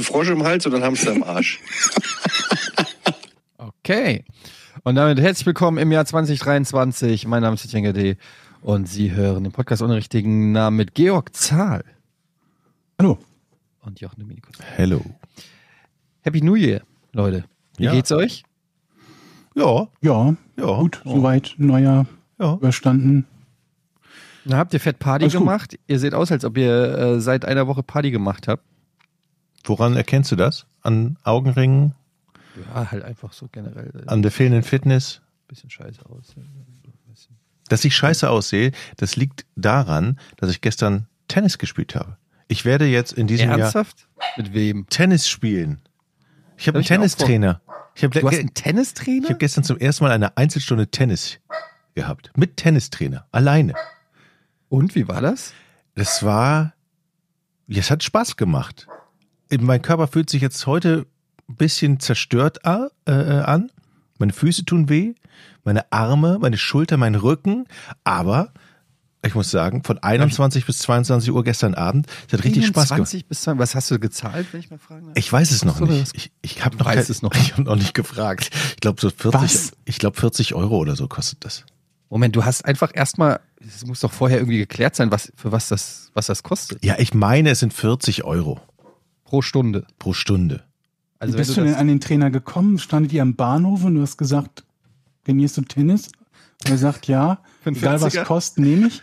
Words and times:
wärst 0.00 0.08
du 0.14 0.20
lieber? 0.20 0.24
Ein 0.24 0.24
Frosch 0.24 0.30
im 0.30 0.44
Hals 0.44 0.66
oder 0.66 0.76
ein 0.78 0.82
Hamster 0.84 1.12
im 1.12 1.22
Arsch? 1.22 1.60
Okay. 3.82 4.24
Und 4.84 4.94
damit 4.94 5.18
herzlich 5.20 5.46
willkommen 5.46 5.76
im 5.78 5.90
Jahr 5.92 6.04
2023. 6.06 7.26
Mein 7.26 7.42
Name 7.42 7.54
ist 7.54 7.64
Etienne 7.64 7.92
D. 7.92 8.16
Und 8.62 8.88
Sie 8.88 9.12
hören 9.12 9.42
den 9.44 9.52
Podcast 9.52 9.82
ohne 9.82 9.96
richtigen 9.96 10.52
Namen 10.52 10.76
mit 10.76 10.94
Georg 10.94 11.34
Zahl. 11.34 11.84
Hallo. 12.98 13.18
Und 13.82 14.00
Jochen 14.00 14.20
Dominikus. 14.20 14.56
Hello. 14.76 15.02
Happy 16.22 16.40
New 16.40 16.54
Year, 16.54 16.82
Leute. 17.12 17.44
Wie 17.76 17.84
Ja. 17.84 17.92
geht's 17.92 18.12
euch? 18.12 18.44
Ja, 19.54 19.88
Ja, 20.00 20.34
ja. 20.56 20.64
gut, 20.76 21.02
soweit, 21.04 21.54
neuer 21.58 22.06
Ja. 22.38 22.54
überstanden. 22.54 23.26
Na, 24.44 24.56
habt 24.58 24.72
ihr 24.72 24.80
fett 24.80 24.98
Party 24.98 25.24
Alles 25.24 25.34
gut. 25.34 25.42
gemacht? 25.42 25.78
Ihr 25.86 25.98
seht 25.98 26.14
aus, 26.14 26.30
als 26.32 26.44
ob 26.44 26.56
ihr 26.56 26.96
äh, 26.98 27.20
seit 27.20 27.44
einer 27.44 27.66
Woche 27.66 27.82
Party 27.82 28.10
gemacht 28.10 28.48
habt. 28.48 28.64
Woran 29.64 29.96
erkennst 29.96 30.32
du 30.32 30.36
das? 30.36 30.66
An 30.82 31.16
Augenringen, 31.22 31.94
Ja, 32.74 32.90
halt 32.90 33.04
einfach 33.04 33.32
so 33.32 33.48
generell. 33.52 33.90
Ein 34.02 34.08
an 34.08 34.22
der 34.22 34.30
fehlenden 34.30 34.62
Fitness? 34.62 35.20
bisschen 35.48 35.70
scheiße 35.70 36.00
aus. 36.06 36.34
Dass 37.68 37.84
ich 37.84 37.94
scheiße 37.94 38.28
aussehe, 38.28 38.72
das 38.96 39.14
liegt 39.16 39.46
daran, 39.54 40.18
dass 40.38 40.50
ich 40.50 40.60
gestern 40.60 41.06
Tennis 41.28 41.58
gespielt 41.58 41.94
habe. 41.94 42.16
Ich 42.48 42.64
werde 42.64 42.86
jetzt 42.86 43.12
in 43.12 43.28
diesem 43.28 43.48
Jahr 43.50 43.58
Ernsthaft? 43.60 44.08
Mit 44.36 44.52
wem? 44.54 44.86
Tennis 44.88 45.28
spielen. 45.28 45.80
Ich 46.56 46.66
habe 46.66 46.78
Hab 46.78 46.90
einen 46.90 47.00
Tennistrainer. 47.00 47.60
Ich 47.94 48.02
habe 48.02 48.18
Du 48.18 48.26
hast 48.26 48.38
einen 48.38 48.54
Tennistrainer? 48.54 49.24
ich 49.26 49.30
hab 49.30 49.38
gestern 49.38 49.62
zum 49.62 49.78
ersten 49.78 50.02
Mal 50.04 50.10
eine 50.10 50.36
Einzelstunde 50.36 50.88
Tennis 50.88 51.38
gehabt. 51.94 52.32
Mit 52.36 52.56
Tennistrainer. 52.56 53.26
Alleine. 53.30 53.74
Und 54.68 54.94
wie 54.96 55.06
war 55.06 55.20
das? 55.20 55.52
Das 55.94 56.24
war, 56.24 56.74
ja, 57.68 57.78
es 57.80 57.90
hat 57.90 58.02
Spaß 58.02 58.36
gemacht. 58.36 58.88
Mein 59.58 59.82
Körper 59.82 60.06
fühlt 60.08 60.30
sich 60.30 60.42
jetzt 60.42 60.66
heute 60.66 61.06
ein 61.48 61.56
bisschen 61.56 61.98
zerstört 62.00 62.64
a- 62.64 62.88
äh, 63.06 63.12
äh, 63.12 63.40
an. 63.42 63.70
Meine 64.18 64.32
Füße 64.32 64.64
tun 64.64 64.88
weh, 64.88 65.14
meine 65.64 65.90
Arme, 65.92 66.38
meine 66.40 66.58
Schulter, 66.58 66.96
mein 66.96 67.14
Rücken. 67.14 67.64
Aber 68.04 68.52
ich 69.24 69.34
muss 69.34 69.50
sagen, 69.50 69.82
von 69.82 69.98
21 69.98 70.64
bis 70.66 70.78
22 70.78 71.32
Uhr 71.32 71.42
gestern 71.44 71.74
Abend, 71.74 72.06
es 72.26 72.32
hat 72.32 72.44
richtig 72.44 72.66
Spaß 72.66 72.88
gemacht. 72.90 73.08
20 73.10 73.26
bis 73.26 73.40
20. 73.42 73.60
Was 73.60 73.74
hast 73.74 73.90
du 73.90 73.98
gezahlt, 73.98 74.46
wenn 74.52 74.60
ich 74.60 74.70
mal 74.70 74.78
fragen 74.78 75.06
darf? 75.06 75.14
Ich 75.16 75.30
weiß 75.32 75.50
es 75.50 75.64
noch 75.64 75.80
nicht. 75.80 76.02
das- 76.02 76.10
Ich, 76.14 76.30
ich 76.42 76.64
habe 76.64 76.76
noch, 76.76 76.86
weiß 76.86 77.06
kein- 77.06 77.10
es 77.12 77.22
noch 77.22 77.32
Ich 77.34 77.52
habe 77.52 77.62
noch 77.64 77.76
nicht 77.76 77.94
gefragt. 77.94 78.50
Ich 78.74 78.80
glaube 78.80 79.00
so 79.00 79.10
40. 79.10 79.40
Was? 79.42 79.72
Ich 79.84 79.98
glaube 79.98 80.18
40 80.18 80.54
Euro 80.54 80.76
oder 80.78 80.96
so 80.96 81.08
kostet 81.08 81.44
das. 81.44 81.64
Moment, 82.08 82.34
du 82.36 82.44
hast 82.44 82.64
einfach 82.64 82.90
erstmal, 82.94 83.40
es 83.60 83.86
muss 83.86 84.00
doch 84.00 84.10
vorher 84.12 84.38
irgendwie 84.38 84.58
geklärt 84.58 84.96
sein, 84.96 85.10
was, 85.10 85.32
für 85.36 85.52
was 85.52 85.68
das, 85.68 86.10
was 86.14 86.26
das 86.26 86.42
kostet. 86.42 86.84
Ja, 86.84 86.96
ich 86.98 87.14
meine, 87.14 87.50
es 87.50 87.60
sind 87.60 87.72
40 87.72 88.24
Euro 88.24 88.60
Pro 89.30 89.42
Stunde. 89.42 89.86
pro 90.00 90.12
Stunde. 90.12 90.64
Also 91.20 91.34
Wie 91.34 91.38
bist 91.38 91.52
du 91.52 91.58
wenn 91.58 91.66
denn 91.66 91.76
an 91.76 91.86
den 91.86 92.00
Trainer 92.00 92.32
gekommen? 92.32 92.80
Standet 92.80 93.12
ihr 93.12 93.22
am 93.22 93.36
Bahnhof 93.36 93.84
und 93.84 93.94
du 93.94 94.02
hast 94.02 94.16
gesagt, 94.16 94.64
trainierst 95.24 95.56
du 95.56 95.62
Tennis? 95.62 96.08
Und 96.64 96.72
er 96.72 96.78
sagt, 96.78 97.06
ja, 97.06 97.40
egal 97.64 98.00
was 98.00 98.14
40er? 98.14 98.24
kostet, 98.24 98.64
nehme 98.64 98.88
ich. 98.88 99.02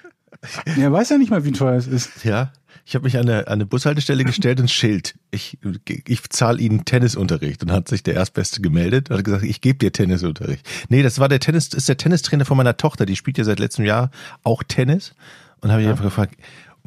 Er 0.78 0.92
weiß 0.92 1.10
ja 1.10 1.18
nicht 1.18 1.32
mal, 1.32 1.46
wie 1.46 1.54
teuer 1.54 1.78
es 1.78 1.88
ist. 1.88 2.26
Ja, 2.26 2.52
ich 2.86 2.94
habe 2.96 3.06
mich 3.06 3.18
an 3.18 3.30
eine, 3.30 3.48
an 3.48 3.54
eine 3.54 3.66
Bushaltestelle 3.66 4.26
gestellt 4.26 4.60
und 4.60 4.70
Schild. 4.70 5.18
Ich, 5.32 5.58
ich 6.06 6.30
zahle 6.30 6.60
Ihnen 6.60 6.84
Tennisunterricht. 6.84 7.62
Und 7.62 7.70
dann 7.70 7.78
hat 7.78 7.88
sich 7.88 8.04
der 8.04 8.16
Erstbeste 8.16 8.60
gemeldet 8.60 9.10
und 9.10 9.18
hat 9.18 9.24
gesagt, 9.24 9.44
ich 9.44 9.62
gebe 9.62 9.80
dir 9.80 9.94
Tennisunterricht. 9.94 10.68
Nee, 10.90 11.04
das 11.04 11.20
war 11.20 11.30
der 11.30 11.40
Tennis, 11.40 11.70
ist 11.70 11.88
der 11.88 11.98
Tennistrainer 11.98 12.44
von 12.44 12.58
meiner 12.58 12.76
Tochter. 12.76 13.06
Die 13.06 13.16
spielt 13.16 13.38
ja 13.38 13.46
seit 13.46 13.60
letztem 13.60 13.86
Jahr 13.86 14.12
auch 14.44 14.62
Tennis. 14.64 15.16
Und 15.62 15.72
habe 15.72 15.82
ich 15.82 15.88
einfach 15.88 16.04
gefragt, 16.04 16.36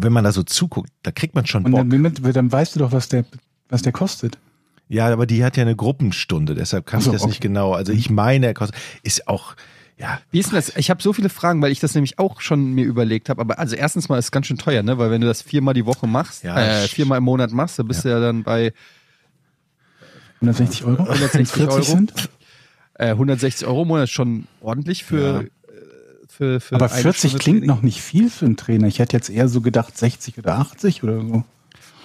wenn 0.02 0.12
man 0.12 0.24
da 0.24 0.32
so 0.32 0.42
zuguckt, 0.42 0.90
da 1.02 1.10
kriegt 1.12 1.34
man 1.34 1.46
schon 1.46 1.64
Und 1.64 1.72
Bock. 1.72 1.86
dann, 1.90 2.32
dann 2.32 2.52
weißt 2.52 2.74
du 2.76 2.80
doch, 2.80 2.92
was 2.92 3.08
der, 3.08 3.24
was 3.68 3.82
der 3.82 3.92
kostet. 3.92 4.38
Ja, 4.88 5.06
aber 5.12 5.26
die 5.26 5.44
hat 5.44 5.56
ja 5.56 5.62
eine 5.62 5.76
Gruppenstunde, 5.76 6.54
deshalb 6.54 6.84
kann 6.86 6.98
Ach 7.00 7.04
so, 7.04 7.10
ich 7.10 7.18
das 7.18 7.26
nicht 7.26 7.38
okay. 7.38 7.48
genau. 7.48 7.72
Also 7.74 7.92
ich 7.92 8.10
meine, 8.10 8.46
er 8.46 8.54
kostet, 8.54 8.76
ist 9.02 9.28
auch, 9.28 9.54
ja, 9.96 10.18
wie 10.30 10.40
ist 10.40 10.50
denn 10.50 10.56
das? 10.56 10.74
Ich 10.76 10.90
habe 10.90 11.02
so 11.02 11.12
viele 11.12 11.28
Fragen, 11.28 11.60
weil 11.62 11.70
ich 11.70 11.78
das 11.78 11.94
nämlich 11.94 12.18
auch 12.18 12.40
schon 12.40 12.72
mir 12.72 12.84
überlegt 12.86 13.28
habe. 13.28 13.40
Aber 13.40 13.58
also 13.58 13.76
erstens 13.76 14.08
mal 14.08 14.18
ist 14.18 14.24
es 14.26 14.30
ganz 14.32 14.46
schön 14.46 14.56
teuer, 14.58 14.82
ne? 14.82 14.96
Weil 14.98 15.10
wenn 15.10 15.20
du 15.20 15.26
das 15.26 15.42
viermal 15.42 15.74
die 15.74 15.84
Woche 15.86 16.06
machst, 16.06 16.42
Ja, 16.42 16.58
äh, 16.58 16.88
viermal 16.88 17.18
im 17.18 17.24
Monat 17.24 17.52
machst, 17.52 17.78
dann 17.78 17.86
bist 17.86 18.04
du 18.04 18.08
ja 18.08 18.18
dann 18.18 18.42
bei 18.42 18.72
160 20.40 20.84
Euro? 20.84 21.02
160 21.02 21.34
Wenn 21.34 21.42
es 21.42 21.52
40 21.52 21.70
Euro. 21.70 21.82
sind? 21.82 22.12
äh, 22.94 23.10
160 23.10 23.66
Euro 23.66 23.82
im 23.82 23.88
Monat 23.88 24.08
schon 24.08 24.46
ordentlich 24.60 25.04
für, 25.04 25.42
Ja. 25.42 25.48
Für, 26.40 26.58
für 26.58 26.74
Aber 26.76 26.90
eine 26.90 27.02
40 27.02 27.32
Stunde 27.32 27.42
klingt 27.42 27.58
Training. 27.58 27.68
noch 27.68 27.82
nicht 27.82 28.00
viel 28.00 28.30
für 28.30 28.46
einen 28.46 28.56
Trainer. 28.56 28.88
Ich 28.88 28.98
hätte 28.98 29.14
jetzt 29.14 29.28
eher 29.28 29.46
so 29.46 29.60
gedacht 29.60 29.98
60 29.98 30.38
oder 30.38 30.58
80 30.58 31.02
oder 31.02 31.20
so. 31.20 31.44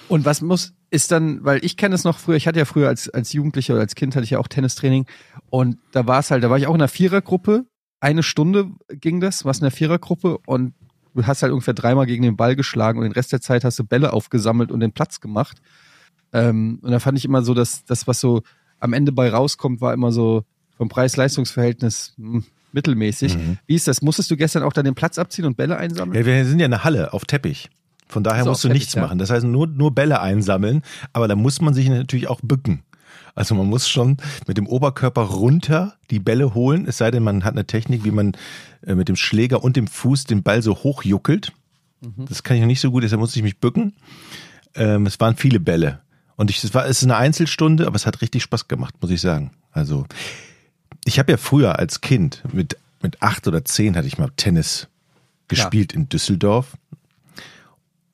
Und 0.09 0.25
was 0.25 0.41
muss, 0.41 0.73
ist 0.91 1.13
dann, 1.13 1.46
weil 1.46 1.63
ich 1.63 1.78
kenne 1.78 1.96
es 1.96 2.03
noch 2.03 2.19
früher, 2.19 2.35
ich 2.35 2.45
hatte 2.45 2.59
ja 2.59 2.66
früher 2.66 2.90
als, 2.90 3.09
als 3.09 3.31
Jugendlicher 3.31 3.75
oder 3.75 3.81
als 3.84 3.95
Kind 3.95 4.13
hatte 4.13 4.25
ich 4.25 4.31
ja 4.31 4.40
auch 4.40 4.50
Tennistraining 4.50 5.06
und 5.50 5.78
da 5.94 6.06
war 6.06 6.19
es 6.19 6.31
halt, 6.31 6.44
da 6.44 6.50
war 6.50 6.57
ich 6.57 6.68
auch 6.68 6.75
in 6.75 6.81
einer 6.81 6.90
Vierergruppe, 6.90 7.66
eine 8.01 8.24
Stunde 8.24 8.72
ging 8.90 9.22
das, 9.22 9.45
warst 9.45 9.62
in 9.62 9.66
der 9.66 9.72
Vierergruppe 9.72 10.38
und 10.45 10.74
du 11.16 11.25
hast 11.25 11.41
halt 11.41 11.53
ungefähr 11.53 11.74
dreimal 11.74 12.06
gegen 12.06 12.24
den 12.24 12.35
Ball 12.35 12.57
geschlagen 12.57 13.00
und 13.00 13.06
den 13.06 13.13
Rest 13.13 13.31
der 13.31 13.40
Zeit 13.41 13.63
hast 13.63 13.79
du 13.79 13.85
Bälle 13.85 14.12
aufgesammelt 14.12 14.69
und 14.69 14.81
den 14.81 14.91
Platz 14.91 15.22
gemacht. 15.22 15.59
Ähm, 16.34 16.79
und 16.81 16.91
da 16.91 17.00
fand 17.00 17.18
ich 17.18 17.24
immer 17.24 17.41
so, 17.41 17.53
dass 17.53 17.85
das, 17.85 18.06
was 18.06 18.19
so 18.19 18.41
am 18.79 18.91
Ende 18.91 19.13
bei 19.13 19.29
rauskommt, 19.29 19.79
war 19.79 19.94
immer 19.94 20.12
so 20.12 20.44
vom 20.78 20.90
Preis-Leistungs-Verhältnis 20.90 22.13
hm, 22.18 22.44
mittelmäßig. 22.75 23.38
Mhm. 23.38 23.58
Wie 23.66 23.75
ist 23.75 23.88
das? 23.88 24.02
Musstest 24.02 24.30
du 24.30 24.38
gestern 24.38 24.63
auch 24.63 24.74
dann 24.74 24.86
den 24.86 24.94
Platz 24.96 25.18
abziehen 25.18 25.46
und 25.46 25.58
Bälle 25.58 25.78
einsammeln? 25.78 26.19
ja, 26.19 26.25
wir 26.25 26.46
sind 26.46 26.59
ja 26.59 26.66
eine 26.66 26.84
Halle 26.84 27.13
auf 27.13 27.25
Teppich. 27.25 27.69
Von 28.08 28.24
daher 28.24 28.40
Also 28.40 28.52
musst 28.52 28.63
du 28.63 28.68
Teppich, 28.68 28.81
nichts 28.81 28.94
ja. 28.94 29.02
machen. 29.02 29.18
Das 29.18 29.31
heißt 29.31 29.46
nur, 29.46 29.66
nur 29.66 29.96
Bälle 29.96 30.22
einsammeln, 30.22 30.84
aber 31.13 31.28
da 31.28 31.36
muss 31.36 31.59
man 31.62 31.74
sich 31.74 31.90
natürlich 31.90 32.28
auch 32.28 32.40
bücken. 32.44 32.84
Also 33.34 33.56
man 33.56 33.66
muss 33.68 33.90
schon 33.90 34.18
mit 34.47 34.58
dem 34.58 34.68
Oberkörper 34.68 35.24
runter 35.24 35.96
die 36.09 36.19
Bälle 36.19 36.53
holen, 36.53 36.86
es 36.88 36.97
sei 36.97 37.12
denn, 37.12 37.24
man 37.24 37.44
hat 37.44 37.53
eine 37.53 37.66
Technik, 37.66 38.03
wie 38.06 38.12
man 38.12 38.34
äh, 38.86 38.96
mit 38.96 39.09
dem 39.09 39.16
Schläger 39.16 39.63
und 39.63 39.75
dem 39.75 39.88
Fuß 39.88 40.25
den 40.25 40.44
Ball 40.44 40.62
so 40.62 40.75
hochjuckelt. 40.75 41.52
Mhm. 42.02 42.25
Das 42.30 42.44
kann 42.44 42.56
ich 42.56 42.62
noch 42.62 42.68
nicht 42.68 42.80
so 42.80 42.92
gut, 42.92 43.03
deshalb 43.03 43.19
musste 43.19 43.40
ich 43.40 43.44
mich 43.44 43.59
bücken. 43.59 43.94
Ähm, 44.75 45.06
es 45.06 45.19
waren 45.19 45.36
viele 45.36 45.59
Bälle. 45.59 46.00
Und 46.38 46.50
ich, 46.50 46.63
es 46.63 46.74
war, 46.74 46.86
es 46.86 46.97
ist 46.97 47.03
eine 47.06 47.18
Einzelstunde, 47.18 47.88
aber 47.88 47.96
es 47.96 48.06
hat 48.06 48.22
richtig 48.22 48.44
Spaß 48.44 48.68
gemacht, 48.68 48.96
muss 49.02 49.12
ich 49.12 49.22
sagen. 49.22 49.52
Also, 49.72 50.06
ich 51.05 51.19
habe 51.19 51.31
ja 51.31 51.38
früher 51.38 51.79
als 51.79 52.01
Kind 52.01 52.43
mit, 52.51 52.77
mit 53.01 53.21
acht 53.21 53.47
oder 53.47 53.63
zehn 53.63 53.95
hatte 53.95 54.07
ich 54.07 54.17
mal 54.17 54.31
Tennis 54.35 54.89
gespielt 55.47 55.93
in 55.93 56.09
Düsseldorf, 56.09 56.75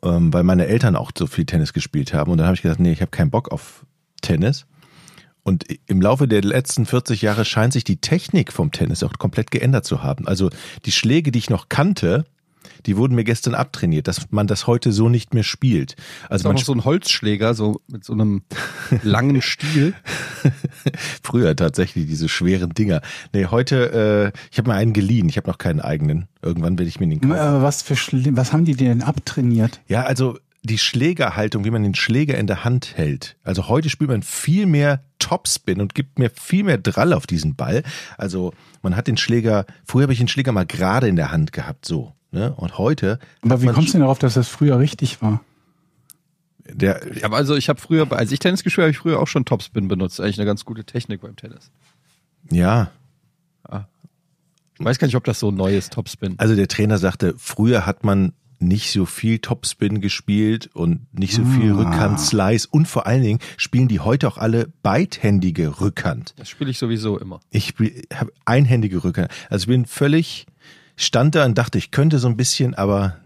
ähm, 0.04 0.32
weil 0.34 0.44
meine 0.44 0.68
Eltern 0.68 0.96
auch 0.96 1.12
so 1.18 1.26
viel 1.26 1.46
Tennis 1.46 1.74
gespielt 1.74 2.14
haben. 2.14 2.32
Und 2.32 2.38
dann 2.38 2.48
habe 2.48 2.56
ich 2.56 2.62
gesagt, 2.62 2.82
nee, 2.82 2.92
ich 2.92 3.02
habe 3.02 3.12
keinen 3.12 3.32
Bock 3.32 3.52
auf 3.52 3.86
Tennis. 4.22 4.66
Und 5.44 5.66
im 5.88 6.02
Laufe 6.02 6.28
der 6.28 6.42
letzten 6.44 6.86
40 6.86 7.22
Jahre 7.24 7.46
scheint 7.46 7.74
sich 7.74 7.84
die 7.84 7.98
Technik 7.98 8.54
vom 8.54 8.72
Tennis 8.72 9.02
auch 9.02 9.14
komplett 9.14 9.50
geändert 9.50 9.86
zu 9.86 10.04
haben. 10.04 10.28
Also 10.28 10.52
die 10.86 10.92
Schläge, 10.92 11.32
die 11.32 11.40
ich 11.40 11.50
noch 11.50 11.70
kannte, 11.70 12.26
die 12.86 12.98
wurden 12.98 13.16
mir 13.16 13.24
gestern 13.24 13.56
abtrainiert, 13.56 14.08
dass 14.08 14.32
man 14.32 14.48
das 14.48 14.68
heute 14.68 14.92
so 14.92 15.10
nicht 15.10 15.34
mehr 15.34 15.44
spielt. 15.44 15.96
Also 16.30 16.48
man 16.48 16.56
noch 16.56 16.64
so 16.64 16.74
ein 16.74 16.86
Holzschläger, 16.86 17.54
so 17.54 17.82
mit 17.88 18.04
so 18.04 18.14
einem 18.14 18.44
langen 19.04 19.42
Stiel. 19.42 19.94
früher 21.24 21.56
tatsächlich 21.56 22.08
diese 22.08 22.30
schweren 22.30 22.72
Dinger. 22.72 23.02
Nee, 23.34 23.46
heute, 23.46 24.34
äh, 24.34 24.40
ich 24.52 24.58
habe 24.58 24.70
mir 24.70 24.76
einen 24.76 24.94
geliehen, 24.94 25.30
ich 25.30 25.38
habe 25.38 25.50
noch 25.50 25.58
keinen 25.58 25.80
eigenen. 25.80 26.28
Irgendwann 26.42 26.78
werde 26.78 26.90
ich 26.90 27.00
mir 27.00 27.08
den 27.08 27.22
kaufen. 27.22 27.34
Aber 27.34 27.62
was 27.62 27.82
für 27.82 27.96
Schle 27.96 28.36
was 28.36 28.54
haben 28.54 28.66
die 28.66 28.76
denn 28.76 29.02
abtrainiert? 29.02 29.82
Ja, 29.88 30.04
also 30.04 30.38
die 30.64 30.78
Schlägerhaltung, 30.78 31.66
wie 31.66 31.72
man 31.72 31.84
den 31.84 31.96
Schläger 31.96 32.38
in 32.38 32.48
der 32.48 32.64
Hand 32.64 32.96
hält. 32.96 33.36
Also 33.44 33.68
heute 33.68 33.90
spielt 33.90 34.10
man 34.10 34.22
viel 34.22 34.66
mehr 34.66 35.04
Topspin 35.18 35.82
und 35.82 35.96
gibt 35.96 36.20
mir 36.20 36.30
viel 36.30 36.64
mehr 36.64 36.78
Drall 36.78 37.14
auf 37.14 37.26
diesen 37.26 37.56
Ball. 37.56 37.84
Also 38.18 38.54
man 38.82 38.96
hat 38.96 39.08
den 39.08 39.18
Schläger, 39.18 39.66
früher 39.86 40.04
habe 40.04 40.14
ich 40.14 40.20
den 40.20 40.28
Schläger 40.28 40.52
mal 40.52 40.66
gerade 40.66 41.08
in 41.08 41.16
der 41.16 41.32
Hand 41.32 41.52
gehabt, 41.52 41.86
so. 41.86 42.14
Ne? 42.32 42.54
Und 42.54 42.78
heute. 42.78 43.20
Aber 43.42 43.62
wie 43.62 43.66
man 43.66 43.76
kommst 43.76 43.90
du 43.90 43.94
denn 43.94 44.02
darauf, 44.02 44.20
dass 44.20 44.36
das 44.36 44.48
früher 44.48 44.80
richtig 44.80 45.22
war? 45.22 45.42
Der, 46.66 47.02
Aber 47.24 47.36
also 47.38 47.56
ich 47.56 47.68
habe 47.70 47.82
früher, 47.82 48.10
als 48.14 48.32
ich 48.32 48.40
Tennis 48.40 48.64
gespielt 48.64 48.84
habe, 48.84 48.88
habe 48.88 48.92
ich 48.92 49.00
früher 49.00 49.20
auch 49.20 49.28
schon 49.28 49.44
Topspin 49.46 49.88
benutzt. 49.88 50.22
Eigentlich 50.22 50.38
eine 50.40 50.46
ganz 50.46 50.64
gute 50.64 50.86
Technik 50.86 51.22
beim 51.22 51.36
Tennis. 51.36 51.72
ja, 52.50 52.92
Ich 53.70 54.86
weiß 54.86 54.98
gar 54.98 55.08
nicht, 55.08 55.16
ob 55.16 55.24
das 55.26 55.40
so 55.40 55.52
neu 55.52 55.76
ist, 55.76 55.94
Topspin. 55.94 56.36
also 56.38 56.56
der 56.56 56.68
Trainer 56.68 56.98
sagte, 56.98 57.36
früher 57.38 57.86
hat 57.86 58.04
man 58.04 58.34
nicht 58.60 58.92
so 58.92 59.06
viel 59.06 59.40
Topspin 59.40 60.02
gespielt 60.02 60.70
und 60.74 61.12
nicht 61.18 61.34
so 61.34 61.44
viel 61.44 61.72
Ah. 61.74 61.78
Rückhand-Slice 61.78 62.68
und 62.70 62.88
vor 62.88 63.08
allen 63.08 63.24
Dingen 63.24 63.40
spielen 63.58 63.88
die 63.88 64.00
heute 64.00 64.28
auch 64.28 64.38
alle 64.38 64.70
beidhändige 64.84 65.82
Rückhand. 65.82 66.34
Das 66.38 66.48
spiele 66.50 66.70
ich 66.70 66.78
sowieso 66.78 67.18
immer. 67.20 67.40
Ich 67.50 67.74
habe 68.14 68.32
einhändige 68.46 69.04
Rückhand. 69.04 69.30
Also 69.50 69.64
ich 69.64 69.68
bin 69.68 69.86
völlig, 69.88 70.46
stand 70.96 71.36
da 71.36 71.46
und 71.46 71.58
dachte, 71.58 71.78
ich 71.78 71.92
könnte 71.92 72.20
so 72.20 72.28
ein 72.28 72.38
bisschen, 72.38 72.74
aber 72.76 73.18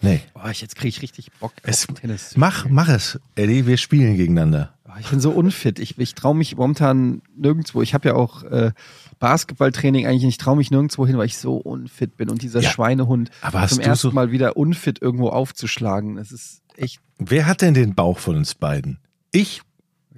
nee. 0.00 0.20
Boah, 0.34 0.50
ich, 0.50 0.60
jetzt 0.60 0.76
kriege 0.76 0.88
ich 0.88 1.02
richtig 1.02 1.30
Bock 1.40 1.52
Es, 1.62 1.88
auf 1.88 1.94
Tennis. 2.00 2.32
mach, 2.36 2.66
mach 2.68 2.88
es, 2.88 3.18
Eddie, 3.36 3.66
wir 3.66 3.76
spielen 3.76 4.16
gegeneinander. 4.16 4.70
Ich 5.00 5.08
bin 5.08 5.18
so 5.18 5.32
unfit. 5.32 5.80
Ich, 5.80 5.98
ich 5.98 6.14
traue 6.14 6.36
mich 6.36 6.54
momentan 6.56 7.20
nirgendwo. 7.36 7.82
Ich 7.82 7.94
habe 7.94 8.10
ja 8.10 8.14
auch 8.14 8.44
äh, 8.44 8.70
Basketballtraining 9.18 10.06
eigentlich 10.06 10.22
nicht. 10.22 10.34
Ich 10.34 10.38
traue 10.38 10.56
mich 10.56 10.70
nirgendwo 10.70 11.04
hin, 11.04 11.18
weil 11.18 11.26
ich 11.26 11.36
so 11.36 11.56
unfit 11.56 12.16
bin. 12.16 12.30
Und 12.30 12.42
dieser 12.42 12.60
Ja. 12.60 12.70
Schweinehund 12.70 13.30
Aber 13.40 13.66
zum 13.66 13.80
ersten 13.80 14.10
so- 14.10 14.14
Mal 14.14 14.30
wieder 14.30 14.56
unfit 14.56 15.02
irgendwo 15.02 15.30
aufzuschlagen. 15.30 16.14
Das 16.14 16.30
ist 16.30 16.62
echt. 16.76 17.00
Wer 17.18 17.46
hat 17.46 17.62
denn 17.62 17.74
den 17.74 17.96
Bauch 17.96 18.18
von 18.20 18.36
uns 18.36 18.54
beiden? 18.54 18.98
Ich, 19.32 19.62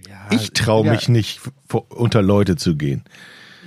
Ja, 0.07 0.27
ich 0.31 0.51
traue 0.53 0.91
mich 0.91 1.09
nicht, 1.09 1.41
vor, 1.67 1.87
unter 1.91 2.21
Leute 2.21 2.57
zu 2.57 2.77
gehen. 2.77 3.05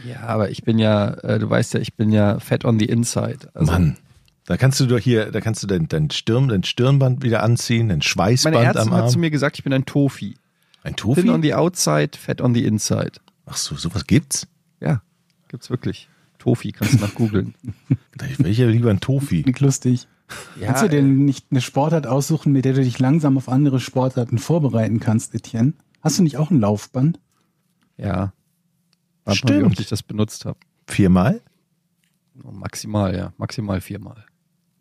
Ja, 0.05 0.21
aber 0.21 0.49
ich 0.49 0.63
bin 0.63 0.79
ja, 0.79 1.09
äh, 1.23 1.39
du 1.39 1.49
weißt 1.49 1.73
ja, 1.73 1.79
ich 1.79 1.95
bin 1.95 2.11
ja 2.11 2.39
fat 2.39 2.65
on 2.65 2.79
the 2.79 2.85
inside. 2.85 3.49
Also 3.53 3.71
Mann. 3.71 3.97
Da 4.45 4.57
kannst 4.57 4.79
du 4.79 4.87
doch 4.87 4.97
hier, 4.97 5.31
da 5.31 5.41
kannst 5.41 5.61
du 5.61 5.67
dein, 5.67 5.87
dein, 5.87 6.09
Stirn, 6.09 6.47
dein 6.47 6.63
Stirnband 6.63 7.21
wieder 7.21 7.43
anziehen, 7.43 7.89
dein 7.89 7.97
Meine 7.97 8.03
Schweißband 8.03 8.55
Ärztin 8.55 8.81
am 8.81 8.93
hat 8.93 9.09
zu 9.11 9.15
Arm. 9.17 9.21
mir 9.21 9.29
gesagt, 9.29 9.57
ich 9.59 9.63
bin 9.63 9.73
ein 9.73 9.85
Tofi. 9.85 10.35
Ein 10.81 10.95
Thin 10.95 11.09
on 11.09 11.15
Tofi? 11.15 11.41
the 11.43 11.53
outside, 11.53 12.17
fat 12.17 12.41
on 12.41 12.53
the 12.55 12.65
inside. 12.65 13.11
Ach 13.45 13.57
so, 13.57 13.75
sowas 13.75 14.07
gibt's? 14.07 14.47
Ja, 14.79 15.01
gibt's 15.49 15.69
wirklich. 15.69 16.07
Tofi, 16.39 16.71
kannst 16.71 16.95
du 16.95 16.97
nach 16.99 17.13
googeln. 17.15 17.53
Ich 18.27 18.39
will 18.39 18.51
ja 18.51 18.67
lieber 18.67 18.89
ein 18.89 19.01
Tofi. 19.01 19.43
Klingt 19.43 19.59
lustig. 19.59 20.07
ja, 20.59 20.67
Kannst 20.67 20.83
du 20.83 20.89
denn 20.89 21.25
nicht 21.25 21.47
eine 21.51 21.61
Sportart 21.61 22.07
aussuchen, 22.07 22.51
mit 22.53 22.63
der 22.65 22.73
du 22.73 22.81
dich 22.83 22.97
langsam 22.97 23.37
auf 23.37 23.49
andere 23.49 23.79
Sportarten 23.79 24.37
vorbereiten 24.37 24.99
kannst, 24.99 25.35
Etienne? 25.35 25.73
Hast 26.01 26.17
du 26.17 26.23
nicht 26.23 26.37
auch 26.37 26.49
ein 26.49 26.59
Laufband? 26.61 27.19
Ja. 27.97 28.31
Warte 29.25 29.45
mal, 29.45 29.49
wie 29.49 29.55
Stimmt. 29.57 29.71
oft 29.71 29.79
ich 29.79 29.87
das 29.87 30.03
benutzt 30.03 30.45
habe. 30.45 30.57
Viermal? 30.87 31.41
Maximal, 32.33 33.15
ja. 33.15 33.33
Maximal 33.37 33.81
viermal. 33.81 34.25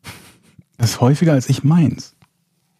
Das 0.80 0.90
ist 0.90 1.00
häufiger 1.00 1.32
als 1.32 1.48
ich 1.48 1.64
meins. 1.64 2.14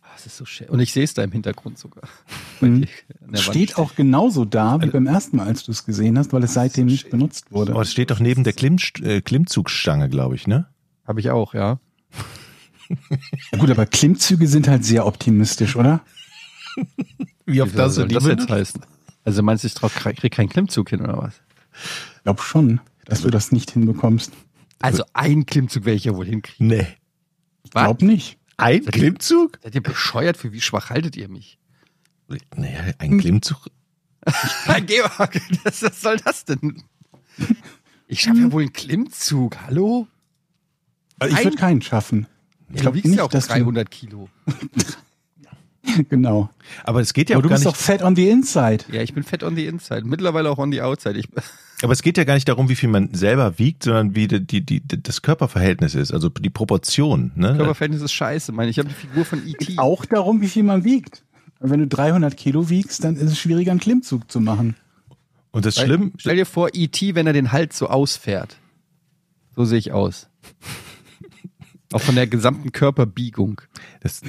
Ah, 0.03 0.07
Das 0.15 0.25
ist 0.27 0.37
so 0.37 0.45
schön. 0.45 0.69
Und 0.69 0.79
ich 0.79 0.93
sehe 0.93 1.03
es 1.03 1.15
da 1.15 1.25
im 1.25 1.33
Hintergrund 1.33 1.79
sogar. 1.79 2.05
Mhm. 2.61 2.87
Steht 3.35 3.77
Wand 3.77 3.79
auch 3.79 3.95
genauso 3.95 4.45
da 4.45 4.83
wie 4.83 4.87
beim 4.89 5.07
ersten 5.07 5.37
Mal, 5.37 5.47
als 5.47 5.63
du 5.63 5.71
es 5.71 5.85
gesehen 5.85 6.19
hast, 6.19 6.33
weil 6.33 6.43
es 6.43 6.55
seitdem 6.55 6.89
so 6.89 6.93
nicht 6.93 7.09
benutzt 7.09 7.53
wurde. 7.53 7.73
Oh, 7.73 7.79
das 7.79 7.93
steht 7.93 8.11
doch 8.11 8.19
neben 8.19 8.43
der 8.43 8.53
Klimm, 8.53 8.79
äh, 9.01 9.21
Klimmzugstange, 9.21 10.09
glaube 10.09 10.35
ich, 10.35 10.49
ne? 10.49 10.67
Habe 11.07 11.21
ich 11.21 11.31
auch, 11.31 11.55
ja. 11.55 11.79
Ja, 13.53 13.59
gut, 13.59 13.71
aber 13.71 13.87
Klimmzüge 13.87 14.49
sind 14.49 14.67
halt 14.67 14.85
sehr 14.85 15.07
optimistisch, 15.07 15.77
oder? 15.77 16.01
Wie 17.47 17.63
Wie 17.63 17.89
soll 17.91 18.09
das 18.09 18.27
jetzt 18.27 18.49
heißen? 18.51 18.81
Also 19.25 19.43
meinst 19.45 19.63
du, 19.63 19.69
ich 19.69 19.75
drauf 19.75 19.95
krieg 19.95 20.17
krieg 20.17 20.33
keinen 20.33 20.49
Klimmzug 20.49 20.91
hin 20.91 21.01
oder 21.03 21.19
was? 21.19 21.41
Ich 22.17 22.23
glaube 22.25 22.43
schon, 22.43 22.81
dass 23.05 23.23
du 23.23 23.31
das 23.31 23.53
nicht 23.53 23.71
hinbekommst. 23.73 24.33
Also 24.81 25.05
ein 25.13 25.47
Klimmzug 25.47 25.85
werde 25.87 25.97
ich 25.97 26.05
ja 26.05 26.15
wohl 26.15 26.27
hinkriegen. 26.27 26.67
Nee. 26.69 26.87
Ich 27.65 27.71
glaube 27.71 28.05
nicht. 28.05 28.39
Ein 28.57 28.85
Klimmzug? 28.85 29.59
Seid 29.63 29.75
ihr 29.75 29.83
bescheuert? 29.83 30.37
Für 30.37 30.53
wie 30.53 30.61
schwach 30.61 30.91
haltet 30.91 31.17
ihr 31.17 31.29
mich? 31.29 31.59
Naja, 32.57 32.93
ein 32.99 33.19
Klimmzug. 33.19 33.69
Georg, 34.87 35.41
was, 35.65 35.83
was 35.83 36.01
soll 36.01 36.17
das 36.19 36.45
denn? 36.45 36.83
Ich 38.07 38.21
schaffe 38.23 38.41
ja 38.41 38.53
wohl 38.53 38.63
einen 38.63 38.73
Klimmzug. 38.73 39.57
Hallo? 39.67 40.07
Ich 41.25 41.35
Ein- 41.35 41.45
würde 41.45 41.57
keinen 41.57 41.83
schaffen. 41.83 42.27
Ich 42.71 42.77
du 42.77 42.83
glaube 42.83 42.97
wiegst 42.99 43.09
nicht, 43.09 43.19
ja 43.19 43.25
auch 43.25 43.29
dass 43.31 43.49
300 43.49 43.91
Kilo. 43.91 44.29
Genau. 46.11 46.51
Aber 46.85 47.01
es 47.01 47.15
geht 47.15 47.31
ja 47.31 47.37
Aber 47.37 47.41
auch 47.41 47.43
du 47.45 47.49
gar 47.49 47.57
bist 47.57 47.65
nicht. 47.67 47.77
doch 47.77 47.81
fat 47.83 48.03
on 48.03 48.15
the 48.15 48.29
inside. 48.29 48.85
Ja, 48.93 49.01
ich 49.01 49.15
bin 49.15 49.23
fett 49.23 49.43
on 49.43 49.57
the 49.57 49.67
inside. 49.67 50.03
Mittlerweile 50.05 50.51
auch 50.51 50.59
on 50.59 50.71
the 50.71 50.83
outside. 50.83 51.19
Ich, 51.19 51.29
Aber 51.83 51.93
es 51.93 52.03
geht 52.03 52.19
ja 52.19 52.25
gar 52.25 52.35
nicht 52.35 52.49
darum, 52.49 52.69
wie 52.69 52.75
viel 52.75 52.89
man 52.89 53.15
selber 53.15 53.59
wiegt, 53.59 53.85
sondern 53.85 54.15
wie 54.17 54.27
die, 54.27 54.45
die, 54.45 54.61
die, 54.65 54.83
das 55.03 55.23
Körperverhältnis 55.23 55.95
ist, 55.95 56.13
also 56.13 56.29
die 56.29 56.51
Proportion. 56.51 57.31
Ne? 57.37 57.57
Körperverhältnis 57.57 58.03
ist 58.03 58.13
scheiße. 58.13 58.51
Meine, 58.53 58.71
ich 58.71 58.79
habe 58.79 58.89
die 58.89 58.95
Figur 58.95 59.25
von 59.25 59.47
E 59.47 59.51
E.T. 59.53 59.79
Auch 59.79 60.05
darum, 60.05 60.41
wie 60.41 60.49
viel 60.49 60.65
man 60.65 60.83
wiegt. 60.85 61.23
Und 61.61 61.71
wenn 61.71 61.81
du 61.81 61.87
300 61.87 62.37
Kilo 62.37 62.69
wiegst, 62.69 63.05
dann 63.05 63.17
ist 63.17 63.31
es 63.31 63.39
schwieriger, 63.39 63.71
einen 63.71 63.81
Klimmzug 63.81 64.31
zu 64.31 64.41
machen. 64.41 64.75
Und 65.53 65.67
das 65.67 65.77
Weil- 65.79 65.87
Schlimm, 65.87 66.13
Stell 66.19 66.37
dir 66.37 66.47
vor, 66.47 66.71
E.T., 66.75 67.15
wenn 67.15 67.27
er 67.27 67.33
den 67.33 67.53
Hals 67.53 67.79
so 67.79 67.89
ausfährt. 67.89 68.57
So 69.55 69.65
sehe 69.65 69.79
ich 69.79 69.93
aus. 69.93 70.29
Auch 71.93 72.01
von 72.01 72.15
der 72.17 72.27
gesamten 72.27 72.71
Körperbiegung. 72.73 73.61
das, 74.01 74.21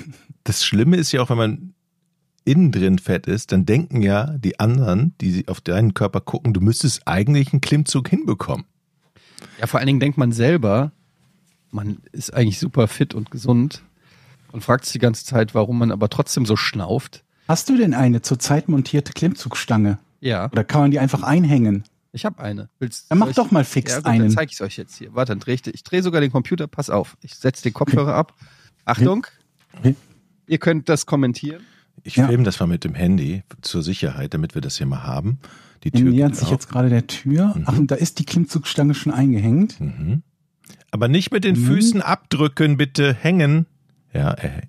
das 0.43 0.63
Schlimme 0.63 0.97
ist 0.97 1.11
ja 1.11 1.21
auch, 1.21 1.29
wenn 1.29 1.37
man 1.37 1.73
innen 2.49 2.71
drin 2.71 2.99
fett 2.99 3.27
ist, 3.27 3.51
dann 3.51 3.65
denken 3.65 4.01
ja 4.01 4.37
die 4.37 4.59
anderen, 4.59 5.13
die 5.21 5.31
sie 5.31 5.47
auf 5.47 5.61
deinen 5.61 5.93
Körper 5.93 6.21
gucken, 6.21 6.53
du 6.53 6.61
müsstest 6.61 7.07
eigentlich 7.07 7.53
einen 7.53 7.61
Klimmzug 7.61 8.09
hinbekommen. 8.09 8.65
Ja, 9.59 9.67
vor 9.67 9.79
allen 9.79 9.87
Dingen 9.87 9.99
denkt 9.99 10.17
man 10.17 10.31
selber, 10.31 10.91
man 11.71 11.97
ist 12.11 12.33
eigentlich 12.33 12.59
super 12.59 12.87
fit 12.87 13.13
und 13.13 13.31
gesund 13.31 13.83
und 14.51 14.63
fragt 14.63 14.85
sich 14.85 14.93
die 14.93 14.99
ganze 14.99 15.23
Zeit, 15.25 15.53
warum 15.55 15.77
man 15.77 15.91
aber 15.91 16.09
trotzdem 16.09 16.45
so 16.45 16.55
schnauft. 16.55 17.23
Hast 17.47 17.69
du 17.69 17.77
denn 17.77 17.93
eine 17.93 18.21
zurzeit 18.21 18.67
montierte 18.67 19.13
Klimmzugstange? 19.13 19.99
Ja, 20.19 20.49
Oder 20.51 20.63
kann 20.63 20.81
man 20.81 20.91
die 20.91 20.99
einfach 20.99 21.23
einhängen? 21.23 21.83
ich 22.11 22.25
habe 22.25 22.41
eine. 22.41 22.69
Willst, 22.79 23.05
Dann 23.11 23.19
mach 23.19 23.29
ich- 23.29 23.35
doch 23.35 23.51
mal 23.51 23.63
fix 23.63 23.91
ja, 23.91 23.97
gut, 23.99 24.07
Dann 24.07 24.13
einen. 24.13 24.31
zeige 24.31 24.49
ich 24.49 24.55
es 24.55 24.61
euch 24.61 24.77
jetzt 24.77 24.97
hier. 24.97 25.13
Warte, 25.13 25.31
dann 25.31 25.39
drehe 25.39 25.53
ich, 25.55 25.65
ich 25.67 25.83
drehe 25.83 26.01
sogar 26.01 26.21
den 26.21 26.31
Computer. 26.31 26.65
Pass 26.67 26.89
auf. 26.89 27.15
Ich 27.21 27.35
setze 27.35 27.61
den 27.63 27.73
Kopfhörer 27.73 28.15
ab. 28.15 28.33
Achtung. 28.85 29.27
Okay. 29.77 29.95
Ihr 30.47 30.57
könnt 30.57 30.89
das 30.89 31.05
kommentieren. 31.05 31.61
Ich 32.03 32.15
Ja. 32.15 32.27
filme 32.27 32.43
das 32.43 32.59
mal 32.59 32.67
mit 32.67 32.83
dem 32.83 32.93
Handy 32.95 33.43
zur 33.61 33.83
Sicherheit, 33.83 34.33
damit 34.33 34.55
wir 34.55 34.61
das 34.61 34.77
hier 34.77 34.87
mal 34.87 35.03
haben. 35.03 35.39
Die 35.83 35.91
Tür 35.91 36.11
nähert 36.11 36.35
sich 36.35 36.45
auf. 36.47 36.51
jetzt 36.51 36.69
gerade 36.69 36.89
der 36.89 37.07
Tür. 37.07 37.55
Ach, 37.65 37.77
und 37.77 37.89
da 37.91 37.95
ist 37.95 38.19
die 38.19 38.25
Klimmzugstange 38.25 38.93
schon 38.93 39.13
eingehängt. 39.13 39.79
Mhm. 39.79 40.23
Aber 40.91 41.07
nicht 41.07 41.31
mit 41.31 41.43
den 41.43 41.59
Mhm. 41.59 41.65
Füßen 41.65 42.01
abdrücken, 42.01 42.77
bitte 42.77 43.13
hängen. 43.13 43.65
Ja, 44.13 44.31
äh, 44.33 44.61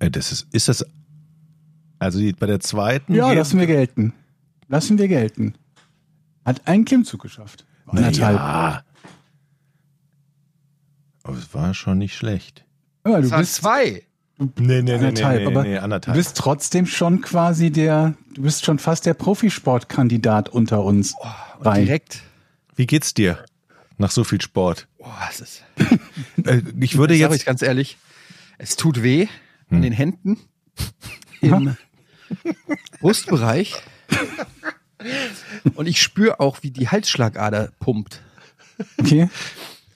äh, 0.00 0.10
das 0.10 0.32
ist, 0.32 0.46
ist 0.52 0.68
das, 0.68 0.84
also 1.98 2.18
die, 2.18 2.32
bei 2.32 2.46
der 2.46 2.60
zweiten. 2.60 3.14
Ja, 3.14 3.32
lassen 3.32 3.58
wir 3.58 3.66
gelten. 3.66 4.12
Lassen 4.68 4.98
wir 4.98 5.08
gelten. 5.08 5.54
Hat 6.44 6.66
einen 6.66 6.84
Klimmzug 6.84 7.22
geschafft. 7.22 7.64
Anderthalb. 7.86 8.36
ja. 8.36 8.82
Aber 11.22 11.36
es 11.36 11.52
war 11.54 11.74
schon 11.74 11.98
nicht 11.98 12.14
schlecht. 12.16 12.64
Ja, 13.06 13.20
du 13.20 13.28
Das 13.28 13.38
bist, 13.40 13.54
zwei. 13.56 14.02
Nee, 14.38 14.52
nee, 14.56 14.82
nee, 14.82 14.92
Anderthalb, 14.94 15.40
nee, 15.40 15.46
aber 15.46 15.62
nee, 15.64 15.74
du 15.74 15.82
anderthalb. 15.82 16.16
bist 16.16 16.36
trotzdem 16.36 16.86
schon 16.86 17.20
quasi 17.22 17.70
der, 17.70 18.14
du 18.34 18.42
bist 18.42 18.64
schon 18.64 18.78
fast 18.78 19.04
der 19.06 19.14
Profisportkandidat 19.14 20.48
unter 20.48 20.84
uns. 20.84 21.14
Und 21.58 21.66
Rein. 21.66 21.84
direkt. 21.84 22.22
Wie 22.76 22.86
geht's 22.86 23.14
dir 23.14 23.44
nach 23.96 24.12
so 24.12 24.22
viel 24.22 24.40
Sport? 24.40 24.86
Boah, 24.98 25.18
es 25.30 25.40
ist. 25.40 25.64
Äh, 26.44 26.62
ich 26.80 26.96
würde 26.96 27.14
Das 27.14 27.20
sag 27.22 27.30
jetzt, 27.32 27.40
ich 27.40 27.46
ganz 27.46 27.62
ehrlich, 27.62 27.96
es 28.58 28.76
tut 28.76 29.02
weh 29.02 29.26
Hm. 29.68 29.76
an 29.78 29.82
den 29.82 29.92
Händen, 29.92 30.38
im 31.42 31.76
Brustbereich. 33.00 33.74
Und 35.74 35.86
ich 35.86 36.00
spüre 36.00 36.40
auch, 36.40 36.62
wie 36.62 36.70
die 36.70 36.88
Halsschlagader 36.88 37.70
pumpt. 37.80 38.22
Okay. 38.98 39.28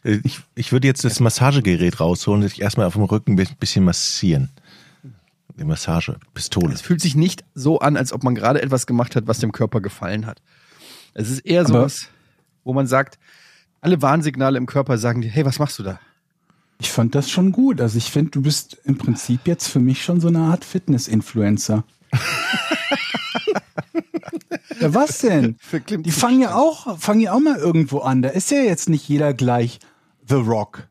Ich, 0.05 0.41
ich 0.55 0.73
würde 0.73 0.89
jetzt 0.89 1.05
das 1.05 1.21
Massagegerät 1.21 2.01
rausholen 2.01 2.43
und 2.43 2.51
dich 2.51 2.61
erstmal 2.61 2.87
auf 2.87 2.95
dem 2.95 3.05
Rücken 3.05 3.39
ein 3.39 3.57
bisschen 3.59 3.85
massieren. 3.85 4.51
Die 5.59 5.65
Massagepistole. 5.65 6.73
Es 6.73 6.81
fühlt 6.81 7.01
sich 7.01 7.15
nicht 7.15 7.45
so 7.55 7.79
an, 7.79 7.97
als 7.97 8.13
ob 8.13 8.25
man 8.25 8.35
gerade 8.35 8.63
etwas 8.63 8.87
gemacht 8.87 9.15
hat, 9.15 9.27
was 9.27 9.39
dem 9.39 9.53
Körper 9.53 9.81
gefallen 9.81 10.27
hat. 10.27 10.41
Es 11.15 11.31
ist 11.31 11.41
eher 11.41 11.67
sowas, 11.67 12.09
wo 12.65 12.73
man 12.73 12.87
sagt, 12.87 13.19
alle 13.81 14.01
Warnsignale 14.01 14.57
im 14.57 14.67
Körper 14.67 14.97
sagen 14.97 15.21
dir, 15.21 15.31
hey, 15.31 15.45
was 15.45 15.59
machst 15.59 15.79
du 15.79 15.83
da? 15.83 16.01
Ich 16.81 16.91
fand 16.91 17.15
das 17.15 17.31
schon 17.31 17.53
gut. 17.53 17.81
Also 17.81 17.99
ich 17.99 18.11
finde, 18.11 18.31
du 18.33 18.43
bist 18.43 18.79
im 18.85 18.99
Prinzip 18.99 19.47
jetzt 19.47 19.69
für 19.69 19.79
mich 19.79 20.03
schon 20.03 20.21
so 20.21 20.29
eine 20.29 20.41
Art 20.41 20.65
Fitness-Influencer. 20.65 21.85
ja, 24.81 24.95
was 24.95 25.19
denn? 25.19 25.57
Die 25.89 26.11
fangen 26.11 26.41
ja 26.41 26.55
auch, 26.55 26.99
fangen 26.99 27.21
ja 27.21 27.35
auch 27.35 27.41
mal 27.41 27.59
irgendwo 27.59 27.99
an. 28.01 28.23
Da 28.23 28.31
ist 28.31 28.51
ja 28.51 28.59
jetzt 28.59 28.89
nicht 28.89 29.09
jeder 29.09 29.35
gleich 29.35 29.79
The 30.33 30.39
Rock. 30.39 30.89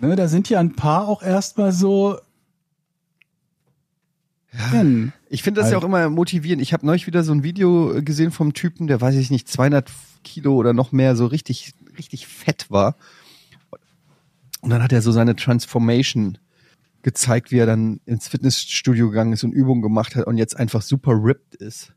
Ne, 0.00 0.16
da 0.16 0.28
sind 0.28 0.50
ja 0.50 0.60
ein 0.60 0.76
paar 0.76 1.08
auch 1.08 1.22
erstmal 1.22 1.72
so. 1.72 2.18
Ja. 4.52 4.84
Ich 5.30 5.42
finde 5.42 5.62
das 5.62 5.70
ja 5.70 5.76
Halt. 5.76 5.84
auch 5.84 5.88
immer 5.88 6.10
motivierend. 6.10 6.60
Ich 6.60 6.74
habe 6.74 6.84
neulich 6.84 7.06
wieder 7.06 7.22
so 7.22 7.32
ein 7.32 7.42
Video 7.42 7.94
äh, 7.94 8.02
gesehen 8.02 8.32
vom 8.32 8.52
Typen, 8.52 8.86
der 8.86 9.00
weiß 9.00 9.14
ich 9.14 9.30
nicht, 9.30 9.48
200 9.48 9.90
Kilo 10.24 10.56
oder 10.56 10.74
noch 10.74 10.92
mehr, 10.92 11.16
so 11.16 11.24
richtig, 11.24 11.72
richtig 11.96 12.26
fett 12.26 12.70
war. 12.70 12.96
Und 14.60 14.68
dann 14.68 14.82
hat 14.82 14.92
er 14.92 15.00
so 15.00 15.10
seine 15.10 15.36
Transformation 15.36 16.36
gezeigt, 17.00 17.52
wie 17.52 17.58
er 17.58 17.66
dann 17.66 18.00
ins 18.04 18.28
Fitnessstudio 18.28 19.08
gegangen 19.08 19.32
ist 19.32 19.42
und 19.44 19.52
Übungen 19.52 19.80
gemacht 19.80 20.16
hat 20.16 20.26
und 20.26 20.36
jetzt 20.36 20.54
einfach 20.58 20.82
super 20.82 21.12
ripped 21.12 21.54
ist. 21.54 21.94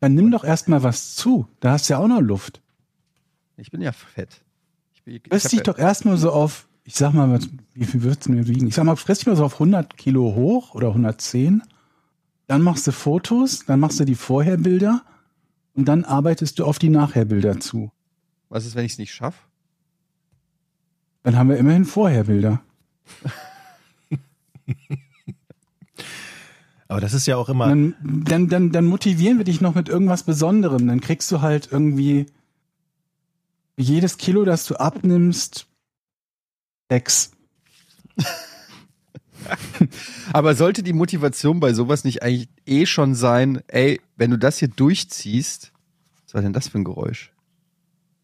Dann 0.00 0.14
nimm 0.14 0.32
doch 0.32 0.42
erstmal 0.42 0.82
was 0.82 1.14
zu. 1.14 1.46
Da 1.60 1.72
hast 1.72 1.88
du 1.88 1.92
ja 1.92 1.98
auch 2.00 2.08
noch 2.08 2.20
Luft. 2.20 2.60
Ich 3.56 3.70
bin 3.70 3.80
ja 3.80 3.92
fett. 3.92 4.43
Ich, 5.06 5.22
Fress 5.28 5.44
dich 5.44 5.62
doch 5.62 5.78
erstmal 5.78 6.16
so 6.16 6.30
auf, 6.32 6.66
ich 6.84 6.94
sag 6.94 7.12
mal, 7.12 7.30
was- 7.30 7.48
wie 7.74 7.84
viel 7.84 8.02
wird's 8.02 8.28
mir 8.28 8.46
wiegen? 8.48 8.66
Ich 8.66 8.74
sag 8.74 8.84
mal, 8.84 8.96
fress 8.96 9.18
dich 9.18 9.26
mal 9.26 9.36
so 9.36 9.44
auf 9.44 9.58
100 9.58 9.96
Kilo 9.96 10.34
hoch 10.34 10.74
oder 10.74 10.88
110. 10.94 11.62
Dann 12.46 12.62
machst 12.62 12.86
du 12.86 12.92
Fotos, 12.92 13.64
dann 13.66 13.80
machst 13.80 14.00
du 14.00 14.04
die 14.04 14.14
Vorherbilder 14.14 15.02
und 15.74 15.86
dann 15.86 16.04
arbeitest 16.04 16.58
du 16.58 16.64
auf 16.64 16.78
die 16.78 16.88
Nachherbilder 16.90 17.58
zu. 17.60 17.90
Was 18.48 18.66
ist, 18.66 18.74
wenn 18.76 18.84
ich 18.84 18.92
es 18.92 18.98
nicht 18.98 19.12
schaffe? 19.12 19.38
Dann 21.22 21.36
haben 21.36 21.48
wir 21.48 21.56
immerhin 21.56 21.84
Vorherbilder. 21.86 22.60
Aber 26.88 27.00
das 27.00 27.14
ist 27.14 27.26
ja 27.26 27.36
auch 27.36 27.48
immer, 27.48 27.68
Dann, 27.68 27.94
dann, 28.02 28.48
dann, 28.48 28.70
dann 28.70 28.84
motivieren 28.84 29.38
wir 29.38 29.44
dich 29.44 29.60
noch 29.60 29.74
mit 29.74 29.88
irgendwas 29.88 30.22
Besonderem. 30.22 30.86
Dann 30.86 31.00
kriegst 31.00 31.32
du 31.32 31.40
halt 31.40 31.68
irgendwie 31.72 32.26
jedes 33.76 34.18
Kilo, 34.18 34.44
das 34.44 34.66
du 34.66 34.76
abnimmst, 34.76 35.66
sechs. 36.90 37.32
Aber 40.32 40.54
sollte 40.54 40.82
die 40.82 40.92
Motivation 40.92 41.60
bei 41.60 41.74
sowas 41.74 42.04
nicht 42.04 42.22
eigentlich 42.22 42.48
eh 42.66 42.86
schon 42.86 43.14
sein, 43.14 43.62
ey, 43.68 44.00
wenn 44.16 44.30
du 44.30 44.38
das 44.38 44.58
hier 44.58 44.68
durchziehst, 44.68 45.72
was 46.24 46.34
war 46.34 46.42
denn 46.42 46.52
das 46.52 46.68
für 46.68 46.78
ein 46.78 46.84
Geräusch? 46.84 47.32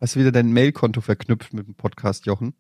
Hast 0.01 0.15
du 0.15 0.21
wieder 0.21 0.33
dein 0.33 0.53
Mailkonto 0.53 1.01
verknüpft 1.01 1.53
mit 1.53 1.67
dem 1.67 1.75
Podcast, 1.75 2.27
Jochen? 2.27 2.55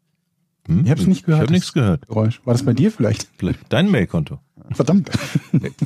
Hm? 0.66 0.84
Ich 0.84 0.90
hab's 0.90 1.06
nicht 1.06 1.24
gehört. 1.24 1.42
Ich 1.42 1.46
habe 1.46 1.52
nichts 1.52 1.72
gehört. 1.72 2.06
Geräusch. 2.06 2.40
War 2.44 2.52
das 2.52 2.64
bei 2.64 2.74
dir 2.74 2.92
vielleicht? 2.92 3.28
Vielleicht 3.38 3.60
dein 3.70 3.90
Mailkonto. 3.90 4.40
Verdammt. 4.72 5.10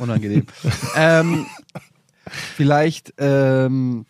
Unangenehm. 0.01 0.47
ähm, 0.97 1.47
vielleicht, 2.27 3.15
ähm, 3.19 4.05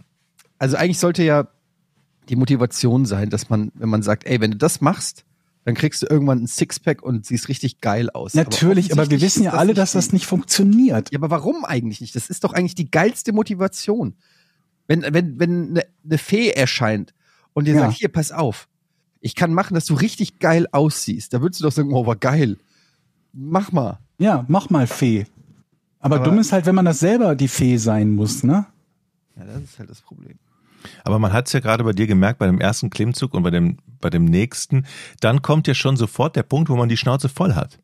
also 0.59 0.77
eigentlich 0.77 0.99
sollte 0.99 1.23
ja 1.23 1.49
die 2.29 2.37
Motivation 2.37 3.07
sein, 3.07 3.31
dass 3.31 3.49
man, 3.51 3.71
wenn 3.75 3.89
man 3.89 4.03
sagt, 4.03 4.25
ey, 4.27 4.41
wenn 4.41 4.53
du 4.53 4.57
das 4.57 4.81
machst, 4.81 5.25
dann 5.65 5.75
kriegst 5.75 6.03
du 6.03 6.07
irgendwann 6.09 6.43
ein 6.43 6.47
Sixpack 6.47 7.03
und 7.03 7.25
siehst 7.25 7.49
richtig 7.49 7.81
geil 7.81 8.11
aus. 8.11 8.35
Natürlich, 8.35 8.87
aber, 8.93 8.97
wir 8.97 9.03
offensichtlich 9.05 9.23
wissen 9.23 9.43
ja 9.45 9.53
alle, 9.55 9.73
dass 9.75 9.93
das 9.93 10.13
nicht 10.13 10.27
funktioniert. 10.27 11.11
Ja, 11.11 11.19
aber 11.19 11.31
warum 11.31 11.65
eigentlich 11.65 12.01
nicht? 12.03 12.15
Das 12.15 12.29
ist 12.29 12.45
doch 12.45 12.53
eigentlich 12.53 12.75
die 12.75 12.91
geilste 12.91 13.33
Motivation. 13.33 14.15
Wenn, 14.87 15.03
wenn, 15.03 15.39
wenn 15.41 15.69
eine, 15.71 15.87
eine 16.05 16.19
Fee 16.19 16.51
erscheint 16.51 17.15
und 17.55 17.67
dir 17.67 17.75
Ja. 17.75 17.81
sagt, 17.81 17.95
hier, 17.95 18.09
pass 18.09 18.31
auf, 18.33 18.69
ich 19.21 19.35
kann 19.35 19.55
machen, 19.55 19.73
dass 19.75 19.87
du 19.87 19.95
richtig 19.95 20.39
geil 20.39 20.67
aussiehst, 20.71 21.33
da 21.33 21.41
würdest 21.41 21.61
du 21.61 21.65
doch 21.65 21.73
sagen, 21.73 21.93
oh, 21.95 22.05
war 22.07 22.17
geil. 22.17 22.59
Mach 23.33 23.73
mal. 23.73 23.99
Ja, 24.19 24.45
mach 24.49 24.69
mal 24.69 24.87
Fee. 24.87 25.25
Aber, 25.99 26.17
Aber- 26.17 26.25
dumm 26.27 26.39
ist 26.39 26.53
halt, 26.53 26.67
wenn 26.67 26.75
man 26.75 26.85
das 26.85 26.99
selber 27.01 27.35
die 27.35 27.49
Fee 27.49 27.79
sein 27.79 28.11
muss, 28.11 28.43
ne? 28.43 28.67
Ja, 29.37 29.45
das 29.47 29.63
ist 29.63 29.79
halt 29.79 29.89
das 29.89 30.03
Problem. 30.03 30.35
Aber 31.05 31.19
man 31.19 31.33
hat 31.33 31.47
es 31.47 31.53
ja 31.53 31.61
gerade 31.61 31.85
bei 31.85 31.93
dir 31.93 32.07
gemerkt, 32.07 32.39
bei 32.39 32.47
dem 32.47 32.61
ersten 32.61 32.91
Klimmzug 32.91 33.35
und 33.35 33.43
bei 33.43 33.51
dem, 33.51 33.79
bei 34.01 34.11
dem 34.11 34.25
nächsten, 34.25 34.87
dann 35.21 35.43
kommt 35.43 35.67
ja 35.67 35.75
schon 35.75 35.97
sofort 35.97 36.37
der 36.37 36.43
Punkt, 36.43 36.69
wo 36.69 36.77
man 36.77 36.89
die 36.89 36.97
Schnauze 36.97 37.29
voll 37.29 37.55
hat. 37.55 37.79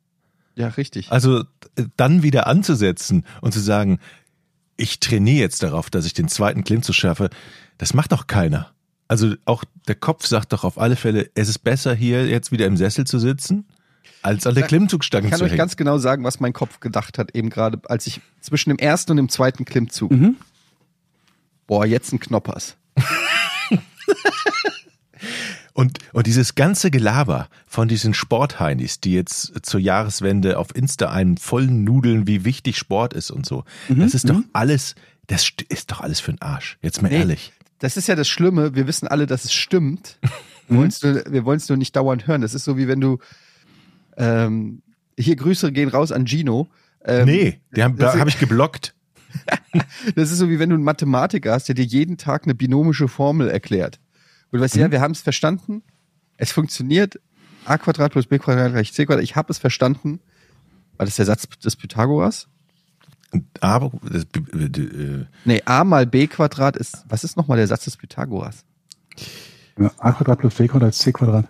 Ja, 0.55 0.69
richtig. 0.69 1.11
Also 1.11 1.41
äh, 1.77 1.85
dann 1.97 2.23
wieder 2.23 2.47
anzusetzen 2.47 3.25
und 3.41 3.53
zu 3.53 3.61
sagen, 3.61 3.99
ich 4.77 5.01
trainiere 5.01 5.41
jetzt 5.41 5.63
darauf, 5.63 5.91
dass 5.91 6.07
ich 6.07 6.15
den 6.15 6.29
zweiten 6.29 6.65
Klimmzug 6.65 6.95
schaffe, 6.95 7.31
das 7.79 7.95
macht 7.95 8.13
doch 8.13 8.27
keiner. 8.27 8.73
Also 9.09 9.35
auch 9.45 9.65
der 9.89 9.95
Kopf 9.95 10.27
sagt 10.27 10.53
doch 10.53 10.65
auf 10.65 10.79
alle 10.79 10.97
Fälle, 10.97 11.31
es 11.35 11.49
ist 11.49 11.61
besser 11.61 11.95
hier 11.95 12.27
jetzt 12.29 12.53
wieder 12.53 12.67
im 12.67 12.77
Sessel 12.77 13.07
zu 13.07 13.19
sitzen, 13.19 13.67
als 14.23 14.47
an 14.47 14.55
der 14.55 14.67
Klimmzugstange 14.67 15.27
Ich 15.27 15.31
kann 15.31 15.39
zu 15.39 15.45
euch 15.45 15.51
hängen. 15.53 15.59
ganz 15.59 15.77
genau 15.77 15.99
sagen, 15.99 16.25
was 16.25 16.41
mein 16.41 16.53
Kopf 16.53 16.81
gedacht 16.81 17.19
hat, 17.19 17.35
eben 17.35 17.51
gerade, 17.51 17.81
als 17.89 18.07
ich 18.07 18.21
zwischen 18.41 18.71
dem 18.71 18.79
ersten 18.79 19.13
und 19.13 19.17
dem 19.17 19.29
zweiten 19.29 19.65
Klimmzug. 19.65 20.11
Mhm. 20.11 20.37
Boah, 21.67 21.87
jetzt 21.87 22.13
ein 22.13 22.21
Knoppers. 22.21 22.77
Und, 25.73 25.99
und 26.13 26.27
dieses 26.27 26.55
ganze 26.57 26.91
Gelaber 26.91 27.49
von 27.67 27.89
diesen 27.89 28.13
Sportheinis, 28.13 29.01
die 29.01 29.13
jetzt 29.15 29.53
zur 29.65 29.81
Jahreswende 29.81 30.59
auf 30.59 30.75
Insta 30.75 31.11
einen 31.11 31.37
vollen 31.39 31.85
Nudeln, 31.85 32.27
wie 32.27 32.45
wichtig 32.45 32.77
Sport 32.77 33.15
ist 33.15 33.31
und 33.31 33.47
so, 33.47 33.65
Mhm, 33.89 34.01
das 34.01 34.15
ist 34.15 34.29
doch 34.29 34.41
alles, 34.53 34.95
das 35.27 35.45
st- 35.45 35.65
ist 35.71 35.91
doch 35.91 36.01
alles 36.01 36.21
für 36.21 36.33
den 36.33 36.43
Arsch. 36.43 36.77
Jetzt 36.83 37.01
mal 37.03 37.09
Nee. 37.09 37.19
ehrlich. 37.19 37.53
Das 37.79 37.97
ist 37.97 38.09
ja 38.09 38.15
das 38.17 38.29
Schlimme. 38.29 38.75
Wir 38.75 38.87
wissen 38.87 39.09
alle, 39.09 39.27
dass 39.27 39.45
es 39.45 39.53
stimmt. 39.55 40.19
Wir 40.69 40.77
wollen 41.45 41.57
es 41.59 41.69
nur, 41.69 41.79
nicht 41.79 41.95
dauernd 41.97 42.27
hören. 42.27 42.43
Das 42.43 42.53
ist 42.53 42.65
so 42.65 42.77
wie 42.77 42.89
wenn 42.89 43.01
du 43.01 43.19
ähm, 44.19 44.83
hier 45.19 45.37
Grüße 45.37 45.73
gehen 45.73 45.89
raus 45.89 46.13
an 46.13 46.27
Gino. 46.27 46.69
Ähm, 47.05 47.25
nee, 47.27 47.61
die 47.75 47.83
haben, 47.83 47.97
das- 47.97 48.15
da 48.15 48.19
habe 48.19 48.29
ich 48.29 48.39
geblockt. 48.39 48.95
Das 50.15 50.31
ist 50.31 50.39
so 50.39 50.49
wie 50.49 50.59
wenn 50.59 50.71
du 50.71 50.75
einen 50.75 50.85
Mathematiker 50.85 51.53
hast, 51.53 51.69
der 51.69 51.75
dir 51.75 51.85
jeden 51.85 52.17
Tag 52.17 52.45
eine 52.45 52.55
binomische 52.55 53.09
Formel 53.09 53.49
erklärt. 53.49 54.01
Und 54.51 54.59
du 54.59 54.65
weißt, 54.65 54.77
ja, 54.77 54.91
wir 54.91 55.01
haben 55.01 55.13
es 55.13 55.21
verstanden. 55.21 55.83
Es 56.37 56.53
funktioniert. 56.53 57.21
a 57.67 57.79
Quadrat 57.79 58.13
plus 58.13 58.27
b 58.27 58.39
Quadrat 58.39 58.73
gleich 58.73 58.93
c 58.93 59.07
Quadrat. 59.07 59.23
Ich 59.23 59.37
habe 59.37 59.53
es 59.53 59.59
verstanden. 59.59 60.21
War 60.97 61.07
das 61.07 61.17
der 61.17 61.27
Satz 61.27 61.47
des 61.49 61.77
Pythagoras? 61.77 62.49
Aber 63.61 63.93
das, 64.03 64.25
äh, 64.25 65.27
Nee, 65.45 65.63
a 65.65 65.85
mal 65.85 66.07
b 66.07 66.27
Quadrat 66.27 66.77
ist, 66.77 67.05
was 67.09 67.25
ist 67.25 67.37
nochmal 67.37 67.59
der 67.59 67.67
Satz 67.69 67.85
des 67.85 67.97
Pythagoras? 67.97 68.65
Ja, 69.79 69.93
A 69.99 70.13
Quadrat 70.13 70.41
plus 70.41 70.55
B 70.55 70.67
Quadrat 70.69 70.91
ist 70.91 71.01
C 71.01 71.13
Quadrat. 71.13 71.47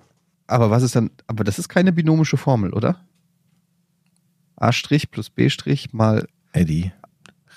Aber 0.47 0.71
was 0.71 0.83
ist 0.83 0.95
dann, 0.97 1.11
aber 1.27 1.45
das 1.45 1.59
ist 1.59 1.69
keine 1.69 1.93
binomische 1.93 2.37
Formel, 2.37 2.73
oder? 2.73 3.01
a' 4.61 4.71
plus 5.11 5.31
b' 5.31 5.49
mal, 5.93 6.29
Eddie, 6.53 6.93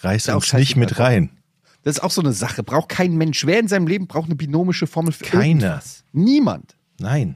reiß 0.04 0.30
uns 0.30 0.54
nicht 0.54 0.76
mit 0.76 1.00
rein. 1.00 1.30
das 1.84 1.98
ist 1.98 2.04
auch 2.04 2.12
so 2.12 2.22
eine 2.22 2.34
Sache. 2.34 2.64
Braucht 2.64 2.90
kein 2.90 3.16
Mensch. 3.18 3.46
Wer 3.46 3.60
in 3.60 3.68
seinem 3.68 3.88
Leben 3.88 4.08
braucht 4.08 4.26
eine 4.26 4.36
binomische 4.36 4.88
Formel 4.88 5.12
für 5.14 5.24
Keiner. 5.26 5.46
irgendwas? 5.48 6.04
Niemand. 6.12 6.76
Nein. 7.00 7.36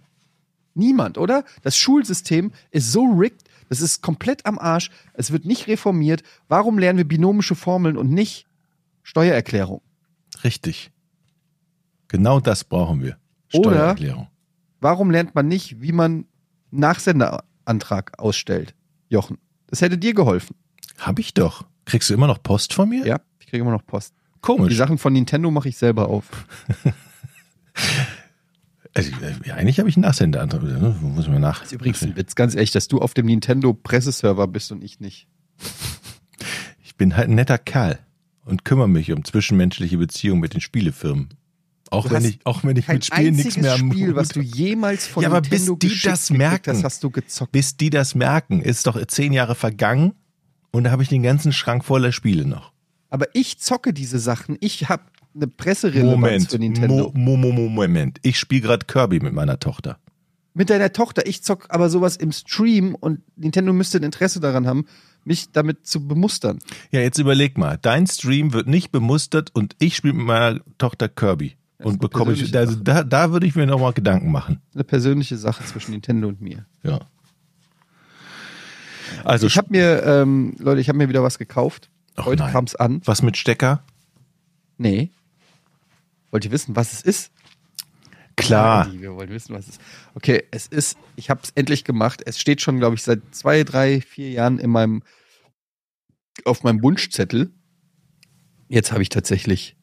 Niemand, 0.74 1.18
oder? 1.18 1.44
Das 1.64 1.76
Schulsystem 1.78 2.52
ist 2.72 2.92
so 2.92 3.04
rigged, 3.06 3.44
das 3.70 3.82
ist 3.82 4.02
komplett 4.04 4.46
am 4.46 4.60
Arsch. 4.60 4.92
Es 5.14 5.32
wird 5.32 5.46
nicht 5.46 5.68
reformiert. 5.68 6.22
Warum 6.48 6.78
lernen 6.78 6.98
wir 6.98 7.08
binomische 7.08 7.56
Formeln 7.56 7.98
und 7.98 8.12
nicht 8.12 8.46
Steuererklärung? 9.04 9.82
Richtig. 10.44 10.92
Genau 12.08 12.40
das 12.40 12.64
brauchen 12.64 13.02
wir. 13.02 13.18
Oder- 13.54 13.72
Steuererklärung. 13.72 14.28
Warum 14.80 15.10
lernt 15.10 15.34
man 15.34 15.48
nicht, 15.48 15.82
wie 15.82 15.92
man 15.92 16.26
Nachsenderantrag 16.70 18.20
ausstellt? 18.20 18.76
Jochen, 19.10 19.38
das 19.68 19.82
hätte 19.82 19.98
dir 19.98 20.14
geholfen. 20.14 20.56
Hab 21.00 21.18
ich 21.20 21.34
doch. 21.34 21.66
Kriegst 21.88 22.10
du 22.10 22.14
immer 22.14 22.28
noch 22.28 22.44
Post 22.44 22.74
von 22.74 22.90
mir? 22.90 23.06
Ja, 23.06 23.22
ich 23.40 23.48
kriege 23.48 23.62
immer 23.62 23.72
noch 23.72 23.86
Post. 23.86 24.14
Die 24.36 24.42
Komisch. 24.42 24.76
Sachen 24.76 24.98
von 24.98 25.14
Nintendo 25.14 25.50
mache 25.50 25.70
ich 25.70 25.78
selber 25.78 26.10
auf. 26.10 26.26
Also, 28.94 29.12
äh, 29.22 29.52
eigentlich 29.52 29.78
habe 29.78 29.90
ich 29.90 29.96
einen 29.96 30.06
Nachsenderantrag. 30.06 30.64
Ne? 30.64 30.96
Muss 31.00 31.28
man 31.28 31.40
nach. 31.40 31.60
Das 31.60 31.68
ist 31.68 31.74
übrigens 31.74 32.02
ein 32.02 32.16
Witz, 32.16 32.34
ganz 32.34 32.56
ehrlich, 32.56 32.72
dass 32.72 32.88
du 32.88 32.98
auf 32.98 33.14
dem 33.14 33.28
Nintendo 33.28 33.74
Presseserver 33.74 34.48
bist 34.48 34.72
und 34.72 34.84
ich 34.84 35.00
nicht. 35.00 35.28
Ich 36.84 36.96
bin 36.98 37.16
halt 37.16 37.30
ein 37.30 37.36
netter 37.36 37.60
Kerl 37.60 38.00
und 38.44 38.66
kümmere 38.66 38.90
mich 38.90 39.12
um 39.12 39.24
zwischenmenschliche 39.24 40.00
Beziehungen 40.00 40.42
mit 40.42 40.56
den 40.56 40.62
Spielefirmen. 40.62 41.30
Auch 41.92 42.08
Du 42.08 42.16
wenn 42.16 42.26
ich, 42.26 42.40
auch 42.44 42.64
wenn 42.64 42.76
ich 42.76 42.88
mit 42.88 43.06
Spielen 43.06 43.36
nichts 43.36 43.56
mehr 43.56 43.76
am 43.76 43.92
Spiel, 43.92 44.16
was 44.16 44.30
du 44.30 44.42
jemals 44.42 45.06
von 45.06 45.22
Ja, 45.22 45.30
aber 45.30 45.42
bis 45.42 45.52
Nintendo 45.52 45.76
die 45.76 45.90
geschickt 45.90 46.12
das 46.12 46.32
merken. 46.32 46.74
hast, 46.76 46.84
hast 46.84 47.04
du 47.04 47.12
gezockt. 47.12 47.52
bis 47.52 47.78
die 47.78 47.92
das 47.92 48.16
merken, 48.16 48.62
ist 48.62 48.88
doch 48.88 49.00
zehn 49.06 49.32
Jahre 49.32 49.54
vergangen 49.54 50.14
und 50.72 50.84
da 50.84 50.92
habe 50.92 51.04
ich 51.04 51.10
den 51.10 51.24
ganzen 51.24 51.52
Schrank 51.52 51.86
voller 51.86 52.12
Spiele 52.12 52.46
noch. 52.46 52.72
Aber 53.10 53.28
ich 53.34 53.60
zocke 53.60 53.94
diese 53.94 54.20
Sachen. 54.20 54.58
Ich 54.60 54.90
habe 54.90 55.04
eine 55.34 55.48
Presserelevanz 55.48 56.16
Moment, 56.16 56.52
für 56.52 56.60
Nintendo. 56.60 57.12
Mo, 57.14 57.38
Mo, 57.38 57.52
Mo, 57.52 57.70
Moment. 57.70 58.20
Ich 58.24 58.40
spiele 58.40 58.62
gerade 58.62 58.86
Kirby 58.86 59.20
mit 59.20 59.34
meiner 59.34 59.60
Tochter. 59.60 60.00
Mit 60.54 60.70
deiner 60.70 60.92
Tochter. 60.92 61.26
Ich 61.28 61.44
zock 61.44 61.68
aber 61.70 61.90
sowas 61.90 62.16
im 62.16 62.32
Stream 62.32 62.96
und 62.96 63.22
Nintendo 63.36 63.72
müsste 63.74 64.00
ein 64.00 64.04
Interesse 64.04 64.40
daran 64.40 64.66
haben, 64.68 64.86
mich 65.24 65.52
damit 65.52 65.86
zu 65.86 66.08
bemustern. 66.08 66.60
Ja, 66.92 67.02
jetzt 67.02 67.20
überleg 67.20 67.58
mal. 67.58 67.78
Dein 67.82 68.08
Stream 68.08 68.54
wird 68.54 68.68
nicht 68.68 68.92
bemustert 68.92 69.54
und 69.54 69.76
ich 69.80 69.96
spiele 69.96 70.16
mit 70.16 70.26
meiner 70.26 70.60
Tochter 70.78 71.10
Kirby. 71.10 71.56
Und 71.80 72.00
bekomme 72.00 72.34
ich, 72.34 72.56
also 72.58 72.76
da, 72.76 73.04
da 73.04 73.32
würde 73.32 73.46
ich 73.46 73.56
mir 73.56 73.68
nochmal 73.68 73.94
Gedanken 73.94 74.32
machen. 74.32 74.62
Eine 74.74 74.84
persönliche 74.84 75.38
Sache 75.38 75.64
zwischen 75.64 75.92
Nintendo 75.92 76.28
und 76.28 76.42
mir. 76.42 76.66
Ja. 76.82 77.02
Also, 79.24 79.48
Ich 79.48 79.58
habe 79.58 79.68
mir, 79.72 80.04
ähm, 80.04 80.56
Leute, 80.60 80.82
ich 80.82 80.90
habe 80.90 80.98
mir 80.98 81.10
wieder 81.10 81.24
was 81.24 81.38
gekauft. 81.38 81.90
Ach 82.16 82.26
Heute 82.26 82.44
nein. 82.44 82.52
kam's 82.52 82.76
an. 82.76 83.02
was 83.06 83.22
mit 83.22 83.38
Stecker? 83.38 83.84
Nee. 84.78 85.12
Wollt 86.32 86.46
ihr 86.46 86.52
wissen, 86.52 86.76
was 86.76 86.94
es 86.94 87.02
ist? 87.02 87.32
Klar. 88.36 88.86
Andi, 88.86 89.02
Wir 89.02 89.16
wollen 89.16 89.30
wissen, 89.30 89.56
was 89.56 89.66
es 89.68 89.76
ist. 89.78 89.82
Okay, 90.14 90.44
es 90.52 90.68
ist, 90.68 90.98
ich 91.16 91.30
habe 91.30 91.42
es 91.44 91.52
endlich 91.56 91.84
gemacht. 91.84 92.22
Es 92.26 92.40
steht 92.40 92.62
schon, 92.62 92.78
glaube 92.78 92.96
ich, 92.96 93.04
seit 93.04 93.22
zwei, 93.34 93.64
drei, 93.64 94.02
vier 94.02 94.30
Jahren 94.32 94.60
in 94.60 94.70
meinem, 94.70 95.02
auf 96.46 96.64
meinem 96.64 96.84
Wunschzettel. 96.84 97.52
Jetzt 98.68 98.92
habe 98.92 99.02
ich 99.02 99.10
tatsächlich 99.10 99.76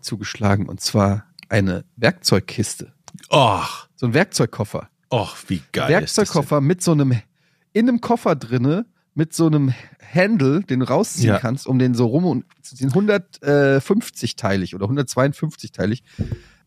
zugeschlagen 0.00 0.68
und 0.68 0.80
zwar 0.80 1.26
eine 1.48 1.84
Werkzeugkiste. 1.96 2.92
Och, 3.30 3.88
So 3.94 4.06
ein 4.06 4.14
Werkzeugkoffer. 4.14 4.90
och, 5.10 5.36
wie 5.48 5.62
geil. 5.72 5.88
Werkzeugkoffer 5.88 6.60
mit 6.60 6.82
so 6.82 6.92
einem, 6.92 7.22
in 7.74 7.88
einem 7.88 8.00
Koffer 8.00 8.34
drinne, 8.36 8.86
mit 9.16 9.32
so 9.34 9.46
einem 9.46 9.72
Handle, 10.12 10.62
den 10.62 10.80
du 10.80 10.88
rausziehen 10.88 11.28
Ja. 11.28 11.38
kannst, 11.38 11.66
um 11.68 11.78
den 11.78 11.94
so 11.94 12.06
rum 12.06 12.24
und 12.24 12.44
ziehen. 12.62 12.90
150-teilig 12.90 14.74
oder 14.74 14.86
152-teilig. 14.86 16.02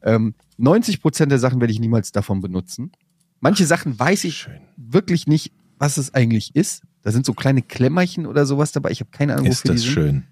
Ähm, 0.03 0.35
90 0.57 1.01
Prozent 1.01 1.31
der 1.31 1.39
Sachen 1.39 1.59
werde 1.59 1.73
ich 1.73 1.79
niemals 1.79 2.11
davon 2.11 2.41
benutzen. 2.41 2.91
Manche 3.39 3.65
Sachen 3.65 3.99
weiß 3.99 4.19
ist 4.19 4.23
das 4.23 4.29
ich 4.29 4.37
schön. 4.37 4.61
wirklich 4.77 5.27
nicht, 5.27 5.51
was 5.77 5.97
es 5.97 6.13
eigentlich 6.13 6.55
ist. 6.55 6.83
Da 7.01 7.11
sind 7.11 7.25
so 7.25 7.33
kleine 7.33 7.61
Klemmerchen 7.61 8.25
oder 8.25 8.45
sowas 8.45 8.71
dabei. 8.71 8.91
Ich 8.91 8.99
habe 8.99 9.11
keine 9.11 9.33
Ahnung, 9.33 9.47
Ist 9.47 9.63
wofür 9.65 9.73
das 9.75 9.81
die 9.81 9.87
sind. 9.87 9.93
schön. 9.93 10.23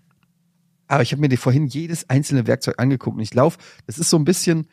Aber 0.87 1.03
ich 1.03 1.11
habe 1.11 1.27
mir 1.27 1.35
vorhin 1.37 1.65
jedes 1.67 2.09
einzelne 2.09 2.47
Werkzeug 2.47 2.75
angeguckt 2.79 3.17
und 3.17 3.23
ich 3.23 3.33
laufe, 3.33 3.57
das 3.87 3.97
ist 3.97 4.09
so 4.09 4.17
ein 4.17 4.25
bisschen, 4.25 4.67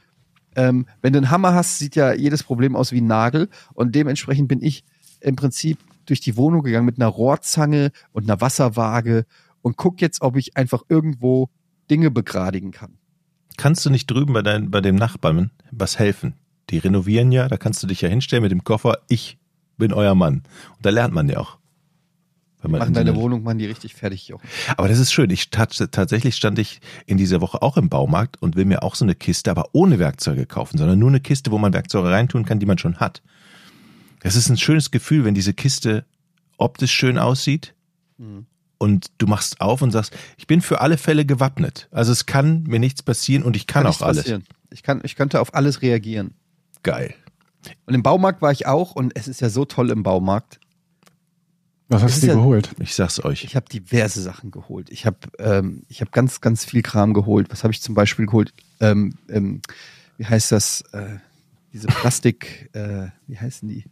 ähm, 0.56 0.86
wenn 1.00 1.12
du 1.12 1.18
einen 1.18 1.30
Hammer 1.30 1.54
hast, 1.54 1.78
sieht 1.78 1.96
ja 1.96 2.12
jedes 2.12 2.42
Problem 2.42 2.76
aus 2.76 2.92
wie 2.92 3.00
ein 3.00 3.06
Nagel 3.06 3.48
und 3.74 3.94
dementsprechend 3.94 4.48
bin 4.48 4.62
ich 4.62 4.84
im 5.20 5.36
Prinzip 5.36 5.78
durch 6.06 6.20
die 6.20 6.36
Wohnung 6.36 6.62
gegangen 6.62 6.86
mit 6.86 6.98
einer 6.98 7.08
Rohrzange 7.08 7.90
und 8.12 8.24
einer 8.24 8.40
Wasserwaage 8.40 9.26
und 9.62 9.76
guck 9.76 10.00
jetzt, 10.00 10.22
ob 10.22 10.36
ich 10.36 10.56
einfach 10.56 10.82
irgendwo 10.88 11.48
Dinge 11.90 12.10
begradigen 12.10 12.70
kann. 12.70 12.98
Kannst 13.56 13.84
du 13.84 13.90
nicht 13.90 14.10
drüben 14.10 14.32
bei, 14.32 14.42
dein, 14.42 14.70
bei 14.70 14.80
dem 14.80 14.96
Nachbarn 14.96 15.50
was 15.70 15.98
helfen? 15.98 16.34
Die 16.70 16.78
renovieren 16.78 17.32
ja, 17.32 17.48
da 17.48 17.56
kannst 17.56 17.82
du 17.82 17.86
dich 17.86 18.00
ja 18.00 18.08
hinstellen 18.08 18.42
mit 18.42 18.52
dem 18.52 18.64
Koffer. 18.64 18.98
Ich 19.08 19.38
bin 19.76 19.92
euer 19.92 20.14
Mann. 20.14 20.42
Und 20.76 20.86
da 20.86 20.90
lernt 20.90 21.12
man 21.12 21.28
ja 21.28 21.38
auch. 21.38 21.58
Wenn 22.62 22.70
Machen 22.70 22.94
deine 22.94 23.10
eine- 23.10 23.20
Wohnung, 23.20 23.42
machen 23.42 23.58
die 23.58 23.66
richtig 23.66 23.94
fertig, 23.94 24.28
Jochen. 24.28 24.46
Aber 24.76 24.86
das 24.88 25.00
ist 25.00 25.12
schön. 25.12 25.28
Ich 25.30 25.50
tat, 25.50 25.76
tatsächlich 25.90 26.36
stand 26.36 26.60
ich 26.60 26.80
in 27.06 27.16
dieser 27.18 27.40
Woche 27.40 27.60
auch 27.60 27.76
im 27.76 27.88
Baumarkt 27.88 28.40
und 28.40 28.54
will 28.54 28.64
mir 28.64 28.84
auch 28.84 28.94
so 28.94 29.04
eine 29.04 29.16
Kiste, 29.16 29.50
aber 29.50 29.70
ohne 29.72 29.98
Werkzeuge 29.98 30.46
kaufen, 30.46 30.78
sondern 30.78 30.98
nur 30.98 31.08
eine 31.08 31.18
Kiste, 31.20 31.50
wo 31.50 31.58
man 31.58 31.72
Werkzeuge 31.72 32.10
reintun 32.10 32.44
kann, 32.44 32.60
die 32.60 32.66
man 32.66 32.78
schon 32.78 32.98
hat. 32.98 33.20
Das 34.22 34.36
ist 34.36 34.48
ein 34.48 34.56
schönes 34.56 34.90
Gefühl, 34.90 35.24
wenn 35.24 35.34
diese 35.34 35.52
Kiste 35.54 36.04
optisch 36.58 36.92
schön 36.92 37.18
aussieht 37.18 37.74
Mhm. 38.18 38.46
und 38.78 39.10
du 39.18 39.26
machst 39.26 39.60
auf 39.60 39.82
und 39.82 39.90
sagst, 39.90 40.16
ich 40.36 40.46
bin 40.46 40.60
für 40.60 40.80
alle 40.80 40.96
Fälle 40.98 41.24
gewappnet. 41.24 41.88
Also 41.90 42.12
es 42.12 42.26
kann 42.26 42.62
mir 42.64 42.78
nichts 42.78 43.02
passieren 43.02 43.42
und 43.42 43.56
ich 43.56 43.66
kann, 43.66 43.84
nichts 43.86 44.00
auch 44.02 44.06
alles. 44.06 44.22
passieren. 44.24 44.44
Ich, 44.70 44.82
kann, 44.82 45.00
ich 45.04 45.16
könnte 45.16 45.40
auf 45.40 45.54
alles 45.54 45.82
reagieren. 45.82 46.34
Geil. 46.82 47.14
Und 47.86 47.94
im 47.94 48.02
Baumarkt 48.02 48.42
war 48.42 48.52
ich 48.52 48.66
auch 48.66 48.92
und 48.94 49.12
es 49.16 49.28
ist 49.28 49.40
ja 49.40 49.48
so 49.50 49.64
toll 49.64 49.90
im 49.90 50.02
Baumarkt. 50.02 50.58
Was 51.88 52.02
hast 52.02 52.16
du 52.16 52.20
dir 52.22 52.26
ja- 52.28 52.34
geholt? 52.34 52.70
Ich 52.80 52.94
sag's 52.94 53.22
euch. 53.24 53.44
Ich 53.44 53.54
habe 53.54 53.66
diverse 53.68 54.22
Sachen 54.22 54.50
geholt. 54.50 54.88
Ich 54.90 55.04
habe 55.04 55.18
ähm, 55.38 55.82
ich 55.88 56.00
habe 56.00 56.10
ganz 56.10 56.40
ganz 56.40 56.64
viel 56.64 56.80
Kram 56.82 57.12
geholt. 57.12 57.48
Was 57.50 57.64
habe 57.64 57.72
ich 57.72 57.82
zum 57.82 57.94
Beispiel 57.94 58.26
geholt? 58.26 58.54
Ähm, 58.80 59.14
ähm, 59.28 59.60
wie 60.16 60.24
heißt 60.26 60.52
das? 60.52 60.82
Äh, 60.92 61.16
diese 61.72 61.86
Plastik, 61.88 62.70
äh, 62.74 63.08
wie 63.26 63.38
heißen 63.38 63.68
die? 63.68 63.84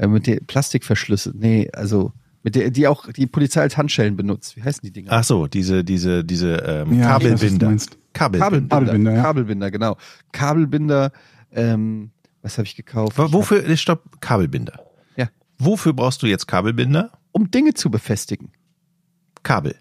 Äh, 0.00 0.06
mit 0.08 0.26
den 0.26 0.46
Plastikverschlüsse. 0.46 1.32
Nee, 1.36 1.70
also 1.74 2.12
mit 2.42 2.54
der, 2.54 2.70
die 2.70 2.88
auch 2.88 3.12
die 3.12 3.26
Polizei 3.26 3.60
als 3.60 3.76
Handschellen 3.76 4.16
benutzt. 4.16 4.56
Wie 4.56 4.62
heißen 4.62 4.80
die 4.82 4.92
Dinger? 4.92 5.12
Ach 5.12 5.24
so, 5.24 5.46
diese, 5.46 5.84
diese, 5.84 6.24
diese 6.24 6.54
ähm, 6.54 6.98
Ja, 6.98 7.18
ich 7.18 7.24
weiß, 7.30 7.40
Kabelbinder. 7.40 7.76
Kabelbinder. 8.14 8.38
Kabelbinder, 8.40 8.68
Kabelbinder, 8.68 9.12
ja. 9.12 9.22
Kabelbinder, 9.22 9.70
genau. 9.70 9.96
Kabelbinder. 10.32 11.12
Ähm, 11.52 12.12
was 12.40 12.56
habe 12.56 12.66
ich 12.66 12.76
gekauft? 12.76 13.18
Ich 13.18 13.32
Wofür, 13.32 13.62
nee, 13.68 13.76
stopp, 13.76 14.22
Kabelbinder. 14.22 14.80
Ja, 15.16 15.28
Wofür 15.58 15.92
brauchst 15.92 16.22
du 16.22 16.26
jetzt 16.26 16.46
Kabelbinder? 16.48 17.12
um 17.32 17.50
Dinge 17.50 17.74
zu 17.74 17.90
befestigen. 17.90 18.50
Kabel. 19.42 19.76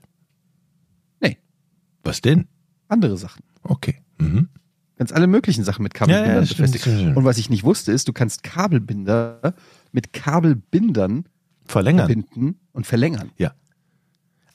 Nee. 1.21 1.37
Was 2.03 2.19
denn? 2.19 2.47
Andere 2.89 3.17
Sachen. 3.17 3.43
Okay. 3.63 4.01
Mhm. 4.19 4.49
Ganz 4.99 5.11
alle 5.11 5.25
möglichen 5.27 5.63
Sachen 5.63 5.81
mit 5.81 5.93
Kabelbindern 5.95 6.29
Ja, 6.35 6.41
ja, 6.41 6.47
befestigen. 6.47 6.97
stimmt. 6.99 7.17
Und 7.17 7.23
was 7.25 7.37
ich 7.39 7.49
nicht 7.49 7.63
wusste, 7.63 7.91
ist, 7.91 8.07
du 8.07 8.13
kannst 8.13 8.43
Kabelbinder 8.43 9.55
mit 9.91 10.13
Kabelbindern 10.13 11.25
Verlängern. 11.65 12.05
verbinden 12.07 12.59
und 12.73 12.85
verlängern. 12.85 13.31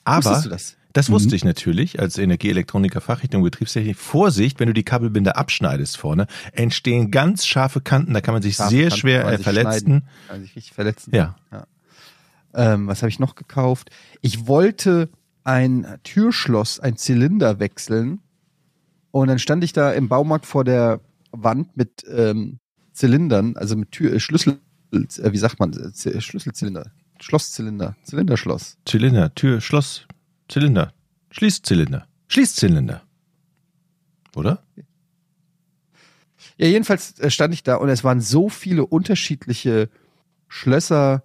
Aber 0.03 0.17
Wusstest 0.23 0.45
du 0.45 0.49
das? 0.49 0.77
das 0.93 1.09
wusste 1.09 1.29
Mhm. 1.29 1.33
ich 1.35 1.43
natürlich 1.45 1.99
als 1.99 2.17
Energieelektroniker 2.19 3.01
Fachrichtung 3.01 3.41
Betriebstechnik. 3.41 3.97
Vorsicht, 3.97 4.59
wenn 4.59 4.67
du 4.67 4.73
die 4.73 4.83
Kabelbinder 4.83 5.35
abschneidest 5.35 5.97
vorne, 5.97 6.27
entstehen 6.53 7.09
ganz 7.09 7.45
scharfe 7.47 7.81
Kanten, 7.81 8.13
da 8.13 8.21
kann 8.21 8.33
man 8.35 8.43
sich 8.43 8.55
Scharfe 8.55 8.69
sehr 8.69 8.83
Kanten 8.89 8.99
schwer 8.99 9.25
äh, 9.27 9.37
verletzen. 9.39 10.03
Kann 10.27 10.41
sich 10.41 10.55
richtig 10.55 10.73
verletzen. 10.73 11.11
Ja. 11.15 11.35
Ähm, 12.53 12.85
was 12.87 13.01
habe 13.01 13.09
ich 13.09 13.19
noch 13.19 13.33
gekauft? 13.35 13.89
Ich 14.21 14.45
wollte 14.47 15.09
ein 15.43 15.87
Türschloss, 16.03 16.79
ein 16.79 16.97
Zylinder 16.97 17.59
wechseln. 17.59 18.19
Und 19.15 19.29
dann 19.29 19.39
stand 19.39 19.63
ich 19.63 19.71
da 19.71 19.93
im 19.93 20.09
Baumarkt 20.09 20.45
vor 20.45 20.65
der 20.65 20.99
Wand 21.31 21.77
mit 21.77 22.03
ähm, 22.09 22.59
Zylindern, 22.91 23.55
also 23.55 23.77
mit 23.77 23.91
Tür, 23.91 24.11
äh, 24.11 24.19
Schlüssel, 24.19 24.59
äh, 24.91 25.31
wie 25.31 25.37
sagt 25.37 25.57
man, 25.57 25.71
äh, 25.71 25.93
Z- 25.93 26.21
Schlüsselzylinder, 26.21 26.91
Schlosszylinder, 27.21 27.95
Zylinderschloss. 28.03 28.77
Zylinder, 28.83 29.33
Tür, 29.33 29.61
Schloss, 29.61 30.05
Zylinder, 30.49 30.91
Schließzylinder, 31.31 32.09
Schließzylinder. 32.27 33.03
Oder? 34.35 34.61
Ja, 36.57 36.67
jedenfalls 36.67 37.17
äh, 37.19 37.29
stand 37.29 37.53
ich 37.53 37.63
da 37.63 37.75
und 37.77 37.87
es 37.87 38.03
waren 38.03 38.19
so 38.19 38.49
viele 38.49 38.85
unterschiedliche 38.85 39.89
Schlösser 40.49 41.23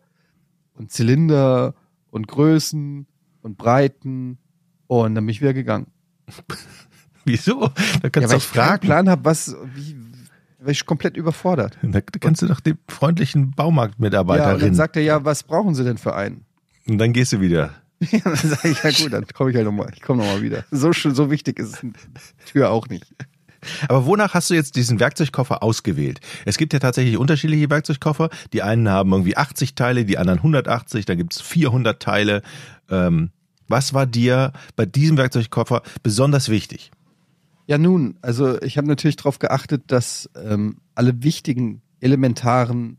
und 0.74 0.92
Zylinder 0.92 1.74
und 2.12 2.28
Größen 2.28 3.08
und 3.42 3.58
Breiten 3.58 4.38
und 4.86 5.16
dann 5.16 5.26
bin 5.26 5.30
ich 5.30 5.40
wieder 5.40 5.54
gegangen. 5.54 5.88
Wieso? 7.24 7.70
Da 8.02 8.08
kannst 8.10 8.14
ja, 8.14 8.20
du 8.22 8.28
weil 8.28 8.36
auch 8.36 8.36
ich 8.38 8.52
keinen 8.52 8.64
fragen. 8.66 8.86
Plan 8.86 9.08
habe, 9.08 9.24
was, 9.24 9.54
wie, 9.74 9.96
war 10.58 10.70
ich 10.70 10.84
komplett 10.86 11.16
überfordert. 11.16 11.78
Da 11.82 12.00
kannst 12.00 12.42
du 12.42 12.46
doch 12.46 12.60
dem 12.60 12.78
freundlichen 12.88 13.54
Ja, 13.56 14.54
und 14.54 14.62
dann 14.62 14.74
sagt 14.74 14.96
er, 14.96 15.02
ja, 15.02 15.24
was 15.24 15.42
brauchen 15.42 15.74
Sie 15.74 15.84
denn 15.84 15.98
für 15.98 16.14
einen? 16.14 16.44
und 16.88 16.98
dann 16.98 17.12
gehst 17.12 17.32
du 17.32 17.40
wieder. 17.40 17.70
Ja, 18.10 18.20
dann 18.24 18.34
sage 18.36 18.68
ich, 18.70 18.82
ja 18.82 18.90
gut, 18.92 19.12
dann 19.12 19.26
komme 19.26 19.50
ich 19.50 19.56
halt 19.56 19.66
nochmal, 19.66 19.90
ich 19.94 20.00
komme 20.00 20.22
nochmal 20.24 20.40
wieder. 20.40 20.64
So, 20.70 20.90
schön- 20.94 21.14
so 21.14 21.30
wichtig 21.30 21.58
ist 21.58 21.82
die 21.82 21.92
Tür 22.50 22.70
auch 22.70 22.88
nicht. 22.88 23.04
Aber 23.88 24.06
wonach 24.06 24.32
hast 24.32 24.48
du 24.48 24.54
jetzt 24.54 24.74
diesen 24.74 24.98
Werkzeugkoffer 25.00 25.62
ausgewählt? 25.62 26.18
Es 26.46 26.56
gibt 26.56 26.72
ja 26.72 26.78
tatsächlich 26.78 27.18
unterschiedliche 27.18 27.68
Werkzeugkoffer. 27.68 28.30
Die 28.54 28.62
einen 28.62 28.88
haben 28.88 29.12
irgendwie 29.12 29.36
80 29.36 29.74
Teile, 29.74 30.06
die 30.06 30.16
anderen 30.16 30.38
180, 30.38 31.04
da 31.04 31.14
gibt's 31.14 31.42
400 31.42 32.00
Teile. 32.02 32.40
Ähm, 32.88 33.32
was 33.68 33.92
war 33.92 34.06
dir 34.06 34.52
bei 34.76 34.86
diesem 34.86 35.18
Werkzeugkoffer 35.18 35.82
besonders 36.02 36.48
wichtig? 36.48 36.90
Ja, 37.70 37.78
nun, 37.78 38.18
also 38.20 38.60
ich 38.62 38.76
habe 38.78 38.88
natürlich 38.88 39.14
darauf 39.14 39.38
geachtet, 39.38 39.84
dass 39.86 40.28
ähm, 40.34 40.78
alle 40.96 41.22
wichtigen, 41.22 41.82
elementaren 42.00 42.98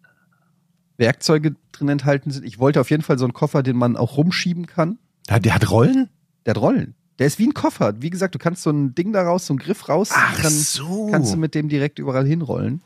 Werkzeuge 0.95 1.55
drin 1.73 1.89
enthalten 1.89 2.31
sind. 2.31 2.45
Ich 2.45 2.57
wollte 2.57 2.79
auf 2.79 2.89
jeden 2.89 3.03
Fall 3.03 3.19
so 3.19 3.25
einen 3.25 3.33
Koffer, 3.33 3.63
den 3.63 3.75
man 3.75 3.97
auch 3.97 4.15
rumschieben 4.15 4.67
kann. 4.67 4.97
Ja, 5.29 5.39
Der 5.39 5.55
hat 5.55 5.69
Rollen? 5.69 6.09
Der 6.45 6.51
hat 6.53 6.61
Rollen. 6.61 6.95
Der 7.19 7.27
ist 7.27 7.37
wie 7.37 7.47
ein 7.47 7.53
Koffer. 7.53 8.01
Wie 8.01 8.09
gesagt, 8.09 8.33
du 8.33 8.39
kannst 8.39 8.63
so 8.63 8.69
ein 8.69 8.95
Ding 8.95 9.11
daraus, 9.11 9.45
so 9.45 9.51
einen 9.53 9.59
Griff 9.59 9.89
raus, 9.89 10.09
dann 10.41 10.53
so. 10.53 11.09
kannst 11.11 11.33
du 11.33 11.37
mit 11.37 11.53
dem 11.53 11.67
direkt 11.67 11.99
überall 11.99 12.25
hinrollen. 12.25 12.81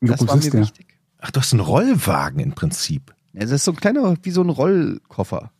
Wie 0.00 0.08
Das 0.08 0.26
war 0.26 0.36
ist 0.36 0.46
mir 0.46 0.50
der? 0.50 0.60
wichtig. 0.62 0.98
Ach, 1.20 1.30
du 1.30 1.38
hast 1.38 1.52
einen 1.52 1.60
Rollwagen 1.60 2.40
im 2.40 2.52
Prinzip. 2.52 3.14
Ja, 3.34 3.42
das 3.42 3.52
ist 3.52 3.64
so 3.66 3.70
ein 3.70 3.76
kleiner, 3.76 4.16
wie 4.22 4.30
so 4.32 4.42
ein 4.42 4.48
Rollkoffer. 4.48 5.52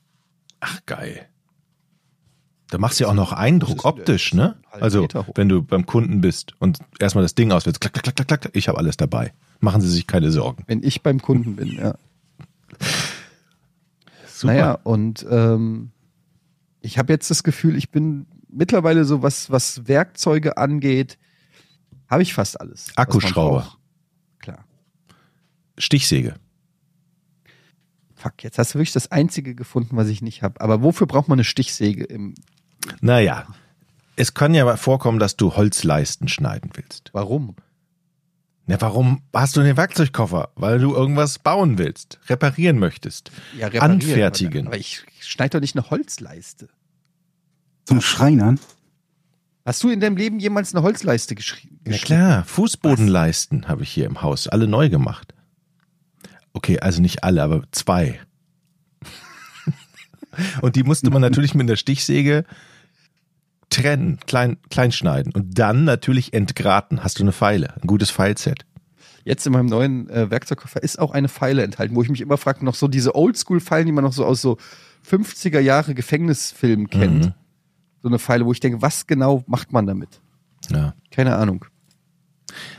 Ach, 0.58 0.80
geil. 0.86 1.28
Da 2.70 2.78
machst 2.78 3.00
du 3.00 3.04
ja 3.04 3.10
auch 3.10 3.14
noch 3.14 3.32
Eindruck, 3.32 3.78
der? 3.78 3.86
optisch, 3.86 4.32
ne? 4.32 4.56
Also, 4.70 5.08
wenn 5.34 5.48
du 5.48 5.62
beim 5.62 5.86
Kunden 5.86 6.20
bist 6.20 6.54
und 6.60 6.78
erstmal 7.00 7.22
das 7.22 7.34
Ding 7.34 7.50
auswählst, 7.50 7.80
klack, 7.80 7.94
klack, 7.94 8.14
klack, 8.14 8.28
klack, 8.28 8.50
ich 8.52 8.68
habe 8.68 8.78
alles 8.78 8.96
dabei. 8.96 9.32
Machen 9.58 9.80
Sie 9.80 9.88
sich 9.88 10.06
keine 10.06 10.30
Sorgen. 10.30 10.64
Wenn 10.66 10.82
ich 10.82 11.02
beim 11.02 11.20
Kunden 11.20 11.56
bin, 11.56 11.72
ja. 11.72 11.94
Super. 14.26 14.54
Naja, 14.54 14.78
und 14.84 15.26
ähm, 15.28 15.90
ich 16.80 16.96
habe 16.96 17.12
jetzt 17.12 17.30
das 17.30 17.42
Gefühl, 17.42 17.76
ich 17.76 17.90
bin 17.90 18.26
mittlerweile 18.48 19.04
so, 19.04 19.22
was, 19.22 19.50
was 19.50 19.86
Werkzeuge 19.88 20.56
angeht, 20.56 21.18
habe 22.08 22.22
ich 22.22 22.32
fast 22.32 22.60
alles. 22.60 22.92
Akkuschrauber. 22.96 23.76
Klar. 24.38 24.64
Stichsäge. 25.76 26.36
Fuck, 28.14 28.42
jetzt 28.42 28.58
hast 28.58 28.74
du 28.74 28.78
wirklich 28.78 28.92
das 28.92 29.10
Einzige 29.10 29.54
gefunden, 29.54 29.96
was 29.96 30.08
ich 30.08 30.20
nicht 30.20 30.42
habe. 30.42 30.60
Aber 30.60 30.82
wofür 30.82 31.06
braucht 31.06 31.28
man 31.28 31.36
eine 31.36 31.44
Stichsäge? 31.44 32.04
Im, 32.04 32.34
Naja, 33.00 33.46
es 34.16 34.34
kann 34.34 34.54
ja 34.54 34.64
mal 34.64 34.76
vorkommen, 34.76 35.18
dass 35.18 35.36
du 35.36 35.56
Holzleisten 35.56 36.28
schneiden 36.28 36.70
willst. 36.74 37.10
warum? 37.12 37.56
Na, 38.66 38.80
warum 38.80 39.22
hast 39.34 39.56
du 39.56 39.62
den 39.62 39.76
Werkzeugkoffer? 39.76 40.50
Weil 40.54 40.78
du 40.78 40.94
irgendwas 40.94 41.40
bauen 41.40 41.76
willst, 41.78 42.20
reparieren 42.28 42.78
möchtest. 42.78 43.32
Ja, 43.58 43.66
reparieren. 43.66 44.00
Anfertigen. 44.00 44.66
Aber 44.68 44.76
ich 44.76 45.04
schneide 45.20 45.58
doch 45.58 45.60
nicht 45.60 45.76
eine 45.76 45.90
Holzleiste. 45.90 46.68
Zum 47.84 48.00
Schreinern? 48.00 48.60
Hast 49.66 49.82
du 49.82 49.88
in 49.90 50.00
deinem 50.00 50.16
Leben 50.16 50.38
jemals 50.38 50.74
eine 50.74 50.84
Holzleiste 50.84 51.34
geschrieben? 51.34 51.80
Na 51.84 51.96
klar, 51.98 52.44
Fußbodenleisten 52.44 53.66
habe 53.66 53.82
ich 53.82 53.90
hier 53.90 54.06
im 54.06 54.22
Haus, 54.22 54.46
alle 54.46 54.68
neu 54.68 54.88
gemacht. 54.88 55.34
Okay, 56.52 56.78
also 56.78 57.02
nicht 57.02 57.24
alle, 57.24 57.42
aber 57.42 57.64
zwei. 57.72 58.20
Und 60.60 60.76
die 60.76 60.82
musste 60.84 61.10
man 61.10 61.22
natürlich 61.22 61.54
mit 61.54 61.68
einer 61.68 61.76
Stichsäge 61.76 62.44
trennen, 63.70 64.18
klein, 64.26 64.58
klein 64.68 64.92
schneiden 64.92 65.32
und 65.32 65.58
dann 65.58 65.84
natürlich 65.84 66.32
entgraten. 66.34 67.02
Hast 67.02 67.18
du 67.18 67.22
eine 67.22 67.32
Feile, 67.32 67.74
ein 67.80 67.86
gutes 67.86 68.10
Pfeilset. 68.10 68.66
Jetzt 69.24 69.46
in 69.46 69.52
meinem 69.52 69.66
neuen 69.66 70.08
äh, 70.10 70.30
Werkzeugkoffer 70.30 70.82
ist 70.82 70.98
auch 70.98 71.12
eine 71.12 71.28
Pfeile 71.28 71.62
enthalten, 71.62 71.94
wo 71.94 72.02
ich 72.02 72.08
mich 72.08 72.20
immer 72.20 72.36
frage, 72.36 72.64
noch 72.64 72.74
so 72.74 72.88
diese 72.88 73.14
Oldschool-Pfeilen, 73.14 73.86
die 73.86 73.92
man 73.92 74.04
noch 74.04 74.12
so 74.12 74.24
aus 74.24 74.42
so 74.42 74.56
50er 75.08 75.60
Jahre 75.60 75.94
Gefängnisfilmen 75.94 76.88
kennt. 76.90 77.26
Mhm. 77.26 77.34
So 78.02 78.08
eine 78.08 78.18
Pfeile, 78.18 78.46
wo 78.46 78.52
ich 78.52 78.60
denke, 78.60 78.80
was 78.82 79.06
genau 79.06 79.44
macht 79.46 79.72
man 79.72 79.86
damit? 79.86 80.20
Ja. 80.70 80.94
Keine 81.10 81.36
Ahnung. 81.36 81.64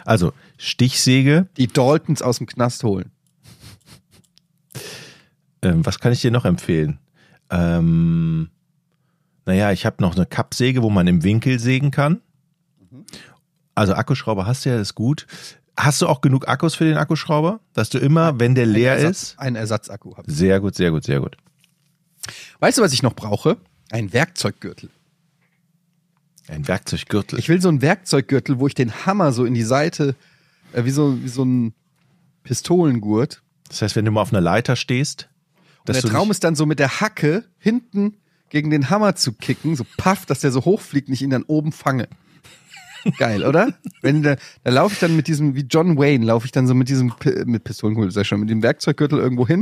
Also 0.03 0.33
Stichsäge, 0.57 1.47
Die 1.57 1.67
Daltons 1.67 2.21
aus 2.21 2.39
dem 2.39 2.47
Knast 2.47 2.83
holen. 2.83 3.11
ähm, 5.61 5.85
was 5.85 5.99
kann 5.99 6.11
ich 6.11 6.21
dir 6.21 6.31
noch 6.31 6.45
empfehlen? 6.45 6.99
Ähm, 7.49 8.49
naja, 9.45 9.71
ich 9.71 9.85
habe 9.85 9.97
noch 9.99 10.15
eine 10.15 10.25
Kappsäge, 10.25 10.83
wo 10.83 10.89
man 10.89 11.07
im 11.07 11.23
Winkel 11.23 11.59
sägen 11.59 11.91
kann. 11.91 12.21
Also 13.75 13.93
Akkuschrauber 13.93 14.45
hast 14.45 14.65
du 14.65 14.69
ja, 14.69 14.77
das 14.77 14.89
ist 14.89 14.95
gut. 14.95 15.27
Hast 15.77 16.01
du 16.01 16.07
auch 16.07 16.21
genug 16.21 16.47
Akkus 16.47 16.75
für 16.75 16.83
den 16.83 16.97
Akkuschrauber, 16.97 17.61
dass 17.73 17.89
du 17.89 17.97
immer, 17.97 18.39
wenn 18.39 18.53
der 18.55 18.65
leer 18.65 18.93
Ein 18.93 18.97
ist, 18.99 19.05
Ersatz, 19.05 19.35
Ein 19.37 19.55
Ersatzakku 19.55 20.17
habe. 20.17 20.31
sehr 20.31 20.59
gut, 20.59 20.75
sehr 20.75 20.91
gut, 20.91 21.03
sehr 21.05 21.19
gut. 21.21 21.37
Weißt 22.59 22.77
du, 22.77 22.81
was 22.81 22.93
ich 22.93 23.01
noch 23.01 23.13
brauche? 23.15 23.57
Ein 23.89 24.13
Werkzeuggürtel. 24.13 24.89
Ein 26.47 26.67
Werkzeuggürtel. 26.67 27.39
Ich 27.39 27.49
will 27.49 27.61
so 27.61 27.69
einen 27.69 27.81
Werkzeuggürtel, 27.81 28.59
wo 28.59 28.67
ich 28.67 28.75
den 28.75 29.05
Hammer 29.05 29.31
so 29.31 29.45
in 29.45 29.53
die 29.53 29.63
Seite, 29.63 30.15
äh, 30.73 30.83
wie, 30.83 30.91
so, 30.91 31.23
wie 31.23 31.29
so 31.29 31.45
ein 31.45 31.73
Pistolengurt. 32.43 33.41
Das 33.69 33.81
heißt, 33.81 33.95
wenn 33.95 34.05
du 34.05 34.11
mal 34.11 34.21
auf 34.21 34.33
einer 34.33 34.41
Leiter 34.41 34.75
stehst, 34.75 35.29
Und 35.87 35.95
der 35.95 36.03
Traum 36.03 36.29
ist 36.29 36.43
dann 36.43 36.55
so 36.55 36.65
mit 36.65 36.79
der 36.79 36.99
Hacke 36.99 37.45
hinten 37.57 38.17
gegen 38.51 38.69
den 38.69 38.89
Hammer 38.89 39.15
zu 39.15 39.31
kicken, 39.33 39.75
so 39.75 39.85
paff, 39.97 40.25
dass 40.27 40.41
der 40.41 40.51
so 40.51 40.65
hochfliegt 40.65 41.07
und 41.07 41.13
ich 41.13 41.23
ihn 41.23 41.31
dann 41.31 41.43
oben 41.43 41.71
fange. 41.71 42.07
Geil, 43.17 43.43
oder? 43.43 43.73
Wenn 44.01 44.21
da, 44.21 44.35
da 44.63 44.71
laufe 44.71 44.93
ich 44.93 44.99
dann 44.99 45.15
mit 45.15 45.27
diesem, 45.27 45.55
wie 45.55 45.65
John 45.67 45.97
Wayne, 45.97 46.23
laufe 46.23 46.45
ich 46.45 46.51
dann 46.51 46.67
so 46.67 46.75
mit 46.75 46.89
diesem, 46.89 47.13
mit 47.45 47.63
Pistolenkugel, 47.63 48.11
sag 48.11 48.21
ich 48.21 48.27
schon, 48.27 48.41
mit 48.41 48.49
dem 48.49 48.61
Werkzeuggürtel 48.61 49.17
irgendwo 49.17 49.47
hin 49.47 49.61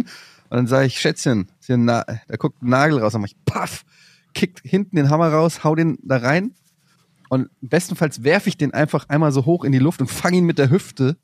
und 0.50 0.58
dann 0.58 0.68
sage 0.68 0.88
ich, 0.88 1.00
Schätzchen, 1.00 1.48
da 1.68 2.04
guckt 2.38 2.62
ein 2.62 2.70
Nagel 2.70 3.00
raus, 3.00 3.14
dann 3.14 3.22
mach 3.22 3.30
ich 3.30 3.38
paff, 3.46 3.86
kickt 4.34 4.62
hinten 4.64 4.98
den 4.98 5.10
Hammer 5.10 5.30
raus, 5.30 5.64
hau 5.64 5.76
den 5.76 6.00
da 6.04 6.18
rein 6.18 6.52
und 7.30 7.50
bestenfalls 7.62 8.24
werfe 8.24 8.50
ich 8.50 8.58
den 8.58 8.74
einfach 8.74 9.08
einmal 9.08 9.32
so 9.32 9.46
hoch 9.46 9.64
in 9.64 9.72
die 9.72 9.80
Luft 9.80 10.02
und 10.02 10.08
fange 10.08 10.38
ihn 10.38 10.46
mit 10.46 10.58
der 10.58 10.70
Hüfte 10.70 11.16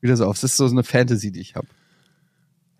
wieder 0.00 0.16
so 0.16 0.26
auf. 0.26 0.40
Das 0.40 0.50
ist 0.50 0.56
so 0.56 0.66
eine 0.66 0.82
Fantasy, 0.82 1.30
die 1.30 1.40
ich 1.40 1.54
habe. 1.54 1.68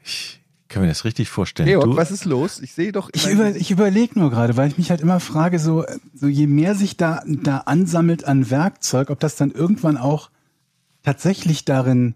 Ich 0.03 0.42
kann 0.73 0.83
mir 0.83 0.89
das 0.89 1.05
richtig 1.05 1.29
vorstellen. 1.29 1.69
Georg, 1.69 1.85
du, 1.85 1.97
was 1.97 2.11
ist 2.11 2.25
los? 2.25 2.61
Ich 2.61 2.73
sehe 2.73 2.93
doch. 2.93 3.11
Ich, 3.13 3.29
über, 3.29 3.55
ich 3.55 3.71
überlege 3.71 4.19
nur 4.19 4.31
gerade, 4.31 4.57
weil 4.57 4.69
ich 4.69 4.79
mich 4.79 4.91
halt 4.91 5.01
immer 5.01 5.21
frage, 5.21 5.59
so, 5.59 5.85
so 6.15 6.27
je 6.27 6.47
mehr 6.47 6.75
sich 6.75 6.97
da, 6.97 7.23
da 7.27 7.59
ansammelt 7.59 8.25
an 8.25 8.51
Werkzeug, 8.51 9.11
ob 9.11 9.21
das 9.21 9.37
dann 9.37 9.51
irgendwann 9.51 9.97
auch 9.97 10.31
tatsächlich 11.03 11.65
darin 11.65 12.15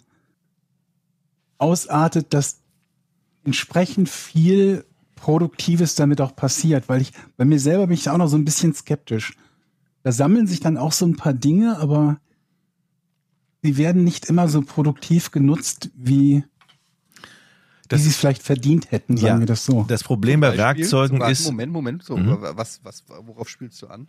ausartet, 1.59 2.35
dass 2.35 2.59
entsprechend 3.45 4.09
viel 4.09 4.85
Produktives 5.14 5.95
damit 5.95 6.21
auch 6.21 6.35
passiert, 6.35 6.88
weil 6.88 7.03
ich, 7.03 7.12
bei 7.37 7.45
mir 7.45 7.61
selber 7.61 7.87
bin 7.87 7.95
ich 7.95 8.05
da 8.05 8.12
auch 8.12 8.19
noch 8.19 8.29
so 8.29 8.37
ein 8.37 8.45
bisschen 8.45 8.75
skeptisch. 8.75 9.37
Da 10.03 10.12
sammeln 10.12 10.47
sich 10.47 10.61
dann 10.61 10.77
auch 10.77 10.92
so 10.92 11.07
ein 11.07 11.16
paar 11.16 11.33
Dinge, 11.35 11.79
aber 11.79 12.19
sie 13.62 13.77
werden 13.77 14.05
nicht 14.05 14.27
immer 14.27 14.49
so 14.49 14.62
produktiv 14.62 15.31
genutzt, 15.31 15.90
wie, 15.95 16.45
Das- 17.88 18.03
sie 18.03 18.09
es 18.11 18.16
vielleicht 18.16 18.42
verdient 18.42 18.90
hätten, 18.90 19.16
sagen 19.16 19.35
Ja. 19.35 19.38
wir 19.40 19.46
das 19.46 19.64
so. 19.64 19.85
das 19.88 20.03
Problem 20.05 20.40
bei? 20.40 20.57
Werkzeugen 20.57 21.20
Warte, 21.20 21.33
ist, 21.33 21.44
Moment, 21.46 21.72
Moment. 21.72 22.03
So, 22.03 22.16
Mhm. 22.16 22.37
was, 22.40 22.81
was, 22.83 23.05
worauf 23.25 23.49
spielst 23.49 23.81
du 23.83 23.87
an? 23.88 24.09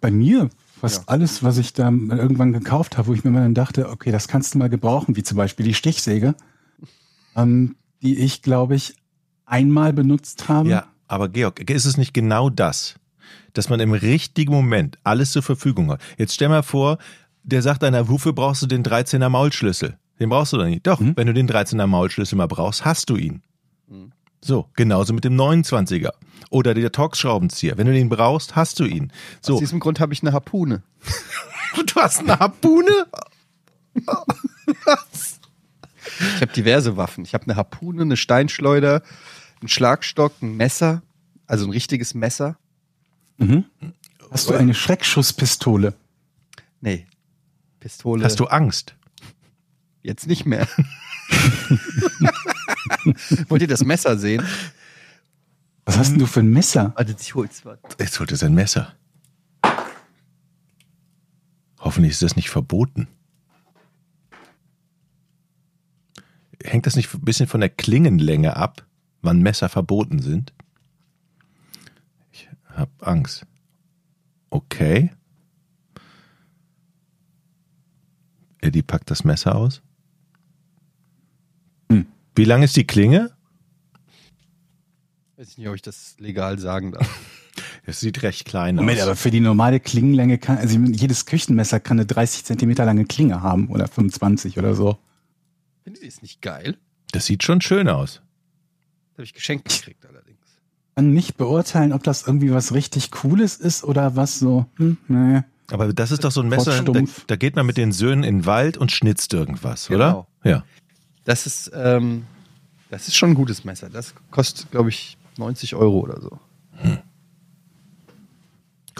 Bei 0.00 0.10
mir 0.10 0.50
fast 0.80 0.98
Ja. 0.98 1.04
alles, 1.08 1.42
was 1.42 1.56
ich 1.58 1.72
da 1.72 1.90
mal 1.90 2.18
irgendwann 2.18 2.52
gekauft 2.52 2.98
habe, 2.98 3.08
wo 3.08 3.14
ich 3.14 3.22
mir 3.24 3.30
mal 3.30 3.42
dann 3.42 3.54
dachte, 3.54 3.88
okay, 3.88 4.10
das 4.10 4.26
kannst 4.26 4.54
du 4.54 4.58
mal 4.58 4.68
gebrauchen, 4.68 5.14
wie 5.16 5.22
zum 5.22 5.36
Beispiel 5.36 5.64
die 5.66 5.74
Stichsäge, 5.74 6.34
ähm, 7.36 7.76
die 8.02 8.18
ich, 8.18 8.42
glaube 8.42 8.74
ich, 8.74 8.96
einmal 9.46 9.92
benutzt 9.92 10.48
habe. 10.48 10.68
ja, 10.68 10.86
aber 11.06 11.28
Georg, 11.28 11.68
ist 11.70 11.84
es 11.84 11.96
nicht 11.96 12.14
genau 12.14 12.50
das, 12.50 12.94
dass 13.52 13.68
man 13.68 13.78
im 13.80 13.92
richtigen 13.92 14.52
Moment 14.52 14.98
alles 15.04 15.32
zur 15.32 15.42
Verfügung 15.42 15.90
hat? 15.90 16.00
Jetzt 16.18 16.34
stell 16.34 16.48
mal 16.48 16.62
vor, 16.62 16.98
der 17.42 17.62
sagt 17.62 17.84
einer, 17.84 18.08
wofür 18.08 18.32
brauchst 18.32 18.62
du 18.62 18.66
den 18.66 18.82
13er 18.82 19.28
Maulschlüssel? 19.28 19.98
Den 20.20 20.28
brauchst 20.28 20.52
du 20.52 20.58
doch 20.58 20.66
nicht. 20.66 20.86
Doch, 20.86 21.00
Mhm. 21.00 21.16
wenn 21.16 21.26
du 21.26 21.32
den 21.34 21.48
13er 21.48 21.86
Maulschlüssel 21.86 22.36
mal 22.36 22.46
brauchst, 22.46 22.84
hast 22.84 23.08
du 23.10 23.16
ihn. 23.16 23.42
Mhm. 23.88 24.12
So, 24.42 24.68
genauso 24.74 25.12
mit 25.12 25.24
dem 25.24 25.34
29er. 25.36 26.12
Oder 26.50 26.74
der 26.74 26.92
Torx-Schraubenzieher. 26.92 27.78
Wenn 27.78 27.86
du 27.86 27.92
den 27.92 28.08
brauchst, 28.08 28.56
hast 28.56 28.80
du 28.80 28.84
ihn. 28.84 29.12
Aus 29.40 29.46
So, 29.46 29.58
diesem 29.58 29.80
Grund 29.80 30.00
habe 30.00 30.12
ich 30.12 30.22
eine 30.22 30.32
Harpune. 30.32 30.82
du 31.86 31.94
hast 32.00 32.20
eine 32.20 32.38
Harpune? 32.38 33.06
Ich 36.34 36.40
habe 36.40 36.52
diverse 36.52 36.96
Waffen. 36.96 37.24
Ich 37.24 37.34
habe 37.34 37.44
eine 37.44 37.56
Harpune, 37.56 38.02
eine 38.02 38.16
Steinschleuder, 38.16 39.02
einen 39.60 39.68
Schlagstock, 39.68 40.32
ein 40.42 40.56
Messer, 40.56 41.02
also 41.46 41.66
ein 41.66 41.70
richtiges 41.70 42.14
Messer. 42.14 42.56
Mhm. 43.38 43.64
Hast 44.30 44.48
du 44.48 44.54
eine 44.54 44.74
Schreckschusspistole? 44.74 45.94
Nee, 46.80 47.06
Pistole. 47.80 48.24
Hast 48.24 48.40
du 48.40 48.46
Angst? 48.46 48.94
Jetzt 50.02 50.26
nicht 50.26 50.46
mehr? 50.46 50.66
Wollt 53.48 53.62
ihr 53.62 53.68
das 53.68 53.84
Messer 53.84 54.18
sehen? 54.18 54.44
Was 55.84 55.98
hast 55.98 56.12
denn 56.12 56.18
du 56.18 56.26
für 56.26 56.40
ein 56.40 56.50
Messer? 56.50 56.92
Warte, 56.96 57.16
ich 57.18 57.34
hol's 57.34 57.64
mal. 57.64 57.78
Jetzt 57.98 58.20
holt 58.20 58.30
er 58.30 58.36
sein 58.36 58.54
Messer. 58.54 58.94
Hoffentlich 61.78 62.12
ist 62.12 62.22
das 62.22 62.36
nicht 62.36 62.50
verboten. 62.50 63.08
Hängt 66.62 66.86
das 66.86 66.94
nicht 66.94 67.12
ein 67.14 67.22
bisschen 67.22 67.46
von 67.46 67.60
der 67.60 67.70
Klingenlänge 67.70 68.56
ab, 68.56 68.86
wann 69.22 69.40
Messer 69.40 69.68
verboten 69.68 70.20
sind? 70.20 70.52
Ich 72.32 72.48
hab 72.66 72.90
Angst. 73.06 73.46
Okay. 74.50 75.10
Eddie 78.60 78.82
packt 78.82 79.10
das 79.10 79.24
Messer 79.24 79.54
aus. 79.54 79.82
Wie 82.40 82.46
lang 82.46 82.62
ist 82.62 82.74
die 82.74 82.86
Klinge? 82.86 83.32
Weiß 85.36 85.50
ich 85.50 85.58
nicht, 85.58 85.68
ob 85.68 85.74
ich 85.74 85.82
das 85.82 86.14
legal 86.18 86.58
sagen 86.58 86.92
darf. 86.92 87.06
Es 87.84 88.00
sieht 88.00 88.22
recht 88.22 88.46
klein 88.46 88.76
Moment, 88.76 88.98
aus. 89.00 89.06
aber 89.06 89.16
für 89.16 89.30
die 89.30 89.40
normale 89.40 89.78
Klingenlänge 89.80 90.38
kann, 90.38 90.56
also 90.56 90.78
jedes 90.78 91.26
Küchenmesser 91.26 91.80
kann 91.80 91.98
eine 91.98 92.06
30 92.06 92.44
Zentimeter 92.44 92.86
lange 92.86 93.04
Klinge 93.04 93.42
haben 93.42 93.68
oder 93.68 93.88
25 93.88 94.56
oder 94.58 94.74
so. 94.74 94.96
Findet 95.84 96.02
ihr 96.02 96.08
es 96.08 96.22
nicht 96.22 96.40
geil? 96.40 96.78
Das 97.12 97.26
sieht 97.26 97.42
schon 97.42 97.60
schön 97.60 97.88
aus. 97.88 98.22
Das 99.10 99.18
habe 99.18 99.24
ich 99.24 99.34
geschenkt 99.34 99.68
gekriegt 99.68 100.06
allerdings. 100.06 100.38
Kann 100.94 101.12
nicht 101.12 101.36
beurteilen, 101.36 101.92
ob 101.92 102.02
das 102.04 102.26
irgendwie 102.26 102.52
was 102.52 102.72
richtig 102.72 103.10
Cooles 103.10 103.56
ist 103.56 103.84
oder 103.84 104.16
was 104.16 104.38
so, 104.38 104.64
hm, 104.76 104.96
nee. 105.08 105.42
Aber 105.70 105.92
das 105.92 106.10
ist 106.10 106.24
doch 106.24 106.32
so 106.32 106.40
ein 106.40 106.48
Messer, 106.48 106.82
da, 106.82 107.02
da 107.26 107.36
geht 107.36 107.56
man 107.56 107.66
mit 107.66 107.76
den 107.76 107.92
Söhnen 107.92 108.24
in 108.24 108.38
den 108.38 108.46
Wald 108.46 108.78
und 108.78 108.92
schnitzt 108.92 109.34
irgendwas, 109.34 109.88
Genau. 109.88 110.28
oder? 110.42 110.50
Ja. 110.50 110.64
Das 111.30 111.46
ist, 111.46 111.70
ähm, 111.74 112.26
das 112.88 113.06
ist 113.06 113.14
schon 113.14 113.30
ein 113.30 113.34
gutes 113.34 113.62
Messer. 113.62 113.88
Das 113.88 114.14
kostet, 114.32 114.68
glaube 114.72 114.88
ich, 114.88 115.16
90 115.36 115.76
Euro 115.76 116.00
oder 116.00 116.20
so. 116.20 116.40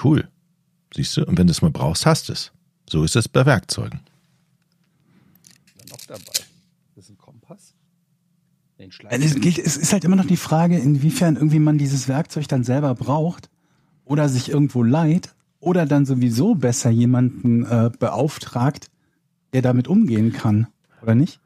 Cool. 0.00 0.28
Siehst 0.94 1.16
du? 1.16 1.24
Und 1.24 1.38
wenn 1.38 1.48
du 1.48 1.50
es 1.50 1.60
mal 1.60 1.72
brauchst, 1.72 2.06
hast 2.06 2.28
du 2.28 2.34
es. 2.34 2.52
So 2.88 3.02
ist 3.02 3.16
es 3.16 3.28
bei 3.28 3.44
Werkzeugen. 3.44 3.98
Dann 5.76 5.88
noch 5.88 6.06
dabei. 6.06 6.44
Das 6.94 7.06
ist 7.06 7.10
ein 7.10 7.18
Kompass. 7.18 7.74
Den. 8.78 8.92
Also 9.08 9.26
es, 9.26 9.34
geht, 9.40 9.58
es 9.58 9.76
ist 9.76 9.92
halt 9.92 10.04
immer 10.04 10.14
noch 10.14 10.24
die 10.24 10.36
Frage, 10.36 10.78
inwiefern 10.78 11.34
irgendwie 11.34 11.58
man 11.58 11.78
dieses 11.78 12.06
Werkzeug 12.06 12.46
dann 12.46 12.62
selber 12.62 12.94
braucht 12.94 13.50
oder 14.04 14.28
sich 14.28 14.50
irgendwo 14.50 14.84
leiht 14.84 15.34
oder 15.58 15.84
dann 15.84 16.06
sowieso 16.06 16.54
besser 16.54 16.90
jemanden 16.90 17.64
äh, 17.64 17.90
beauftragt, 17.98 18.88
der 19.52 19.62
damit 19.62 19.88
umgehen 19.88 20.32
kann, 20.32 20.68
oder 21.02 21.16
nicht? 21.16 21.40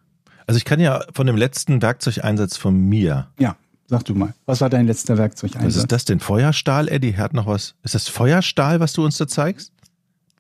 Also 0.46 0.58
ich 0.58 0.64
kann 0.64 0.80
ja 0.80 1.04
von 1.12 1.26
dem 1.26 1.36
letzten 1.36 1.80
Werkzeugeinsatz 1.82 2.56
von 2.56 2.76
mir. 2.76 3.28
Ja, 3.38 3.56
sag 3.86 4.04
du 4.04 4.14
mal. 4.14 4.34
Was 4.46 4.60
war 4.60 4.70
dein 4.70 4.86
letzter 4.86 5.14
Was 5.14 5.18
Werkzeugeinsatz? 5.20 5.82
ist 5.82 5.92
das 5.92 6.04
denn? 6.04 6.20
Feuerstahl, 6.20 6.88
Eddie? 6.88 7.16
Hat 7.16 7.32
noch 7.32 7.46
was? 7.46 7.74
Ist 7.82 7.94
das 7.94 8.08
Feuerstahl, 8.08 8.80
was 8.80 8.92
du 8.92 9.04
uns 9.04 9.16
da 9.16 9.26
zeigst? 9.26 9.72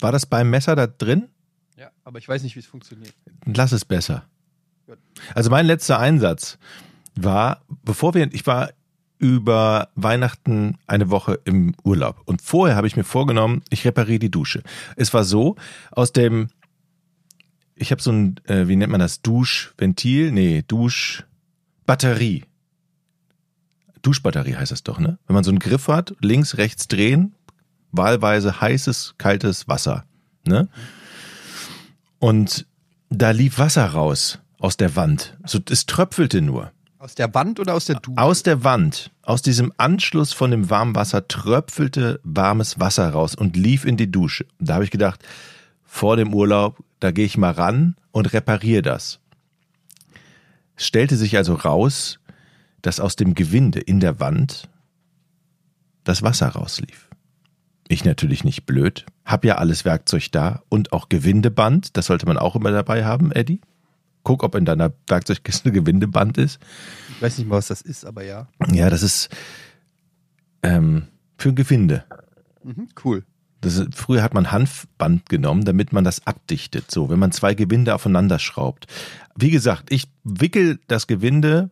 War 0.00 0.12
das 0.12 0.26
beim 0.26 0.50
Messer 0.50 0.76
da 0.76 0.86
drin? 0.86 1.28
Ja, 1.76 1.90
aber 2.04 2.18
ich 2.18 2.28
weiß 2.28 2.42
nicht, 2.42 2.54
wie 2.56 2.60
es 2.60 2.66
funktioniert. 2.66 3.14
Lass 3.46 3.72
es 3.72 3.84
besser. 3.84 4.24
Gut. 4.86 4.98
Also 5.34 5.50
mein 5.50 5.66
letzter 5.66 5.98
Einsatz 5.98 6.58
war, 7.14 7.62
bevor 7.84 8.14
wir, 8.14 8.32
ich 8.32 8.46
war 8.46 8.70
über 9.18 9.88
Weihnachten 9.94 10.76
eine 10.86 11.08
Woche 11.08 11.40
im 11.44 11.74
Urlaub 11.84 12.20
und 12.26 12.42
vorher 12.42 12.76
habe 12.76 12.86
ich 12.86 12.96
mir 12.96 13.04
vorgenommen, 13.04 13.62
ich 13.70 13.84
repariere 13.86 14.18
die 14.18 14.30
Dusche. 14.30 14.62
Es 14.96 15.14
war 15.14 15.24
so, 15.24 15.56
aus 15.92 16.12
dem, 16.12 16.48
ich 17.76 17.90
habe 17.90 18.02
so 18.02 18.12
ein, 18.12 18.40
äh, 18.44 18.68
wie 18.68 18.76
nennt 18.76 18.92
man 18.92 19.00
das, 19.00 19.22
Duschventil? 19.22 20.32
Nee, 20.32 20.64
Duschbatterie. 20.66 22.44
Duschbatterie 24.02 24.56
heißt 24.56 24.72
das 24.72 24.82
doch, 24.82 24.98
ne? 24.98 25.18
Wenn 25.26 25.34
man 25.34 25.44
so 25.44 25.50
einen 25.50 25.58
Griff 25.58 25.88
hat, 25.88 26.14
links, 26.20 26.58
rechts 26.58 26.88
drehen, 26.88 27.34
wahlweise 27.90 28.60
heißes, 28.60 29.14
kaltes 29.18 29.66
Wasser, 29.66 30.04
ne? 30.46 30.68
Und 32.18 32.66
da 33.10 33.30
lief 33.30 33.58
Wasser 33.58 33.86
raus 33.86 34.38
aus 34.58 34.76
der 34.76 34.96
Wand. 34.96 35.36
So, 35.44 35.58
es 35.68 35.86
tröpfelte 35.86 36.40
nur. 36.40 36.70
Aus 36.98 37.14
der 37.14 37.34
Wand 37.34 37.60
oder 37.60 37.74
aus 37.74 37.84
der 37.84 37.96
Dusche? 37.96 38.16
Aus 38.16 38.42
der 38.42 38.64
Wand, 38.64 39.10
aus 39.22 39.42
diesem 39.42 39.72
Anschluss 39.76 40.32
von 40.32 40.50
dem 40.50 40.70
warmen 40.70 40.94
Wasser 40.94 41.28
tröpfelte 41.28 42.18
warmes 42.24 42.80
Wasser 42.80 43.10
raus 43.10 43.34
und 43.34 43.56
lief 43.56 43.84
in 43.84 43.98
die 43.98 44.10
Dusche. 44.10 44.46
Und 44.58 44.70
da 44.70 44.74
habe 44.74 44.84
ich 44.84 44.90
gedacht, 44.90 45.22
vor 45.94 46.16
dem 46.16 46.34
Urlaub, 46.34 46.82
da 46.98 47.12
gehe 47.12 47.24
ich 47.24 47.38
mal 47.38 47.52
ran 47.52 47.94
und 48.10 48.32
repariere 48.32 48.82
das. 48.82 49.20
Es 50.74 50.86
stellte 50.86 51.16
sich 51.16 51.36
also 51.36 51.54
raus, 51.54 52.18
dass 52.82 52.98
aus 52.98 53.14
dem 53.14 53.36
Gewinde 53.36 53.78
in 53.78 54.00
der 54.00 54.18
Wand 54.18 54.68
das 56.02 56.22
Wasser 56.22 56.48
rauslief. 56.48 57.08
Ich 57.86 58.04
natürlich 58.04 58.42
nicht 58.42 58.66
blöd, 58.66 59.06
hab 59.24 59.44
ja 59.44 59.58
alles 59.58 59.84
Werkzeug 59.84 60.32
da 60.32 60.64
und 60.68 60.92
auch 60.92 61.08
Gewindeband, 61.08 61.96
das 61.96 62.06
sollte 62.06 62.26
man 62.26 62.38
auch 62.38 62.56
immer 62.56 62.72
dabei 62.72 63.04
haben, 63.04 63.30
Eddie. 63.30 63.60
Guck, 64.24 64.42
ob 64.42 64.56
in 64.56 64.64
deiner 64.64 64.92
Werkzeugkiste 65.06 65.70
Gewindeband 65.72 66.38
ist. 66.38 66.58
Ich 67.10 67.22
weiß 67.22 67.38
nicht 67.38 67.46
mal, 67.46 67.58
was 67.58 67.68
das 67.68 67.82
ist, 67.82 68.04
aber 68.04 68.24
ja. 68.24 68.48
Ja, 68.72 68.90
das 68.90 69.04
ist 69.04 69.28
ähm, 70.64 71.06
für 71.38 71.54
Gewinde. 71.54 72.04
Mhm, 72.64 72.88
cool. 73.04 73.24
Das 73.64 73.82
früher 73.94 74.22
hat 74.22 74.34
man 74.34 74.52
Hanfband 74.52 75.28
genommen, 75.28 75.64
damit 75.64 75.92
man 75.92 76.04
das 76.04 76.26
abdichtet. 76.26 76.90
So, 76.90 77.08
wenn 77.08 77.18
man 77.18 77.32
zwei 77.32 77.54
Gewinde 77.54 77.94
aufeinander 77.94 78.38
schraubt. 78.38 78.86
Wie 79.34 79.50
gesagt, 79.50 79.90
ich 79.90 80.08
wickel 80.22 80.78
das 80.86 81.06
Gewinde 81.06 81.70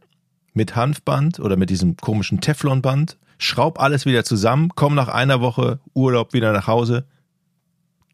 mit 0.55 0.74
Hanfband 0.74 1.38
oder 1.38 1.57
mit 1.57 1.70
diesem 1.70 1.96
komischen 1.96 2.40
Teflonband, 2.40 3.18
schraub 3.38 3.78
alles 3.78 4.07
wieder 4.07 4.24
zusammen, 4.24 4.70
komm 4.74 4.94
nach 4.94 5.09
einer 5.09 5.40
Woche 5.40 5.81
Urlaub 5.94 6.33
wieder 6.33 6.52
nach 6.52 6.66
Hause, 6.66 7.05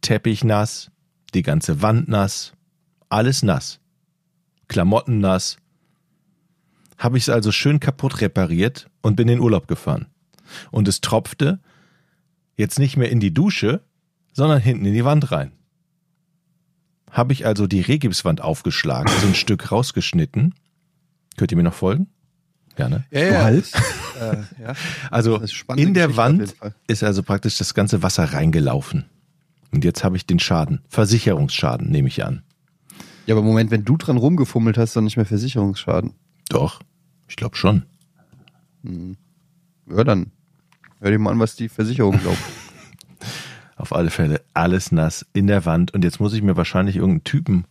Teppich 0.00 0.42
nass, 0.42 0.90
die 1.34 1.42
ganze 1.42 1.80
Wand 1.80 2.08
nass, 2.08 2.52
alles 3.08 3.42
nass, 3.42 3.80
Klamotten 4.66 5.20
nass. 5.20 5.58
Habe 6.96 7.16
ich 7.16 7.24
es 7.24 7.28
also 7.28 7.52
schön 7.52 7.78
kaputt 7.78 8.20
repariert 8.20 8.90
und 9.02 9.14
bin 9.14 9.28
in 9.28 9.40
Urlaub 9.40 9.68
gefahren. 9.68 10.06
Und 10.72 10.88
es 10.88 11.00
tropfte 11.00 11.60
jetzt 12.58 12.78
nicht 12.78 12.98
mehr 12.98 13.10
in 13.10 13.20
die 13.20 13.32
Dusche, 13.32 13.80
sondern 14.34 14.60
hinten 14.60 14.84
in 14.84 14.92
die 14.92 15.04
Wand 15.04 15.32
rein. 15.32 15.52
Habe 17.10 17.32
ich 17.32 17.46
also 17.46 17.66
die 17.66 17.80
Regipswand 17.80 18.42
aufgeschlagen, 18.42 19.10
so 19.20 19.26
ein 19.26 19.34
Stück 19.34 19.72
rausgeschnitten. 19.72 20.54
Könnt 21.38 21.50
ihr 21.50 21.56
mir 21.56 21.62
noch 21.62 21.72
folgen? 21.72 22.08
Gerne. 22.76 23.04
Ja, 23.10 23.20
ja. 23.20 23.44
Halt. 23.44 23.72
Äh, 24.18 24.42
ja. 24.60 24.72
Also 25.12 25.36
in 25.76 25.94
der 25.94 26.08
Geschichte 26.08 26.16
Wand 26.16 26.56
ist 26.88 27.04
also 27.04 27.22
praktisch 27.22 27.56
das 27.56 27.72
ganze 27.72 28.02
Wasser 28.02 28.24
reingelaufen. 28.24 29.04
Und 29.70 29.84
jetzt 29.84 30.02
habe 30.02 30.16
ich 30.16 30.26
den 30.26 30.40
Schaden. 30.40 30.80
Versicherungsschaden, 30.88 31.88
nehme 31.88 32.08
ich 32.08 32.24
an. 32.24 32.42
Ja, 33.26 33.36
aber 33.36 33.44
Moment, 33.44 33.70
wenn 33.70 33.84
du 33.84 33.96
dran 33.96 34.16
rumgefummelt 34.16 34.76
hast, 34.76 34.96
dann 34.96 35.04
nicht 35.04 35.16
mehr 35.16 35.24
Versicherungsschaden. 35.24 36.14
Doch, 36.48 36.80
ich 37.28 37.36
glaube 37.36 37.54
schon. 37.54 37.84
Ja, 38.82 40.02
dann 40.02 40.32
hör 41.00 41.10
dir 41.10 41.18
mal 41.18 41.32
an, 41.32 41.38
was 41.38 41.56
die 41.56 41.68
Versicherung 41.68 42.18
glaubt. 42.20 42.38
Auf 43.76 43.92
alle 43.92 44.10
Fälle 44.10 44.40
alles 44.54 44.90
nass 44.90 45.26
in 45.32 45.46
der 45.46 45.64
Wand. 45.64 45.94
Und 45.94 46.04
jetzt 46.04 46.20
muss 46.20 46.32
ich 46.32 46.42
mir 46.42 46.56
wahrscheinlich 46.56 46.96
irgendeinen 46.96 47.24
Typen 47.24 47.64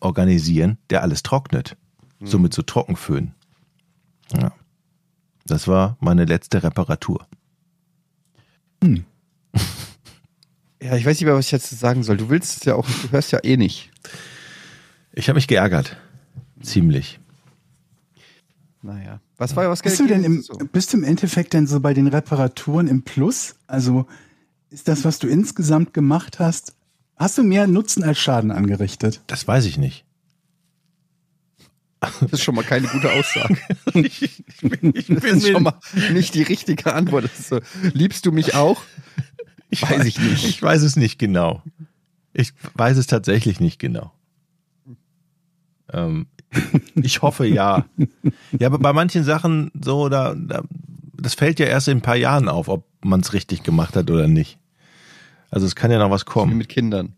organisieren, 0.00 0.78
der 0.90 1.02
alles 1.02 1.22
trocknet. 1.22 1.76
So 2.20 2.38
mit 2.38 2.52
so 2.52 2.62
Trockenföhn. 2.62 3.32
Ja. 4.36 4.52
Das 5.46 5.68
war 5.68 5.96
meine 6.00 6.24
letzte 6.24 6.62
Reparatur. 6.62 7.26
ja, 8.82 8.96
ich 10.96 11.06
weiß 11.06 11.18
nicht 11.18 11.24
mehr, 11.24 11.34
was 11.34 11.46
ich 11.46 11.52
jetzt 11.52 11.70
sagen 11.70 12.02
soll. 12.02 12.16
Du 12.16 12.28
willst 12.28 12.58
es 12.58 12.64
ja 12.64 12.74
auch, 12.74 12.86
du 12.86 13.12
hörst 13.12 13.32
ja 13.32 13.38
eh 13.42 13.56
nicht. 13.56 13.90
Ich 15.12 15.28
habe 15.28 15.36
mich 15.36 15.48
geärgert. 15.48 15.96
Ziemlich. 16.60 17.20
Naja. 18.82 19.20
Was 19.38 19.54
war 19.54 19.70
was 19.70 19.82
Bist 19.82 20.00
du 20.00 20.06
denn 20.06 20.24
im, 20.24 20.42
so? 20.42 20.54
bist 20.72 20.92
du 20.92 20.98
im 20.98 21.04
Endeffekt 21.04 21.54
denn 21.54 21.66
so 21.68 21.78
bei 21.80 21.94
den 21.94 22.08
Reparaturen 22.08 22.88
im 22.88 23.02
Plus? 23.02 23.54
Also 23.68 24.06
ist 24.68 24.88
das, 24.88 25.04
was 25.04 25.20
du 25.20 25.28
insgesamt 25.28 25.94
gemacht 25.94 26.40
hast, 26.40 26.74
hast 27.16 27.38
du 27.38 27.44
mehr 27.44 27.68
Nutzen 27.68 28.02
als 28.02 28.18
Schaden 28.18 28.50
angerichtet? 28.50 29.22
Das 29.28 29.46
weiß 29.46 29.64
ich 29.66 29.78
nicht. 29.78 30.04
Das 32.00 32.32
ist 32.32 32.42
schon 32.42 32.54
mal 32.54 32.64
keine 32.64 32.86
gute 32.88 33.12
Aussage. 33.12 33.56
ich, 33.94 34.22
ich 34.62 34.70
bin, 34.70 34.92
ich 34.94 35.06
Das 35.06 35.24
ist 35.24 35.48
schon 35.48 35.62
mal 35.62 35.78
nicht 36.12 36.34
die 36.34 36.42
richtige 36.42 36.92
Antwort. 36.92 37.30
So, 37.34 37.60
liebst 37.92 38.26
du 38.26 38.32
mich 38.32 38.54
auch? 38.54 38.82
Ich 39.70 39.82
Weiß 39.82 40.04
ich 40.04 40.18
nicht. 40.18 40.44
Ich 40.44 40.62
weiß 40.62 40.82
es 40.82 40.96
nicht 40.96 41.18
genau. 41.18 41.62
Ich 42.32 42.52
weiß 42.74 42.96
es 42.96 43.06
tatsächlich 43.06 43.60
nicht 43.60 43.78
genau. 43.78 44.12
Ähm, 45.92 46.26
ich 46.94 47.22
hoffe 47.22 47.46
ja. 47.46 47.84
Ja, 48.58 48.66
aber 48.68 48.78
bei 48.78 48.92
manchen 48.92 49.24
Sachen 49.24 49.70
so, 49.80 50.08
da, 50.08 50.34
da, 50.34 50.62
das 51.14 51.34
fällt 51.34 51.58
ja 51.58 51.66
erst 51.66 51.88
in 51.88 51.98
ein 51.98 52.02
paar 52.02 52.16
Jahren 52.16 52.48
auf, 52.48 52.68
ob 52.68 52.84
man 53.02 53.20
es 53.20 53.32
richtig 53.32 53.62
gemacht 53.62 53.96
hat 53.96 54.10
oder 54.10 54.28
nicht. 54.28 54.58
Also 55.50 55.66
es 55.66 55.74
kann 55.74 55.90
ja 55.90 55.98
noch 55.98 56.10
was 56.10 56.22
Wie 56.22 56.30
kommen. 56.30 56.56
mit 56.56 56.68
Kindern. 56.68 57.14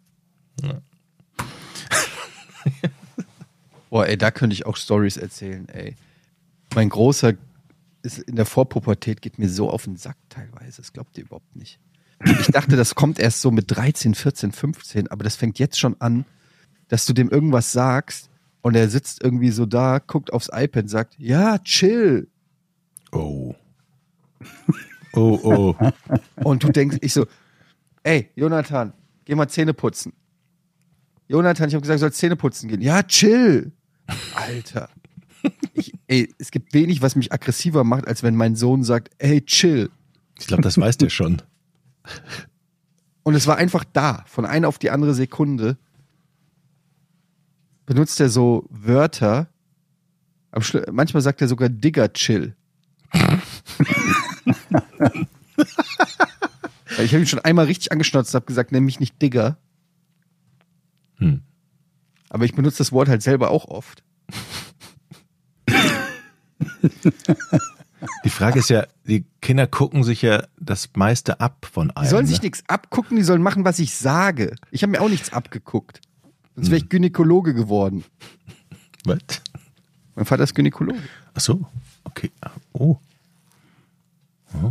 Boah, 3.88 4.06
ey, 4.06 4.16
da 4.16 4.30
könnte 4.30 4.54
ich 4.54 4.66
auch 4.66 4.76
Stories 4.76 5.16
erzählen, 5.16 5.68
ey. 5.68 5.96
Mein 6.74 6.88
Großer 6.88 7.32
ist 8.02 8.18
in 8.18 8.36
der 8.36 8.46
Vorpubertät, 8.46 9.20
geht 9.20 9.38
mir 9.38 9.48
so 9.48 9.68
auf 9.68 9.84
den 9.84 9.96
Sack 9.96 10.16
teilweise. 10.28 10.76
Das 10.80 10.92
glaubt 10.92 11.18
ihr 11.18 11.24
überhaupt 11.24 11.56
nicht. 11.56 11.78
Ich 12.24 12.46
dachte, 12.48 12.76
das 12.76 12.94
kommt 12.94 13.18
erst 13.18 13.40
so 13.40 13.50
mit 13.50 13.64
13, 13.68 14.14
14, 14.14 14.52
15, 14.52 15.08
aber 15.08 15.24
das 15.24 15.36
fängt 15.36 15.58
jetzt 15.58 15.78
schon 15.78 15.96
an, 16.00 16.24
dass 16.88 17.06
du 17.06 17.12
dem 17.12 17.30
irgendwas 17.30 17.72
sagst 17.72 18.29
und 18.62 18.76
er 18.76 18.88
sitzt 18.88 19.22
irgendwie 19.22 19.50
so 19.50 19.66
da, 19.66 19.98
guckt 19.98 20.32
aufs 20.32 20.50
iPad, 20.52 20.88
sagt, 20.88 21.14
ja, 21.18 21.58
chill. 21.58 22.28
Oh. 23.12 23.54
Oh, 25.12 25.40
oh. 25.42 25.74
Und 26.44 26.62
du 26.62 26.68
denkst, 26.70 26.98
ich 27.00 27.12
so, 27.12 27.26
ey, 28.02 28.30
Jonathan, 28.34 28.92
geh 29.24 29.34
mal 29.34 29.48
Zähne 29.48 29.74
putzen. 29.74 30.12
Jonathan, 31.28 31.68
ich 31.68 31.74
habe 31.74 31.82
gesagt, 31.82 31.98
du 31.98 32.00
sollst 32.00 32.18
Zähne 32.18 32.36
putzen 32.36 32.68
gehen. 32.68 32.80
Ja, 32.80 33.02
chill. 33.02 33.72
Alter. 34.34 34.88
Ich, 35.74 35.92
ey, 36.08 36.32
es 36.38 36.50
gibt 36.50 36.74
wenig, 36.74 37.02
was 37.02 37.16
mich 37.16 37.32
aggressiver 37.32 37.84
macht, 37.84 38.06
als 38.06 38.22
wenn 38.22 38.34
mein 38.34 38.56
Sohn 38.56 38.84
sagt, 38.84 39.10
ey, 39.18 39.40
chill. 39.42 39.90
Ich 40.38 40.46
glaube, 40.46 40.62
das 40.62 40.78
weiß 40.78 40.98
der 40.98 41.10
schon. 41.10 41.42
Und 43.22 43.34
es 43.34 43.46
war 43.46 43.56
einfach 43.56 43.84
da, 43.92 44.24
von 44.26 44.44
einer 44.44 44.68
auf 44.68 44.78
die 44.78 44.90
andere 44.90 45.14
Sekunde. 45.14 45.76
Benutzt 47.90 48.20
er 48.20 48.29
so 48.29 48.68
Wörter. 48.70 49.48
Manchmal 50.92 51.22
sagt 51.22 51.42
er 51.42 51.48
sogar 51.48 51.68
Digger 51.68 52.12
chill. 52.12 52.55
Ich 56.98 57.12
habe 57.12 57.18
ihn 57.18 57.26
schon 57.26 57.40
einmal 57.40 57.64
richtig 57.64 57.90
angeschnotzt 57.90 58.33
und 58.33 58.38
habe 58.38 58.46
gesagt, 58.46 58.70
nenn 58.70 58.85
mich 58.85 59.00
nicht 59.00 59.20
Digger. 59.20 59.59
Hm. 61.16 61.42
Aber 62.29 62.44
ich 62.44 62.55
benutze 62.55 62.79
das 62.79 62.92
Wort 62.92 63.09
halt 63.09 63.22
selber 63.22 63.50
auch 63.50 63.64
oft. 63.64 64.05
Die 68.24 68.31
Frage 68.31 68.61
ist 68.61 68.70
ja, 68.70 68.87
die 69.05 69.26
Kinder 69.42 69.66
gucken 69.66 70.05
sich 70.05 70.22
ja 70.22 70.46
das 70.61 70.90
meiste 70.94 71.40
ab 71.40 71.66
von 71.68 71.90
einem. 71.90 72.05
Die 72.05 72.11
sollen 72.11 72.26
sich 72.26 72.38
ne? 72.38 72.44
nichts 72.44 72.62
abgucken, 72.68 73.16
die 73.16 73.24
sollen 73.24 73.42
machen, 73.42 73.64
was 73.64 73.81
ich 73.81 73.96
sage. 73.96 74.55
Ich 74.70 74.85
habe 74.85 74.92
mir 74.92 75.00
auch 75.00 75.09
nichts 75.09 75.33
abgeguckt. 75.33 76.00
Sonst 76.56 76.70
wäre 76.70 76.78
ich 76.82 76.88
Gynäkologe 76.88 77.54
geworden. 77.54 78.04
Was? 79.04 79.18
Mein 80.14 80.24
Vater 80.26 80.44
ist 80.44 80.54
Gynäkologe. 80.54 80.98
Ach 81.34 81.40
so, 81.40 81.66
okay. 82.04 82.30
Oh. 82.72 82.98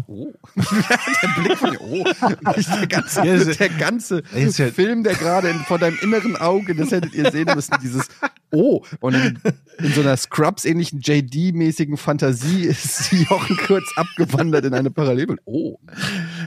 Oh. 0.10 0.34
der 0.58 1.42
Blick 1.42 1.58
von 1.58 1.78
oh. 1.78 2.04
Der 2.44 2.88
ganze, 2.88 3.26
Ja, 3.26 3.38
das- 3.38 3.58
der 3.58 3.70
ganze 3.70 4.20
ist 4.36 4.60
ja- 4.60 4.68
Film, 4.72 5.04
der 5.04 5.15
gerade 5.15 5.50
in- 5.50 5.60
vor 5.60 5.80
deinem 5.80 5.98
inneren 6.02 6.36
Auge, 6.36 6.76
das 6.76 6.92
hättet 6.92 7.13
ihr 7.13 7.32
sehen 7.32 7.48
müssen, 7.56 7.76
dieses 7.82 8.08
Oh. 8.52 8.84
Und 9.00 9.13
in, 9.13 9.39
in 9.78 9.94
so 9.94 10.02
einer 10.02 10.18
Scrubs-ähnlichen 10.18 11.00
JD-mäßigen 11.02 11.96
Fantasie 11.96 12.63
ist 12.63 13.10
Jochen 13.30 13.56
kurz 13.58 13.86
abgewandert 13.96 14.65
in 14.65 14.74
eine 14.74 14.92
Parallelwelt. 14.92 15.39
Oh. 15.46 15.78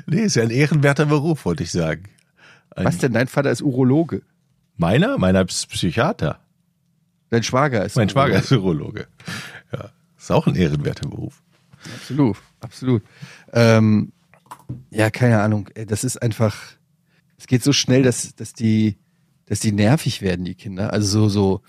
Nee, 0.06 0.24
ist 0.24 0.36
ja 0.36 0.42
ein 0.42 0.50
ehrenwerter 0.50 1.06
Beruf, 1.06 1.46
wollte 1.46 1.62
ich 1.62 1.70
sagen. 1.72 2.02
Ein, 2.76 2.84
Was 2.84 2.98
denn? 2.98 3.12
Dein 3.14 3.28
Vater 3.28 3.50
ist 3.50 3.62
Urologe. 3.62 4.22
Meiner? 4.82 5.16
Meiner 5.16 5.42
ist 5.48 5.68
Psychiater. 5.68 6.40
Dein 7.30 7.44
Schwager 7.44 7.84
ist 7.84 7.94
Mein 7.96 8.08
Schwager 8.08 8.34
Urologe. 8.34 8.44
ist 8.44 8.52
Urologe. 8.52 9.06
Ja, 9.72 9.90
ist 10.18 10.32
auch 10.32 10.46
ein 10.48 10.56
ehrenwerter 10.56 11.08
Beruf. 11.08 11.40
Absolut, 11.94 12.36
absolut. 12.60 13.02
Ähm, 13.52 14.12
ja, 14.90 15.08
keine 15.10 15.40
Ahnung. 15.40 15.70
Das 15.86 16.02
ist 16.02 16.20
einfach, 16.20 16.56
es 17.38 17.46
geht 17.46 17.62
so 17.62 17.72
schnell, 17.72 18.02
dass, 18.02 18.34
dass 18.34 18.52
die, 18.54 18.98
dass 19.46 19.60
die 19.60 19.70
nervig 19.70 20.20
werden, 20.20 20.44
die 20.44 20.56
Kinder. 20.56 20.92
Also 20.92 21.06
so, 21.06 21.28
so, 21.28 21.62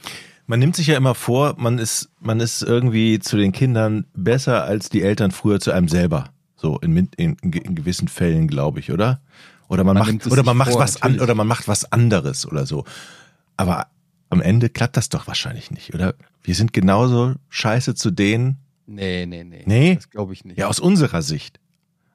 Man 0.47 0.60
nimmt 0.60 0.76
sich 0.76 0.88
ja 0.88 0.97
immer 0.97 1.13
vor, 1.13 1.54
man 1.58 1.78
ist, 1.78 2.10
man 2.19 2.39
ist 2.39 2.63
irgendwie 2.63 3.19
zu 3.19 3.38
den 3.38 3.52
Kindern 3.52 4.06
besser 4.15 4.63
als 4.63 4.89
die 4.89 5.04
Eltern 5.04 5.30
früher 5.32 5.60
zu 5.60 5.71
einem 5.71 5.88
selber. 5.88 6.34
So 6.56 6.80
in, 6.80 6.97
in, 7.17 7.36
in 7.41 7.76
gewissen 7.76 8.08
Fällen, 8.08 8.47
glaube 8.47 8.80
ich, 8.80 8.91
oder? 8.91 9.21
Oder 9.67 9.84
man, 9.84 9.95
Man 9.97 10.15
macht, 10.17 10.28
oder 10.28 10.43
man 10.43 10.58
macht 10.58 10.71
vor, 10.71 10.82
was 10.82 11.02
an, 11.02 11.12
natürlich. 11.12 11.21
oder 11.23 11.36
man 11.36 11.47
macht 11.47 11.67
was 11.67 11.91
anderes 11.91 12.45
oder 12.45 12.65
so. 12.65 12.86
Aber 13.58 13.88
am 14.30 14.41
Ende 14.41 14.69
klappt 14.69 14.97
das 14.97 15.10
doch 15.10 15.28
wahrscheinlich 15.28 15.71
nicht, 15.71 15.93
oder? 15.93 16.15
Wir 16.41 16.56
sind 16.56 16.73
genauso 16.73 17.36
scheiße 17.49 17.95
zu 17.95 18.12
denen, 18.12 18.58
nee, 18.86 19.26
nee, 19.26 19.43
nee. 19.43 19.63
Nee? 19.65 19.95
Das 19.95 20.10
glaube 20.10 20.34
ich 20.34 20.43
nicht. 20.45 20.58
ja, 20.58 20.67
aus 20.67 20.80
unserer 20.80 21.21
Sicht. 21.21 21.60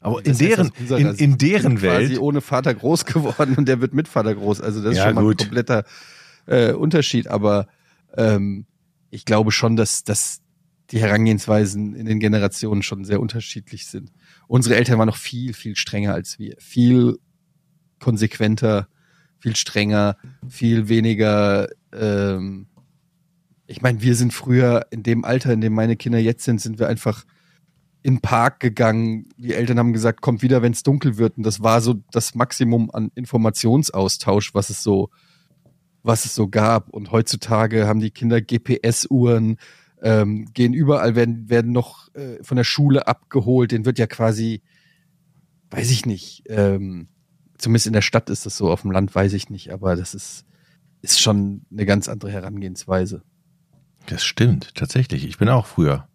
Aber 0.00 0.24
in 0.24 0.37
deren, 0.38 0.70
in, 0.90 1.14
in 1.14 1.38
deren 1.38 1.78
quasi 1.78 2.11
Welt. 2.11 2.18
ohne 2.20 2.40
Vater 2.40 2.72
groß 2.74 3.04
geworden 3.06 3.56
und 3.56 3.66
der 3.66 3.80
wird 3.80 3.94
mit 3.94 4.06
Vater 4.06 4.34
groß. 4.34 4.61
Also 4.61 4.82
das 4.82 4.92
ist 4.92 4.98
Ja, 4.98 5.06
schon 5.06 5.14
mal 5.16 5.22
gut. 5.22 5.40
ein 5.40 5.46
kompletter 5.46 5.84
äh, 6.46 6.72
Unterschied. 6.72 7.26
Aber 7.26 7.66
ähm, 8.16 8.66
ich 9.11 9.24
glaube 9.24 9.50
schon, 9.50 9.74
dass, 9.74 10.04
dass 10.04 10.40
die 10.92 11.00
Herangehensweisen 11.00 11.94
in 11.96 12.06
den 12.06 12.20
Generationen 12.20 12.82
schon 12.82 13.04
sehr 13.04 13.20
unterschiedlich 13.20 13.87
sind. 13.87 14.12
Unsere 14.46 14.76
Eltern 14.76 14.98
waren 14.98 15.06
noch 15.08 15.16
viel, 15.16 15.52
viel 15.52 15.74
strenger 15.74 16.14
als 16.14 16.38
wir. 16.38 16.54
Viel 16.58 17.18
konsequenter, 18.00 18.88
viel 19.38 19.56
strenger, 19.56 20.16
viel 20.48 20.88
weniger. 20.88 21.68
Ähm, 21.92 22.66
ich 23.66 23.82
meine, 23.82 24.02
wir 24.02 24.14
sind 24.14 24.32
früher 24.32 24.87
in 24.90 25.02
dem 25.02 25.24
Alter, 25.24 25.52
in 25.52 25.61
dem 25.61 25.74
meine 25.74 25.96
Kinder 25.96 26.18
jetzt 26.18 26.44
sind, 26.44 26.61
sind 26.61 26.78
wir 26.78 26.88
einfach 26.88 27.24
in 28.02 28.14
den 28.14 28.20
Park 28.20 28.61
gegangen. 28.61 29.28
Die 29.37 29.54
Eltern 29.54 29.78
haben 29.78 29.92
gesagt, 29.92 30.20
kommt 30.20 30.42
wieder, 30.42 30.62
wenn 30.62 30.72
es 30.72 30.82
dunkel 30.82 31.18
wird. 31.18 31.37
Und 31.37 31.44
das 31.44 31.62
war 31.62 31.80
so 31.80 31.96
das 32.11 32.34
Maximum 32.34 32.90
an 32.92 33.11
Informationsaustausch, 33.14 34.54
was 34.54 34.70
es 34.70 34.82
so, 34.82 35.11
was 36.02 36.24
es 36.24 36.34
so 36.34 36.48
gab. 36.48 36.88
Und 36.90 37.11
heutzutage 37.11 37.87
haben 37.87 38.00
die 38.00 38.11
Kinder 38.11 38.40
GPS-Uhren, 38.40 39.58
ähm, 40.00 40.46
gehen 40.54 40.74
überall, 40.74 41.16
werden, 41.16 41.50
werden 41.50 41.72
noch 41.72 42.14
äh, 42.14 42.42
von 42.42 42.56
der 42.56 42.64
Schule 42.64 43.06
abgeholt. 43.06 43.72
Den 43.72 43.84
wird 43.84 43.98
ja 43.98 44.06
quasi, 44.06 44.62
weiß 45.70 45.90
ich 45.90 46.06
nicht, 46.06 46.44
ähm, 46.48 47.08
zumindest 47.58 47.86
in 47.86 47.92
der 47.92 48.02
Stadt 48.02 48.30
ist 48.30 48.46
das 48.46 48.56
so, 48.56 48.70
auf 48.70 48.82
dem 48.82 48.90
Land 48.90 49.14
weiß 49.14 49.32
ich 49.34 49.50
nicht, 49.50 49.72
aber 49.72 49.96
das 49.96 50.14
ist, 50.14 50.44
ist 51.02 51.20
schon 51.20 51.62
eine 51.70 51.86
ganz 51.86 52.08
andere 52.08 52.30
Herangehensweise. 52.30 53.22
Das 54.06 54.24
stimmt, 54.24 54.74
tatsächlich. 54.74 55.26
Ich 55.26 55.38
bin 55.38 55.48
auch 55.48 55.66
früher 55.66 56.08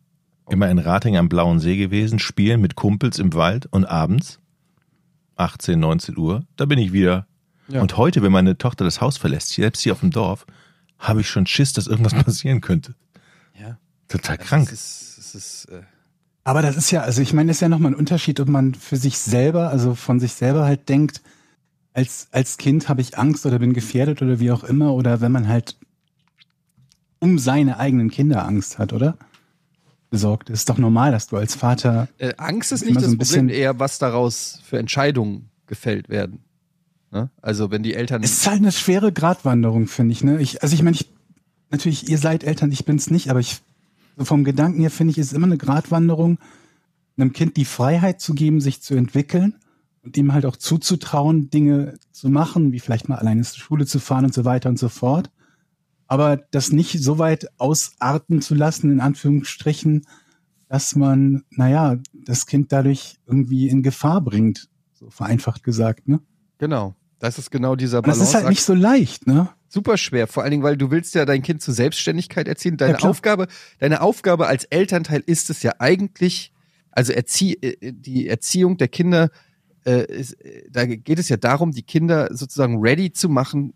immer 0.50 0.70
in 0.70 0.80
Rating 0.80 1.16
am 1.18 1.30
Blauen 1.30 1.60
See 1.60 1.78
gewesen, 1.78 2.20
spielen 2.20 2.60
mit 2.60 2.76
Kumpels 2.76 3.20
im 3.20 3.34
Wald 3.34 3.68
und 3.68 3.86
abends 3.86 4.40
18, 5.36 5.80
19 5.80 6.18
Uhr, 6.18 6.46
da 6.56 6.66
bin 6.66 6.80
ich 6.80 6.94
wieder. 6.94 7.28
Ja. 7.68 7.82
Und 7.82 7.98
heute, 7.98 8.22
wenn 8.22 8.32
meine 8.32 8.58
Tochter 8.58 8.84
das 8.84 9.02
Haus 9.02 9.18
verlässt, 9.18 9.50
selbst 9.50 9.82
hier 9.82 9.94
auf 9.94 10.02
dem 10.02 10.12
Dorf, 10.12 10.46
habe 11.00 11.22
ich 11.22 11.30
schon 11.30 11.46
Schiss, 11.46 11.74
dass 11.74 11.88
irgendwas 11.88 12.14
passieren 12.26 12.62
könnte. 12.62 12.96
Ja. 13.60 13.78
Total 14.08 14.38
krank. 14.38 14.70
Das 14.70 14.80
ist, 14.80 15.18
das 15.18 15.36
ist, 15.36 15.66
äh, 15.66 15.82
Aber 16.44 16.62
das 16.62 16.76
ist 16.76 16.92
ja, 16.92 17.02
also 17.02 17.22
ich 17.22 17.34
meine, 17.34 17.48
das 17.48 17.58
ist 17.58 17.62
ja 17.62 17.70
nochmal 17.70 17.92
ein 17.94 17.96
Unterschied, 17.98 18.40
ob 18.40 18.50
man 18.50 18.74
für 18.74 18.98
sich 18.98 19.18
selber, 19.18 19.70
also 19.70 19.96
von 19.96 20.20
sich 20.20 20.34
selber 20.34 20.66
halt 20.66 20.90
denkt, 20.90 21.22
als, 21.94 22.28
als 22.32 22.58
Kind 22.58 22.90
habe 22.90 23.02
ich 23.02 23.18
Angst 23.18 23.46
oder 23.46 23.60
bin 23.60 23.74
gefährdet 23.74 24.22
oder 24.22 24.40
wie 24.40 24.52
auch 24.52 24.64
immer, 24.64 24.94
oder 24.94 25.22
wenn 25.22 25.32
man 25.32 25.48
halt 25.48 25.78
um 27.20 27.40
seine 27.40 27.78
eigenen 27.80 28.10
Kinder 28.10 28.46
Angst 28.46 28.78
hat, 28.80 28.92
oder? 28.94 29.18
Besorgt. 30.10 30.50
ist 30.50 30.70
doch 30.70 30.78
normal, 30.78 31.12
dass 31.12 31.28
du 31.28 31.38
als 31.38 31.56
Vater. 31.56 32.08
Äh, 32.20 32.34
Angst 32.38 32.72
ist 32.72 32.86
nicht 32.86 32.96
so 32.96 33.02
das 33.02 33.12
ein 33.12 33.18
Problem, 33.18 33.48
bisschen- 33.48 33.50
eher 33.50 33.80
was 33.80 33.98
daraus 33.98 34.60
für 34.64 34.78
Entscheidungen 34.78 35.50
gefällt 35.66 36.10
werden. 36.10 36.40
Ne? 37.12 37.30
Also 37.42 37.72
wenn 37.72 37.82
die 37.84 37.94
Eltern. 37.94 38.22
Es 38.22 38.34
ist 38.34 38.48
halt 38.48 38.58
eine 38.60 38.72
schwere 38.72 39.12
Gratwanderung, 39.12 39.88
finde 39.88 40.12
ich, 40.12 40.24
ne? 40.24 40.40
Ich, 40.40 40.62
also 40.62 40.76
ich 40.76 40.84
meine, 40.84 40.96
ich, 40.96 41.10
natürlich, 41.72 42.10
ihr 42.10 42.18
seid 42.18 42.44
Eltern, 42.44 42.72
ich 42.72 42.86
bin's 42.86 43.10
nicht, 43.10 43.30
aber 43.30 43.40
ich, 43.40 43.62
so 44.18 44.26
vom 44.26 44.44
Gedanken 44.44 44.82
her 44.82 44.92
finde 44.92 45.12
ich, 45.12 45.18
ist 45.18 45.28
es 45.28 45.34
immer 45.34 45.48
eine 45.48 45.58
Gratwanderung, 45.58 46.40
einem 47.18 47.34
Kind 47.34 47.58
die 47.58 47.66
Freiheit 47.66 48.22
zu 48.22 48.34
geben, 48.34 48.62
sich 48.62 48.82
zu 48.82 48.96
entwickeln 48.96 49.56
und 50.04 50.18
ihm 50.18 50.34
halt 50.34 50.46
auch 50.46 50.58
zuzutrauen, 50.58 51.50
Dinge 51.50 51.96
zu 52.12 52.30
machen, 52.30 52.72
wie 52.72 52.80
vielleicht 52.80 53.10
mal 53.10 53.18
alleine 53.18 53.44
zur 53.44 53.60
Schule 53.60 53.86
zu 53.86 54.00
fahren 54.00 54.26
und 54.26 54.34
so 54.34 54.46
weiter 54.46 54.70
und 54.70 54.80
so 54.80 54.90
fort. 54.90 55.32
Aber 56.08 56.38
das 56.38 56.72
nicht 56.72 57.02
so 57.02 57.18
weit 57.18 57.48
ausarten 57.60 58.42
zu 58.42 58.56
lassen, 58.56 58.92
in 58.92 59.00
Anführungsstrichen, 59.00 60.06
dass 60.68 60.96
man, 60.96 61.44
naja, 61.52 61.98
das 62.14 62.46
Kind 62.46 62.72
dadurch 62.72 63.20
irgendwie 63.26 63.70
in 63.70 63.84
Gefahr 63.84 64.22
bringt. 64.22 64.70
So 64.94 65.10
vereinfacht 65.10 65.64
gesagt, 65.64 66.08
ne? 66.08 66.20
genau. 66.58 66.96
Das 67.20 67.40
ist 67.40 67.52
genau 67.52 67.78
dieser 67.78 68.00
Und 68.00 68.08
das 68.08 68.20
ist 68.20 68.36
halt 68.36 68.50
nicht 68.50 68.64
so 68.64 68.74
leicht, 68.74 69.28
ne? 69.28 69.48
Super 69.74 69.98
schwer, 69.98 70.28
vor 70.28 70.44
allen 70.44 70.52
Dingen, 70.52 70.64
weil 70.64 70.78
du 70.78 70.92
willst 70.92 71.16
ja 71.16 71.26
dein 71.26 71.42
Kind 71.42 71.62
zur 71.62 71.74
Selbstständigkeit 71.74 72.48
erziehen. 72.48 72.78
Deine 72.78 73.00
Ja. 73.00 73.10
Aufgabe, 73.10 73.48
deine 73.80 74.02
Aufgabe 74.02 74.48
als 74.48 74.66
Elternteil 74.66 75.24
ist 75.26 75.50
es 75.50 75.64
ja 75.64 75.74
eigentlich, 75.80 76.52
also 76.92 77.12
Erzie 77.12 77.56
äh, 77.62 77.92
die 77.92 78.28
Erziehung 78.28 78.78
der 78.78 78.88
Kinder, 78.88 79.30
äh, 79.86 80.06
ist, 80.06 80.34
äh, 80.46 80.64
da 80.70 80.86
geht 80.86 81.18
es 81.18 81.28
ja 81.30 81.38
darum, 81.38 81.72
die 81.72 81.82
Kinder 81.82 82.30
sozusagen 82.32 82.80
ready 82.82 83.12
zu 83.12 83.30
machen 83.30 83.74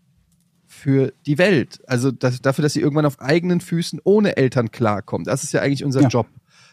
für 0.66 1.12
die 1.26 1.36
Welt. 1.38 1.80
Also 1.88 2.12
das, 2.12 2.40
dafür, 2.40 2.62
dass 2.62 2.74
sie 2.74 2.80
irgendwann 2.80 3.06
auf 3.06 3.20
eigenen 3.20 3.60
Füßen 3.60 4.00
ohne 4.04 4.36
Eltern 4.36 4.70
klarkommen. 4.70 5.24
Das 5.24 5.42
ist 5.42 5.52
ja 5.52 5.62
eigentlich 5.62 5.84
unser 5.84 6.02
Ja. 6.02 6.08
Job, 6.08 6.28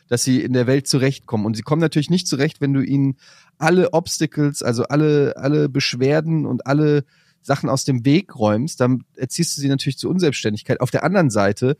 dass 0.07 0.23
sie 0.23 0.41
in 0.41 0.53
der 0.53 0.67
Welt 0.67 0.87
zurechtkommen. 0.87 1.47
Und 1.47 1.55
sie 1.55 1.63
kommen 1.63 1.81
natürlich 1.81 2.11
nicht 2.11 2.27
zurecht, 2.27 2.61
wenn 2.61 2.73
du 2.73 2.81
ihnen 2.81 3.17
alle 3.57 3.93
Obstacles, 3.93 4.61
also 4.61 4.83
alle, 4.83 5.33
alle 5.37 5.67
Beschwerden 5.67 6.45
und 6.45 6.67
alle 6.67 7.05
Sachen 7.45 7.69
aus 7.69 7.85
dem 7.85 8.05
Weg 8.05 8.35
räumst, 8.35 8.81
dann 8.81 9.03
erziehst 9.15 9.55
du 9.55 9.61
sie 9.61 9.67
natürlich 9.67 9.99
zur 9.99 10.09
Unselbstständigkeit. 10.09 10.81
Auf 10.81 10.89
der 10.89 11.03
anderen 11.03 11.29
Seite, 11.29 11.77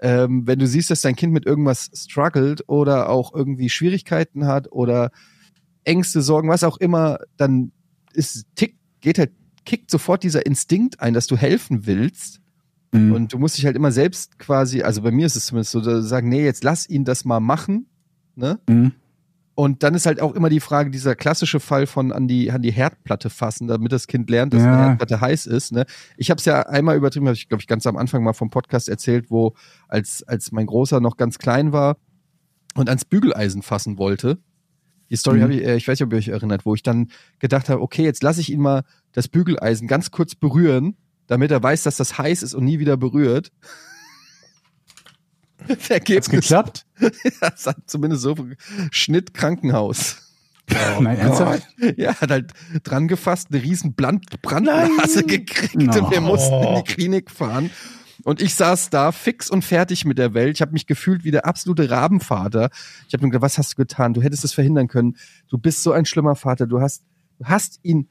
ähm, 0.00 0.46
wenn 0.46 0.58
du 0.58 0.66
siehst, 0.66 0.90
dass 0.90 1.02
dein 1.02 1.14
Kind 1.14 1.32
mit 1.32 1.44
irgendwas 1.44 1.90
struggelt 1.94 2.64
oder 2.68 3.10
auch 3.10 3.34
irgendwie 3.34 3.68
Schwierigkeiten 3.68 4.46
hat 4.46 4.72
oder 4.72 5.10
Ängste, 5.84 6.22
Sorgen, 6.22 6.48
was 6.48 6.64
auch 6.64 6.78
immer, 6.78 7.18
dann 7.36 7.72
ist 8.14 8.46
tick, 8.54 8.78
geht 9.02 9.18
halt, 9.18 9.32
kickt 9.66 9.90
sofort 9.90 10.22
dieser 10.22 10.46
Instinkt 10.46 11.00
ein, 11.00 11.12
dass 11.12 11.26
du 11.26 11.36
helfen 11.36 11.84
willst. 11.84 12.40
Mhm. 12.92 13.12
Und 13.12 13.32
du 13.34 13.38
musst 13.38 13.58
dich 13.58 13.66
halt 13.66 13.76
immer 13.76 13.92
selbst 13.92 14.38
quasi, 14.38 14.82
also 14.82 15.02
bei 15.02 15.10
mir 15.10 15.26
ist 15.26 15.36
es 15.36 15.46
zumindest 15.46 15.72
so, 15.72 16.00
sagen, 16.00 16.30
nee, 16.30 16.44
jetzt 16.44 16.64
lass 16.64 16.88
ihn 16.88 17.04
das 17.04 17.26
mal 17.26 17.40
machen. 17.40 17.86
Ne? 18.36 18.58
Mhm. 18.68 18.92
Und 19.56 19.84
dann 19.84 19.94
ist 19.94 20.06
halt 20.06 20.20
auch 20.20 20.34
immer 20.34 20.48
die 20.48 20.58
Frage, 20.58 20.90
dieser 20.90 21.14
klassische 21.14 21.60
Fall 21.60 21.86
von 21.86 22.10
an 22.10 22.26
die, 22.26 22.50
an 22.50 22.60
die 22.60 22.72
Herdplatte 22.72 23.30
fassen, 23.30 23.68
damit 23.68 23.92
das 23.92 24.08
Kind 24.08 24.28
lernt, 24.28 24.52
dass 24.52 24.62
Ja. 24.62 24.72
eine 24.72 24.82
Herdplatte 24.82 25.20
heiß 25.20 25.46
ist. 25.46 25.70
Ne? 25.72 25.86
Ich 26.16 26.28
habe 26.30 26.38
es 26.40 26.44
ja 26.44 26.62
einmal 26.62 26.96
übertrieben, 26.96 27.26
habe 27.26 27.36
ich, 27.36 27.48
glaube 27.48 27.60
ich, 27.60 27.68
ganz 27.68 27.86
am 27.86 27.96
Anfang 27.96 28.24
mal 28.24 28.32
vom 28.32 28.50
Podcast 28.50 28.88
erzählt, 28.88 29.30
wo 29.30 29.54
als, 29.86 30.24
als 30.24 30.50
mein 30.50 30.66
Großer 30.66 30.98
noch 31.00 31.16
ganz 31.16 31.38
klein 31.38 31.72
war 31.72 31.98
und 32.74 32.88
ans 32.88 33.04
Bügeleisen 33.04 33.62
fassen 33.62 33.96
wollte. 33.96 34.38
Die 35.10 35.16
Story 35.16 35.38
Mhm. 35.38 35.42
habe 35.42 35.54
ich, 35.54 35.64
äh, 35.64 35.76
ich 35.76 35.86
weiß 35.86 36.00
nicht, 36.00 36.06
ob 36.06 36.12
ihr 36.12 36.18
euch 36.18 36.28
erinnert, 36.28 36.66
wo 36.66 36.74
ich 36.74 36.82
dann 36.82 37.08
gedacht 37.38 37.68
habe, 37.68 37.80
okay, 37.80 38.02
jetzt 38.02 38.24
lasse 38.24 38.40
ich 38.40 38.50
ihn 38.50 38.60
mal 38.60 38.82
das 39.12 39.28
Bügeleisen 39.28 39.86
ganz 39.86 40.10
kurz 40.10 40.34
berühren, 40.34 40.96
damit 41.28 41.52
er 41.52 41.62
weiß, 41.62 41.84
dass 41.84 41.96
das 41.96 42.18
heiß 42.18 42.42
ist 42.42 42.54
und 42.54 42.64
nie 42.64 42.80
wieder 42.80 42.96
berührt. 42.96 43.52
Das 45.68 45.76
Hat's 45.78 45.90
Ergebnis, 45.90 46.30
geklappt? 46.30 46.86
das 47.40 47.66
hat 47.66 47.76
zumindest 47.86 48.22
so 48.22 48.36
Schnitt 48.90 49.34
Krankenhaus. 49.34 50.16
Nein, 51.00 51.18
ernsthaft? 51.18 51.66
Ja, 51.96 52.14
hat 52.20 52.30
halt 52.30 52.52
dran 52.84 53.06
gefasst, 53.08 53.48
eine 53.50 53.62
riesen 53.62 53.94
Brand 53.94 54.40
Brandblase 54.42 55.24
gekriegt 55.24 55.76
No. 55.76 56.04
und 56.04 56.10
wir 56.10 56.20
mussten 56.20 56.54
in 56.62 56.74
die 56.76 56.82
Klinik 56.82 57.30
fahren. 57.30 57.70
Und 58.22 58.40
ich 58.40 58.54
saß 58.54 58.88
da 58.88 59.12
fix 59.12 59.50
und 59.50 59.62
fertig 59.64 60.06
mit 60.06 60.16
der 60.16 60.32
Welt. 60.32 60.56
Ich 60.56 60.62
habe 60.62 60.72
mich 60.72 60.86
gefühlt 60.86 61.24
wie 61.24 61.30
der 61.30 61.44
absolute 61.44 61.90
Rabenvater. 61.90 62.70
Ich 63.06 63.12
habe 63.12 63.24
mir 63.24 63.30
gedacht, 63.30 63.42
was 63.42 63.58
hast 63.58 63.72
du 63.72 63.76
getan? 63.76 64.14
Du 64.14 64.22
hättest 64.22 64.44
es 64.44 64.54
verhindern 64.54 64.88
können. 64.88 65.16
Du 65.50 65.58
bist 65.58 65.82
so 65.82 65.92
ein 65.92 66.06
schlimmer 66.06 66.34
Vater. 66.34 66.66
Du 66.66 66.80
hast, 66.80 67.02
du 67.38 67.44
hast 67.44 67.80
ihn, 67.82 68.08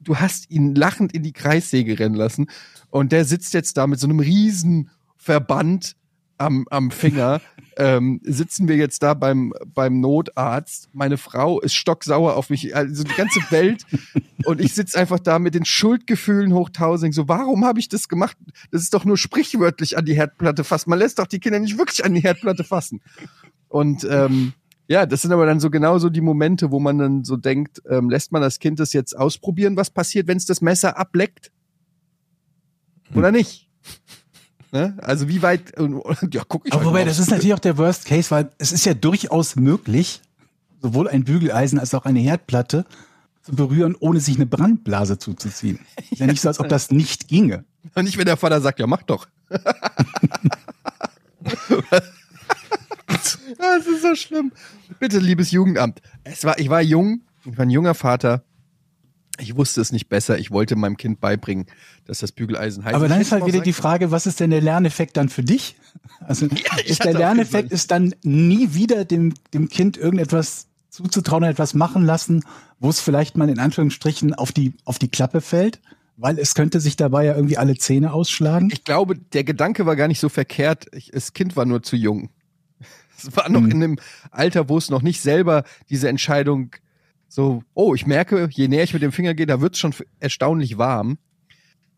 du 0.00 0.16
hast 0.16 0.50
ihn 0.50 0.74
lachend 0.74 1.14
in 1.14 1.22
die 1.22 1.32
Kreissäge 1.32 1.98
rennen 1.98 2.16
lassen. 2.16 2.48
Und 2.90 3.12
der 3.12 3.24
sitzt 3.24 3.54
jetzt 3.54 3.78
da 3.78 3.86
mit 3.86 3.98
so 3.98 4.06
einem 4.06 4.20
riesen 4.20 4.90
Verband 5.16 5.96
am, 6.44 6.66
am 6.70 6.90
Finger. 6.90 7.40
ähm, 7.76 8.20
sitzen 8.22 8.68
wir 8.68 8.76
jetzt 8.76 9.02
da 9.02 9.14
beim, 9.14 9.52
beim 9.66 10.00
Notarzt. 10.00 10.88
Meine 10.92 11.16
Frau 11.16 11.60
ist 11.60 11.74
stocksauer 11.74 12.36
auf 12.36 12.50
mich, 12.50 12.74
also 12.76 13.02
die 13.04 13.14
ganze 13.14 13.40
Welt. 13.50 13.84
und 14.44 14.60
ich 14.60 14.74
sitze 14.74 14.98
einfach 14.98 15.18
da 15.18 15.38
mit 15.38 15.54
den 15.54 15.64
Schuldgefühlen 15.64 16.52
hoch 16.52 16.70
tausend. 16.70 17.14
So, 17.14 17.28
warum 17.28 17.64
habe 17.64 17.80
ich 17.80 17.88
das 17.88 18.08
gemacht? 18.08 18.36
Das 18.70 18.82
ist 18.82 18.94
doch 18.94 19.04
nur 19.04 19.16
sprichwörtlich 19.16 19.96
an 19.98 20.04
die 20.04 20.14
Herdplatte 20.14 20.64
fassen. 20.64 20.90
Man 20.90 20.98
lässt 20.98 21.18
doch 21.18 21.26
die 21.26 21.40
Kinder 21.40 21.58
nicht 21.58 21.78
wirklich 21.78 22.04
an 22.04 22.14
die 22.14 22.20
Herdplatte 22.20 22.64
fassen. 22.64 23.00
Und 23.68 24.06
ähm, 24.08 24.52
ja, 24.86 25.06
das 25.06 25.22
sind 25.22 25.32
aber 25.32 25.46
dann 25.46 25.60
so 25.60 25.70
genauso 25.70 26.10
die 26.10 26.20
Momente, 26.20 26.70
wo 26.70 26.78
man 26.78 26.98
dann 26.98 27.24
so 27.24 27.36
denkt, 27.36 27.82
ähm, 27.88 28.10
lässt 28.10 28.32
man 28.32 28.42
das 28.42 28.58
Kind 28.58 28.78
das 28.80 28.92
jetzt 28.92 29.16
ausprobieren, 29.16 29.76
was 29.76 29.90
passiert, 29.90 30.28
wenn 30.28 30.36
es 30.36 30.46
das 30.46 30.60
Messer 30.60 30.98
ableckt? 30.98 31.50
Oder 33.14 33.32
nicht? 33.32 33.68
Ne? 34.74 34.96
Also 35.00 35.28
wie 35.28 35.40
weit, 35.40 35.72
ja, 36.32 36.42
guck 36.48 36.66
ich 36.66 36.72
Aber 36.72 36.82
mal 36.82 36.88
wobei, 36.88 37.04
das 37.04 37.20
ist 37.20 37.30
natürlich 37.30 37.54
auch 37.54 37.60
der 37.60 37.78
Worst 37.78 38.06
Case, 38.06 38.32
weil 38.32 38.50
es 38.58 38.72
ist 38.72 38.84
ja 38.84 38.92
durchaus 38.92 39.54
möglich, 39.54 40.20
sowohl 40.82 41.08
ein 41.08 41.22
Bügeleisen 41.22 41.78
als 41.78 41.94
auch 41.94 42.04
eine 42.04 42.18
Herdplatte 42.18 42.84
zu 43.42 43.54
berühren, 43.54 43.94
ohne 44.00 44.18
sich 44.18 44.34
eine 44.34 44.46
Brandblase 44.46 45.16
zuzuziehen. 45.16 45.78
Ist 46.10 46.18
ja 46.18 46.26
nicht 46.26 46.40
so, 46.40 46.48
als 46.48 46.58
ob 46.58 46.68
das 46.68 46.90
nicht 46.90 47.28
ginge. 47.28 47.64
Und 47.94 48.04
nicht, 48.04 48.18
wenn 48.18 48.24
der 48.24 48.36
Vater 48.36 48.60
sagt, 48.60 48.80
ja, 48.80 48.88
mach 48.88 49.04
doch. 49.04 49.28
das 53.58 53.86
ist 53.86 54.02
so 54.02 54.14
schlimm. 54.16 54.50
Bitte, 54.98 55.18
liebes 55.18 55.52
Jugendamt. 55.52 56.02
Es 56.24 56.44
war, 56.44 56.58
ich 56.58 56.68
war 56.68 56.82
jung, 56.82 57.20
ich 57.44 57.56
war 57.56 57.64
ein 57.64 57.70
junger 57.70 57.94
Vater. 57.94 58.42
Ich 59.40 59.56
wusste 59.56 59.80
es 59.80 59.90
nicht 59.90 60.08
besser. 60.08 60.38
Ich 60.38 60.50
wollte 60.50 60.76
meinem 60.76 60.96
Kind 60.96 61.20
beibringen, 61.20 61.66
dass 62.06 62.20
das 62.20 62.30
Bügeleisen 62.32 62.84
heißt. 62.84 62.94
Aber 62.94 63.06
Ich 63.06 63.10
dann 63.12 63.20
ist 63.20 63.32
halt 63.32 63.46
wieder 63.46 63.60
die 63.60 63.72
Frage, 63.72 64.10
was 64.10 64.26
ist 64.26 64.38
denn 64.40 64.50
der 64.50 64.60
Lerneffekt 64.60 65.16
dann 65.16 65.28
für 65.28 65.42
dich? 65.42 65.76
Also 66.26 66.46
ich 66.46 66.64
ist 66.88 67.04
der 67.04 67.12
Lerneffekt 67.14 67.70
ist 67.70 67.90
dann 67.90 68.14
nie 68.22 68.72
wieder 68.74 69.04
dem, 69.04 69.34
dem 69.52 69.68
Kind 69.68 69.96
irgendetwas 69.96 70.66
zuzutrauen, 70.88 71.44
etwas 71.44 71.74
machen 71.74 72.04
lassen, 72.04 72.44
wo 72.80 72.88
es 72.88 73.00
vielleicht 73.00 73.36
mal 73.36 73.48
in 73.48 73.58
Anführungsstrichen 73.58 74.32
auf 74.34 74.50
die, 74.52 74.74
auf 74.84 74.98
die 74.98 75.08
Klappe 75.08 75.40
fällt, 75.40 75.80
weil 76.16 76.38
es 76.38 76.54
könnte 76.54 76.80
sich 76.80 76.96
dabei 76.96 77.26
ja 77.26 77.34
irgendwie 77.34 77.58
alle 77.58 77.76
Zähne 77.76 78.12
ausschlagen. 78.12 78.70
Ich 78.72 78.84
glaube, 78.84 79.16
der 79.18 79.44
Gedanke 79.44 79.86
war 79.86 79.96
gar 79.96 80.08
nicht 80.08 80.20
so 80.20 80.28
verkehrt. 80.28 80.86
Ich, 80.92 81.10
das 81.10 81.32
Kind 81.32 81.56
war 81.56 81.64
nur 81.66 81.82
zu 81.82 81.96
jung. 81.96 82.30
Es 83.18 83.36
war 83.36 83.48
noch 83.48 83.60
Mhm. 83.60 83.70
in 83.70 83.82
einem 83.82 83.98
Alter, 84.30 84.68
wo 84.68 84.76
es 84.78 84.90
noch 84.90 85.02
nicht 85.02 85.20
selber 85.20 85.64
diese 85.90 86.08
Entscheidung 86.08 86.70
so, 87.28 87.62
oh, 87.74 87.94
ich 87.94 88.06
merke, 88.06 88.48
je 88.50 88.68
näher 88.68 88.84
ich 88.84 88.92
mit 88.92 89.02
dem 89.02 89.12
Finger 89.12 89.34
gehe, 89.34 89.46
da 89.46 89.60
wird 89.60 89.74
es 89.74 89.80
schon 89.80 89.94
erstaunlich 90.20 90.78
warm. 90.78 91.18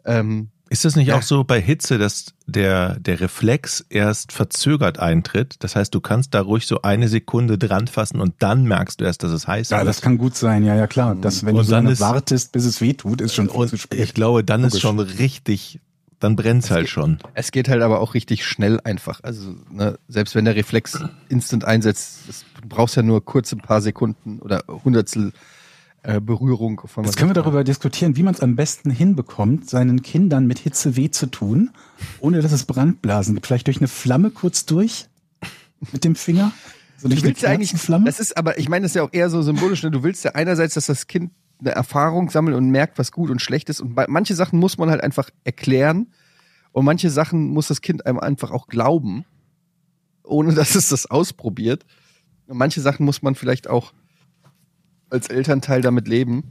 Ähm, 0.04 0.48
Ist 0.68 0.84
das 0.84 0.96
nicht 0.96 1.08
Ja. 1.08 1.16
auch 1.18 1.22
so 1.22 1.44
bei 1.44 1.60
Hitze, 1.60 1.96
dass 1.98 2.34
der, 2.46 2.98
der 2.98 3.20
Reflex 3.20 3.84
erst 3.88 4.32
verzögert 4.32 4.98
eintritt? 4.98 5.56
Das 5.60 5.76
heißt, 5.76 5.94
du 5.94 6.00
kannst 6.00 6.34
da 6.34 6.40
ruhig 6.40 6.66
so 6.66 6.82
eine 6.82 7.06
Sekunde 7.08 7.56
dran 7.58 7.86
fassen 7.86 8.20
und 8.20 8.34
dann 8.40 8.64
merkst 8.64 9.00
du 9.00 9.04
erst, 9.04 9.22
dass 9.22 9.30
es 9.30 9.46
heiß 9.46 9.70
Ja, 9.70 9.78
wird. 9.78 9.88
das 9.88 10.00
kann 10.00 10.18
gut 10.18 10.34
sein, 10.36 10.64
ja, 10.64 10.74
ja, 10.74 10.86
klar. 10.88 11.14
Das, 11.14 11.44
wenn 11.44 11.54
Und 11.54 11.58
du 11.58 11.64
so 11.64 11.70
dann 11.72 11.84
lange 11.84 11.92
ist- 11.92 12.00
wartest, 12.00 12.50
bis 12.52 12.64
es 12.64 12.80
weh 12.80 12.94
tut, 12.94 13.20
ist 13.20 13.34
schon 13.34 13.48
zu 13.48 13.76
spät. 13.76 14.00
ich 14.00 14.14
glaube, 14.14 14.42
dann 14.42 14.64
ist 14.64 14.72
Logisch. 14.72 14.82
schon 14.82 14.98
richtig 14.98 15.80
dann 16.20 16.36
brennt's 16.36 16.70
halt 16.70 16.82
geht- 16.84 16.90
schon. 16.90 17.18
Es 17.34 17.50
geht 17.52 17.68
halt 17.68 17.82
aber 17.82 18.00
auch 18.00 18.14
richtig 18.14 18.44
schnell 18.44 18.80
einfach. 18.84 19.20
Also, 19.22 19.54
ne, 19.70 19.98
selbst 20.08 20.34
wenn 20.34 20.44
der 20.44 20.56
Reflex 20.56 20.98
instant 21.28 21.64
einsetzt, 21.64 22.20
das, 22.28 22.44
du 22.62 22.68
brauchst 22.68 22.96
ja 22.96 23.02
nur 23.02 23.24
kurz 23.24 23.52
ein 23.52 23.58
paar 23.58 23.80
Sekunden 23.82 24.38
oder 24.40 24.62
Hundertstel 24.68 25.32
äh, 26.02 26.20
Berührung 26.20 26.80
von 26.86 27.04
Jetzt 27.04 27.16
können 27.16 27.30
wir 27.30 27.34
darüber 27.34 27.64
diskutieren, 27.64 28.16
wie 28.16 28.22
man 28.22 28.32
es 28.34 28.40
am 28.40 28.54
besten 28.56 28.90
hinbekommt, 28.90 29.68
seinen 29.68 30.02
Kindern 30.02 30.46
mit 30.46 30.58
Hitze 30.60 30.96
weh 30.96 31.10
zu 31.10 31.26
tun, 31.26 31.70
ohne 32.20 32.40
dass 32.40 32.52
es 32.52 32.64
Brandblasen 32.64 33.34
gibt. 33.34 33.46
Vielleicht 33.46 33.66
durch 33.66 33.78
eine 33.78 33.88
Flamme 33.88 34.30
kurz 34.30 34.66
durch 34.66 35.08
mit 35.92 36.04
dem 36.04 36.14
Finger. 36.14 36.52
So 36.98 37.08
durch 37.08 37.20
Du 37.20 37.26
willst 37.26 37.42
ja 37.42 37.50
eigentlich, 37.50 37.72
das 38.04 38.20
ist 38.20 38.36
aber, 38.36 38.58
ich 38.58 38.68
meine, 38.70 38.84
das 38.84 38.92
ist 38.92 38.96
ja 38.96 39.02
auch 39.02 39.12
eher 39.12 39.28
so 39.28 39.42
symbolisch, 39.42 39.82
ne? 39.82 39.90
du 39.90 40.02
willst 40.02 40.24
ja 40.24 40.30
einerseits, 40.34 40.74
dass 40.74 40.86
das 40.86 41.06
Kind 41.08 41.30
eine 41.60 41.70
Erfahrung 41.70 42.30
sammelt 42.30 42.56
und 42.56 42.70
merkt, 42.70 42.98
was 42.98 43.12
gut 43.12 43.30
und 43.30 43.40
schlecht 43.40 43.68
ist 43.70 43.80
und 43.80 43.96
manche 44.08 44.34
Sachen 44.34 44.58
muss 44.58 44.78
man 44.78 44.90
halt 44.90 45.02
einfach 45.02 45.30
erklären 45.44 46.08
und 46.72 46.84
manche 46.84 47.08
Sachen 47.10 47.48
muss 47.48 47.68
das 47.68 47.80
Kind 47.80 48.04
einem 48.06 48.18
einfach 48.18 48.50
auch 48.50 48.66
glauben, 48.66 49.24
ohne 50.22 50.52
dass 50.54 50.74
es 50.74 50.90
das 50.90 51.06
ausprobiert. 51.06 51.86
Und 52.46 52.58
manche 52.58 52.80
Sachen 52.80 53.06
muss 53.06 53.22
man 53.22 53.34
vielleicht 53.34 53.68
auch 53.68 53.92
als 55.08 55.28
Elternteil 55.28 55.80
damit 55.80 56.06
leben, 56.06 56.42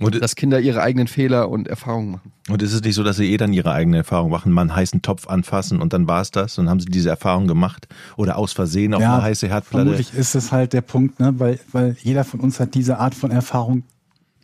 Und, 0.00 0.20
dass 0.20 0.34
Kinder 0.34 0.60
ihre 0.60 0.82
eigenen 0.82 1.06
Fehler 1.06 1.48
und 1.48 1.66
Erfahrungen 1.68 2.10
machen. 2.10 2.32
und 2.50 2.60
ist 2.60 2.72
es 2.72 2.82
nicht 2.82 2.94
so, 2.94 3.02
dass 3.02 3.16
sie 3.16 3.32
eh 3.32 3.36
dann 3.36 3.52
ihre 3.52 3.72
eigene 3.72 3.98
Erfahrung 3.98 4.30
machen, 4.30 4.52
mal 4.52 4.60
einen 4.62 4.76
heißen 4.76 5.00
Topf 5.02 5.28
anfassen 5.28 5.80
und 5.80 5.92
dann 5.92 6.06
war's 6.08 6.30
das 6.30 6.58
und 6.58 6.68
haben 6.68 6.80
sie 6.80 6.86
diese 6.90 7.08
Erfahrung 7.08 7.46
gemacht 7.46 7.88
oder 8.16 8.36
aus 8.36 8.52
Versehen 8.52 8.92
auf 8.94 9.00
Ja, 9.00 9.14
eine 9.14 9.22
heiße 9.22 9.48
Herdplatte. 9.48 9.84
Vermutlich 9.86 10.12
ist 10.12 10.34
es 10.34 10.52
halt 10.52 10.72
der 10.72 10.82
Punkt, 10.82 11.20
ne? 11.20 11.34
weil, 11.38 11.58
weil 11.72 11.96
jeder 12.02 12.24
von 12.24 12.40
uns 12.40 12.60
hat 12.60 12.74
diese 12.74 12.98
Art 12.98 13.14
von 13.14 13.30
Erfahrung 13.30 13.84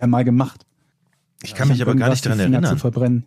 ja 0.01 0.07
mal 0.07 0.25
gemacht. 0.25 0.65
Ich 1.43 1.55
kann 1.55 1.69
mich 1.69 1.81
aber 1.83 1.95
gar 1.95 2.11
nicht 2.11 2.23
Finger 2.25 2.39
erinnern. 2.41 2.65
Zu 2.65 2.77
verbrennen. 2.77 3.27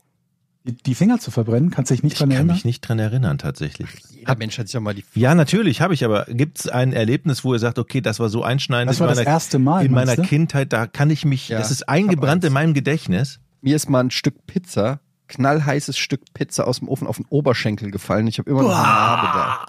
Die, 0.65 0.71
die 0.76 0.95
Finger 0.95 1.19
zu 1.19 1.30
verbrennen, 1.30 1.71
kannst 1.71 1.91
du 1.91 1.95
dich 1.95 2.03
nicht 2.03 2.13
Ich 2.13 2.19
dran 2.19 2.30
kann 2.30 2.38
erinnern? 2.38 2.55
mich 2.55 2.63
nicht 2.63 2.82
dran 2.82 2.97
erinnern, 2.99 3.38
tatsächlich. 3.38 3.89
Jeder 4.11 4.36
Mensch 4.38 4.57
hat 4.57 4.67
sich 4.67 4.74
ja 4.74 4.80
mal 4.80 4.93
die 4.95 5.03
Ja, 5.13 5.36
natürlich 5.36 5.82
habe 5.82 5.93
ich, 5.93 6.05
aber 6.05 6.24
gibt 6.30 6.59
es 6.59 6.67
ein 6.69 6.93
Erlebnis, 6.93 7.43
wo 7.43 7.53
ihr 7.53 7.59
sagt, 7.59 7.80
okay, 7.80 7.99
das 7.99 8.19
war 8.21 8.30
so 8.30 8.43
einschneidend 8.43 8.91
Das 8.91 8.99
war 9.01 9.07
in 9.07 9.09
das 9.09 9.17
meiner, 9.26 9.30
erste 9.30 9.59
Mal, 9.59 9.86
in 9.86 9.91
meiner? 9.91 10.15
Kindheit, 10.15 10.71
da 10.71 10.88
kann 10.88 11.09
ich 11.09 11.26
mich, 11.26 11.49
Ja, 11.49 11.57
das 11.57 11.69
ist 11.69 11.82
ich 11.82 11.88
hab 11.88 11.89
eingebrannt 11.89 12.45
in 12.45 12.53
meinem 12.53 12.74
Gedächtnis. 12.74 13.39
mir 13.61 13.76
ist 13.76 13.89
mal 13.89 13.99
ein 14.01 14.11
Stück 14.11 14.45
Pizza, 14.47 15.01
knallheißes 15.28 15.97
Stück 15.97 16.21
Pizza 16.34 16.65
aus 16.65 16.80
dem 16.80 16.88
Ofen 16.88 17.07
auf 17.07 17.17
den 17.17 17.26
Oberschenkel 17.28 17.91
gefallen. 17.91 18.28
Ich 18.28 18.39
habe 18.39 18.49
immer 18.49 18.61
noch 18.63 18.69
eine 18.74 18.84
Narbe 18.84 19.38
da. 19.38 19.65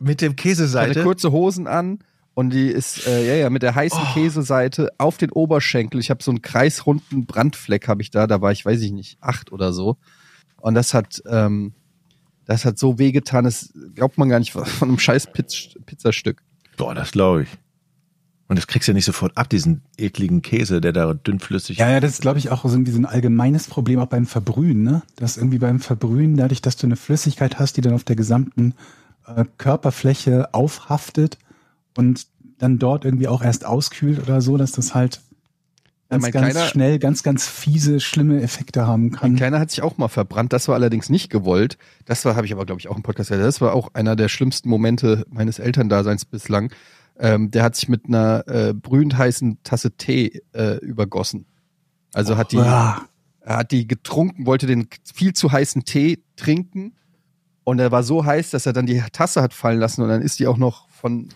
Mit 0.00 0.20
dem 0.20 0.32
Ich 0.32 0.38
hatte 0.38 0.42
Käseseite. 0.42 1.02
kurze 1.04 1.30
Hosen 1.30 1.68
an 1.68 2.00
und 2.34 2.50
die 2.50 2.68
ist 2.68 3.06
äh, 3.06 3.26
ja 3.26 3.34
ja 3.34 3.50
mit 3.50 3.62
der 3.62 3.74
heißen 3.74 4.02
Käseseite 4.12 4.92
auf 4.98 5.16
den 5.16 5.30
Oberschenkel. 5.30 6.00
Ich 6.00 6.10
habe 6.10 6.22
so 6.22 6.30
einen 6.30 6.42
kreisrunden 6.42 7.26
Brandfleck 7.26 7.88
habe 7.88 8.02
ich 8.02 8.10
da. 8.10 8.26
Da 8.26 8.40
war 8.40 8.52
ich 8.52 8.64
weiß 8.64 8.80
ich 8.82 8.92
nicht 8.92 9.18
acht 9.20 9.52
oder 9.52 9.72
so. 9.72 9.96
Und 10.60 10.74
das 10.74 10.94
hat 10.94 11.22
ähm, 11.26 11.74
das 12.44 12.64
hat 12.64 12.78
so 12.78 12.98
wehgetan, 12.98 13.44
das 13.44 13.72
glaubt 13.94 14.18
man 14.18 14.28
gar 14.28 14.38
nicht 14.38 14.52
von 14.52 14.64
einem 14.80 14.98
scheiß 14.98 15.32
Piz 15.32 15.76
Pizzastück. 15.86 16.42
Boah, 16.76 16.94
das 16.94 17.12
glaube 17.12 17.44
ich. 17.44 17.48
Und 18.46 18.58
das 18.58 18.66
kriegst 18.66 18.88
du 18.88 18.92
ja 18.92 18.94
nicht 18.94 19.06
sofort 19.06 19.36
ab, 19.38 19.48
diesen 19.48 19.80
ekligen 19.96 20.42
Käse, 20.42 20.80
der 20.82 20.92
da 20.92 21.14
dünnflüssig 21.14 21.78
Ja, 21.78 21.90
ja, 21.90 22.00
das 22.00 22.12
ist, 22.12 22.20
glaube 22.20 22.38
ich, 22.38 22.50
auch 22.50 22.62
so 22.68 22.76
ein, 22.76 22.84
ein 22.86 23.06
allgemeines 23.06 23.68
Problem 23.68 24.00
auch 24.00 24.06
beim 24.06 24.26
Verbrühen, 24.26 24.82
ne? 24.82 25.02
Dass 25.16 25.38
irgendwie 25.38 25.58
beim 25.58 25.80
Verbrühen, 25.80 26.36
dadurch, 26.36 26.60
dass 26.60 26.76
du 26.76 26.86
eine 26.86 26.96
Flüssigkeit 26.96 27.58
hast, 27.58 27.78
die 27.78 27.80
dann 27.80 27.94
auf 27.94 28.04
der 28.04 28.16
gesamten 28.16 28.74
äh, 29.26 29.46
Körperfläche 29.56 30.52
aufhaftet 30.52 31.38
und 31.96 32.26
dann 32.58 32.78
dort 32.78 33.04
irgendwie 33.04 33.28
auch 33.28 33.42
erst 33.42 33.64
auskühlt 33.66 34.20
oder 34.22 34.40
so, 34.40 34.56
dass 34.56 34.72
das 34.72 34.94
halt 34.94 35.20
Ja, 36.10 36.16
ganz, 36.18 36.22
mein 36.22 36.32
ganz 36.32 36.50
Kleiner- 36.52 36.66
schnell 36.68 36.98
ganz, 36.98 37.22
ganz 37.22 37.46
fiese, 37.48 37.98
schlimme 38.00 38.40
Effekte 38.42 38.86
haben 38.86 39.08
Mein 39.08 39.12
kann. 39.18 39.36
Kleiner 39.36 39.58
hat 39.58 39.70
sich 39.70 39.82
auch 39.82 39.96
mal 39.98 40.08
verbrannt. 40.08 40.52
Das 40.52 40.68
war 40.68 40.74
allerdings 40.76 41.08
nicht 41.10 41.30
gewollt. 41.30 41.78
Das 42.04 42.24
war, 42.24 42.36
habe 42.36 42.46
ich 42.46 42.52
aber, 42.52 42.64
glaube 42.66 42.80
ich, 42.80 42.88
auch 42.88 42.96
im 42.96 43.02
Podcast 43.02 43.30
gesagt. 43.30 43.46
Das 43.46 43.60
war 43.60 43.72
auch 43.74 43.94
einer 43.94 44.14
der 44.16 44.28
schlimmsten 44.28 44.68
Momente 44.68 45.26
meines 45.30 45.58
Elterndaseins 45.58 46.24
bislang. 46.26 46.72
Ähm, 47.18 47.50
der 47.50 47.62
hat 47.64 47.74
sich 47.76 47.88
mit 47.88 48.06
einer 48.06 48.44
äh, 48.48 48.72
brühend 48.74 49.16
heißen 49.16 49.58
Tasse 49.64 49.92
Tee 49.92 50.42
äh, 50.52 50.76
übergossen. 50.78 51.46
Also 52.12 52.36
hat 52.36 52.52
die, 52.52 52.58
Ah, 52.58 53.02
er 53.40 53.56
hat 53.58 53.72
die 53.72 53.86
getrunken, 53.88 54.46
wollte 54.46 54.66
den 54.66 54.88
viel 55.12 55.32
zu 55.32 55.50
heißen 55.52 55.84
Tee 55.84 56.22
trinken 56.36 56.94
und 57.64 57.78
er 57.78 57.90
war 57.92 58.02
so 58.02 58.24
heiß, 58.24 58.50
dass 58.50 58.66
er 58.66 58.72
dann 58.72 58.86
die 58.86 59.02
Tasse 59.12 59.42
hat 59.42 59.52
fallen 59.54 59.78
lassen 59.80 60.02
und 60.02 60.08
dann 60.08 60.22
ist 60.22 60.38
die 60.38 60.46
auch 60.46 60.56
noch 60.56 60.88
von 60.90 61.28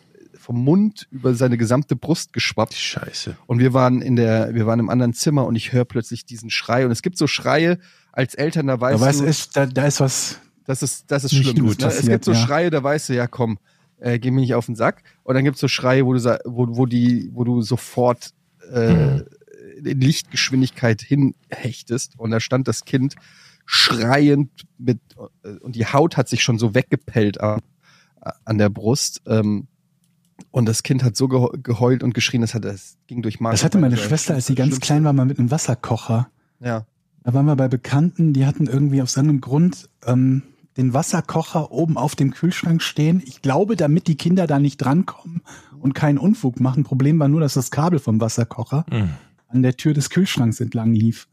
vom 0.49 0.65
Mund 0.65 1.07
über 1.11 1.35
seine 1.35 1.59
gesamte 1.59 1.95
Brust 1.95 2.33
geschwappt. 2.33 2.73
Scheiße. 2.73 3.37
Und 3.47 3.59
wir 3.59 3.75
waren 3.75 4.01
in 4.01 4.17
der, 4.17 4.55
wir 4.55 4.65
waren 4.65 4.81
im 4.81 4.89
anderen 4.89 5.13
Zimmer 5.13 5.45
und 5.45 5.57
ich 5.57 5.75
höre 5.75 5.85
plötzlich 5.85 6.25
diesen 6.25 6.49
Schrei. 6.49 6.87
Und 6.87 6.91
es 6.91 7.03
gibt 7.03 7.19
so 7.19 7.27
Schreie 7.27 7.79
als 8.13 8.35
Eltern, 8.35 8.69
da 8.69 8.81
weißt 8.81 8.99
weiß 8.99 9.19
du, 9.19 9.27
ich, 9.27 9.51
da, 9.51 9.67
da 9.67 9.87
ist 9.87 10.01
was, 10.01 10.41
das 10.65 10.83
ist, 10.83 11.11
das 11.11 11.25
ist 11.25 11.35
nicht 11.35 11.51
schlimm. 11.51 11.67
gut 11.67 11.79
ne? 11.81 11.89
Es 11.89 11.97
passiert, 11.97 12.13
gibt 12.13 12.25
so 12.25 12.33
ja. 12.33 12.39
Schreie, 12.39 12.71
da 12.71 12.83
weißt 12.83 13.11
du, 13.11 13.15
ja 13.15 13.27
komm, 13.27 13.59
äh, 13.99 14.19
geh 14.19 14.31
mir 14.31 14.41
nicht 14.41 14.55
auf 14.55 14.65
den 14.65 14.75
Sack. 14.75 15.03
Und 15.23 15.35
dann 15.35 15.45
gibt's 15.45 15.61
so 15.61 15.69
Schreie, 15.69 16.07
wo 16.07 16.15
du, 16.15 16.41
wo, 16.47 16.79
wo 16.79 16.87
die, 16.87 17.29
wo 17.35 17.45
du 17.45 17.61
sofort 17.61 18.31
äh, 18.73 19.19
in 19.85 20.01
Lichtgeschwindigkeit 20.01 21.03
hinhechtest. 21.03 22.19
Und 22.19 22.31
da 22.31 22.41
stand 22.41 22.69
das 22.69 22.87
Kind 22.87 23.17
schreiend 23.67 24.49
mit, 24.79 24.99
äh, 25.43 25.51
und 25.59 25.77
die 25.77 25.85
Haut 25.85 26.17
hat 26.17 26.31
sich 26.31 26.43
schon 26.43 26.59
so 26.59 26.75
weggepellt 26.75 27.39
an, 27.39 27.61
an 28.47 28.57
der 28.57 28.71
Brust. 28.71 29.21
Ähm, 29.27 29.69
und 30.51 30.67
das 30.67 30.83
Kind 30.83 31.03
hat 31.05 31.17
so 31.17 31.29
gehe- 31.29 31.59
geheult 31.63 32.03
und 32.03 32.15
geschrien, 32.15 32.41
das, 32.43 32.55
hat, 32.55 32.65
das 32.65 32.97
ging 33.07 33.23
durch 33.23 33.41
Mark. 33.41 33.53
das 33.55 33.65
hatte 33.65 33.79
meine 33.79 33.97
Schwester, 33.97 34.35
als 34.35 34.47
sie 34.47 34.55
ganz 34.55 34.81
klein 34.81 35.05
war, 35.05 35.13
mal 35.13 35.27
mit 35.27 35.39
einem 35.39 35.51
Wasserkocher. 35.51 36.29
Ja. 36.61 36.87
Da 37.25 37.35
waren 37.35 37.47
wir 37.47 37.57
bei 37.57 37.69
Bekannten, 37.69 38.33
die 38.33 38.47
hatten 38.47 38.67
irgendwie 38.67 39.03
aus 39.03 39.17
irgendeinem 39.17 39.41
Grund 39.41 39.89
ähm, 40.07 40.43
den 40.77 40.95
Wasserkocher 40.95 41.73
oben 41.73 41.97
auf 41.99 42.15
dem 42.15 42.31
Kühlschrank 42.33 42.83
stehen. 42.83 43.21
Ich 43.27 43.43
glaube, 43.43 43.77
damit 43.77 44.07
die 44.07 44.17
Kinder 44.17 44.47
da 44.47 44.59
nicht 44.59 44.79
drankommen 44.79 45.43
und 45.81 45.95
keinen 45.95 46.19
Unfug 46.19 46.61
machen. 46.61 46.85
Problem 46.85 47.19
war 47.19 47.29
nur, 47.29 47.41
dass 47.41 47.55
das 47.55 47.71
Kabel 47.71 47.99
vom 47.99 48.21
Wasserkocher 48.21 48.87
Mhm. 48.91 49.11
an 49.49 49.63
der 49.63 49.77
Tür 49.77 49.93
des 49.95 50.09
Kühlschranks 50.11 50.61
entlang 50.61 50.93
lief. 50.95 51.29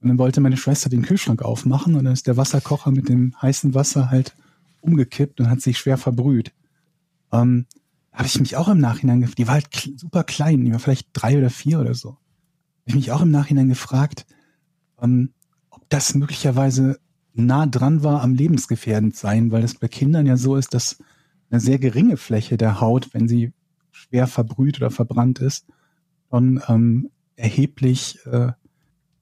Und 0.00 0.08
dann 0.08 0.18
wollte 0.18 0.40
meine 0.40 0.56
Schwester 0.56 0.90
den 0.90 1.02
Kühlschrank 1.02 1.42
aufmachen 1.42 1.94
und 1.94 2.04
dann 2.04 2.12
ist 2.12 2.26
der 2.26 2.36
Wasserkocher 2.36 2.90
mit 2.90 3.08
dem 3.08 3.34
heißen 3.40 3.72
Wasser 3.74 4.10
halt 4.10 4.34
umgekippt 4.80 5.40
und 5.40 5.48
hat 5.48 5.60
sich 5.60 5.78
schwer 5.78 5.96
verbrüht. 5.96 6.52
Ähm, 7.32 7.66
habe 8.12 8.26
ich 8.26 8.38
mich 8.38 8.56
auch 8.56 8.68
im 8.68 8.78
Nachhinein 8.78 9.20
gefragt, 9.20 9.38
die 9.38 9.46
war 9.46 9.54
halt 9.54 9.92
super 9.96 10.24
klein, 10.24 10.64
die 10.64 10.72
war 10.72 10.78
vielleicht 10.78 11.08
drei 11.12 11.38
oder 11.38 11.50
vier 11.50 11.80
oder 11.80 11.94
so. 11.94 12.10
Habe 12.10 12.18
ich 12.86 12.94
mich 12.94 13.10
auch 13.12 13.22
im 13.22 13.30
Nachhinein 13.30 13.68
gefragt, 13.68 14.26
ähm, 15.00 15.32
ob 15.70 15.88
das 15.88 16.14
möglicherweise 16.14 16.98
nah 17.34 17.66
dran 17.66 18.02
war 18.02 18.22
am 18.22 18.34
lebensgefährdend 18.34 19.16
sein, 19.16 19.50
weil 19.50 19.62
das 19.62 19.76
bei 19.76 19.88
Kindern 19.88 20.26
ja 20.26 20.36
so 20.36 20.56
ist, 20.56 20.74
dass 20.74 20.98
eine 21.50 21.60
sehr 21.60 21.78
geringe 21.78 22.16
Fläche 22.16 22.56
der 22.56 22.80
Haut, 22.80 23.14
wenn 23.14 23.28
sie 23.28 23.52
schwer 23.90 24.26
verbrüht 24.26 24.78
oder 24.78 24.90
verbrannt 24.90 25.38
ist, 25.38 25.66
schon 26.30 26.62
ähm, 26.68 27.10
erheblich 27.36 28.18
äh, 28.26 28.52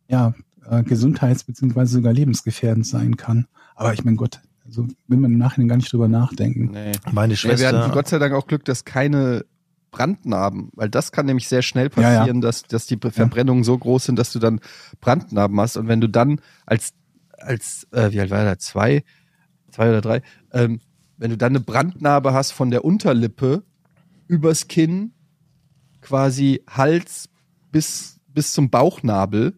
ja, 0.08 0.34
äh, 0.64 0.82
gesundheits- 0.82 1.44
bzw. 1.44 1.84
sogar 1.86 2.12
lebensgefährdend 2.12 2.86
sein 2.86 3.16
kann. 3.16 3.46
Aber 3.74 3.92
ich 3.92 4.04
mein 4.04 4.16
Gott, 4.16 4.40
also 4.70 4.86
will 5.08 5.18
man 5.18 5.32
im 5.32 5.38
Nachhinein 5.38 5.68
gar 5.68 5.76
nicht 5.76 5.92
drüber 5.92 6.06
nachdenken. 6.08 6.70
Nee. 6.70 6.92
Meine 7.10 7.34
Ja, 7.34 7.42
wir 7.42 7.56
Schwester. 7.56 7.82
hatten 7.82 7.92
Gott 7.92 8.08
sei 8.08 8.18
Dank 8.20 8.32
auch 8.34 8.46
Glück, 8.46 8.64
dass 8.64 8.84
keine 8.84 9.44
Brandnarben, 9.90 10.70
weil 10.74 10.88
das 10.88 11.10
kann 11.10 11.26
nämlich 11.26 11.48
sehr 11.48 11.62
schnell 11.62 11.90
Ja, 11.96 12.02
ja. 12.12 12.18
passieren, 12.20 12.40
Dass, 12.40 12.62
dass 12.62 12.86
die 12.86 12.96
Verbrennungen 12.96 13.64
so 13.64 13.76
groß 13.76 14.04
sind, 14.04 14.16
dass 14.16 14.32
du 14.32 14.38
dann 14.38 14.60
Brandnarben 15.00 15.58
hast. 15.60 15.76
Und 15.76 15.88
wenn 15.88 16.00
du 16.00 16.08
dann 16.08 16.40
als, 16.66 16.92
als 17.38 17.88
äh, 17.90 18.12
wie 18.12 18.20
alt 18.20 18.30
war 18.30 18.38
er, 18.44 18.58
zwei, 18.60 19.02
zwei 19.72 19.88
oder 19.88 20.00
drei, 20.00 20.22
ähm, 20.52 20.80
wenn 21.16 21.30
du 21.30 21.36
dann 21.36 21.50
eine 21.52 21.60
Brandnarbe 21.60 22.32
hast 22.32 22.52
von 22.52 22.70
der 22.70 22.84
Unterlippe 22.84 23.64
übers 24.28 24.68
Kinn, 24.68 25.12
quasi 26.00 26.62
Hals 26.70 27.28
bis, 27.72 28.20
bis 28.28 28.52
zum 28.52 28.70
Bauchnabel, 28.70 29.54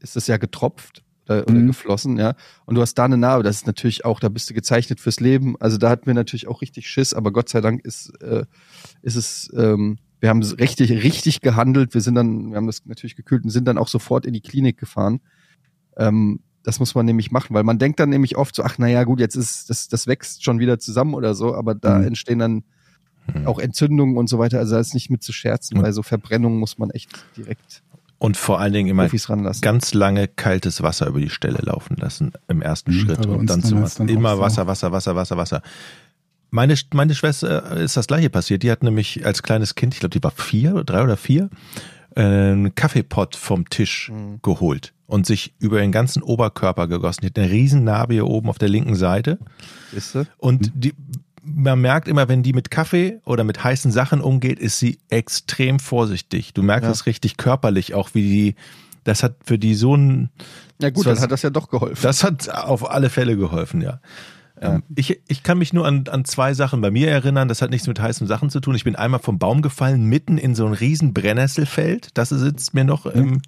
ist 0.00 0.16
das 0.16 0.26
ja 0.26 0.38
getropft 0.38 1.02
oder, 1.28 1.42
oder 1.48 1.60
Mhm. 1.60 1.66
geflossen, 1.68 2.18
ja. 2.18 2.34
Und 2.66 2.74
du 2.74 2.80
hast 2.80 2.94
da 2.94 3.04
eine 3.04 3.16
Narbe, 3.16 3.42
das 3.42 3.56
ist 3.56 3.66
natürlich 3.66 4.04
auch, 4.04 4.20
da 4.20 4.28
bist 4.28 4.50
du 4.50 4.54
gezeichnet 4.54 5.00
fürs 5.00 5.20
Leben. 5.20 5.56
Also 5.60 5.78
da 5.78 5.90
hatten 5.90 6.06
wir 6.06 6.14
natürlich 6.14 6.46
auch 6.48 6.60
richtig 6.62 6.88
Schiss, 6.88 7.14
aber 7.14 7.32
Gott 7.32 7.48
sei 7.48 7.60
Dank 7.60 7.84
ist, 7.84 8.10
äh, 8.22 8.44
ist 9.02 9.16
es, 9.16 9.50
ähm, 9.56 9.98
wir 10.20 10.30
haben 10.30 10.40
es 10.40 10.58
richtig, 10.58 10.90
richtig 10.90 11.40
gehandelt. 11.40 11.94
Wir 11.94 12.00
sind 12.00 12.14
dann, 12.14 12.50
wir 12.50 12.56
haben 12.56 12.66
das 12.66 12.84
natürlich 12.86 13.16
gekühlt 13.16 13.44
und 13.44 13.50
sind 13.50 13.66
dann 13.66 13.78
auch 13.78 13.88
sofort 13.88 14.24
in 14.26 14.32
die 14.32 14.40
Klinik 14.40 14.78
gefahren. 14.78 15.20
Ähm, 15.96 16.40
das 16.62 16.80
muss 16.80 16.94
man 16.94 17.04
nämlich 17.04 17.30
machen, 17.30 17.52
weil 17.54 17.62
man 17.62 17.78
denkt 17.78 18.00
dann 18.00 18.08
nämlich 18.08 18.36
oft 18.36 18.54
so, 18.54 18.62
ach 18.62 18.78
naja, 18.78 19.04
gut, 19.04 19.20
jetzt 19.20 19.36
ist 19.36 19.68
das, 19.68 19.88
das 19.88 20.06
wächst 20.06 20.42
schon 20.44 20.58
wieder 20.60 20.78
zusammen 20.78 21.12
oder 21.14 21.34
so, 21.34 21.54
aber 21.54 21.74
da 21.74 21.98
Mhm. 21.98 22.06
entstehen 22.06 22.38
dann 22.38 22.64
auch 23.44 23.58
Entzündungen 23.58 24.16
und 24.16 24.28
so 24.28 24.38
weiter. 24.38 24.58
Also 24.58 24.74
da 24.74 24.80
ist 24.80 24.94
nicht 24.94 25.10
mit 25.10 25.22
zu 25.22 25.32
scherzen. 25.32 25.80
Bei 25.80 25.92
so 25.92 26.02
Verbrennungen 26.02 26.58
muss 26.58 26.78
man 26.78 26.90
echt 26.90 27.10
direkt 27.36 27.82
Und 28.24 28.36
vor 28.38 28.58
allen 28.58 28.72
Dingen 28.72 28.88
immer 28.88 29.08
ganz 29.60 29.92
lange 29.94 30.28
kaltes 30.28 30.82
Wasser 30.82 31.06
über 31.08 31.20
die 31.20 31.28
Stelle 31.30 31.58
laufen 31.60 31.96
lassen 31.98 32.32
im 32.48 32.62
ersten 32.62 32.92
Mhm, 32.92 32.98
Schritt 33.00 33.26
und 33.26 33.50
dann 33.50 33.60
dann 33.60 33.84
auch 33.84 33.98
immer. 34.00 34.38
Wasser, 34.38 34.66
Wasser, 34.66 34.92
Wasser, 34.92 35.14
Wasser, 35.14 35.36
Wasser. 35.36 35.62
Meine, 36.50 36.74
meine 36.94 37.14
Schwester 37.14 37.72
ist 37.76 37.96
das 37.96 38.06
gleiche 38.06 38.30
passiert. 38.30 38.62
Die 38.62 38.70
hat 38.70 38.82
nämlich 38.82 39.26
als 39.26 39.42
kleines 39.42 39.74
Kind, 39.74 39.92
ich 39.94 40.00
glaube, 40.00 40.16
die 40.18 40.22
war 40.22 40.30
vier, 40.30 40.84
drei 40.84 41.02
oder 41.02 41.16
vier, 41.16 41.50
äh, 42.16 42.22
einen 42.22 42.74
Kaffeepott 42.74 43.36
vom 43.36 43.68
Tisch 43.68 44.10
Mhm. 44.10 44.38
geholt 44.42 44.94
und 45.06 45.26
sich 45.26 45.52
über 45.58 45.80
den 45.80 45.92
ganzen 45.92 46.22
Oberkörper 46.22 46.86
gegossen. 46.88 47.22
Die 47.22 47.26
hat 47.26 47.38
eine 47.38 47.50
riesen 47.50 47.84
Narbe 47.84 48.14
hier 48.14 48.26
oben 48.26 48.48
auf 48.48 48.58
der 48.58 48.68
linken 48.70 48.94
Seite. 48.94 49.38
Siehst 49.92 50.14
du? 50.14 50.24
Und 50.38 50.70
die, 50.74 50.94
man 51.44 51.80
merkt 51.80 52.08
immer, 52.08 52.28
wenn 52.28 52.42
die 52.42 52.52
mit 52.52 52.70
Kaffee 52.70 53.20
oder 53.24 53.44
mit 53.44 53.62
heißen 53.62 53.92
Sachen 53.92 54.20
umgeht, 54.20 54.58
ist 54.58 54.78
sie 54.78 54.98
extrem 55.10 55.78
vorsichtig. 55.78 56.54
Du 56.54 56.62
merkst 56.62 56.84
Ja. 56.86 56.90
es 56.90 57.06
richtig 57.06 57.36
körperlich, 57.36 57.94
auch 57.94 58.10
wie 58.14 58.22
die, 58.22 58.54
das 59.04 59.22
hat 59.22 59.36
für 59.44 59.58
die 59.58 59.74
so 59.74 59.96
ein, 59.96 60.30
Ja 60.80 60.90
gut, 60.90 61.06
Das 61.06 61.14
dann 61.16 61.22
hat 61.24 61.30
das 61.32 61.42
ja 61.42 61.50
doch 61.50 61.68
geholfen. 61.68 61.98
das 62.02 62.24
hat 62.24 62.48
auf 62.48 62.90
alle 62.90 63.10
Fälle 63.10 63.36
geholfen, 63.36 63.80
ja. 63.80 64.00
Ähm, 64.60 64.82
ich, 64.94 65.20
ich 65.28 65.42
kann 65.42 65.58
mich 65.58 65.72
nur 65.72 65.84
an, 65.86 66.04
an 66.08 66.24
zwei 66.24 66.54
Sachen 66.54 66.80
bei 66.80 66.90
mir 66.92 67.10
erinnern. 67.10 67.48
Das 67.48 67.60
hat 67.60 67.70
nichts 67.70 67.88
mit 67.88 68.00
heißen 68.00 68.26
Sachen 68.28 68.50
zu 68.50 68.60
tun. 68.60 68.74
Ich 68.76 68.84
bin 68.84 68.94
einmal 68.94 69.18
vom 69.20 69.38
Baum 69.38 69.62
gefallen, 69.62 70.04
mitten 70.04 70.38
in 70.38 70.54
so 70.54 70.64
ein 70.64 70.72
riesen 70.72 71.12
Brennnesselfeld. 71.12 72.08
Das 72.14 72.28
sitzt 72.28 72.72
mir 72.72 72.84
noch 72.84 73.04
im, 73.06 73.42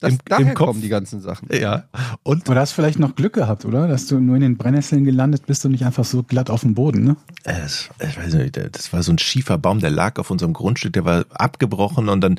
das, 0.00 0.12
im- 0.12 0.18
daher 0.26 0.48
im 0.48 0.54
Kopf. 0.54 0.66
kommen 0.68 0.80
die 0.82 0.88
ganzen 0.88 1.20
Sachen. 1.20 1.48
ja. 1.52 1.84
Und 2.22 2.44
Aber 2.46 2.54
da 2.56 2.60
hast 2.62 2.72
du 2.72 2.74
vielleicht 2.76 2.98
noch 2.98 3.14
Glück 3.14 3.32
gehabt, 3.34 3.64
oder? 3.64 3.88
Dass 3.88 4.06
du 4.06 4.20
nur 4.20 4.36
in 4.36 4.42
den 4.42 4.56
Brennnesseln 4.56 5.04
gelandet 5.04 5.46
bist 5.46 5.64
und 5.64 5.72
nicht 5.72 5.84
einfach 5.84 6.04
so 6.04 6.22
glatt 6.22 6.50
auf 6.50 6.60
dem 6.60 6.74
Boden, 6.74 7.04
ne? 7.04 7.16
Äh, 7.44 7.60
Es, 7.64 7.88
ich 8.06 8.16
weiß 8.18 8.34
nicht, 8.34 8.56
das 8.56 8.92
war 8.92 9.02
so 9.02 9.12
ein 9.12 9.18
schiefer 9.18 9.58
Baum, 9.58 9.80
der 9.80 9.90
lag 9.90 10.18
auf 10.18 10.30
unserem 10.30 10.52
Grundstück, 10.52 10.92
der 10.92 11.04
war 11.04 11.24
abgebrochen 11.30 12.08
und 12.08 12.20
dann 12.20 12.38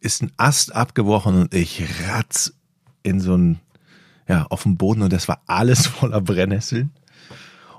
ist 0.00 0.22
ein 0.22 0.32
Ast 0.36 0.74
abgebrochen 0.74 1.42
und 1.42 1.54
ich 1.54 1.82
ratz 2.08 2.52
in 3.02 3.20
so 3.20 3.36
ein, 3.36 3.60
ja, 4.28 4.46
auf 4.50 4.64
dem 4.64 4.76
Boden 4.76 5.02
und 5.02 5.12
das 5.12 5.28
war 5.28 5.40
alles 5.46 5.86
voller 5.86 6.20
Brennnesseln. 6.20 6.90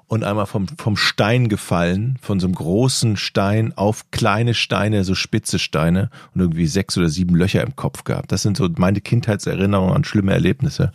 Und 0.07 0.23
einmal 0.23 0.45
vom, 0.45 0.67
vom 0.77 0.95
Stein 0.95 1.49
gefallen, 1.49 2.17
von 2.21 2.39
so 2.39 2.47
einem 2.47 2.55
großen 2.55 3.17
Stein 3.17 3.73
auf 3.75 4.09
kleine 4.11 4.53
Steine, 4.53 5.03
so 5.03 5.15
spitze 5.15 5.59
Steine 5.59 6.09
und 6.33 6.39
irgendwie 6.39 6.67
sechs 6.67 6.97
oder 6.97 7.09
sieben 7.09 7.35
Löcher 7.35 7.61
im 7.61 7.75
Kopf 7.75 8.05
gehabt. 8.05 8.31
Das 8.31 8.41
sind 8.41 8.55
so 8.55 8.69
meine 8.77 9.01
Kindheitserinnerungen 9.01 9.93
an 9.93 10.05
schlimme 10.05 10.31
Erlebnisse. 10.31 10.93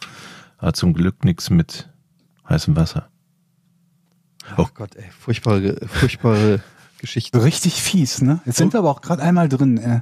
Aber 0.56 0.72
zum 0.72 0.94
Glück 0.94 1.24
nichts 1.24 1.50
mit 1.50 1.90
heißem 2.48 2.74
Wasser. 2.74 3.08
Oh 4.56 4.66
Gott, 4.74 4.96
ey, 4.96 5.04
furchtbare, 5.10 5.86
furchtbare 5.86 6.60
Geschichte. 6.98 7.36
So 7.36 7.44
richtig 7.44 7.82
fies, 7.82 8.22
ne? 8.22 8.40
Jetzt 8.46 8.56
sind 8.56 8.72
wir 8.72 8.78
aber 8.78 8.90
auch 8.90 9.02
gerade 9.02 9.22
einmal 9.22 9.48
drin. 9.48 9.76
Äh. 9.76 10.00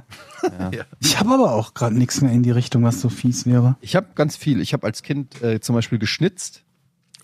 Ja. 0.71 0.83
Ich 0.99 1.19
habe 1.19 1.31
aber 1.33 1.53
auch 1.53 1.73
gerade 1.73 1.97
nichts 1.97 2.21
mehr 2.21 2.31
in 2.31 2.43
die 2.43 2.51
Richtung, 2.51 2.83
was 2.83 3.01
so 3.01 3.09
fies 3.09 3.45
wäre. 3.45 3.75
Ich 3.81 3.95
habe 3.95 4.07
ganz 4.15 4.37
viel. 4.37 4.61
Ich 4.61 4.73
habe 4.73 4.85
als 4.85 5.01
Kind 5.03 5.41
äh, 5.41 5.59
zum 5.59 5.75
Beispiel 5.75 5.99
geschnitzt. 5.99 6.63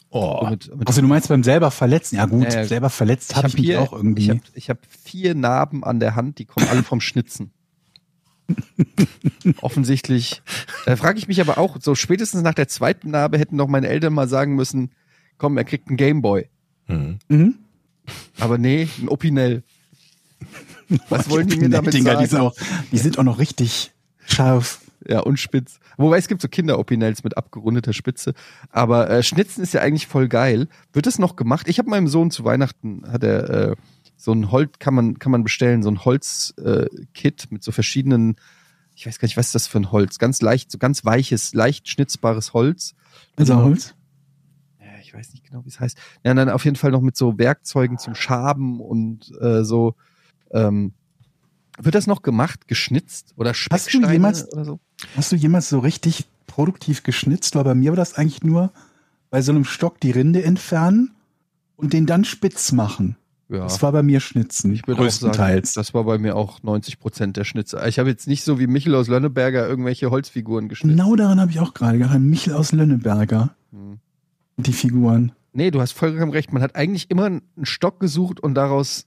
Oh, 0.10 0.48
Mit, 0.50 0.74
mit 0.76 0.88
Also 0.88 1.02
du 1.02 1.08
meinst 1.08 1.28
beim 1.28 1.44
selber 1.44 1.70
verletzen? 1.70 2.16
Ja 2.16 2.26
gut, 2.26 2.54
ja. 2.54 2.64
selber 2.66 2.90
verletzt 2.90 3.36
habe 3.36 3.48
ich 3.50 3.56
mich 3.56 3.66
hier- 3.66 3.82
auch 3.82 3.92
irgendwie. 3.94 4.24
Ich 4.24 4.30
habe 4.30 4.42
ich 4.54 4.70
hab 4.70 4.80
vier 5.04 5.36
Narben 5.36 5.84
an 5.84 6.00
der 6.00 6.16
Hand, 6.16 6.40
die 6.40 6.46
kommen 6.46 6.68
alle 6.70 6.84
vom 6.84 7.02
Schnitzen. 7.02 7.52
Offensichtlich. 9.62 10.42
Da 10.86 10.96
frage 10.96 11.20
ich 11.20 11.28
mich 11.28 11.42
aber 11.42 11.58
auch, 11.58 11.78
so 11.82 11.96
spätestens 11.96 12.42
nach 12.42 12.54
der 12.54 12.68
zweiten 12.68 13.12
Narbe 13.12 13.38
hätten 13.38 13.58
doch 13.58 13.68
meine 13.68 13.88
Eltern 13.88 14.14
mal 14.14 14.28
sagen 14.30 14.56
müssen, 14.56 14.92
komm, 15.38 15.58
er 15.58 15.64
kriegt 15.66 15.88
einen 15.90 15.98
Gameboy. 15.98 16.48
hm. 16.86 17.20
mhm. 17.28 17.56
Aber 18.40 18.58
nee, 18.58 18.88
ein 19.02 19.10
Opinel. 19.10 19.64
Was 21.10 21.30
wollen 21.30 21.48
die 21.48 21.58
mir 21.58 21.68
damit 21.70 21.94
Dinger, 21.94 22.12
sagen? 22.14 22.24
Die 22.24 22.30
sind, 22.30 22.40
auch, 22.40 22.56
die 22.94 22.98
sind 22.98 23.20
auch 23.20 23.24
noch 23.24 23.38
richtig 23.40 23.92
scharf. 24.26 24.80
Ja, 25.06 25.20
und 25.20 25.38
spitz. 25.42 25.80
Wobei 25.98 26.18
es 26.18 26.28
gibt 26.28 26.42
so 26.42 26.48
Kinder-Opinels 26.48 27.24
mit 27.24 27.38
abgerundeter 27.38 27.92
Spitze. 27.92 28.34
Aber 28.70 29.10
äh, 29.10 29.24
Schnitzen 29.24 29.64
ist 29.64 29.74
ja 29.74 29.82
eigentlich 29.82 30.08
voll 30.08 30.28
geil. 30.28 30.68
Wird 30.94 31.08
das 31.08 31.18
noch 31.20 31.36
gemacht? 31.36 31.68
Ich 31.68 31.80
habe 31.80 31.90
meinem 31.90 32.08
Sohn 32.08 32.30
zu 32.32 32.46
Weihnachten, 32.46 33.04
hat 33.12 33.24
er 33.24 33.50
äh, 33.50 33.76
so 34.16 34.32
ein 34.32 34.52
Holz, 34.52 34.74
kann 34.80 34.94
man, 34.94 35.20
kann 35.20 35.32
man 35.32 35.44
bestellen, 35.44 35.84
so 35.84 35.90
ein 35.90 36.06
Holz-Kit 36.06 36.66
äh, 36.66 37.06
Kit 37.14 37.48
mit 37.52 37.64
so 37.64 37.72
verschiedenen, 37.72 38.36
ich 38.96 39.06
weiß 39.06 39.20
gar 39.20 39.28
nicht, 39.28 39.38
was 39.38 39.48
ist 39.48 39.56
das 39.56 39.68
für 39.68 39.80
ein 39.80 39.92
Holz? 39.92 40.18
Ganz 40.20 40.42
leicht, 40.42 40.72
so 40.72 40.78
ganz 40.78 41.04
weiches, 41.06 41.54
leicht 41.54 41.88
schnitzbares 41.88 42.54
Holz. 42.54 42.96
Also 43.36 43.54
Genau. 43.54 43.66
Holz. 43.66 43.94
Ja, 44.80 44.88
ich 45.02 45.14
weiß 45.14 45.34
nicht 45.34 45.46
genau, 45.46 45.64
wie 45.66 45.70
es 45.70 45.80
heißt. 45.80 45.98
Ja, 46.24 46.34
dann 46.34 46.50
auf 46.50 46.66
jeden 46.66 46.78
Fall 46.78 46.92
noch 46.92 47.02
mit 47.02 47.18
so 47.18 47.38
Werkzeugen 47.38 47.98
zum 47.98 48.16
Schaben 48.16 48.80
und 48.82 49.32
äh, 49.42 49.64
so. 49.64 49.96
Ähm, 50.52 50.94
wird 51.80 51.94
das 51.94 52.08
noch 52.08 52.24
gemacht, 52.24 52.68
geschnitzt 52.68 53.34
oder 53.36 53.52
Hast 53.52 53.60
du 53.60 53.90
Specksteine 53.92 54.12
jemals- 54.12 54.52
oder 54.52 54.66
so? 54.66 54.80
Hast 55.16 55.32
du 55.32 55.36
jemals 55.36 55.70
so 55.70 55.80
richtig 55.80 56.26
produktiv 56.48 57.04
geschnitzt? 57.04 57.56
Weil 57.56 57.64
bei 57.64 57.76
mir 57.76 57.92
war 57.92 57.98
das 57.98 58.16
eigentlich 58.16 58.44
nur 58.44 58.72
bei 59.30 59.42
so 59.42 59.52
einem 59.52 59.66
Stock 59.66 60.00
die 60.00 60.12
Rinde 60.12 60.44
entfernen 60.44 61.12
und 61.76 61.94
den 61.94 62.06
dann 62.06 62.26
spitz 62.26 62.72
machen. 62.72 63.18
Ja. 63.50 63.60
Das 63.60 63.82
war 63.82 63.94
bei 63.94 64.04
mir 64.04 64.20
Schnitzen. 64.20 64.74
Ich 64.74 64.86
würde 64.88 65.06
auch 65.06 65.10
sagen, 65.10 65.62
das 65.74 65.94
war 65.94 66.04
bei 66.04 66.18
mir 66.18 66.36
auch 66.36 66.62
90 66.64 67.00
Prozent 67.00 67.38
der 67.38 67.46
Schnitze. 67.46 67.82
Ich 67.88 67.98
habe 67.98 68.10
jetzt 68.10 68.28
nicht 68.28 68.44
so 68.44 68.60
wie 68.60 68.68
Michel 68.68 68.94
aus 68.94 69.08
Lönneberger 69.08 69.66
irgendwelche 69.68 70.12
Holzfiguren 70.12 70.68
geschnitzt. 70.68 70.98
genau 70.98 71.16
daran 71.16 71.40
habe 71.40 71.52
ich 71.52 71.60
auch 71.60 71.74
gerade 71.74 71.98
gedacht. 71.98 72.20
Michel 72.20 72.54
aus 72.54 72.74
Lönneberger. 72.74 73.56
Hm. 73.72 74.00
Die 74.58 74.74
Figuren. 74.74 75.32
Nee, 75.54 75.72
du 75.72 75.80
hast 75.80 75.94
vollkommen 75.94 76.32
recht. 76.32 76.52
Man 76.52 76.62
hat 76.62 76.76
eigentlich 76.76 77.10
immer 77.10 77.26
einen 77.26 77.42
Stock 77.64 78.00
gesucht 78.00 78.40
und 78.40 78.56
daraus 78.56 79.06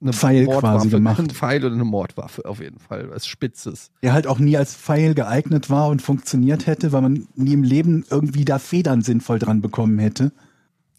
eine 0.00 0.12
Pfeil 0.12 0.44
Mordwaffe, 0.44 0.76
quasi 0.78 0.88
gemacht. 0.90 1.18
Ein 1.18 1.30
Pfeil 1.30 1.64
oder 1.64 1.74
eine 1.74 1.84
Mordwaffe 1.84 2.44
auf 2.44 2.60
jeden 2.60 2.78
Fall, 2.78 3.10
was 3.10 3.26
Spitzes. 3.26 3.90
Der 4.02 4.12
halt 4.12 4.26
auch 4.26 4.38
nie 4.38 4.56
als 4.56 4.74
Pfeil 4.74 5.14
geeignet 5.14 5.70
war 5.70 5.88
und 5.88 6.02
funktioniert 6.02 6.66
hätte, 6.66 6.92
weil 6.92 7.02
man 7.02 7.26
nie 7.34 7.54
im 7.54 7.62
Leben 7.62 8.04
irgendwie 8.10 8.44
da 8.44 8.58
Federn 8.58 9.02
sinnvoll 9.02 9.38
dran 9.38 9.62
bekommen 9.62 9.98
hätte. 9.98 10.32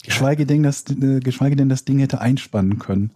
Geschweige 0.04 0.46
denn, 0.46 0.64
das, 0.64 0.86
äh, 0.90 1.20
geschweige 1.20 1.56
denn 1.56 1.70
das 1.70 1.86
Ding 1.86 2.00
hätte 2.00 2.22
einspannen 2.22 2.80
können. 2.80 3.12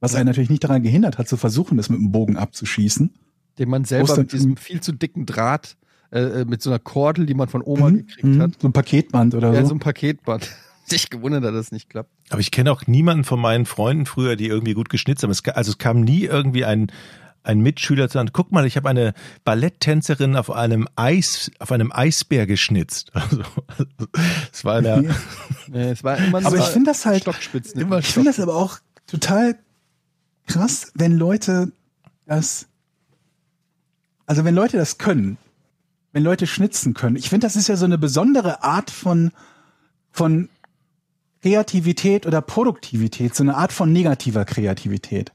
Was 0.00 0.14
einen 0.14 0.26
natürlich 0.26 0.50
nicht 0.50 0.62
daran 0.64 0.82
gehindert 0.82 1.18
hat, 1.18 1.28
zu 1.28 1.36
versuchen, 1.36 1.76
das 1.76 1.88
mit 1.88 1.98
dem 1.98 2.12
Bogen 2.12 2.36
abzuschießen. 2.36 3.10
Den 3.58 3.68
man 3.68 3.84
selber 3.84 4.16
mit 4.16 4.32
diesem 4.32 4.56
viel 4.56 4.80
zu 4.80 4.92
dicken 4.92 5.26
Draht, 5.26 5.76
äh, 6.12 6.44
mit 6.44 6.62
so 6.62 6.70
einer 6.70 6.78
Kordel, 6.78 7.26
die 7.26 7.34
man 7.34 7.48
von 7.48 7.62
Oma 7.62 7.90
Mhm, 7.90 7.96
gekriegt 8.06 8.24
mhm. 8.24 8.42
hat. 8.42 8.52
So 8.62 8.68
ein 8.68 8.72
Paketband 8.72 9.34
oder 9.34 9.52
Ja, 9.52 9.62
so. 9.62 9.70
so 9.70 9.74
ein 9.74 9.80
Paketband. 9.80 10.48
Sich 10.90 11.10
gewundert, 11.10 11.44
dass 11.44 11.52
das 11.52 11.72
nicht 11.72 11.90
klappt. 11.90 12.10
Aber 12.30 12.40
ich 12.40 12.50
kenne 12.50 12.72
auch 12.72 12.86
niemanden 12.86 13.24
von 13.24 13.40
meinen 13.40 13.66
Freunden 13.66 14.06
früher, 14.06 14.36
die 14.36 14.46
irgendwie 14.46 14.74
gut 14.74 14.88
geschnitzt 14.88 15.22
haben. 15.22 15.30
Es, 15.30 15.44
also 15.46 15.70
es 15.72 15.78
kam 15.78 16.00
nie 16.00 16.24
irgendwie 16.24 16.64
ein, 16.64 16.90
ein 17.42 17.60
Mitschüler 17.60 18.08
zu 18.08 18.14
sagen, 18.14 18.30
guck 18.32 18.52
mal, 18.52 18.66
ich 18.66 18.76
habe 18.76 18.88
eine 18.88 19.14
Balletttänzerin 19.44 20.36
auf 20.36 20.50
einem 20.50 20.86
Eis, 20.96 21.50
auf 21.58 21.72
einem 21.72 21.92
Eisbär 21.92 22.46
geschnitzt. 22.46 23.12
Also, 23.14 23.42
es 24.52 24.64
war 24.64 24.76
eine, 24.76 25.02
Ja. 25.04 25.14
Nee, 25.68 25.90
es 25.90 26.04
war 26.04 26.18
immer 26.18 26.44
Aber 26.44 26.56
ich 26.56 26.64
finde 26.64 26.90
das 26.90 27.06
halt, 27.06 27.22
Stockspitzen. 27.22 27.80
immer 27.80 27.98
ich 27.98 28.06
finde 28.06 28.30
das 28.30 28.40
aber 28.40 28.56
auch 28.56 28.78
total 29.06 29.56
krass, 30.46 30.92
wenn 30.94 31.16
Leute 31.16 31.72
das, 32.26 32.66
also 34.26 34.44
wenn 34.44 34.54
Leute 34.54 34.76
das 34.76 34.98
können, 34.98 35.38
wenn 36.12 36.22
Leute 36.22 36.46
schnitzen 36.46 36.94
können. 36.94 37.16
Ich 37.16 37.28
finde, 37.30 37.46
das 37.46 37.56
ist 37.56 37.68
ja 37.68 37.76
so 37.76 37.84
eine 37.84 37.98
besondere 37.98 38.62
Art 38.62 38.90
von, 38.90 39.30
von 40.10 40.48
Kreativität 41.42 42.26
oder 42.26 42.42
Produktivität, 42.42 43.34
so 43.34 43.42
eine 43.42 43.56
Art 43.56 43.72
von 43.72 43.92
negativer 43.92 44.44
Kreativität. 44.44 45.32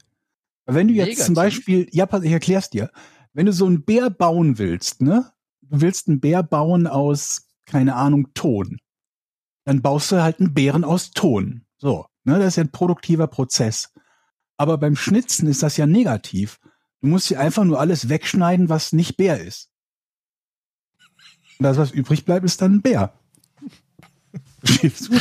Wenn 0.66 0.88
du 0.88 0.94
jetzt 0.94 1.06
Negativ? 1.06 1.26
zum 1.26 1.34
Beispiel, 1.34 1.88
ja, 1.92 2.08
ich 2.22 2.32
erklär's 2.32 2.70
dir. 2.70 2.90
Wenn 3.32 3.46
du 3.46 3.52
so 3.52 3.66
einen 3.66 3.84
Bär 3.84 4.10
bauen 4.10 4.58
willst, 4.58 5.02
ne? 5.02 5.32
Du 5.62 5.80
willst 5.80 6.08
einen 6.08 6.20
Bär 6.20 6.42
bauen 6.42 6.86
aus, 6.86 7.48
keine 7.66 7.96
Ahnung, 7.96 8.28
Ton. 8.34 8.78
Dann 9.64 9.82
baust 9.82 10.12
du 10.12 10.22
halt 10.22 10.40
einen 10.40 10.54
Bären 10.54 10.84
aus 10.84 11.10
Ton. 11.10 11.64
So, 11.78 12.06
ne? 12.24 12.38
Das 12.38 12.48
ist 12.48 12.56
ja 12.56 12.64
ein 12.64 12.72
produktiver 12.72 13.26
Prozess. 13.26 13.92
Aber 14.56 14.78
beim 14.78 14.96
Schnitzen 14.96 15.48
ist 15.48 15.62
das 15.62 15.76
ja 15.76 15.86
negativ. 15.86 16.60
Du 17.00 17.08
musst 17.08 17.28
dir 17.28 17.40
einfach 17.40 17.64
nur 17.64 17.80
alles 17.80 18.08
wegschneiden, 18.08 18.68
was 18.68 18.92
nicht 18.92 19.16
Bär 19.16 19.40
ist. 19.40 19.70
Und 21.58 21.64
das, 21.64 21.76
was 21.76 21.90
übrig 21.90 22.24
bleibt, 22.24 22.44
ist 22.44 22.62
dann 22.62 22.76
ein 22.76 22.82
Bär. 22.82 23.12
Verstehst 24.64 25.08
du? 25.08 25.18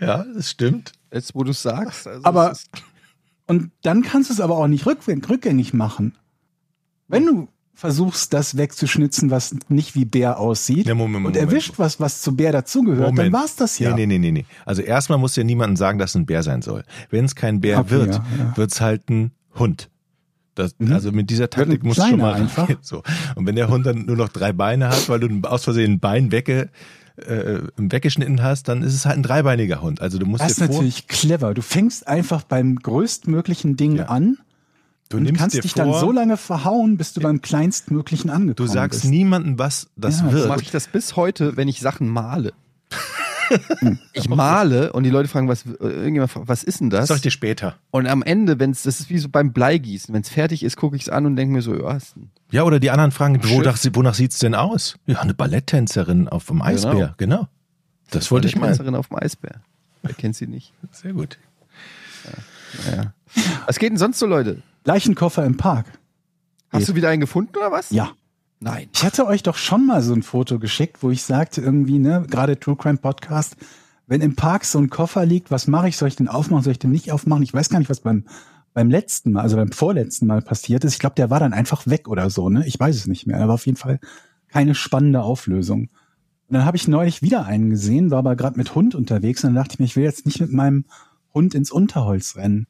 Ja, 0.00 0.24
das 0.34 0.50
stimmt. 0.50 0.92
Jetzt, 1.12 1.34
wo 1.34 1.42
du 1.44 1.52
sagst. 1.52 2.06
Also 2.06 2.24
Aber- 2.24 2.52
es 2.52 2.66
Und 3.46 3.70
dann 3.82 4.02
kannst 4.02 4.30
du 4.30 4.34
es 4.34 4.40
aber 4.40 4.56
auch 4.58 4.68
nicht 4.68 4.86
rückgängig, 4.86 5.28
rückgängig 5.28 5.74
machen. 5.74 6.14
Wenn 7.08 7.26
du 7.26 7.48
versuchst, 7.74 8.32
das 8.34 8.56
wegzuschnitzen, 8.56 9.30
was 9.30 9.56
nicht 9.68 9.94
wie 9.94 10.04
Bär 10.04 10.38
aussieht, 10.38 10.86
Ja, 10.86 10.94
Moment, 10.94 11.16
und 11.16 11.22
Moment. 11.32 11.36
erwischt 11.38 11.74
was, 11.78 11.98
was 11.98 12.20
zu 12.20 12.36
Bär 12.36 12.52
dazugehört, 12.52 13.08
dann 13.08 13.14
Moment. 13.16 13.32
war's 13.32 13.56
das 13.56 13.78
ja. 13.78 13.94
Nee, 13.94 14.06
nee, 14.06 14.18
nee, 14.18 14.30
nee. 14.30 14.44
Also 14.66 14.82
erstmal 14.82 15.18
muss 15.18 15.34
ja 15.34 15.42
niemandem 15.44 15.76
sagen, 15.76 15.98
dass 15.98 16.10
es 16.10 16.16
ein 16.16 16.26
Bär 16.26 16.42
sein 16.42 16.62
soll. 16.62 16.84
Wenn 17.08 17.24
es 17.24 17.34
kein 17.34 17.60
Bär 17.60 17.80
Okay, 17.80 17.90
wird, 17.90 18.14
ja, 18.14 18.24
ja. 18.38 18.56
wird's 18.56 18.80
halt 18.80 19.08
ein 19.08 19.32
Hund. 19.58 19.88
Das, 20.54 20.74
Mhm. 20.78 20.92
Also 20.92 21.10
mit 21.10 21.30
dieser 21.30 21.44
Wird 21.44 21.54
Taktik 21.54 21.82
ein 21.82 21.86
musst 21.88 22.00
du 22.00 22.06
schon 22.06 22.18
mal 22.20 22.34
einfach. 22.34 22.68
so. 22.82 23.02
Und 23.34 23.46
wenn 23.46 23.56
der 23.56 23.68
Hund 23.68 23.86
dann 23.86 24.04
nur 24.04 24.16
noch 24.16 24.28
drei 24.28 24.52
Beine 24.52 24.88
hat, 24.90 25.08
weil 25.08 25.20
du 25.20 25.40
aus 25.48 25.64
Versehen 25.64 25.92
ein 25.94 26.00
Bein 26.00 26.30
wegge, 26.32 26.68
äh, 27.26 27.60
weggeschnitten 27.76 28.42
hast, 28.42 28.68
dann 28.68 28.82
ist 28.82 28.94
es 28.94 29.06
halt 29.06 29.16
ein 29.18 29.22
dreibeiniger 29.22 29.80
Hund. 29.82 30.00
Also 30.00 30.18
du 30.18 30.26
musst 30.26 30.42
Das 30.42 30.52
ist 30.52 30.60
natürlich 30.60 31.06
clever. 31.08 31.54
Du 31.54 31.62
fängst 31.62 32.06
einfach 32.08 32.42
beim 32.42 32.76
größtmöglichen 32.76 33.76
Ding 33.76 33.96
Ja. 33.96 34.06
an 34.06 34.38
du 35.08 35.16
und 35.18 35.32
kannst 35.34 35.62
dich 35.62 35.72
vor, 35.72 35.84
dann 35.84 35.94
so 36.00 36.12
lange 36.12 36.36
verhauen, 36.36 36.96
bis 36.96 37.12
du 37.12 37.20
beim 37.20 37.40
kleinstmöglichen 37.42 38.28
du 38.28 38.34
angekommen 38.36 38.68
sagst 38.68 39.02
bist. 39.02 39.10
niemandem, 39.10 39.58
was 39.58 39.88
das 39.96 40.20
Ja, 40.20 40.26
so 40.28 40.32
wird. 40.32 40.48
mache 40.48 40.62
ich 40.62 40.70
das 40.70 40.86
bis 40.88 41.16
heute, 41.16 41.56
wenn 41.56 41.68
ich 41.68 41.80
Sachen 41.80 42.08
male. 42.08 42.52
ich 44.12 44.28
male 44.28 44.92
und 44.92 45.02
die 45.02 45.10
Leute 45.10 45.28
fragen, 45.28 45.48
was, 45.48 45.64
irgendjemand 45.66 46.30
fragt, 46.30 46.48
was 46.48 46.62
ist 46.62 46.80
denn 46.80 46.90
das? 46.90 47.00
Das 47.00 47.08
sag 47.08 47.16
ich 47.16 47.22
dir 47.22 47.30
später. 47.30 47.76
Und 47.90 48.06
am 48.06 48.22
Ende, 48.22 48.58
wenn 48.58 48.70
es, 48.70 48.82
das 48.82 49.00
ist 49.00 49.10
wie 49.10 49.18
so 49.18 49.28
beim 49.28 49.52
Bleigießen, 49.52 50.14
wenn 50.14 50.22
es 50.22 50.28
fertig 50.28 50.62
ist, 50.62 50.76
gucke 50.76 50.96
ich 50.96 51.02
es 51.02 51.08
an 51.08 51.26
und 51.26 51.36
denke 51.36 51.52
mir 51.52 51.62
so, 51.62 51.74
ja, 51.74 51.96
ist 51.96 52.16
ein 52.16 52.30
Ja, 52.50 52.64
oder 52.64 52.80
die 52.80 52.90
anderen 52.90 53.10
fragen, 53.10 53.40
wonach, 53.42 53.78
wonach 53.92 54.14
sieht's 54.14 54.38
denn 54.38 54.54
aus? 54.54 54.96
Ja, 55.06 55.20
eine 55.20 55.34
Balletttänzerin 55.34 56.28
auf 56.28 56.46
dem 56.46 56.62
Eisbär, 56.62 57.14
genau. 57.16 57.48
Das 58.10 58.30
wollte 58.30 58.48
ich 58.48 58.56
meinen. 58.56 58.70
Tänzerin 58.70 58.94
auf 58.94 59.08
dem 59.08 59.18
Eisbär. 59.18 59.60
Wer 60.02 60.14
kennt 60.14 60.36
sie 60.36 60.46
nicht? 60.46 60.72
Sehr 60.90 61.12
gut. 61.12 61.38
Naja. 62.86 63.14
Was 63.66 63.78
geht 63.78 63.90
denn 63.90 63.98
sonst 63.98 64.18
so, 64.18 64.26
Leute? 64.26 64.62
Leichenkoffer 64.84 65.44
im 65.44 65.56
Park. 65.56 65.86
Hast 66.70 66.88
du 66.88 66.94
wieder 66.94 67.08
einen 67.08 67.20
gefunden 67.20 67.56
oder 67.56 67.72
was? 67.72 67.90
Ja. 67.90 68.12
Nein. 68.60 68.88
Ich 68.92 69.02
hatte 69.02 69.26
euch 69.26 69.42
doch 69.42 69.56
schon 69.56 69.86
mal 69.86 70.02
so 70.02 70.12
ein 70.12 70.22
Foto 70.22 70.58
geschickt, 70.58 71.02
wo 71.02 71.10
ich 71.10 71.22
sagte 71.22 71.62
irgendwie, 71.62 71.98
ne, 71.98 72.24
gerade 72.28 72.60
True 72.60 72.76
Crime 72.76 72.98
Podcast, 72.98 73.56
wenn 74.06 74.20
im 74.20 74.36
Park 74.36 74.64
so 74.64 74.78
ein 74.78 74.90
Koffer 74.90 75.24
liegt, 75.24 75.50
was 75.50 75.66
mache 75.66 75.88
ich? 75.88 75.96
Soll 75.96 76.08
ich 76.08 76.16
den 76.16 76.28
aufmachen? 76.28 76.64
Soll 76.64 76.72
ich 76.72 76.78
den 76.78 76.90
nicht 76.90 77.10
aufmachen? 77.10 77.42
Ich 77.42 77.54
weiß 77.54 77.70
gar 77.70 77.78
nicht, 77.78 77.90
was 77.90 78.00
beim 78.00 78.24
beim 78.72 78.90
letzten 78.90 79.32
Mal, 79.32 79.42
also 79.42 79.56
beim 79.56 79.72
vorletzten 79.72 80.26
Mal 80.26 80.42
passiert 80.42 80.84
ist. 80.84 80.94
Ich 80.94 80.98
glaube, 80.98 81.16
der 81.16 81.30
war 81.30 81.40
dann 81.40 81.52
einfach 81.52 81.86
weg 81.86 82.08
oder 82.08 82.30
so, 82.30 82.48
ne? 82.48 82.66
Ich 82.66 82.78
weiß 82.78 82.94
es 82.94 83.06
nicht 83.06 83.26
mehr. 83.26 83.36
Er 83.36 83.48
war 83.48 83.54
auf 83.54 83.66
jeden 83.66 83.78
Fall 83.78 83.98
keine 84.48 84.74
spannende 84.74 85.22
Auflösung. 85.22 85.88
Und 86.48 86.54
dann 86.54 86.64
habe 86.64 86.76
ich 86.76 86.88
neulich 86.88 87.22
wieder 87.22 87.46
einen 87.46 87.70
gesehen, 87.70 88.10
war 88.10 88.18
aber 88.18 88.36
gerade 88.36 88.58
mit 88.58 88.74
Hund 88.74 88.94
unterwegs 88.94 89.44
und 89.44 89.48
dann 89.48 89.62
dachte 89.62 89.74
ich 89.74 89.78
mir, 89.78 89.86
ich 89.86 89.96
will 89.96 90.04
jetzt 90.04 90.26
nicht 90.26 90.40
mit 90.40 90.52
meinem 90.52 90.84
Hund 91.32 91.54
ins 91.54 91.70
Unterholz 91.70 92.36
rennen. 92.36 92.66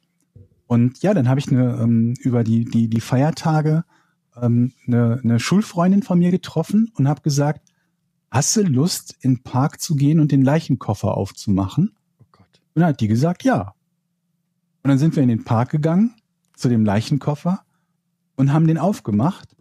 Und 0.67 1.01
ja, 1.01 1.13
dann 1.13 1.27
habe 1.27 1.39
ich 1.39 1.51
eine, 1.51 1.79
ähm, 1.81 2.13
über 2.19 2.43
die, 2.43 2.65
die, 2.65 2.87
die 2.87 3.01
Feiertage 3.01 3.83
ähm, 4.41 4.73
eine, 4.87 5.21
eine 5.23 5.39
Schulfreundin 5.39 6.03
von 6.03 6.19
mir 6.19 6.31
getroffen 6.31 6.91
und 6.95 7.07
habe 7.07 7.21
gesagt, 7.21 7.71
hast 8.29 8.55
du 8.55 8.63
Lust, 8.63 9.15
in 9.21 9.35
den 9.35 9.43
Park 9.43 9.79
zu 9.79 9.95
gehen 9.95 10.19
und 10.19 10.31
den 10.31 10.41
Leichenkoffer 10.41 11.15
aufzumachen? 11.15 11.93
Oh 12.19 12.25
Gott. 12.31 12.61
Und 12.73 12.81
dann 12.81 12.89
hat 12.89 12.99
die 12.99 13.07
gesagt, 13.07 13.43
ja. 13.43 13.73
Und 14.83 14.89
dann 14.89 14.97
sind 14.97 15.15
wir 15.15 15.23
in 15.23 15.29
den 15.29 15.43
Park 15.43 15.69
gegangen, 15.69 16.15
zu 16.55 16.67
dem 16.67 16.83
Leichenkoffer 16.83 17.63
und 18.35 18.51
haben 18.51 18.67
den 18.67 18.77
aufgemacht. 18.77 19.55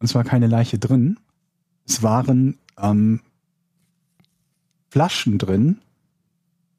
Und 0.00 0.06
es 0.06 0.14
war 0.14 0.24
keine 0.24 0.48
Leiche 0.48 0.78
drin. 0.78 1.18
Es 1.86 2.02
waren 2.02 2.58
ähm, 2.76 3.20
Flaschen 4.90 5.38
drin 5.38 5.78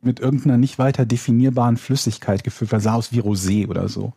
mit 0.02 0.20
irgendeiner 0.20 0.58
nicht 0.58 0.78
weiter 0.80 1.06
definierbaren 1.06 1.78
Flüssigkeit 1.78 2.44
gefüllt. 2.44 2.74
Das 2.74 2.84
sah 2.84 2.96
aus 2.96 3.14
wie 3.14 3.22
Rosé 3.22 3.70
oder 3.70 3.88
so. 3.88 4.14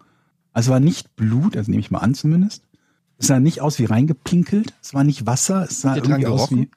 Also 0.56 0.72
war 0.72 0.80
nicht 0.80 1.14
Blut, 1.16 1.54
also 1.54 1.70
nehme 1.70 1.80
ich 1.80 1.90
mal 1.90 1.98
an 1.98 2.14
zumindest. 2.14 2.62
Es 3.18 3.26
sah 3.26 3.40
nicht 3.40 3.60
aus 3.60 3.78
wie 3.78 3.84
reingepinkelt. 3.84 4.72
Es 4.82 4.94
war 4.94 5.04
nicht 5.04 5.26
Wasser. 5.26 5.64
Es 5.64 5.82
sah 5.82 5.96
irgendwie 5.96 6.24
aus 6.26 6.50
wie. 6.50 6.70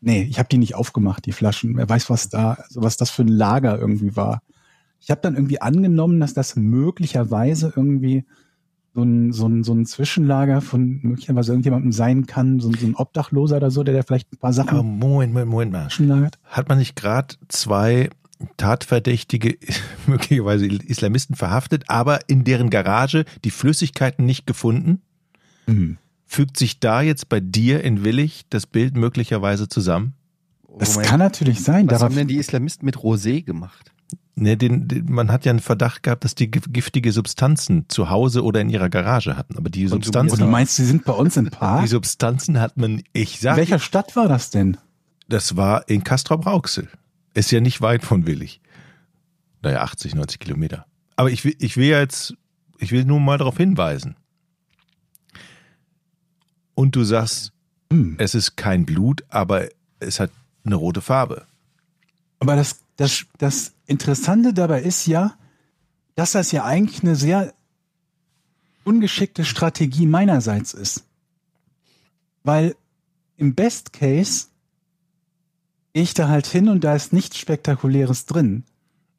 Nee, 0.00 0.22
ich 0.22 0.38
habe 0.38 0.48
die 0.48 0.56
nicht 0.56 0.74
aufgemacht, 0.74 1.26
die 1.26 1.32
Flaschen. 1.32 1.76
Wer 1.76 1.86
weiß, 1.86 2.08
was 2.08 2.30
da, 2.30 2.52
also 2.54 2.82
was 2.82 2.96
das 2.96 3.10
für 3.10 3.22
ein 3.22 3.28
Lager 3.28 3.78
irgendwie 3.78 4.16
war. 4.16 4.40
Ich 5.00 5.10
habe 5.10 5.20
dann 5.20 5.34
irgendwie 5.34 5.60
angenommen, 5.60 6.20
dass 6.20 6.32
das 6.32 6.56
möglicherweise 6.56 7.70
irgendwie 7.76 8.24
so 8.94 9.02
ein, 9.02 9.32
so 9.32 9.46
ein, 9.46 9.62
so 9.62 9.74
ein 9.74 9.84
Zwischenlager 9.84 10.62
von 10.62 11.00
möglicherweise 11.02 11.52
irgendjemandem 11.52 11.92
sein 11.92 12.26
kann, 12.26 12.60
so, 12.60 12.68
ein- 12.70 12.74
so 12.80 12.86
ein 12.86 12.94
Obdachloser 12.94 13.58
oder 13.58 13.70
so, 13.70 13.82
der 13.84 13.94
da 13.94 14.02
vielleicht 14.02 14.32
ein 14.32 14.38
paar 14.38 14.52
Sachen 14.54 14.70
Aber 14.70 14.82
Moment, 14.82 15.32
Moment, 15.34 15.50
Moment 15.50 15.72
mal. 15.72 15.84
zwischenlagert. 15.84 16.38
Hat 16.44 16.68
man 16.68 16.78
nicht 16.78 16.96
gerade 16.96 17.34
zwei 17.48 18.08
Tatverdächtige, 18.56 19.56
möglicherweise 20.06 20.66
Islamisten 20.66 21.34
verhaftet, 21.36 21.84
aber 21.88 22.28
in 22.28 22.44
deren 22.44 22.70
Garage 22.70 23.24
die 23.44 23.50
Flüssigkeiten 23.50 24.24
nicht 24.24 24.46
gefunden? 24.46 25.00
Mhm. 25.66 25.98
Fügt 26.26 26.56
sich 26.58 26.78
da 26.80 27.00
jetzt 27.00 27.28
bei 27.28 27.40
dir 27.40 27.82
in 27.82 28.04
Willig 28.04 28.44
das 28.50 28.66
Bild 28.66 28.96
möglicherweise 28.96 29.68
zusammen? 29.68 30.14
Das 30.78 30.90
Moment. 30.94 31.08
kann 31.08 31.18
natürlich 31.20 31.62
sein. 31.62 31.90
Was 31.90 32.02
haben 32.02 32.14
denn 32.14 32.28
die 32.28 32.36
Islamisten 32.36 32.84
mit 32.84 32.96
Rosé 32.98 33.42
gemacht? 33.42 33.90
Ne, 34.36 34.56
den, 34.56 34.86
den, 34.86 35.10
man 35.10 35.32
hat 35.32 35.44
ja 35.46 35.50
einen 35.50 35.58
Verdacht 35.58 36.04
gehabt, 36.04 36.22
dass 36.22 36.36
die 36.36 36.48
gif- 36.48 36.70
giftige 36.70 37.10
Substanzen 37.10 37.86
zu 37.88 38.08
Hause 38.10 38.44
oder 38.44 38.60
in 38.60 38.68
ihrer 38.68 38.88
Garage 38.88 39.36
hatten. 39.36 39.56
Aber 39.56 39.68
die 39.68 39.80
Konsumiert 39.80 39.94
und 39.94 40.04
Substanzen, 40.04 40.38
du 40.38 40.46
meinst, 40.46 40.76
sie 40.76 40.84
sind 40.84 41.04
bei 41.04 41.12
uns 41.14 41.36
im 41.36 41.44
die 41.46 41.50
Park? 41.50 41.88
Substanzen 41.88 42.60
hat 42.60 42.76
man, 42.76 43.02
ich 43.12 43.36
In 43.36 43.40
sag, 43.40 43.56
welcher 43.56 43.80
Stadt 43.80 44.14
war 44.14 44.28
das 44.28 44.50
denn? 44.50 44.76
das 45.28 45.56
war 45.56 45.88
in 45.88 46.04
Castrop-Rauxel. 46.04 46.88
Ist 47.38 47.52
ja 47.52 47.60
nicht 47.60 47.80
weit 47.80 48.02
von 48.02 48.26
Willig. 48.26 48.60
Naja, 49.62 49.82
80, 49.82 50.16
90 50.16 50.40
Kilometer. 50.40 50.86
Aber 51.14 51.30
ich 51.30 51.44
will, 51.44 51.54
ich 51.60 51.76
will 51.76 51.86
jetzt, 51.86 52.34
ich 52.78 52.90
will 52.90 53.04
nur 53.04 53.20
mal 53.20 53.38
darauf 53.38 53.56
hinweisen. 53.56 54.16
Und 56.74 56.96
du 56.96 57.04
sagst, 57.04 57.52
Hm. 57.92 58.16
es 58.18 58.34
ist 58.34 58.56
kein 58.56 58.84
Blut, 58.84 59.24
aber 59.28 59.68
es 60.00 60.18
hat 60.18 60.32
eine 60.64 60.74
rote 60.74 61.00
Farbe. 61.00 61.46
Aber 62.40 62.56
das, 62.56 62.80
das, 62.96 63.24
das 63.38 63.72
Interessante 63.86 64.52
dabei 64.52 64.82
ist 64.82 65.06
ja, 65.06 65.36
dass 66.16 66.32
das 66.32 66.50
ja 66.50 66.64
eigentlich 66.64 67.04
eine 67.04 67.14
sehr 67.14 67.54
ungeschickte 68.82 69.44
Strategie 69.44 70.06
meinerseits 70.06 70.74
ist. 70.74 71.04
Weil 72.42 72.74
im 73.36 73.54
Best 73.54 73.92
Case 73.92 74.48
gehe 75.92 76.02
ich 76.02 76.14
da 76.14 76.28
halt 76.28 76.46
hin 76.46 76.68
und 76.68 76.84
da 76.84 76.94
ist 76.94 77.12
nichts 77.12 77.38
Spektakuläres 77.38 78.26
drin. 78.26 78.64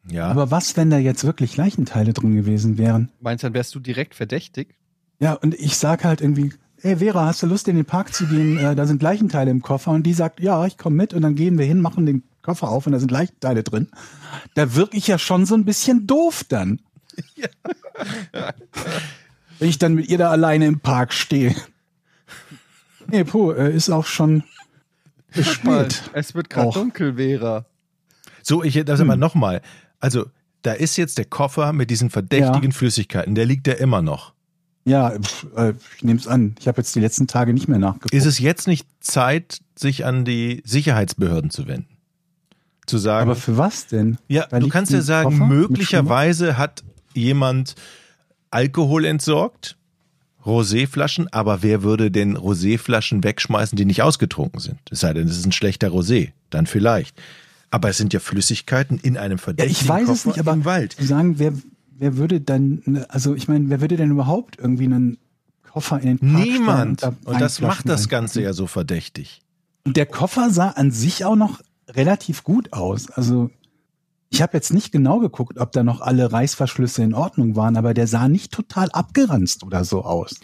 Ja. 0.10 0.28
Aber 0.28 0.52
was, 0.52 0.78
wenn 0.78 0.90
da 0.90 0.98
jetzt 0.98 1.24
wirklich 1.24 1.58
Leichenteile 1.58 2.14
drin 2.14 2.36
gewesen 2.36 2.78
wären? 2.78 3.12
Meinst 3.20 3.44
du, 3.44 3.48
dann 3.48 3.54
wärst 3.54 3.76
du 3.76 3.80
direkt 3.80 4.16
verdächtig? 4.16 4.76
Ja, 5.20 5.34
und 5.34 5.54
ich 5.56 5.78
sag 5.78 6.04
halt 6.04 6.22
irgendwie, 6.22 6.54
ey 6.82 6.98
Vera, 6.98 7.26
hast 7.26 7.44
du 7.44 7.48
Lust 7.48 7.68
in 7.68 7.76
den 7.76 7.86
Park 7.86 8.14
zu 8.14 8.26
gehen? 8.26 8.58
Äh, 8.58 8.76
da 8.76 8.86
sind 8.86 9.02
Leichenteile 9.02 9.52
im 9.52 9.62
Koffer. 9.62 9.92
Und 9.92 10.04
die 10.04 10.14
sagt, 10.14 10.40
ja, 10.40 10.66
ich 10.66 10.78
komme 10.78 10.96
mit. 10.96 11.14
Und 11.14 11.22
dann 11.22 11.36
gehen 11.36 11.58
wir 11.58 11.66
hin, 11.66 11.82
machen 11.82 12.06
den 12.06 12.24
Koffer 12.42 12.70
auf 12.70 12.86
und 12.88 12.94
da 12.94 13.00
sind 13.00 13.12
Leichenteile 13.12 13.64
drin. 13.64 13.90
Da 14.56 14.76
wirke 14.76 14.98
ich 14.98 15.08
ja 15.08 15.20
schon 15.20 15.46
so 15.46 15.56
ein 15.56 15.66
bisschen 15.66 16.08
doof 16.08 16.44
dann. 16.48 16.80
Wenn 19.60 19.70
ich 19.70 19.78
dann 19.78 19.96
mit 19.96 20.08
ihr 20.08 20.18
da 20.18 20.32
alleine 20.32 20.66
im 20.66 20.80
Park 20.80 21.14
stehe. 21.14 21.54
Nee, 23.08 23.26
puh, 23.26 23.52
äh, 23.52 23.76
ist 23.76 23.90
auch 23.90 24.06
schon 24.06 24.44
spät. 25.32 26.04
es 26.14 26.36
wird 26.36 26.50
gerade 26.50 26.72
dunkel, 26.72 27.16
Vera. 27.16 27.66
So, 28.44 28.64
ich 28.64 28.84
das 28.86 29.00
aber 29.02 29.16
nochmal. 29.18 29.62
Also, 30.00 30.26
da 30.62 30.74
ist 30.74 30.98
jetzt 30.98 31.18
der 31.18 31.26
Koffer 31.26 31.74
mit 31.74 31.90
diesen 31.90 32.10
verdächtigen 32.10 32.72
Flüssigkeiten, 32.72 33.36
der 33.36 33.46
liegt 33.46 33.68
ja 33.68 33.74
immer 33.74 34.02
noch. 34.02 34.34
Ja, 34.86 35.14
äh, 35.56 35.74
ich 35.96 36.04
nehme 36.04 36.20
es 36.20 36.28
an. 36.28 36.56
Ich 36.60 36.68
habe 36.68 36.80
jetzt 36.82 36.96
die 36.96 37.00
letzten 37.00 37.28
Tage 37.28 37.54
nicht 37.54 37.68
mehr 37.68 37.80
nachgeguckt. 37.80 38.14
Ist 38.14 38.26
es 38.26 38.40
jetzt 38.40 38.68
nicht 38.68 38.88
Zeit, 39.02 39.60
sich 39.76 40.06
an 40.06 40.26
die 40.26 40.64
Sicherheitsbehörden 40.66 41.52
zu 41.52 41.68
wenden? 41.68 41.98
Zu 42.88 42.98
sagen, 42.98 43.30
Aber 43.30 43.36
für 43.36 43.58
was 43.58 43.88
denn? 43.88 44.18
ja, 44.28 44.48
Da 44.48 44.60
du 44.60 44.68
kannst 44.68 44.92
ja 44.92 45.02
sagen, 45.02 45.48
möglicherweise 45.48 46.58
hat 46.58 46.84
jemand 47.14 47.76
Alkohol 48.50 49.06
entsorgt, 49.06 49.78
Roséflaschen, 50.46 51.28
aber 51.32 51.64
wer 51.64 51.84
würde 51.84 52.12
denn 52.12 52.38
Roséflaschen 52.38 53.24
wegschmeißen, 53.24 53.76
die 53.76 53.86
nicht 53.86 54.02
ausgetrunken 54.02 54.60
sind? 54.60 54.80
Es 54.90 55.02
sei 55.02 55.14
denn, 55.14 55.28
es 55.28 55.38
ist 55.38 55.46
ein 55.46 55.52
schlechter 55.52 55.90
Rosé, 55.90 56.32
dann 56.50 56.66
vielleicht. 56.66 57.20
Aber 57.72 57.90
es 57.90 57.98
sind 57.98 58.14
ja 58.14 58.20
Flüssigkeiten 58.20 58.98
in 58.98 59.18
einem 59.18 59.38
Ja, 59.38 59.44
verdächtigen 59.44 59.82
ich 59.82 59.88
weiß 59.90 60.06
Koffer 60.08 60.14
es 60.14 60.26
nicht, 60.26 60.40
aber 60.40 60.54
im 60.54 60.66
Wald. 60.66 60.96
sagen, 61.00 61.40
wer, 61.40 61.54
wer 61.98 62.18
würde 62.18 62.42
dann, 62.42 63.06
also 63.10 63.36
ich 63.36 63.48
meine, 63.48 63.70
wer 63.70 63.82
würde 63.82 63.98
denn 63.98 64.12
überhaupt 64.12 64.58
irgendwie 64.58 64.86
einen 64.86 65.18
Koffer 65.70 66.00
in 66.00 66.18
den 66.18 66.20
Park 66.20 66.46
Niemand. 66.46 67.04
da 67.04 67.14
Und 67.26 67.40
das 67.40 67.62
macht 67.62 67.88
das 67.88 68.10
Ganze 68.10 68.42
ja 68.42 68.54
so 68.54 68.66
verdächtig. 68.66 69.42
Und 69.86 69.98
der 69.98 70.06
Koffer 70.06 70.50
sah 70.50 70.70
an 70.70 70.92
sich 70.92 71.26
auch 71.26 71.36
noch 71.36 71.62
relativ 71.90 72.44
gut 72.44 72.74
aus. 72.74 73.10
Also 73.12 73.52
ich 74.30 74.42
habe 74.42 74.56
jetzt 74.56 74.74
nicht 74.74 74.92
genau 74.92 75.20
geguckt, 75.20 75.58
ob 75.58 75.72
da 75.72 75.84
noch 75.84 76.02
alle 76.02 76.32
Reißverschlüsse 76.32 77.04
in 77.04 77.14
Ordnung 77.14 77.56
waren, 77.56 77.78
aber 77.78 77.94
der 77.94 78.08
sah 78.08 78.28
nicht 78.28 78.52
total 78.52 78.90
abgeranzt 78.92 79.64
oder 79.64 79.84
so 79.84 80.04
aus. 80.04 80.40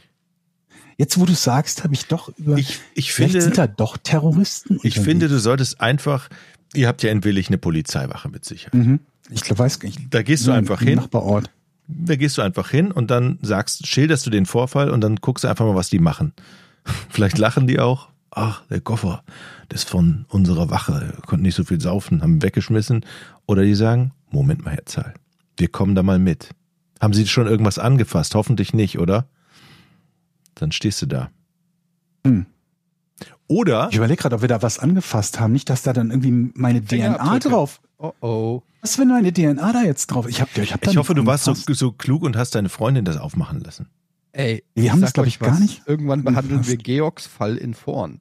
Jetzt, 0.98 1.20
wo 1.20 1.26
du 1.26 1.34
sagst, 1.34 1.84
habe 1.84 1.94
ich 1.94 2.08
doch 2.08 2.30
über. 2.38 2.58
Ich, 2.58 2.80
ich 2.94 3.12
finde, 3.12 3.42
sind 3.42 3.58
da 3.58 3.68
doch 3.68 3.98
Terroristen. 3.98 4.76
Ich 4.76 4.98
unterwegs. 4.98 5.06
finde, 5.06 5.28
du 5.28 5.40
solltest 5.40 5.82
einfach, 5.82 6.30
ihr 6.74 6.88
habt 6.88 7.04
ja 7.04 7.12
in 7.12 7.24
Willig 7.24 7.50
eine 7.50 7.58
Polizeiwache 7.58 8.30
mit 8.30 8.46
Sicherheit. 8.46 8.74
Mhm. 8.74 9.00
Ich 9.30 9.42
glaub, 9.42 9.60
weiß 9.60 9.80
gar 9.80 9.88
nicht. 9.88 10.00
Da 10.12 10.22
gehst 10.22 10.48
du 10.48 10.52
einfach 10.52 10.82
hin, 10.82 10.96
Nachbarort. 10.96 11.50
da 11.88 12.16
gehst 12.16 12.38
du 12.38 12.42
einfach 12.42 12.70
hin 12.70 12.92
und 12.92 13.12
dann 13.12 13.40
sagst, 13.42 13.88
schilderst 13.88 14.26
du 14.26 14.30
den 14.30 14.46
Vorfall 14.46 14.90
und 14.90 15.02
dann 15.02 15.18
guckst 15.18 15.44
du 15.44 15.48
einfach 15.48 15.66
mal, 15.66 15.76
was 15.76 15.90
die 15.90 16.00
machen. 16.00 16.34
Vielleicht 17.10 17.38
lachen 17.38 17.68
die 17.68 17.80
auch. 17.80 18.10
Ach, 18.38 18.64
der 18.70 18.82
Koffer, 18.82 19.24
das 19.70 19.84
ist 19.84 19.90
von 19.90 20.26
unserer 20.28 20.70
Wache, 20.70 21.14
konnten 21.26 21.44
nicht 21.44 21.56
so 21.56 21.64
viel 21.64 21.80
saufen, 21.80 22.22
haben 22.22 22.44
weggeschmissen. 22.44 23.06
Oder 23.46 23.64
die 23.64 23.76
sagen, 23.76 24.12
Moment 24.30 24.66
mal, 24.66 24.72
Herr 24.72 24.86
Zahl, 24.86 25.14
wir 25.58 25.70
kommen 25.70 25.96
da 25.96 26.04
mal 26.04 26.20
mit. 26.20 26.50
Haben 27.02 27.14
Sie 27.14 27.26
schon 27.28 27.48
irgendwas 27.48 27.80
angefasst? 27.80 28.36
Hoffentlich 28.36 28.74
nicht, 28.74 29.00
oder? 29.00 29.26
Dann 30.56 30.74
stehst 30.74 31.02
du 31.02 31.06
da. 31.06 31.30
Hm. 32.28 32.46
Oder 33.48 33.88
Ich 33.90 33.96
überlege 33.96 34.22
gerade, 34.22 34.36
ob 34.36 34.42
wir 34.42 34.50
da 34.50 34.62
was 34.62 34.80
angefasst 34.80 35.40
haben. 35.40 35.54
Nicht, 35.54 35.70
dass 35.70 35.84
da 35.84 35.94
dann 35.94 36.10
irgendwie 36.10 36.52
meine 36.56 36.84
DNA 36.84 37.40
drauf. 37.40 37.80
Oh 37.98 38.12
oh. 38.20 38.64
Was, 38.82 39.00
wenn 39.00 39.08
meine 39.08 39.32
DNA 39.32 39.72
da 39.72 39.84
jetzt 39.84 40.08
drauf? 40.08 40.28
Ich, 40.28 40.42
hab, 40.42 40.56
ich, 40.58 40.74
hab 40.74 40.82
da 40.82 40.92
Ich 40.92 40.98
hoffe, 40.98 41.16
du 41.16 41.26
warst 41.26 41.46
so, 41.46 41.54
so 41.54 41.92
klug 41.94 42.24
und 42.24 42.36
hast 42.36 42.56
deine 42.56 42.68
Freundin 42.70 43.06
das 43.06 43.16
aufmachen 43.18 43.62
lassen. 43.62 43.88
Ey, 44.32 44.64
Wir 44.74 44.92
haben 44.92 45.00
das, 45.00 45.14
glaub 45.14 45.26
euch 45.26 45.36
ich, 45.36 45.40
gar 45.40 45.52
was. 45.52 45.60
nicht 45.60 45.84
Irgendwann 45.86 46.24
behandeln 46.26 46.68
wir 46.68 46.76
Georgs 46.76 47.26
Fall 47.26 47.56
in 47.56 47.74
Vorn. 47.74 48.20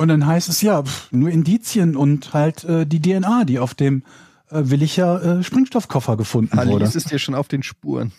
Und 0.00 0.08
dann 0.08 0.24
heißt 0.26 0.48
es 0.48 0.62
ja, 0.62 0.82
pff, 0.82 1.12
nur 1.12 1.28
Indizien 1.30 1.94
und 1.94 2.32
halt 2.32 2.64
äh, 2.64 2.86
die 2.86 3.00
DNA, 3.02 3.44
die 3.44 3.58
auf 3.58 3.74
dem 3.74 4.02
äh, 4.50 4.62
Willicher 4.64 5.40
äh, 5.40 5.42
Sprengstoffkoffer 5.44 6.16
gefunden 6.16 6.56
wurde. 6.56 6.84
Alice 6.84 6.96
ist 6.96 7.10
dir 7.10 7.18
schon 7.18 7.34
auf 7.34 7.48
den 7.48 7.62
Spuren. 7.62 8.12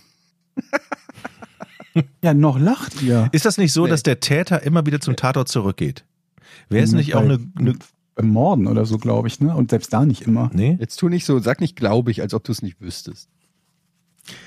Ja, 2.24 2.34
noch 2.34 2.58
lacht 2.58 3.02
ihr. 3.02 3.28
Ist 3.34 3.44
das 3.44 3.58
nicht 3.58 3.74
so, 3.74 3.84
Nee. 3.84 3.90
dass 3.90 4.02
der 4.02 4.22
Täter 4.22 4.64
immer 4.64 4.86
wieder 4.86 5.02
zum 5.02 5.18
Tatort 5.18 5.50
zurückgeht? 5.50 6.06
Wäre 6.70 6.86
es 6.86 6.94
nicht 6.94 7.16
auch 7.16 7.22
eine, 7.22 7.38
eine 7.60 7.76
Beim 8.16 8.30
Morden 8.30 8.68
oder 8.68 8.86
so, 8.86 8.98
glaube 8.98 9.28
ich, 9.28 9.42
ne? 9.42 9.54
Und 9.54 9.72
selbst 9.72 9.92
da 9.92 10.06
nicht 10.06 10.22
immer. 10.22 10.50
nee? 10.54 10.78
Jetzt 10.80 10.96
tu 10.98 11.10
nicht 11.10 11.26
so, 11.26 11.40
sag 11.40 11.60
nicht 11.60 11.76
glaube 11.76 12.12
ich, 12.12 12.22
als 12.22 12.34
ob 12.34 12.46
du 12.46 12.54
es 12.54 12.62
nicht 12.62 12.80
wüsstest. 12.80 13.28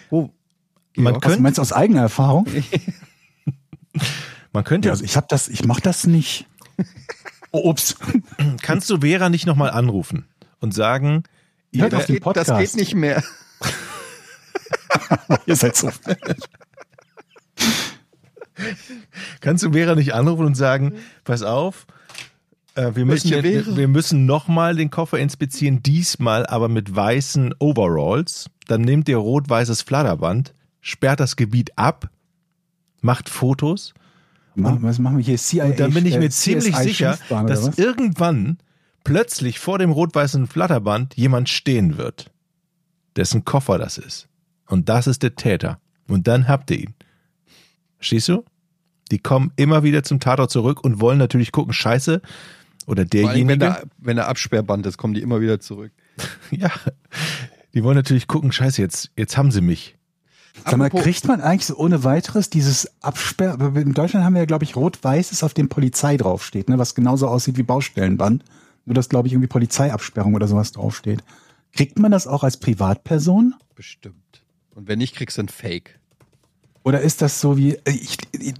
Wo? 0.08 0.30
Man 0.96 1.20
könnte, 1.20 1.42
meinst 1.42 1.58
du 1.58 1.62
aus 1.62 1.74
eigener 1.74 2.00
Erfahrung? 2.00 2.46
man 4.54 4.64
könnte, 4.64 4.88
Ja, 4.88 4.92
also 4.92 5.04
ich 5.04 5.16
habe 5.16 5.26
das, 5.28 5.48
ich 5.48 5.66
mach 5.66 5.80
das 5.80 6.06
nicht. 6.06 6.46
Oh, 7.50 7.70
ups. 7.70 7.96
kannst 8.62 8.90
du 8.90 9.00
Vera 9.00 9.28
nicht 9.28 9.46
nochmal 9.46 9.70
anrufen 9.70 10.26
und 10.60 10.74
sagen, 10.74 11.22
Hört 11.74 11.92
das, 11.92 12.00
auf 12.00 12.06
den 12.06 12.16
geht, 12.20 12.36
das 12.36 12.58
geht 12.58 12.74
nicht 12.76 12.94
mehr. 12.94 13.22
Ihr 15.46 15.56
seid 15.56 15.76
so. 15.76 15.90
kannst 19.40 19.64
du 19.64 19.72
Vera 19.72 19.94
nicht 19.94 20.14
anrufen 20.14 20.46
und 20.46 20.54
sagen, 20.56 20.94
pass 21.24 21.42
auf, 21.42 21.86
äh, 22.74 22.92
wir 22.94 23.04
müssen, 23.04 23.30
wir 23.30 23.88
müssen 23.88 24.26
nochmal 24.26 24.76
den 24.76 24.90
Koffer 24.90 25.18
inspizieren, 25.18 25.82
diesmal 25.82 26.46
aber 26.46 26.68
mit 26.68 26.94
weißen 26.94 27.54
Overalls. 27.58 28.50
Dann 28.66 28.80
nehmt 28.80 29.08
ihr 29.08 29.18
rot-weißes 29.18 29.82
Flatterband, 29.82 30.54
sperrt 30.80 31.20
das 31.20 31.36
Gebiet 31.36 31.76
ab, 31.76 32.08
macht 33.00 33.28
Fotos 33.28 33.94
Machen, 34.56 34.82
was 34.82 34.98
machen 34.98 35.18
wir 35.18 35.24
hier? 35.24 35.36
CIA, 35.36 35.66
Und 35.66 35.80
dann 35.80 35.92
bin 35.92 36.06
ich 36.06 36.14
äh, 36.14 36.18
mir 36.18 36.30
ziemlich 36.30 36.74
CSI 36.74 36.82
sicher, 36.84 37.18
dass 37.28 37.78
irgendwann 37.78 38.58
plötzlich 39.02 39.58
vor 39.58 39.78
dem 39.78 39.90
rot-weißen 39.90 40.46
Flatterband 40.46 41.14
jemand 41.16 41.48
stehen 41.48 41.98
wird, 41.98 42.30
dessen 43.16 43.44
Koffer 43.44 43.78
das 43.78 43.98
ist. 43.98 44.28
Und 44.66 44.88
das 44.88 45.06
ist 45.06 45.22
der 45.22 45.34
Täter. 45.34 45.78
Und 46.08 46.26
dann 46.26 46.48
habt 46.48 46.70
ihr 46.70 46.78
ihn. 46.78 46.94
Verstehst 47.96 48.28
du? 48.28 48.44
Die 49.10 49.18
kommen 49.18 49.52
immer 49.56 49.82
wieder 49.82 50.02
zum 50.02 50.20
Tatort 50.20 50.50
zurück 50.50 50.82
und 50.82 51.00
wollen 51.00 51.18
natürlich 51.18 51.52
gucken, 51.52 51.72
scheiße, 51.72 52.22
oder 52.86 53.02
allem, 53.02 53.12
wenn 53.12 53.26
derjenige, 53.26 53.58
der, 53.58 53.82
wenn 53.98 54.16
der 54.16 54.28
Absperrband 54.28 54.86
ist, 54.86 54.98
kommen 54.98 55.14
die 55.14 55.22
immer 55.22 55.40
wieder 55.40 55.60
zurück. 55.60 55.92
ja, 56.50 56.70
die 57.72 57.82
wollen 57.82 57.96
natürlich 57.96 58.26
gucken, 58.26 58.52
scheiße, 58.52 58.80
jetzt, 58.80 59.10
jetzt 59.16 59.36
haben 59.36 59.50
sie 59.50 59.60
mich. 59.60 59.96
Sag 60.64 60.76
mal, 60.76 60.88
kriegt 60.88 61.26
man 61.26 61.40
eigentlich 61.40 61.66
so 61.66 61.76
ohne 61.76 62.04
weiteres 62.04 62.48
dieses 62.48 62.90
Absperr... 63.02 63.58
In 63.76 63.92
Deutschland 63.92 64.24
haben 64.24 64.34
wir 64.34 64.42
ja, 64.42 64.46
glaube 64.46 64.64
ich, 64.64 64.76
rot-weißes, 64.76 65.42
auf 65.42 65.52
dem 65.52 65.68
Polizei 65.68 66.16
draufsteht, 66.16 66.68
ne? 66.68 66.78
was 66.78 66.94
genauso 66.94 67.26
aussieht 67.28 67.56
wie 67.56 67.64
Baustellenband. 67.64 68.44
Nur, 68.86 68.94
dass, 68.94 69.08
glaube 69.08 69.28
ich, 69.28 69.34
irgendwie 69.34 69.48
Polizeiabsperrung 69.48 70.34
oder 70.34 70.46
sowas 70.46 70.72
draufsteht. 70.72 71.24
Kriegt 71.72 71.98
man 71.98 72.12
das 72.12 72.26
auch 72.26 72.44
als 72.44 72.56
Privatperson? 72.58 73.54
Bestimmt. 73.74 74.44
Und 74.74 74.86
wenn 74.88 74.98
nicht, 74.98 75.16
kriegst 75.16 75.38
du 75.38 75.42
ein 75.42 75.48
Fake. 75.48 75.98
Oder 76.84 77.00
ist 77.00 77.20
das 77.20 77.40
so 77.40 77.56
wie... 77.56 77.74
äh, 77.74 77.90
Ich, 77.90 78.18
ich, 78.32 78.54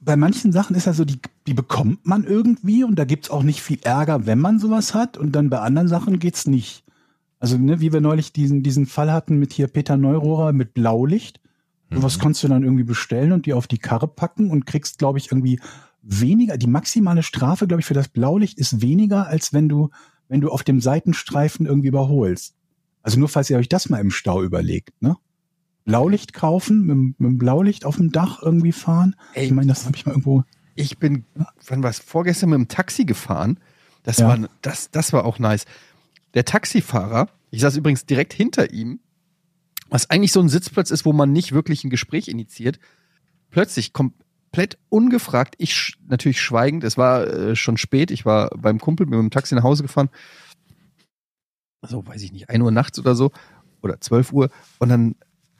bei 0.00 0.16
manchen 0.16 0.52
Sachen 0.52 0.76
ist 0.76 0.86
das 0.86 0.98
so, 0.98 1.06
die, 1.06 1.18
die 1.46 1.54
bekommt 1.54 2.04
man 2.06 2.24
irgendwie 2.24 2.84
und 2.84 2.96
da 2.96 3.06
gibt's 3.06 3.30
auch 3.30 3.42
nicht 3.42 3.62
viel 3.62 3.78
Ärger, 3.82 4.26
wenn 4.26 4.38
man 4.38 4.58
sowas 4.58 4.92
hat. 4.92 5.16
Und 5.16 5.32
dann 5.32 5.48
bei 5.48 5.60
anderen 5.60 5.88
Sachen 5.88 6.18
geht's 6.18 6.46
nicht. 6.46 6.83
Also, 7.44 7.58
ne, 7.58 7.78
wie 7.80 7.92
wir 7.92 8.00
neulich 8.00 8.32
diesen, 8.32 8.62
diesen 8.62 8.86
Fall 8.86 9.12
hatten 9.12 9.38
mit 9.38 9.52
hier 9.52 9.66
Peter 9.68 9.98
Neurohrer 9.98 10.52
mit 10.54 10.72
Blaulicht. 10.72 11.40
Sowas 11.90 12.18
kannst 12.18 12.42
du 12.42 12.48
dann 12.48 12.62
irgendwie 12.62 12.84
bestellen 12.84 13.32
und 13.32 13.44
dir 13.44 13.56
auf 13.58 13.66
die 13.66 13.76
Karre 13.78 14.08
packen 14.08 14.50
und 14.50 14.64
kriegst, 14.64 14.98
glaube 14.98 15.18
ich, 15.18 15.30
irgendwie 15.30 15.60
weniger. 16.02 16.56
Die 16.56 16.66
maximale 16.66 17.22
Strafe, 17.22 17.66
glaube 17.66 17.82
ich, 17.82 17.86
für 17.86 17.92
das 17.94 18.08
Blaulicht 18.08 18.58
ist 18.58 18.80
weniger, 18.80 19.26
als 19.26 19.52
wenn 19.52 19.68
du, 19.68 19.90
wenn 20.28 20.40
du 20.40 20.48
auf 20.48 20.62
dem 20.62 20.80
Seitenstreifen 20.80 21.66
irgendwie 21.66 21.88
überholst. 21.88 22.54
Also 23.02 23.18
nur 23.18 23.28
falls 23.28 23.50
ihr 23.50 23.58
euch 23.58 23.68
das 23.68 23.90
mal 23.90 24.00
im 24.00 24.10
Stau 24.10 24.42
überlegt, 24.42 25.00
ne? 25.02 25.16
Blaulicht 25.84 26.32
kaufen, 26.32 26.80
mit, 26.86 26.90
dem- 26.96 27.14
mit 27.18 27.38
Blaulicht 27.38 27.84
auf 27.84 27.96
dem 27.96 28.10
Dach 28.10 28.42
irgendwie 28.42 28.72
fahren. 28.72 29.14
Ey. 29.34 29.44
ich 29.44 29.52
meine, 29.52 29.68
das 29.68 29.84
habe 29.84 29.94
ich 29.96 30.06
mal 30.06 30.12
irgendwo. 30.12 30.42
Ich 30.74 30.98
bin, 30.98 31.24
wann 31.68 31.82
war 31.82 31.90
es, 31.90 31.98
vorgestern 31.98 32.48
mit 32.50 32.58
dem 32.58 32.68
Taxi 32.68 33.04
gefahren. 33.04 33.60
Das, 34.02 34.16
Ja. 34.18 34.28
war, 34.28 34.38
das, 34.62 34.90
das 34.90 35.12
war 35.12 35.26
auch 35.26 35.38
nice. 35.38 35.66
Der 36.34 36.44
Taxifahrer, 36.44 37.28
ich 37.50 37.60
saß 37.60 37.76
übrigens 37.76 38.06
direkt 38.06 38.32
hinter 38.32 38.72
ihm, 38.72 39.00
was 39.88 40.10
eigentlich 40.10 40.32
so 40.32 40.40
ein 40.40 40.48
Sitzplatz 40.48 40.90
ist, 40.90 41.04
wo 41.04 41.12
man 41.12 41.32
nicht 41.32 41.52
wirklich 41.52 41.84
ein 41.84 41.90
Gespräch 41.90 42.28
initiiert. 42.28 42.78
Plötzlich 43.50 43.92
komplett 43.92 44.78
ungefragt, 44.88 45.54
ich 45.58 45.72
sch- 45.72 45.96
natürlich 46.06 46.40
schweigend, 46.40 46.82
es 46.82 46.98
war 46.98 47.26
äh, 47.26 47.54
schon 47.56 47.76
spät, 47.76 48.10
ich 48.10 48.24
war 48.26 48.48
beim 48.56 48.80
Kumpel 48.80 49.06
mit 49.06 49.14
dem 49.18 49.30
Taxi 49.30 49.54
nach 49.54 49.62
Hause 49.62 49.82
gefahren. 49.82 50.10
So, 51.86 52.04
weiß 52.06 52.22
ich 52.22 52.32
nicht, 52.32 52.48
1 52.50 52.62
Uhr 52.62 52.70
nachts 52.72 52.98
oder 52.98 53.14
so, 53.14 53.30
oder 53.82 54.00
12 54.00 54.32
Uhr. 54.32 54.50
Und 54.78 54.88
dann 54.88 55.14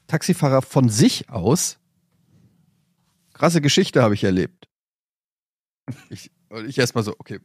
Taxifahrer 0.06 0.62
von 0.62 0.88
sich 0.88 1.28
aus, 1.30 1.78
krasse 3.34 3.60
Geschichte 3.60 4.02
habe 4.02 4.14
ich 4.14 4.24
erlebt. 4.24 4.68
Ich, 6.08 6.30
und 6.48 6.66
ich 6.66 6.78
erstmal 6.78 7.04
so, 7.04 7.14
okay, 7.18 7.40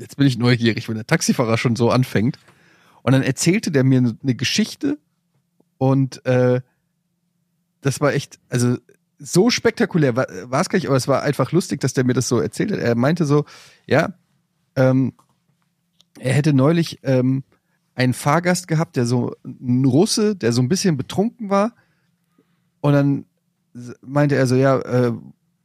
jetzt 0.00 0.16
bin 0.16 0.26
ich 0.26 0.38
neugierig, 0.38 0.88
wenn 0.88 0.96
der 0.96 1.06
Taxifahrer 1.06 1.58
schon 1.58 1.76
so 1.76 1.90
anfängt. 1.90 2.38
Und 3.02 3.12
dann 3.12 3.22
erzählte 3.22 3.70
der 3.70 3.84
mir 3.84 3.98
eine 3.98 4.34
Geschichte 4.34 4.98
und 5.78 6.24
äh, 6.26 6.60
das 7.80 8.00
war 8.00 8.12
echt, 8.12 8.38
also 8.48 8.76
so 9.18 9.50
spektakulär 9.50 10.16
war 10.16 10.60
es 10.60 10.68
gar 10.68 10.76
nicht, 10.78 10.86
aber 10.86 10.96
es 10.96 11.08
war 11.08 11.22
einfach 11.22 11.52
lustig, 11.52 11.80
dass 11.80 11.92
der 11.92 12.04
mir 12.04 12.14
das 12.14 12.28
so 12.28 12.40
erzählt 12.40 12.72
hat. 12.72 12.78
Er 12.78 12.94
meinte 12.94 13.24
so, 13.24 13.44
ja, 13.86 14.14
ähm, 14.76 15.12
er 16.18 16.34
hätte 16.34 16.52
neulich 16.52 17.00
ähm, 17.02 17.44
einen 17.94 18.14
Fahrgast 18.14 18.68
gehabt, 18.68 18.96
der 18.96 19.06
so 19.06 19.34
ein 19.44 19.84
Russe, 19.84 20.36
der 20.36 20.52
so 20.52 20.62
ein 20.62 20.68
bisschen 20.68 20.96
betrunken 20.96 21.50
war. 21.50 21.74
Und 22.80 22.92
dann 22.92 23.24
meinte 24.02 24.36
er 24.36 24.46
so, 24.46 24.56
ja, 24.56 24.78
äh, 24.78 25.12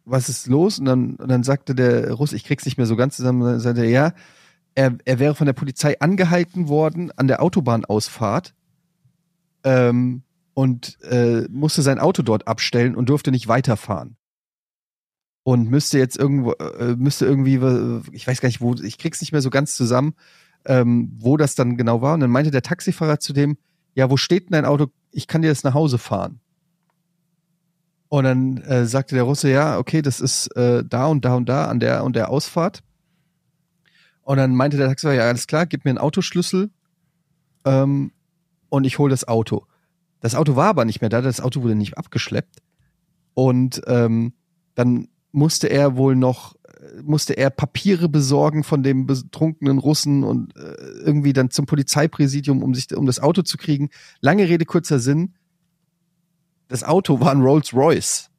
was 0.05 0.29
ist 0.29 0.47
los? 0.47 0.79
Und 0.79 0.85
dann, 0.85 1.15
und 1.15 1.29
dann 1.29 1.43
sagte 1.43 1.75
der 1.75 2.11
Russe, 2.13 2.35
ich 2.35 2.43
krieg's 2.43 2.65
nicht 2.65 2.77
mehr 2.77 2.85
so 2.85 2.95
ganz 2.95 3.17
zusammen, 3.17 3.41
dann 3.41 3.59
sagte 3.59 3.81
er, 3.81 3.89
ja, 3.89 4.13
er, 4.75 4.97
er 5.05 5.19
wäre 5.19 5.35
von 5.35 5.45
der 5.45 5.53
Polizei 5.53 5.99
angehalten 5.99 6.67
worden 6.67 7.11
an 7.15 7.27
der 7.27 7.41
Autobahnausfahrt 7.41 8.53
ähm, 9.63 10.23
und 10.53 11.01
äh, 11.03 11.47
musste 11.49 11.81
sein 11.81 11.99
Auto 11.99 12.21
dort 12.21 12.47
abstellen 12.47 12.95
und 12.95 13.09
durfte 13.09 13.31
nicht 13.31 13.47
weiterfahren. 13.47 14.17
Und 15.43 15.69
müsste 15.69 15.99
jetzt 15.99 16.17
irgendwo, 16.17 16.53
äh, 16.53 16.95
müsste 16.95 17.25
irgendwie, 17.25 17.55
äh, 17.55 18.01
ich 18.11 18.27
weiß 18.27 18.41
gar 18.41 18.47
nicht, 18.47 18.61
wo, 18.61 18.73
ich 18.75 18.97
krieg's 18.97 19.21
nicht 19.21 19.31
mehr 19.31 19.41
so 19.41 19.49
ganz 19.49 19.75
zusammen, 19.75 20.15
ähm, 20.65 21.11
wo 21.17 21.37
das 21.37 21.55
dann 21.55 21.77
genau 21.77 22.01
war. 22.01 22.15
Und 22.15 22.21
dann 22.21 22.31
meinte 22.31 22.51
der 22.51 22.63
Taxifahrer 22.63 23.19
zu 23.19 23.31
dem, 23.31 23.57
ja, 23.93 24.09
wo 24.09 24.17
steht 24.17 24.45
denn 24.45 24.53
dein 24.53 24.65
Auto? 24.65 24.87
Ich 25.11 25.27
kann 25.27 25.41
dir 25.41 25.49
das 25.49 25.63
nach 25.63 25.73
Hause 25.73 25.97
fahren. 25.97 26.39
Und 28.15 28.23
dann 28.23 28.57
äh, 28.59 28.85
sagte 28.85 29.13
der 29.13 29.25
Russe, 29.25 29.51
ja, 29.51 29.77
okay, 29.77 30.01
das 30.01 30.21
ist 30.21 30.47
äh, 30.55 30.85
da 30.85 31.07
und 31.07 31.25
da 31.25 31.35
und 31.35 31.49
da 31.49 31.65
an 31.65 31.81
der 31.81 32.05
und 32.05 32.15
der 32.15 32.29
Ausfahrt. 32.29 32.81
Und 34.21 34.37
dann 34.37 34.55
meinte 34.55 34.77
der 34.77 34.87
Taxifahrer, 34.87 35.17
ja, 35.17 35.27
alles 35.27 35.47
klar, 35.47 35.65
gib 35.65 35.83
mir 35.83 35.89
einen 35.89 35.97
Autoschlüssel 35.97 36.69
ähm, 37.65 38.13
und 38.69 38.85
ich 38.85 38.99
hole 38.99 39.09
das 39.09 39.27
Auto. 39.27 39.65
Das 40.21 40.33
Auto 40.33 40.55
war 40.55 40.69
aber 40.69 40.85
nicht 40.85 41.01
mehr 41.01 41.09
da, 41.09 41.19
das 41.19 41.41
Auto 41.41 41.61
wurde 41.61 41.75
nicht 41.75 41.97
abgeschleppt. 41.97 42.59
Und 43.33 43.81
ähm, 43.85 44.31
dann 44.75 45.09
musste 45.33 45.67
er 45.67 45.97
wohl 45.97 46.15
noch, 46.15 46.55
äh, 46.63 47.01
musste 47.01 47.33
er 47.33 47.49
Papiere 47.49 48.07
besorgen 48.07 48.63
von 48.63 48.81
dem 48.81 49.07
betrunkenen 49.07 49.77
Russen 49.77 50.23
und 50.23 50.55
äh, 50.55 50.61
irgendwie 51.03 51.33
dann 51.33 51.51
zum 51.51 51.65
Polizeipräsidium, 51.65 52.63
um 52.63 52.75
sich, 52.75 52.95
um 52.95 53.07
das 53.07 53.19
Auto 53.19 53.41
zu 53.41 53.57
kriegen. 53.57 53.89
Lange 54.21 54.47
Rede, 54.47 54.63
kurzer 54.63 54.99
Sinn. 54.99 55.33
Das 56.67 56.83
Auto 56.83 57.19
war 57.19 57.31
ein 57.31 57.41
Rolls 57.41 57.73
Royce. 57.73 58.29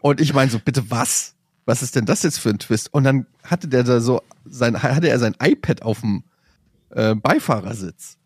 und 0.00 0.20
ich 0.20 0.32
meine 0.34 0.50
so, 0.50 0.58
bitte 0.58 0.90
was? 0.90 1.34
Was 1.66 1.82
ist 1.82 1.96
denn 1.96 2.04
das 2.04 2.22
jetzt 2.22 2.38
für 2.38 2.50
ein 2.50 2.58
Twist? 2.58 2.92
Und 2.92 3.04
dann 3.04 3.26
hatte 3.42 3.68
der 3.68 3.84
da 3.84 4.00
so 4.00 4.22
sein, 4.44 4.82
hatte 4.82 5.08
er 5.08 5.18
sein 5.18 5.34
iPad 5.40 5.82
auf 5.82 6.00
dem 6.00 6.24
äh, 6.90 7.14
Beifahrersitz. 7.14 8.18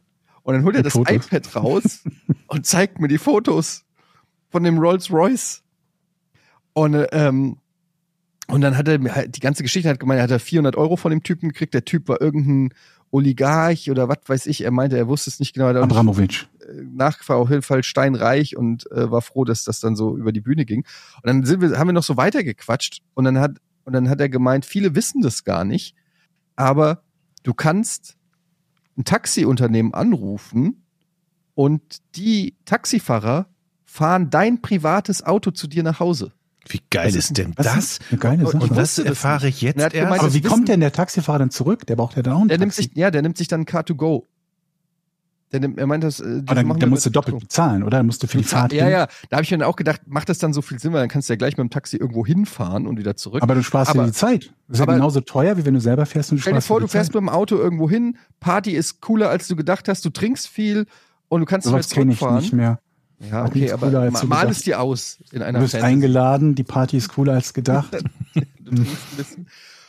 Und 0.42 0.55
dann 0.55 0.64
holt 0.64 0.76
er 0.76 0.82
das 0.82 0.94
Fotos. 0.94 1.14
iPad 1.14 1.57
raus 1.57 2.05
und 2.46 2.66
zeigt 2.66 3.01
mir 3.01 3.09
die 3.09 3.18
Fotos 3.18 3.84
von 4.51 4.62
dem 4.62 4.78
Rolls 4.78 5.11
Royce. 5.11 5.62
Und, 6.72 6.94
äh, 6.94 7.09
ähm, 7.12 7.59
und 8.49 8.62
dann 8.62 8.76
hat 8.76 8.88
er 8.88 8.99
mir 8.99 9.14
halt 9.14 9.36
die 9.36 9.40
ganze 9.40 9.62
Geschichte 9.62 9.88
hat 9.88 10.01
gemeint, 10.01 10.18
er 10.18 10.24
hat 10.24 10.30
er 10.30 10.40
400 10.40 10.76
Euro 10.76 10.96
von 10.96 11.11
dem 11.11 11.22
Typen 11.22 11.51
gekriegt. 11.51 11.74
Der 11.74 11.84
Typ 11.84 12.09
war 12.09 12.20
irgendein 12.20 12.72
Oligarch 13.11 13.91
oder 13.91 14.09
was 14.09 14.19
weiß 14.27 14.47
ich. 14.47 14.65
Er 14.65 14.71
meinte, 14.71 14.97
er 14.97 15.09
wusste 15.09 15.31
es 15.31 15.41
nicht 15.41 15.55
genau. 15.55 15.69
Abramowitsch. 15.69 16.47
nachgefragt, 16.83 17.41
auf 17.41 17.51
jeden 17.51 17.63
Fall 17.63 17.83
steinreich 17.83 18.57
und 18.57 18.91
äh, 18.93 19.11
war 19.11 19.23
froh, 19.23 19.45
dass 19.45 19.65
das 19.65 19.81
dann 19.81 19.97
so 19.97 20.17
über 20.17 20.33
die 20.33 20.41
Bühne 20.41 20.65
ging. 20.65 20.85
Und 21.17 21.27
dann 21.27 21.45
sind 21.45 21.61
wir, 21.61 21.79
haben 21.79 21.89
wir 21.89 21.93
noch 21.93 22.03
so 22.03 22.17
weitergequatscht 22.17 23.03
und 23.15 23.25
dann 23.25 23.39
hat, 23.39 23.59
und 23.85 23.93
dann 23.93 24.09
hat 24.09 24.21
er 24.21 24.29
gemeint, 24.29 24.65
viele 24.65 24.95
wissen 24.95 25.23
das 25.23 25.45
gar 25.45 25.65
nicht, 25.65 25.95
aber 26.57 27.03
du 27.43 27.55
kannst 27.55 28.17
ein 28.97 29.05
Taxiunternehmen 29.05 29.95
anrufen 29.95 30.85
und 31.55 31.99
die 32.17 32.57
Taxifahrer 32.65 33.49
fahren 33.85 34.29
dein 34.29 34.61
privates 34.61 35.25
Auto 35.25 35.51
zu 35.51 35.67
dir 35.67 35.83
nach 35.83 36.01
Hause. 36.01 36.33
Wie 36.69 36.81
geil 36.91 37.14
ist, 37.14 37.37
denn 37.39 37.53
Das 37.57 37.66
das? 37.66 37.77
ist 37.85 38.01
eine 38.11 38.19
geile 38.19 38.45
Und- 38.47 38.53
Sache. 38.53 38.62
Und 38.64 38.77
das 38.77 38.99
erfahre 38.99 39.49
ich 39.49 39.62
jetzt 39.62 39.77
Er 39.79 39.85
erst. 39.85 39.95
gemeint, 39.95 40.21
Aber 40.23 40.35
wie 40.35 40.43
wissen- 40.43 40.49
kommt 40.51 40.69
denn 40.69 40.81
der 40.81 40.93
Taxifahrer 40.93 41.39
dann 41.39 41.51
zurück? 41.51 41.87
Der 41.87 41.97
braucht 41.97 42.16
ja 42.16 42.23
dann 42.23 42.35
auch 42.35 42.41
ein 42.43 42.49
Der 42.49 42.59
nimmt 42.59 42.73
Taxi. 42.73 42.89
sich, 42.89 42.97
ja, 42.97 43.11
der 43.11 43.23
nimmt 43.23 43.37
sich 43.39 43.49
dann 43.49 43.64
Car2Go. 43.64 44.25
Der 45.51 45.61
nimmt, 45.61 45.79
er 45.79 45.87
meint 45.87 46.05
das, 46.05 46.21
äh, 46.21 46.43
Aber 46.45 46.57
dann, 46.57 46.79
dann 46.79 46.91
musst 46.91 47.07
du 47.07 47.11
doppelt 47.11 47.39
bezahlen, 47.41 47.83
oder? 47.83 47.97
Dann 47.99 48.07
musst 48.07 48.23
du 48.23 48.27
für 48.27 48.37
die 48.37 48.45
Fahrt 48.45 48.71
Ja, 48.75 48.85
hin. 48.85 48.93
ja. 48.93 49.07
Da 49.31 49.37
habe 49.39 49.45
ich 49.45 49.51
mir 49.51 49.57
dann 49.57 49.66
auch 49.66 49.77
gedacht, 49.77 50.03
macht 50.05 50.29
das 50.29 50.37
dann 50.37 50.53
so 50.53 50.61
viel 50.61 50.79
Sinn, 50.79 50.93
weil 50.93 51.01
dann 51.01 51.09
kannst 51.09 51.31
du 51.31 51.33
ja 51.33 51.39
gleich 51.39 51.57
mit 51.57 51.64
dem 51.64 51.71
Taxi 51.71 51.97
irgendwo 51.97 52.27
hinfahren 52.27 52.87
und 52.87 52.99
wieder 52.99 53.16
zurück. 53.16 53.43
Aber 53.43 53.55
du 53.55 53.62
sparst 53.62 53.93
Aber- 53.93 54.01
dir 54.03 54.07
die 54.09 54.12
Zeit. 54.12 54.53
Das 54.69 54.75
ist 54.75 54.79
ja 54.81 54.83
aber- 54.83 54.93
genauso 54.95 55.23
teuer, 55.23 55.57
wie 55.57 55.64
wenn 55.64 55.73
du 55.73 55.81
selber 55.81 56.05
fährst 56.05 56.33
und 56.33 56.37
du 56.37 56.43
Stell 56.43 56.53
dir 56.53 56.57
sparst 56.57 56.66
vor, 56.69 56.81
du 56.81 56.87
fährst 56.87 57.12
Zeit. 57.12 57.23
mit 57.23 57.31
dem 57.31 57.35
Auto 57.35 57.57
irgendwo 57.57 57.89
hin, 57.89 58.19
Party 58.41 58.73
ist 58.73 59.01
cooler, 59.01 59.31
als 59.31 59.49
du 59.49 59.57
gedacht 59.57 59.89
hast, 59.89 60.05
du 60.05 60.11
trinkst 60.11 60.49
viel 60.49 60.85
und 61.31 61.41
du 61.41 61.47
kannst 61.47 61.66
nicht 61.66 61.73
mehr 61.75 61.83
kenne 61.83 62.12
ich 62.12 62.19
zurückfahren. 62.19 62.43
nicht 62.43 62.53
mehr. 62.53 62.79
Ja, 63.21 63.31
Party 63.43 63.59
okay, 63.59 63.66
ist 63.66 63.73
aber 63.73 63.99
als 63.99 64.23
mal 64.25 64.41
gedacht. 64.41 64.51
es 64.51 64.62
dir 64.62 64.81
aus 64.81 65.19
in 65.33 65.43
einer 65.43 65.59
Du 65.59 65.64
bist 65.64 65.73
Fantasy. 65.73 65.93
eingeladen, 65.93 66.55
die 66.55 66.64
Party 66.64 66.97
ist 66.97 67.09
cooler 67.09 67.35
als 67.35 67.53
gedacht. 67.55 67.97
Du 68.35 68.75
trinkst 68.75 68.97
ein 69.12 69.16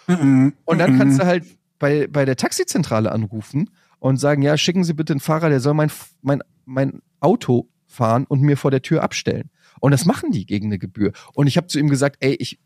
bisschen. 0.08 0.54
Und 0.66 0.80
dann 0.80 0.98
kannst 0.98 1.20
du 1.20 1.26
halt 1.26 1.46
bei, 1.78 2.08
bei 2.08 2.26
der 2.26 2.36
Taxizentrale 2.38 3.12
anrufen 3.12 3.70
und 4.00 4.18
sagen, 4.18 4.42
ja, 4.42 4.58
schicken 4.58 4.84
Sie 4.84 4.94
bitte 4.94 5.14
einen 5.14 5.20
Fahrer, 5.20 5.50
der 5.50 5.60
soll 5.60 5.74
mein, 5.74 5.92
mein, 6.22 6.42
mein 6.66 7.02
Auto 7.20 7.68
fahren 7.86 8.26
und 8.26 8.42
mir 8.42 8.58
vor 8.58 8.72
der 8.72 8.82
Tür 8.82 9.04
abstellen. 9.04 9.50
Und 9.82 9.92
das 9.92 10.06
machen 10.06 10.32
die 10.32 10.46
gegen 10.46 10.68
eine 10.68 10.80
Gebühr. 10.80 11.12
Und 11.34 11.48
ich 11.48 11.58
habe 11.58 11.68
zu 11.68 11.78
ihm 11.78 11.90
gesagt, 11.90 12.18
ey, 12.22 12.36
ich, 12.40 12.60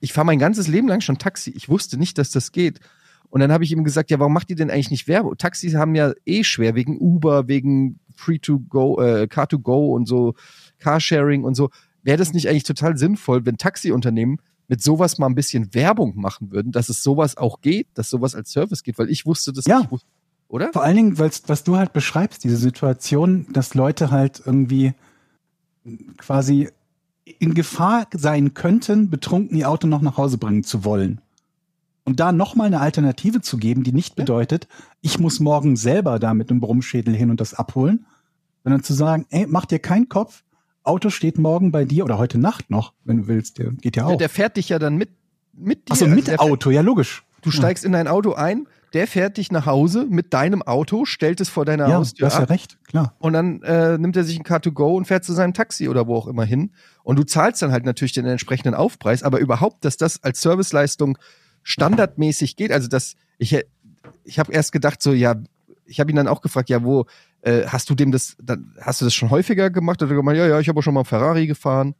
ich 0.00 0.12
fahre 0.12 0.26
mein 0.26 0.38
ganzes 0.38 0.68
Leben 0.68 0.88
lang 0.88 1.00
schon 1.00 1.18
Taxi. 1.18 1.50
Ich 1.56 1.68
wusste 1.68 1.96
nicht, 1.96 2.18
dass 2.18 2.30
das 2.30 2.52
geht. 2.52 2.80
Und 3.30 3.40
dann 3.40 3.52
habe 3.52 3.64
ich 3.64 3.72
ihm 3.72 3.84
gesagt, 3.84 4.10
ja, 4.10 4.18
warum 4.18 4.34
macht 4.34 4.50
ihr 4.50 4.56
denn 4.56 4.70
eigentlich 4.70 4.90
nicht 4.90 5.08
Werbung? 5.08 5.36
Taxis 5.38 5.74
haben 5.74 5.94
ja 5.94 6.12
eh 6.26 6.44
schwer 6.44 6.74
wegen 6.74 6.98
Uber, 6.98 7.48
wegen 7.48 7.98
Free 8.16 8.38
to 8.38 8.60
Go, 8.60 9.00
äh, 9.00 9.26
Car 9.28 9.48
to 9.48 9.58
Go 9.58 9.94
und 9.94 10.06
so, 10.06 10.34
Carsharing 10.78 11.44
und 11.44 11.54
so. 11.54 11.70
Wäre 12.02 12.18
das 12.18 12.32
nicht 12.32 12.48
eigentlich 12.48 12.64
total 12.64 12.96
sinnvoll, 12.96 13.46
wenn 13.46 13.56
Taxiunternehmen 13.58 14.38
mit 14.68 14.82
sowas 14.82 15.18
mal 15.18 15.26
ein 15.26 15.34
bisschen 15.34 15.74
Werbung 15.74 16.16
machen 16.16 16.50
würden, 16.50 16.72
dass 16.72 16.88
es 16.88 17.02
sowas 17.02 17.36
auch 17.36 17.60
geht, 17.60 17.88
dass 17.94 18.08
sowas 18.10 18.34
als 18.34 18.50
Service 18.52 18.82
geht, 18.82 18.98
weil 18.98 19.10
ich 19.10 19.26
wusste 19.26 19.52
das 19.52 19.66
Ja. 19.66 19.80
nicht, 19.80 19.90
wus- 19.90 20.04
oder? 20.48 20.72
Vor 20.72 20.82
allen 20.82 20.96
Dingen, 20.96 21.18
was 21.18 21.64
du 21.64 21.76
halt 21.76 21.92
beschreibst, 21.92 22.42
diese 22.44 22.56
Situation, 22.56 23.46
dass 23.52 23.74
Leute 23.74 24.10
halt 24.10 24.42
irgendwie 24.44 24.94
quasi 26.16 26.68
in 27.38 27.54
Gefahr 27.54 28.06
sein 28.12 28.54
könnten, 28.54 29.10
betrunken 29.10 29.56
ihr 29.56 29.68
Auto 29.70 29.86
noch 29.86 30.02
nach 30.02 30.16
Hause 30.16 30.38
bringen 30.38 30.64
zu 30.64 30.84
wollen. 30.84 31.20
Und 32.04 32.18
da 32.20 32.32
nochmal 32.32 32.66
eine 32.66 32.80
Alternative 32.80 33.40
zu 33.42 33.58
geben, 33.58 33.84
die 33.84 33.92
nicht 33.92 34.18
Ja. 34.18 34.24
bedeutet, 34.24 34.66
ich 35.02 35.18
muss 35.18 35.38
morgen 35.40 35.76
selber 35.76 36.18
da 36.18 36.34
mit 36.34 36.50
einem 36.50 36.60
Brummschädel 36.60 37.14
hin 37.14 37.30
und 37.30 37.40
das 37.40 37.54
abholen, 37.54 38.06
sondern 38.64 38.82
zu 38.82 38.92
sagen, 38.92 39.26
ey, 39.30 39.46
mach 39.48 39.66
dir 39.66 39.78
keinen 39.78 40.08
Kopf, 40.08 40.42
Auto 40.84 41.10
steht 41.10 41.38
morgen 41.38 41.70
bei 41.70 41.84
dir 41.84 42.04
oder 42.04 42.18
heute 42.18 42.38
Nacht 42.38 42.70
noch, 42.70 42.92
wenn 43.04 43.18
du 43.18 43.26
willst, 43.28 43.58
der 43.58 43.70
geht 43.72 43.96
ja 43.96 44.08
Ja, 44.08 44.14
auch. 44.14 44.18
der 44.18 44.28
fährt 44.28 44.56
dich 44.56 44.68
ja 44.68 44.80
dann 44.80 44.96
mit, 44.96 45.10
mit 45.52 45.88
dir. 45.88 45.92
Achso, 45.92 46.06
Also 46.06 46.16
mit 46.16 46.24
fährt- 46.24 46.40
Auto, 46.40 46.70
ja 46.70 46.80
logisch. 46.80 47.22
Du 47.42 47.50
steigst 47.50 47.84
in 47.84 47.92
dein 47.92 48.06
Auto 48.08 48.34
ein, 48.34 48.66
der 48.92 49.06
fährt 49.08 49.36
dich 49.36 49.50
nach 49.50 49.66
Hause 49.66 50.06
mit 50.08 50.32
deinem 50.34 50.62
Auto, 50.62 51.04
stellt 51.04 51.40
es 51.40 51.48
vor 51.48 51.64
deiner 51.64 51.84
Ja, 51.84 51.90
du 51.90 51.96
Haustür 51.98 52.26
hast 52.26 52.38
ja 52.38 52.44
recht, 52.44 52.78
klar. 52.84 53.14
und 53.20 53.32
dann 53.32 53.62
äh, 53.62 53.96
nimmt 53.98 54.16
er 54.16 54.22
sich 54.24 54.38
ein 54.38 54.44
Car2Go 54.44 54.96
und 54.96 55.06
fährt 55.06 55.24
zu 55.24 55.32
seinem 55.32 55.54
Taxi 55.54 55.88
oder 55.88 56.06
wo 56.06 56.16
auch 56.16 56.26
immer 56.28 56.44
hin. 56.44 56.70
Und 57.04 57.16
du 57.18 57.24
zahlst 57.24 57.62
dann 57.62 57.72
halt 57.72 57.84
natürlich 57.84 58.12
den 58.12 58.26
entsprechenden 58.26 58.74
Aufpreis, 58.74 59.22
aber 59.22 59.38
überhaupt, 59.40 59.84
dass 59.84 59.96
das 59.96 60.22
als 60.22 60.40
Serviceleistung 60.42 61.16
standardmäßig 61.62 62.56
geht, 62.56 62.72
also 62.72 62.88
dass 62.88 63.14
ich 63.38 63.56
ich 64.24 64.38
habe 64.38 64.52
erst 64.52 64.72
gedacht 64.72 65.02
so, 65.02 65.12
ja, 65.12 65.36
ich 65.84 66.00
habe 66.00 66.10
ihn 66.10 66.16
dann 66.16 66.28
auch 66.28 66.40
gefragt, 66.40 66.70
ja, 66.70 66.82
wo 66.82 67.06
äh, 67.42 67.66
hast 67.66 67.90
du 67.90 67.94
dem 67.94 68.12
das, 68.12 68.36
dann, 68.42 68.74
hast 68.80 69.00
du 69.00 69.04
das 69.04 69.14
schon 69.14 69.30
häufiger 69.30 69.70
gemacht? 69.70 70.02
Oder 70.02 70.14
gemeint, 70.14 70.38
ja, 70.38 70.46
ja, 70.46 70.60
ich 70.60 70.68
habe 70.68 70.78
auch 70.78 70.82
schon 70.82 70.94
mal 70.94 71.04
Ferrari 71.04 71.46
gefahren. 71.46 71.94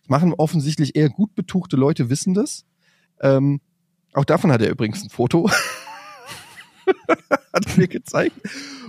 Das 0.00 0.08
machen 0.08 0.34
offensichtlich 0.34 0.96
eher 0.96 1.08
gut 1.08 1.34
betuchte 1.34 1.76
Leute, 1.76 2.10
wissen 2.10 2.34
das. 2.34 2.64
Ähm, 3.20 3.60
auch 4.12 4.24
davon 4.24 4.52
hat 4.52 4.60
er 4.60 4.70
übrigens 4.70 5.02
ein 5.02 5.10
Foto. 5.10 5.48
hat 7.52 7.66
er 7.66 7.76
mir 7.76 7.88
gezeigt. 7.88 8.36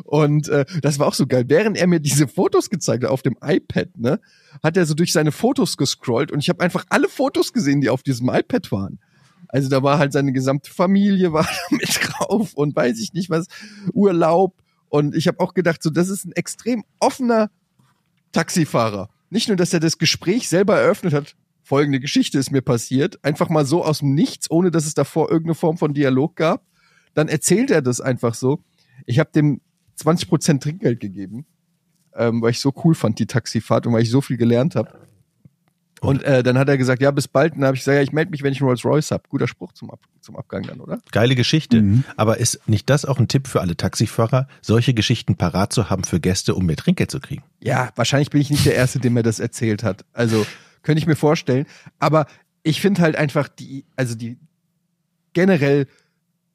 Und 0.04 0.50
äh, 0.50 0.66
das 0.82 1.00
war 1.00 1.08
auch 1.08 1.14
so 1.14 1.28
geil. 1.28 1.46
Während 1.48 1.78
er 1.78 1.88
mir 1.88 2.00
diese 2.00 2.28
Fotos 2.28 2.70
gezeigt 2.70 3.04
hat 3.04 3.12
auf 3.12 3.22
dem 3.22 3.38
iPad, 3.42 3.98
ne, 3.98 4.20
hat 4.64 4.78
er 4.78 4.86
so 4.86 4.94
durch 4.94 5.14
seine 5.14 5.32
Fotos 5.32 5.78
gescrollt 5.78 6.32
und 6.32 6.40
ich 6.40 6.50
habe 6.50 6.64
einfach 6.64 6.86
alle 6.90 7.10
Fotos 7.10 7.54
gesehen, 7.54 7.82
die 7.82 7.90
auf 7.90 8.04
diesem 8.04 8.30
iPad 8.30 8.72
waren. 8.72 9.00
Also 9.48 9.70
da 9.70 9.82
war 9.82 9.98
halt 9.98 10.14
seine 10.14 10.32
gesamte 10.32 10.72
Familie 10.72 11.34
war 11.34 11.48
mit 11.70 12.00
drauf 12.02 12.54
und 12.54 12.76
weiß 12.76 13.00
ich 13.00 13.14
nicht 13.14 13.30
was, 13.30 13.48
Urlaub. 13.94 14.56
Und 14.90 15.16
ich 15.16 15.28
habe 15.28 15.40
auch 15.40 15.54
gedacht, 15.54 15.82
so, 15.84 15.90
das 15.90 16.10
ist 16.10 16.26
ein 16.26 16.32
extrem 16.34 16.84
offener 17.00 17.50
Taxifahrer. 18.32 19.10
Nicht 19.30 19.48
nur, 19.48 19.58
dass 19.58 19.74
er 19.74 19.80
das 19.80 19.98
Gespräch 19.98 20.50
selber 20.50 20.80
eröffnet 20.80 21.14
hat, 21.14 21.36
folgende 21.64 22.00
Geschichte 22.00 22.40
ist 22.40 22.52
mir 22.52 22.62
passiert, 22.62 23.24
einfach 23.24 23.50
mal 23.50 23.66
so 23.66 23.84
aus 23.84 24.00
dem 24.00 24.16
Nichts, 24.16 24.50
ohne 24.50 24.72
dass 24.72 24.86
es 24.86 24.96
davor 24.96 25.30
irgendeine 25.30 25.56
Form 25.56 25.78
von 25.78 25.94
Dialog 25.94 26.36
gab. 26.36 26.66
Dann 27.14 27.28
erzählt 27.28 27.70
er 27.70 27.82
das 27.82 28.02
einfach 28.02 28.34
so. 28.34 28.64
Ich 29.06 29.20
habe 29.20 29.30
dem 29.34 29.62
20% 30.00 30.62
Trinkgeld 30.62 31.00
gegeben, 31.00 31.46
ähm, 32.16 32.42
weil 32.42 32.52
ich 32.52 32.60
so 32.60 32.74
cool 32.84 32.96
fand, 32.96 33.20
die 33.20 33.28
Taxifahrt 33.28 33.86
und 33.86 33.94
weil 33.94 34.02
ich 34.02 34.10
so 34.10 34.22
viel 34.22 34.38
gelernt 34.38 34.76
habe. 34.76 35.00
Und 36.02 36.24
äh, 36.24 36.44
dann 36.44 36.58
hat 36.58 36.70
er 36.70 36.78
gesagt, 36.78 37.02
ja, 37.02 37.12
bis 37.12 37.28
bald. 37.28 37.54
Und 37.54 37.62
dann 37.62 37.68
habe 37.68 37.76
ich 37.76 37.82
gesagt, 37.82 37.96
ja, 37.96 38.02
ich 38.02 38.12
melde 38.12 38.32
mich, 38.32 38.44
wenn 38.44 38.54
ich 38.54 38.62
einen 38.62 38.68
Rolls 38.68 38.86
Royce 38.86 39.12
hab. 39.12 39.30
Guter 39.30 39.48
Spruch 39.48 39.74
zum, 39.74 39.92
Ab 39.92 40.00
zum 40.22 40.36
Abgang 40.36 40.64
dann, 40.64 40.80
oder? 40.80 41.00
Geile 41.12 41.36
Geschichte. 41.36 41.82
Mhm. 41.82 42.04
Aber 42.16 42.38
ist 42.38 42.68
nicht 42.68 42.90
das 42.90 43.06
auch 43.06 43.20
ein 43.20 43.28
Tipp 43.28 43.48
für 43.48 43.62
alle 43.62 43.76
Taxifahrer, 43.76 44.48
solche 44.62 44.94
Geschichten 44.94 45.36
parat 45.36 45.74
zu 45.74 45.90
haben 45.90 46.04
für 46.04 46.20
Gäste, 46.20 46.56
um 46.56 46.66
mehr 46.66 46.78
Trinkgeld 46.78 47.12
zu 47.12 47.20
kriegen? 47.20 47.44
Ja, 47.62 47.90
wahrscheinlich 47.96 48.30
bin 48.30 48.42
ich 48.42 48.50
nicht 48.50 48.66
der 48.66 48.76
Erste, 48.76 49.00
dem 49.00 49.14
mir 49.14 49.24
das 49.24 49.40
erzählt 49.40 49.84
hat. 49.84 50.06
Also 50.14 50.46
könnte 50.84 51.00
ich 51.00 51.08
mir 51.08 51.16
vorstellen. 51.16 51.66
Aber 52.00 52.28
ich 52.64 52.82
finde 52.82 53.02
halt 53.02 53.16
einfach 53.16 53.48
die, 53.48 53.86
also 53.96 54.16
die 54.16 54.38
generell 55.34 55.88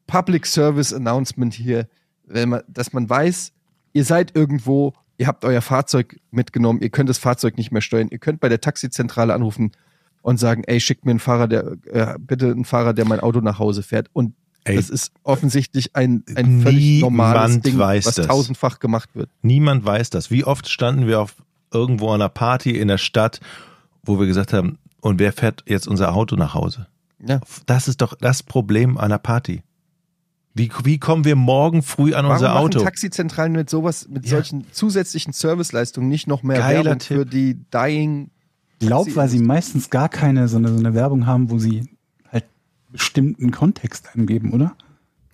Public 0.06 0.46
Service 0.46 0.92
Announcement 0.92 1.54
hier, 1.54 1.88
wenn 2.24 2.50
man, 2.50 2.62
dass 2.68 2.92
man 2.92 3.08
weiß, 3.08 3.52
ihr 3.92 4.04
seid 4.04 4.34
irgendwo, 4.34 4.94
ihr 5.18 5.26
habt 5.26 5.44
euer 5.44 5.60
Fahrzeug 5.60 6.20
mitgenommen, 6.30 6.80
ihr 6.80 6.90
könnt 6.90 7.08
das 7.08 7.18
Fahrzeug 7.18 7.56
nicht 7.56 7.72
mehr 7.72 7.82
steuern, 7.82 8.08
ihr 8.10 8.18
könnt 8.18 8.40
bei 8.40 8.48
der 8.48 8.60
Taxizentrale 8.60 9.34
anrufen 9.34 9.72
und 10.22 10.38
sagen, 10.38 10.64
ey, 10.64 10.80
schickt 10.80 11.04
mir 11.04 11.12
einen 11.12 11.20
Fahrer, 11.20 11.48
der, 11.48 11.76
äh, 11.90 12.14
bitte 12.18 12.50
einen 12.50 12.64
Fahrer, 12.64 12.94
der 12.94 13.04
mein 13.04 13.20
Auto 13.20 13.40
nach 13.40 13.58
Hause 13.58 13.82
fährt. 13.82 14.08
Und 14.12 14.34
Ey, 14.64 14.76
das 14.76 14.88
ist 14.88 15.12
offensichtlich 15.24 15.94
ein, 15.94 16.24
ein 16.34 16.62
völlig 16.62 17.02
normales 17.02 17.60
Ding, 17.60 17.76
weiß 17.76 18.06
was 18.06 18.14
das. 18.14 18.26
tausendfach 18.26 18.78
gemacht 18.78 19.10
wird. 19.12 19.28
Niemand 19.42 19.84
weiß 19.84 20.08
das. 20.08 20.30
Wie 20.30 20.44
oft 20.44 20.70
standen 20.70 21.06
wir 21.06 21.20
auf 21.20 21.34
irgendwo 21.70 22.08
an 22.08 22.22
einer 22.22 22.30
Party 22.30 22.70
in 22.70 22.88
der 22.88 22.96
Stadt, 22.96 23.40
wo 24.02 24.18
wir 24.18 24.26
gesagt 24.26 24.54
haben, 24.54 24.78
und 25.02 25.18
wer 25.18 25.34
fährt 25.34 25.64
jetzt 25.66 25.86
unser 25.86 26.14
Auto 26.14 26.36
nach 26.36 26.54
Hause? 26.54 26.86
Ja. 27.26 27.40
Das 27.66 27.88
ist 27.88 28.00
doch 28.00 28.14
das 28.14 28.42
Problem 28.42 28.96
einer 28.96 29.18
Party. 29.18 29.62
Wie, 30.56 30.70
wie 30.84 30.98
kommen 30.98 31.24
wir 31.24 31.34
morgen 31.36 31.82
früh 31.82 32.14
an 32.14 32.24
Warum 32.24 32.32
unser 32.36 32.48
machen 32.54 32.58
Auto? 32.64 32.78
Taxizentralen 32.80 33.52
mit 33.52 33.68
sowas, 33.68 34.08
mit 34.08 34.24
Ja. 34.24 34.30
solchen 34.36 34.66
zusätzlichen 34.72 35.32
Serviceleistungen 35.32 36.08
nicht 36.08 36.26
noch 36.28 36.42
mehr 36.44 36.58
Geiler 36.58 36.84
Werbung 36.84 36.98
Tipp. 37.00 37.16
für 37.18 37.26
die 37.26 37.54
dying? 37.72 38.30
Ich 38.78 38.86
glaube, 38.86 39.14
weil 39.16 39.28
sie 39.28 39.40
meistens 39.40 39.90
gar 39.90 40.08
keine 40.08 40.46
so 40.48 40.56
eine, 40.58 40.68
so 40.68 40.78
eine 40.78 40.94
Werbung 40.94 41.26
haben, 41.26 41.50
wo 41.50 41.58
sie 41.58 41.88
halt 42.30 42.44
bestimmten 42.92 43.50
Kontext 43.50 44.10
angeben, 44.14 44.52
oder? 44.52 44.76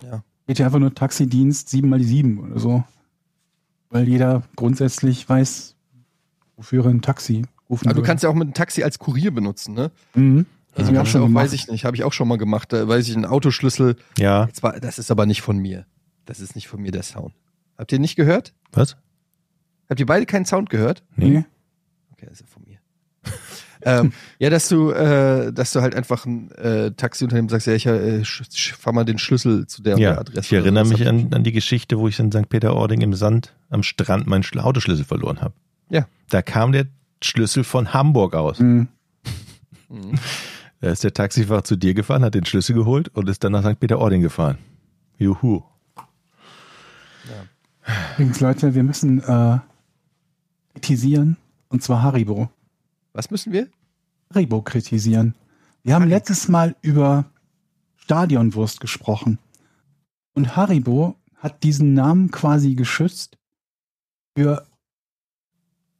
Ja. 0.03 0.23
Geht 0.47 0.57
ja 0.59 0.65
einfach 0.65 0.79
nur 0.79 0.93
Taxidienst 0.95 1.69
7 1.69 1.87
mal 1.87 1.99
die 1.99 2.05
7 2.05 2.39
oder 2.39 2.59
so. 2.59 2.83
Weil 3.91 4.07
jeder 4.07 4.41
grundsätzlich 4.55 5.27
weiß, 5.27 5.75
wofür 6.57 6.85
er 6.85 6.89
ein 6.91 7.01
Taxi 7.01 7.43
rufen 7.69 7.87
Aber 7.87 7.93
du 7.93 7.97
würde. 7.99 8.07
kannst 8.07 8.23
ja 8.23 8.29
auch 8.29 8.33
mit 8.33 8.43
einem 8.43 8.53
Taxi 8.53 8.83
als 8.83 8.97
Kurier 8.97 9.31
benutzen, 9.31 9.75
ne? 9.75 9.91
Mhm. 10.15 10.45
Also 10.73 10.95
Hab 10.95 11.05
ich 11.05 11.15
auch 11.17 11.33
weiß 11.33 11.53
ich 11.53 11.67
nicht, 11.67 11.83
habe 11.85 11.95
ich 11.97 12.03
auch 12.03 12.13
schon 12.13 12.27
mal 12.27 12.37
gemacht. 12.37 12.71
Da 12.71 12.87
weiß 12.87 13.07
ich 13.07 13.15
einen 13.15 13.25
Autoschlüssel. 13.25 13.97
Ja, 14.17 14.47
war, 14.61 14.79
das 14.79 14.99
ist 14.99 15.11
aber 15.11 15.25
nicht 15.25 15.41
von 15.41 15.57
mir. 15.57 15.85
Das 16.25 16.39
ist 16.39 16.55
nicht 16.55 16.67
von 16.67 16.81
mir 16.81 16.91
der 16.91 17.03
Sound. 17.03 17.33
Habt 17.77 17.91
ihr 17.91 17.99
nicht 17.99 18.15
gehört? 18.15 18.53
was? 18.71 18.95
Habt 19.89 19.99
ihr 19.99 20.05
beide 20.05 20.25
keinen 20.25 20.45
Sound 20.45 20.69
gehört? 20.69 21.03
Nee. 21.17 21.43
Okay, 22.13 22.25
das 22.29 22.39
ist 22.39 22.41
ja 22.41 22.45
von 22.47 22.63
mir. 22.65 22.77
ähm, 23.81 24.13
ja, 24.39 24.49
dass 24.49 24.69
du, 24.69 24.91
äh, 24.91 25.51
dass 25.51 25.73
du 25.73 25.81
halt 25.81 25.93
einfach 25.95 26.25
ein 26.25 26.49
äh, 26.51 26.91
Taxiunternehmen 26.91 27.49
sagst, 27.49 27.67
ja, 27.67 27.73
ich 27.73 27.85
äh, 27.85 28.23
fahr 28.23 28.93
mal 28.93 29.03
den 29.03 29.17
Schlüssel 29.17 29.67
zu 29.67 29.81
der, 29.81 29.95
und 29.95 29.99
der 30.01 30.11
Ja, 30.13 30.17
Adresse. 30.19 30.39
ich 30.39 30.53
erinnere 30.53 30.85
mich 30.85 31.05
an, 31.05 31.33
an 31.33 31.43
die 31.43 31.51
Geschichte, 31.51 31.99
wo 31.99 32.07
ich 32.07 32.17
in 32.19 32.31
St. 32.31 32.47
Peter-Ording 32.47 33.01
im 33.01 33.13
Sand 33.13 33.53
am 33.69 33.83
Strand 33.83 34.27
meinen 34.27 34.43
Schl- 34.43 34.59
Autoschlüssel 34.61 35.03
verloren 35.03 35.41
habe. 35.41 35.53
Ja. 35.89 36.07
Da 36.29 36.41
kam 36.41 36.71
der 36.71 36.85
Schlüssel 37.21 37.65
von 37.65 37.93
Hamburg 37.93 38.33
aus. 38.35 38.59
Mhm. 38.59 38.87
Da 40.81 40.89
ist 40.89 41.03
der 41.03 41.13
Taxifahrer 41.13 41.63
zu 41.63 41.75
dir 41.75 41.93
gefahren, 41.93 42.23
hat 42.23 42.33
den 42.33 42.45
Schlüssel 42.45 42.73
geholt 42.73 43.09
und 43.09 43.29
ist 43.29 43.43
dann 43.43 43.51
nach 43.51 43.63
St. 43.63 43.79
Peter-Ording 43.79 44.21
gefahren. 44.21 44.57
Juhu. 45.17 45.61
Übrigens, 48.13 48.39
Leute, 48.39 48.73
wir 48.73 48.83
müssen 48.83 49.21
äh, 49.21 49.59
kritisieren. 50.73 51.37
Und 51.69 51.83
zwar 51.83 52.01
Haribo. 52.01 52.49
Was 53.13 53.29
müssen 53.29 53.53
wir? 53.53 53.67
Haribo 54.33 54.61
kritisieren. 54.63 55.35
Wir 55.83 55.93
haben 55.93 56.01
Haribo. 56.03 56.15
letztes 56.15 56.47
Mal 56.47 56.75
über 56.81 57.25
Stadionwurst 57.97 58.79
gesprochen. 58.79 59.37
Und 60.33 60.55
Haribo 60.55 61.15
hat 61.35 61.63
diesen 61.63 61.93
Namen 61.93 62.31
quasi 62.31 62.73
geschützt 62.73 63.37
für 64.35 64.65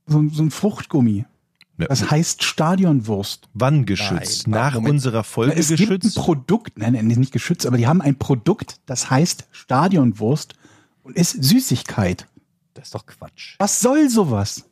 so, 0.07 0.27
so 0.29 0.43
ein 0.43 0.51
Fruchtgummi. 0.51 1.25
Das 1.87 2.09
heißt 2.11 2.43
Stadionwurst. 2.43 3.49
Wann 3.53 3.85
geschützt? 3.85 4.47
Nein, 4.47 4.59
Nach 4.61 4.73
Moment. 4.75 4.93
unserer 4.93 5.23
Folge 5.23 5.55
es 5.55 5.69
gibt 5.69 5.81
ein 5.81 5.99
geschützt? 5.99 6.17
Produkt, 6.17 6.77
nein, 6.77 6.93
nein, 6.93 7.07
nicht 7.07 7.31
geschützt, 7.31 7.65
aber 7.65 7.77
die 7.77 7.87
haben 7.87 8.01
ein 8.01 8.15
Produkt, 8.17 8.79
das 8.85 9.09
heißt 9.09 9.47
Stadionwurst 9.51 10.53
und 11.03 11.15
ist 11.15 11.43
Süßigkeit. 11.43 12.27
Das 12.73 12.85
ist 12.85 12.95
doch 12.95 13.05
Quatsch. 13.05 13.55
Was 13.59 13.81
soll 13.81 14.09
sowas? 14.09 14.65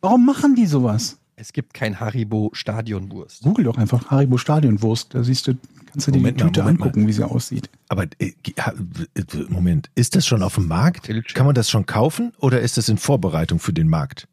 Warum 0.00 0.24
machen 0.24 0.54
die 0.54 0.66
sowas? 0.66 1.18
Es 1.36 1.52
gibt 1.52 1.72
kein 1.74 1.98
Haribo 2.00 2.50
Stadionwurst. 2.52 3.42
Google 3.42 3.64
doch 3.64 3.78
einfach 3.78 4.10
Haribo 4.10 4.36
Stadionwurst. 4.36 5.14
Da 5.14 5.24
siehst 5.24 5.46
du, 5.48 5.54
kannst 5.90 6.06
du 6.06 6.10
dir 6.12 6.18
Moment 6.18 6.38
die 6.40 6.44
mal, 6.44 6.48
Tüte 6.50 6.60
Moment 6.62 6.78
mal. 6.80 6.86
angucken, 6.86 7.06
wie 7.08 7.12
sie 7.12 7.24
aussieht. 7.26 7.70
Aber 7.88 8.04
äh, 8.18 8.32
Moment, 9.48 9.90
ist 9.94 10.14
das 10.16 10.26
schon 10.26 10.42
auf 10.42 10.56
dem 10.56 10.68
Markt? 10.68 11.10
Kann 11.34 11.46
man 11.46 11.54
das 11.54 11.70
schon 11.70 11.86
kaufen 11.86 12.32
oder 12.38 12.60
ist 12.60 12.76
das 12.76 12.88
in 12.90 12.98
Vorbereitung 12.98 13.58
für 13.58 13.72
den 13.72 13.88
Markt? 13.88 14.28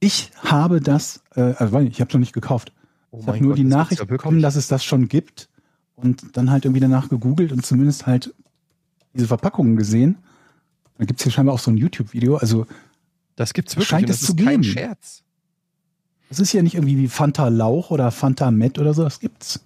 Ich 0.00 0.30
habe 0.42 0.80
das, 0.80 1.22
äh, 1.34 1.40
also 1.56 1.78
ich 1.80 2.00
habe 2.00 2.08
es 2.08 2.14
noch 2.14 2.20
nicht 2.20 2.32
gekauft. 2.32 2.72
Oh 3.10 3.20
ich 3.20 3.26
habe 3.28 3.40
nur 3.40 3.54
die 3.54 3.62
das 3.62 3.68
gibt's 3.70 3.76
Nachricht 3.76 3.98
ja 4.00 4.04
bekommen, 4.04 4.42
dass 4.42 4.56
es 4.56 4.68
das 4.68 4.84
schon 4.84 5.08
gibt 5.08 5.48
und 5.94 6.36
dann 6.36 6.50
halt 6.50 6.64
irgendwie 6.64 6.80
danach 6.80 7.08
gegoogelt 7.08 7.52
und 7.52 7.64
zumindest 7.64 8.06
halt 8.06 8.34
diese 9.14 9.26
Verpackungen 9.28 9.76
gesehen. 9.76 10.18
Da 10.98 11.04
gibt's 11.04 11.22
hier 11.22 11.32
scheinbar 11.32 11.54
auch 11.54 11.58
so 11.58 11.70
ein 11.70 11.76
YouTube-Video. 11.78 12.36
Also 12.36 12.66
Das 13.36 13.54
gibt's 13.54 13.74
wirklich. 13.76 13.88
Scheint 13.88 14.10
es 14.10 14.20
zu 14.20 14.32
ist 14.32 14.38
kein 14.38 14.60
geben. 14.60 14.64
Scherz. 14.64 15.22
das 16.28 16.40
ist 16.40 16.52
ja 16.52 16.62
nicht 16.62 16.74
irgendwie 16.74 16.98
wie 16.98 17.08
Fanta 17.08 17.48
Lauch 17.48 17.90
oder 17.90 18.10
Fanta 18.10 18.50
Met 18.50 18.78
oder 18.78 18.92
so, 18.94 19.02
das 19.02 19.20
gibt's. 19.20 19.60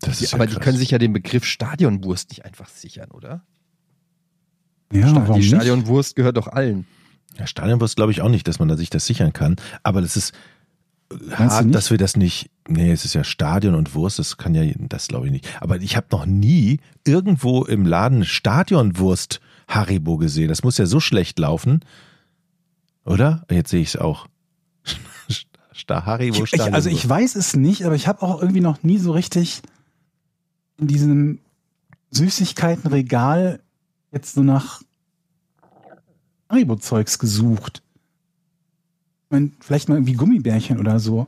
Das 0.00 0.20
Ja, 0.20 0.28
aber 0.34 0.46
die 0.46 0.56
können 0.56 0.76
sich 0.78 0.90
ja 0.90 0.98
den 0.98 1.12
Begriff 1.12 1.44
Stadionwurst 1.44 2.30
nicht 2.30 2.44
einfach 2.44 2.68
sichern, 2.68 3.10
oder? 3.10 3.44
Ja, 4.92 5.08
Sta- 5.08 5.26
warum 5.28 5.40
die? 5.40 5.48
Stadionwurst 5.48 6.14
gehört 6.16 6.36
doch 6.36 6.46
allen. 6.48 6.86
Ja, 7.36 7.46
Stadionwurst 7.46 7.96
glaube 7.96 8.12
ich 8.12 8.20
auch 8.22 8.28
nicht, 8.28 8.48
dass 8.48 8.58
man 8.58 8.68
da 8.68 8.76
sich 8.76 8.90
das 8.90 9.06
sichern 9.06 9.32
kann. 9.32 9.56
Aber 9.82 10.00
das 10.00 10.16
ist 10.16 10.32
hart, 11.30 11.74
dass 11.74 11.90
wir 11.90 11.98
das 11.98 12.16
nicht. 12.16 12.50
Nee, 12.68 12.92
es 12.92 13.04
ist 13.04 13.14
ja 13.14 13.24
Stadion 13.24 13.74
und 13.74 13.94
Wurst, 13.94 14.18
das 14.18 14.36
kann 14.36 14.54
ja, 14.54 14.62
das 14.76 15.08
glaube 15.08 15.26
ich 15.26 15.32
nicht. 15.32 15.48
Aber 15.60 15.76
ich 15.76 15.96
habe 15.96 16.08
noch 16.10 16.26
nie 16.26 16.80
irgendwo 17.06 17.64
im 17.64 17.86
Laden 17.86 18.24
Stadionwurst 18.24 19.40
Haribo 19.68 20.16
gesehen. 20.16 20.48
Das 20.48 20.62
muss 20.62 20.78
ja 20.78 20.86
so 20.86 21.00
schlecht 21.00 21.38
laufen. 21.38 21.80
Oder? 23.04 23.44
Jetzt 23.50 23.70
sehe 23.70 23.80
ich 23.80 23.88
es 23.88 23.96
auch. 23.96 24.26
Haribo 25.88 26.44
Ich, 26.44 26.52
ich, 26.52 26.60
also 26.60 26.90
ich 26.90 27.08
weiß 27.08 27.36
es 27.36 27.54
nicht, 27.54 27.84
aber 27.86 27.94
ich 27.94 28.08
habe 28.08 28.22
auch 28.22 28.40
irgendwie 28.40 28.60
noch 28.60 28.82
nie 28.82 28.98
so 28.98 29.12
richtig 29.12 29.62
in 30.78 30.86
diesem 30.86 31.38
Süßigkeitenregal 32.10 33.60
jetzt 34.12 34.34
so 34.34 34.42
nach 34.42 34.82
Haribo-Zeugs 36.48 37.18
gesucht. 37.18 37.82
Ich 39.24 39.30
mein, 39.30 39.52
vielleicht 39.60 39.88
mal 39.88 39.96
irgendwie 39.96 40.14
Gummibärchen 40.14 40.78
oder 40.78 41.00
so. 41.00 41.26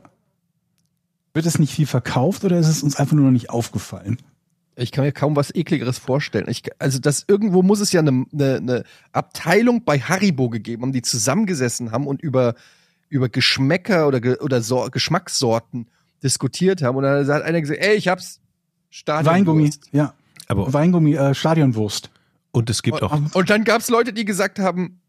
Wird 1.33 1.45
es 1.45 1.59
nicht 1.59 1.73
viel 1.73 1.85
verkauft 1.85 2.43
oder 2.43 2.57
ist 2.57 2.67
es 2.67 2.83
uns 2.83 2.95
einfach 2.95 3.15
nur 3.15 3.25
noch 3.25 3.31
nicht 3.31 3.49
aufgefallen? 3.49 4.17
Ich 4.75 4.91
kann 4.91 5.03
mir 5.03 5.11
kaum 5.11 5.35
was 5.35 5.53
ekligeres 5.53 5.97
vorstellen. 5.97 6.47
Ich, 6.49 6.63
also 6.79 6.99
das 6.99 7.25
irgendwo 7.27 7.61
muss 7.61 7.79
es 7.79 7.91
ja 7.91 7.99
eine, 7.99 8.25
eine, 8.33 8.55
eine 8.55 8.83
Abteilung 9.11 9.83
bei 9.83 9.99
Haribo 9.99 10.49
gegeben 10.49 10.83
haben, 10.83 10.93
die 10.93 11.01
zusammengesessen 11.01 11.91
haben 11.91 12.07
und 12.07 12.21
über 12.21 12.55
über 13.11 13.29
Geschmäcker 13.29 14.07
oder 14.07 14.21
ge, 14.21 14.37
oder 14.37 14.61
so, 14.61 14.87
Geschmackssorten 14.89 15.87
diskutiert 16.23 16.81
haben 16.81 16.95
und 16.95 17.03
dann 17.03 17.27
hat 17.27 17.43
einer 17.43 17.59
gesagt, 17.61 17.81
ey, 17.81 17.95
ich 17.95 18.07
hab's 18.07 18.39
Stadionwurst. 18.89 19.35
Weingummi, 19.35 19.71
ja. 19.91 20.13
aber 20.47 20.73
Weingummi, 20.73 21.15
äh, 21.15 21.35
Stadionwurst. 21.35 22.09
und 22.51 22.69
es 22.69 22.81
gibt 22.81 23.03
auch 23.03 23.11
Und, 23.11 23.35
und 23.35 23.49
dann 23.49 23.65
gab's 23.65 23.89
Leute, 23.89 24.13
die 24.13 24.23
gesagt 24.23 24.59
haben, 24.59 25.01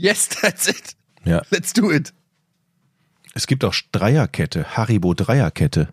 yes, 0.00 0.28
that's 0.28 0.68
it. 0.68 0.96
ja, 1.24 1.42
Let's 1.50 1.72
do 1.72 1.90
it. 1.92 2.12
es 3.34 3.46
gibt 3.46 3.64
auch 3.64 3.74
Dreierkette, 3.92 4.76
Haribo 4.76 5.14
Dreierkette. 5.14 5.88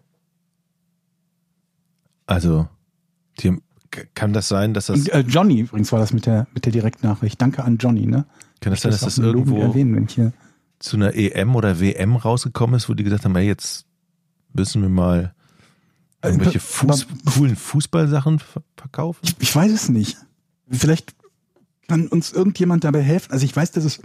Also 2.26 2.68
die, 3.40 3.58
kann 4.14 4.34
das 4.34 4.48
sein, 4.48 4.74
dass 4.74 4.88
das 4.88 5.08
äh, 5.08 5.20
Johnny 5.28 5.60
übrigens 5.62 5.92
war 5.92 6.00
das 6.00 6.12
mit 6.12 6.26
der 6.26 6.48
mit 6.54 6.66
der 6.66 6.72
Direktnachricht. 6.72 7.42
Danke 7.42 7.64
an 7.64 7.78
Johnny, 7.78 8.06
ne? 8.06 8.26
kann 8.62 8.72
das 8.72 8.82
sein, 8.82 8.92
dass 8.92 9.02
das 9.02 9.18
Logo 9.18 9.38
irgendwo 9.40 9.62
erwähnen, 9.62 9.96
wenn 9.96 10.06
ich 10.06 10.16
hier 10.16 10.34
zu 10.80 10.98
einer 10.98 11.14
EM 11.16 11.56
oder 11.56 11.80
WM 11.80 12.16
rausgekommen 12.16 12.76
ist, 12.76 12.90
wo 12.90 12.94
die 12.94 13.04
gesagt 13.04 13.26
haben, 13.26 13.36
hey, 13.36 13.46
jetzt 13.48 13.86
müssen 14.54 14.82
wir 14.82 14.90
mal 14.90 15.34
irgendwelche 16.24 16.58
Äh, 16.58 16.62
aber- 16.82 16.94
Fuß, 16.94 17.08
coolen 17.36 17.56
Fußballsachen 17.56 18.40
ver- 18.40 18.64
verkaufen? 18.76 19.20
Ich, 19.24 19.36
ich 19.40 19.56
weiß 19.56 19.72
es 19.72 19.90
nicht. 19.90 20.18
Vielleicht 20.70 21.14
kann 21.88 22.08
uns 22.08 22.32
irgendjemand 22.32 22.84
dabei 22.84 23.02
helfen. 23.02 23.32
Also 23.32 23.46
ich 23.46 23.56
weiß, 23.56 23.72
dass 23.72 23.84
es, 23.84 24.00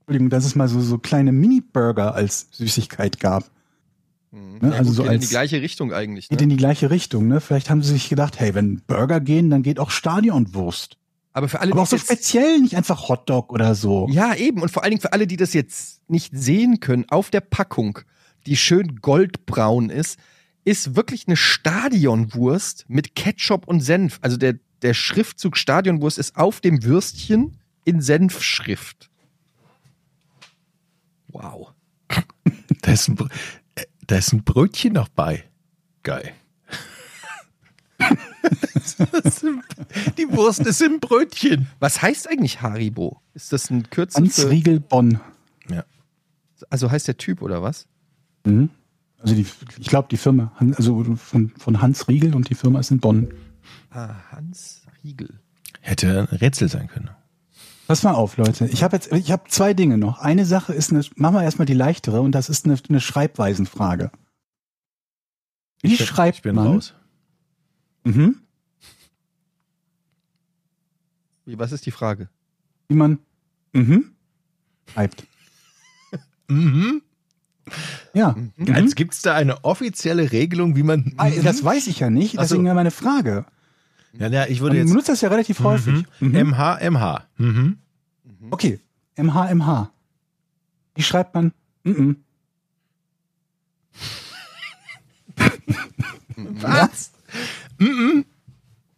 Entschuldigung, 0.00 0.30
dass 0.30 0.44
es 0.44 0.54
mal 0.54 0.68
so, 0.68 0.80
so 0.80 0.98
kleine 0.98 1.32
Mini-Burger 1.32 2.14
als 2.14 2.48
Süßigkeit 2.52 3.20
gab. 3.20 3.50
Mhm. 4.30 4.58
Ne, 4.60 4.74
also 4.74 4.92
so 4.92 5.02
geht 5.02 5.10
in 5.12 5.16
als- 5.18 5.24
die 5.26 5.30
gleiche 5.30 5.60
Richtung 5.62 5.92
eigentlich. 5.92 6.28
Geht 6.28 6.38
Ne? 6.40 6.44
in 6.44 6.50
die 6.50 6.56
gleiche 6.56 6.90
Richtung, 6.90 7.28
ne? 7.28 7.40
Vielleicht 7.40 7.68
haben 7.70 7.82
sie 7.82 7.92
sich 7.92 8.08
gedacht, 8.08 8.40
hey, 8.40 8.54
wenn 8.54 8.80
Burger 8.86 9.20
gehen, 9.20 9.50
dann 9.50 9.62
geht 9.62 9.78
auch 9.78 9.90
Stadionwurst. 9.90 10.96
Aber 11.34 11.48
für 11.48 11.60
alle, 11.60 11.72
Aber 11.72 11.82
auch 11.82 11.86
so 11.86 11.96
speziell, 11.98 12.60
nicht 12.60 12.76
einfach 12.76 13.08
Hotdog 13.08 13.52
oder 13.52 13.74
so. 13.74 14.06
Ja, 14.10 14.34
eben. 14.34 14.60
Und 14.60 14.70
vor 14.70 14.82
allen 14.82 14.90
Dingen 14.90 15.00
für 15.00 15.12
alle, 15.14 15.26
die 15.26 15.36
das 15.38 15.54
jetzt 15.54 16.02
nicht 16.10 16.32
sehen 16.36 16.80
können, 16.80 17.06
auf 17.08 17.30
der 17.30 17.40
Packung, 17.40 18.00
die 18.46 18.56
schön 18.56 18.96
goldbraun 19.00 19.88
ist, 19.88 20.18
ist 20.64 20.94
wirklich 20.94 21.26
eine 21.26 21.36
Stadionwurst 21.36 22.84
mit 22.88 23.14
Ketchup 23.14 23.66
und 23.66 23.80
Senf. 23.80 24.18
Also 24.20 24.36
der, 24.36 24.54
der 24.82 24.94
Schriftzug 24.94 25.56
Stadionwurst 25.56 26.18
ist 26.18 26.36
auf 26.36 26.60
dem 26.60 26.82
Würstchen 26.84 27.58
in 27.84 28.00
Senfschrift. 28.00 29.10
Wow. 31.28 31.72
Da 32.82 32.92
ist 32.92 33.08
ein, 33.08 33.14
Br- 33.16 33.28
äh, 33.74 33.84
da 34.06 34.16
ist 34.16 34.32
ein 34.32 34.44
Brötchen 34.44 34.92
noch 34.94 35.08
bei. 35.08 35.44
Geil. 36.02 36.32
Die 40.18 40.28
Wurst 40.30 40.60
ist 40.60 40.82
im 40.82 40.98
Brötchen. 41.00 41.68
Was 41.78 42.02
heißt 42.02 42.28
eigentlich 42.28 42.60
Haribo? 42.60 43.20
Ist 43.34 43.52
das 43.52 43.70
ein 43.70 43.88
Kürzel 43.90 44.22
Hans 44.24 44.40
für, 44.40 44.50
Riegel 44.50 44.80
Bonn. 44.80 45.20
also 46.70 46.90
heißt 46.90 47.08
der 47.08 47.16
Typ 47.16 47.42
oder 47.42 47.62
was? 47.62 47.86
Mhm. 48.44 48.70
Also 49.18 49.34
die, 49.36 49.46
ich 49.78 49.86
glaube, 49.86 50.08
die 50.10 50.16
Firma, 50.16 50.52
also 50.76 51.04
von, 51.14 51.50
von 51.50 51.80
Hans 51.80 52.08
Riegel 52.08 52.34
und 52.34 52.50
die 52.50 52.54
Firma 52.56 52.80
ist 52.80 52.90
in 52.90 52.98
Bonn. 52.98 53.32
Ah, 53.92 54.14
Hans 54.30 54.82
Riegel. 55.02 55.40
Hätte 55.80 56.28
ein 56.30 56.36
Rätsel 56.36 56.68
sein 56.68 56.88
können. 56.88 57.10
Pass 57.88 58.02
mal 58.04 58.14
auf, 58.14 58.36
Leute. 58.36 58.66
Ich 58.66 58.82
habe 58.82 58.96
jetzt, 58.96 59.12
ich 59.12 59.30
habe 59.32 59.44
zwei 59.48 59.74
Dinge 59.74 59.98
noch. 59.98 60.18
Eine 60.18 60.46
Sache 60.46 60.72
ist 60.72 60.90
eine, 60.92 61.04
machen 61.16 61.34
wir 61.34 61.42
erstmal 61.42 61.66
die 61.66 61.74
leichtere 61.74 62.20
und 62.20 62.32
das 62.32 62.48
ist 62.48 62.64
eine, 62.64 62.78
eine 62.88 63.00
Schreibweisenfrage. 63.00 64.10
Wie 65.82 65.94
Ich 65.94 66.04
schreibt 66.06 66.38
ich 66.38 66.42
bin 66.42 66.54
man? 66.54 66.66
raus. 66.68 66.94
Mhm. 68.04 68.36
Wie, 71.44 71.58
was 71.58 71.72
ist 71.72 71.84
die 71.86 71.90
Frage? 71.90 72.28
Wie 72.88 72.94
man 72.94 73.18
mhm, 73.72 74.12
schreibt. 74.90 75.26
Mhm. 76.48 77.02
Ja. 78.14 78.36
Mhm. 78.56 78.74
Als 78.74 78.94
gibt 78.94 79.14
es 79.14 79.22
da 79.22 79.34
eine 79.34 79.64
offizielle 79.64 80.30
Regelung, 80.32 80.76
wie 80.76 80.82
man. 80.82 81.14
Ah, 81.16 81.30
Das 81.30 81.64
weiß 81.64 81.86
ich 81.88 82.00
ja 82.00 82.10
nicht, 82.10 82.32
so. 82.34 82.40
deswegen 82.40 82.66
ja 82.66 82.74
meine 82.74 82.90
Frage. 82.90 83.44
Ja, 84.14 84.28
ja, 84.28 84.46
ich 84.46 84.60
würde 84.60 84.76
Man 84.76 84.84
jetzt. 84.84 84.90
benutzt 84.92 85.08
das 85.08 85.20
ja 85.22 85.28
relativ 85.28 85.60
häufig. 85.60 86.04
Mhm. 86.20 86.48
MH, 86.50 86.78
MH. 86.90 87.26
Mhm. 87.38 87.78
Okay, 88.50 88.80
MHMH. 89.16 89.90
Wie 90.94 91.02
schreibt 91.02 91.34
man? 91.34 91.52
Mhm. 91.84 92.16
Was? 96.36 97.12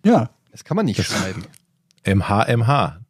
Ja, 0.04 0.30
Das 0.50 0.64
kann 0.64 0.76
man 0.76 0.86
nicht 0.86 1.02
schreiben. 1.04 1.44
MH, 2.04 2.44
MH. 2.56 3.00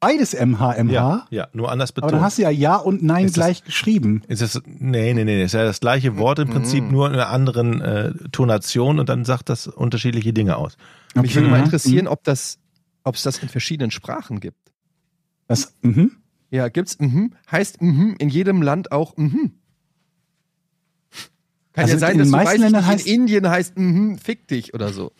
Beides 0.00 0.34
MHMH. 0.34 0.90
Ja, 0.92 1.26
ja, 1.30 1.48
nur 1.52 1.70
anders 1.70 1.90
Aber 1.90 1.94
betont. 2.06 2.12
dann 2.14 2.20
hast 2.22 2.38
du 2.38 2.42
ja 2.42 2.50
Ja 2.50 2.76
und 2.76 3.02
Nein 3.02 3.26
Ist 3.26 3.36
das- 3.36 3.44
gleich 3.44 3.64
geschrieben. 3.64 4.22
ist 4.28 4.42
das, 4.42 4.60
nee, 4.66 5.12
nee, 5.14 5.24
nee, 5.24 5.44
ist 5.44 5.52
ja 5.52 5.64
das 5.64 5.80
gleiche 5.80 6.16
Wort 6.16 6.38
im 6.38 6.48
Prinzip, 6.48 6.90
nur 6.90 7.06
in 7.06 7.12
einer 7.14 7.28
anderen 7.28 7.80
äh, 7.80 8.12
Tonation 8.32 8.98
und 8.98 9.08
dann 9.08 9.24
sagt 9.24 9.48
das 9.50 9.66
unterschiedliche 9.66 10.32
Dinge 10.32 10.56
aus. 10.56 10.76
Mich 11.14 11.34
würde 11.34 11.48
mal 11.48 11.58
Mhm. 11.58 11.64
interessieren, 11.66 12.06
ob 12.08 12.24
das, 12.24 12.58
ob 13.04 13.14
es 13.14 13.22
das 13.22 13.38
in 13.38 13.48
verschiedenen 13.48 13.90
Sprachen 13.90 14.40
gibt. 14.40 14.72
Das, 15.46 15.74
mhm. 15.82 16.12
Ja, 16.50 16.68
gibt's 16.68 16.98
mhm, 16.98 17.34
heißt 17.50 17.80
mhm 17.82 18.16
in 18.18 18.28
jedem 18.28 18.62
Land 18.62 18.90
auch 18.92 19.16
mhm. 19.16 19.52
Kann 21.72 21.84
Also 21.84 21.94
ja 21.94 21.98
sein, 22.00 22.12
in 22.12 22.18
dass 22.18 22.26
den 22.26 22.32
du 22.32 22.36
meisten 22.36 22.50
weißt, 22.62 22.72
Ländern 22.72 22.84
heißt- 22.84 23.06
in 23.06 23.20
Indien 23.22 23.48
heißt 23.48 23.78
mhm, 23.78 24.18
fick 24.18 24.48
dich 24.48 24.74
oder 24.74 24.92
so. 24.92 25.12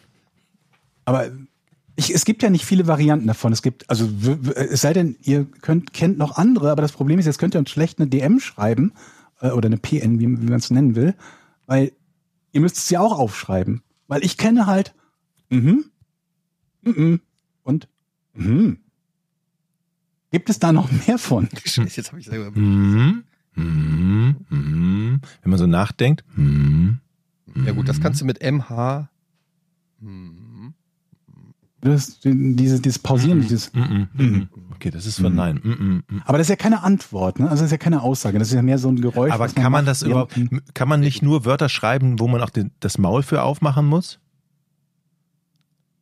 Aber 1.04 1.30
ich, 2.00 2.14
es 2.14 2.24
gibt 2.24 2.42
ja 2.42 2.48
nicht 2.48 2.64
viele 2.64 2.86
Varianten 2.86 3.26
davon. 3.26 3.52
Es 3.52 3.60
gibt, 3.60 3.88
also 3.90 4.08
es 4.54 4.80
sei 4.80 4.94
denn, 4.94 5.16
ihr 5.20 5.44
könnt, 5.44 5.92
kennt 5.92 6.16
noch 6.16 6.36
andere, 6.36 6.70
aber 6.70 6.80
das 6.80 6.92
Problem 6.92 7.18
ist, 7.18 7.26
jetzt 7.26 7.38
könnt 7.38 7.54
ihr 7.54 7.58
uns 7.58 7.70
schlecht 7.70 7.98
eine 7.98 8.08
DM 8.08 8.40
schreiben 8.40 8.92
äh, 9.40 9.50
oder 9.50 9.66
eine 9.66 9.76
PN, 9.76 10.18
wie, 10.18 10.26
wie 10.26 10.46
man 10.46 10.54
es 10.54 10.70
nennen 10.70 10.94
will, 10.96 11.14
weil 11.66 11.92
ihr 12.52 12.62
müsst 12.62 12.78
es 12.78 12.88
ja 12.88 13.00
auch 13.00 13.18
aufschreiben. 13.18 13.82
Weil 14.08 14.24
ich 14.24 14.38
kenne 14.38 14.66
halt 14.66 14.94
mhm, 15.50 15.84
mhm 16.82 17.20
und 17.62 17.86
mhm. 18.32 18.78
Gibt 20.30 20.48
es 20.48 20.58
da 20.58 20.72
noch 20.72 20.90
mehr 21.06 21.18
von? 21.18 21.48
Scheiße, 21.64 21.96
jetzt 21.98 22.12
habe 22.12 22.20
ich 22.20 22.26
selber. 22.26 22.50
Mhm. 22.58 23.24
Mhm. 23.56 25.20
wenn 25.42 25.50
man 25.50 25.58
so 25.58 25.66
nachdenkt, 25.66 26.24
hm, 26.34 27.00
Ja 27.66 27.72
gut, 27.72 27.88
das 27.88 28.00
kannst 28.00 28.22
du 28.22 28.24
mit 28.24 28.40
MH. 28.42 29.10
Hm. 30.00 30.49
Das, 31.82 32.20
diese, 32.22 32.80
dieses 32.80 32.98
Pausieren, 32.98 33.40
dieses. 33.40 33.72
mm, 33.72 33.80
mm, 33.80 34.22
mm. 34.22 34.48
okay, 34.74 34.90
das 34.90 35.06
ist 35.06 35.20
von 35.20 35.34
Nein. 35.34 35.60
Mm, 35.62 36.14
mm. 36.14 36.22
Aber 36.26 36.36
das 36.36 36.46
ist 36.46 36.50
ja 36.50 36.56
keine 36.56 36.82
Antwort, 36.82 37.38
ne? 37.38 37.46
Also 37.48 37.62
das 37.62 37.68
ist 37.68 37.72
ja 37.72 37.78
keine 37.78 38.02
Aussage. 38.02 38.38
Das 38.38 38.48
ist 38.48 38.54
ja 38.54 38.60
mehr 38.60 38.78
so 38.78 38.88
ein 38.88 39.00
Geräusch. 39.00 39.32
Aber 39.32 39.48
kann 39.48 39.64
man 39.64 39.84
macht, 39.84 39.88
das 39.88 40.02
überhaupt, 40.02 40.38
kann 40.74 40.88
man 40.88 41.00
nicht 41.00 41.22
nur 41.22 41.46
Wörter 41.46 41.70
schreiben, 41.70 42.20
wo 42.20 42.28
man 42.28 42.42
auch 42.42 42.50
den, 42.50 42.70
das 42.80 42.98
Maul 42.98 43.22
für 43.22 43.42
aufmachen 43.42 43.86
muss? 43.86 44.18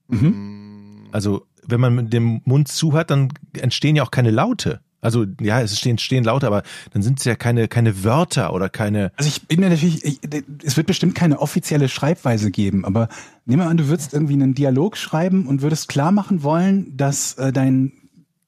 Mhm. 0.08 1.06
Also, 1.12 1.46
wenn 1.66 1.80
man 1.80 1.94
mit 1.94 2.12
dem 2.12 2.40
Mund 2.44 2.68
zu 2.68 2.94
hat, 2.94 3.10
dann 3.10 3.28
entstehen 3.52 3.94
ja 3.94 4.02
auch 4.02 4.10
keine 4.10 4.30
Laute. 4.30 4.80
Also, 5.00 5.26
ja, 5.40 5.60
es 5.60 5.78
stehen, 5.78 5.98
stehen 5.98 6.24
Laute, 6.24 6.46
aber 6.46 6.64
dann 6.92 7.02
sind 7.02 7.20
es 7.20 7.24
ja 7.24 7.36
keine, 7.36 7.68
keine 7.68 8.02
Wörter 8.02 8.52
oder 8.52 8.68
keine. 8.68 9.12
Also 9.16 9.28
ich 9.28 9.46
bin 9.46 9.60
mir 9.60 9.70
natürlich, 9.70 10.04
ich, 10.04 10.20
es 10.64 10.76
wird 10.76 10.88
bestimmt 10.88 11.14
keine 11.14 11.38
offizielle 11.38 11.88
Schreibweise 11.88 12.50
geben, 12.50 12.84
aber 12.84 13.08
nehmen 13.44 13.62
wir 13.62 13.68
an, 13.68 13.76
du 13.76 13.86
würdest 13.86 14.12
irgendwie 14.12 14.34
einen 14.34 14.54
Dialog 14.54 14.96
schreiben 14.96 15.46
und 15.46 15.62
würdest 15.62 15.88
klar 15.88 16.10
machen 16.10 16.42
wollen, 16.42 16.96
dass 16.96 17.34
äh, 17.34 17.52
dein 17.52 17.92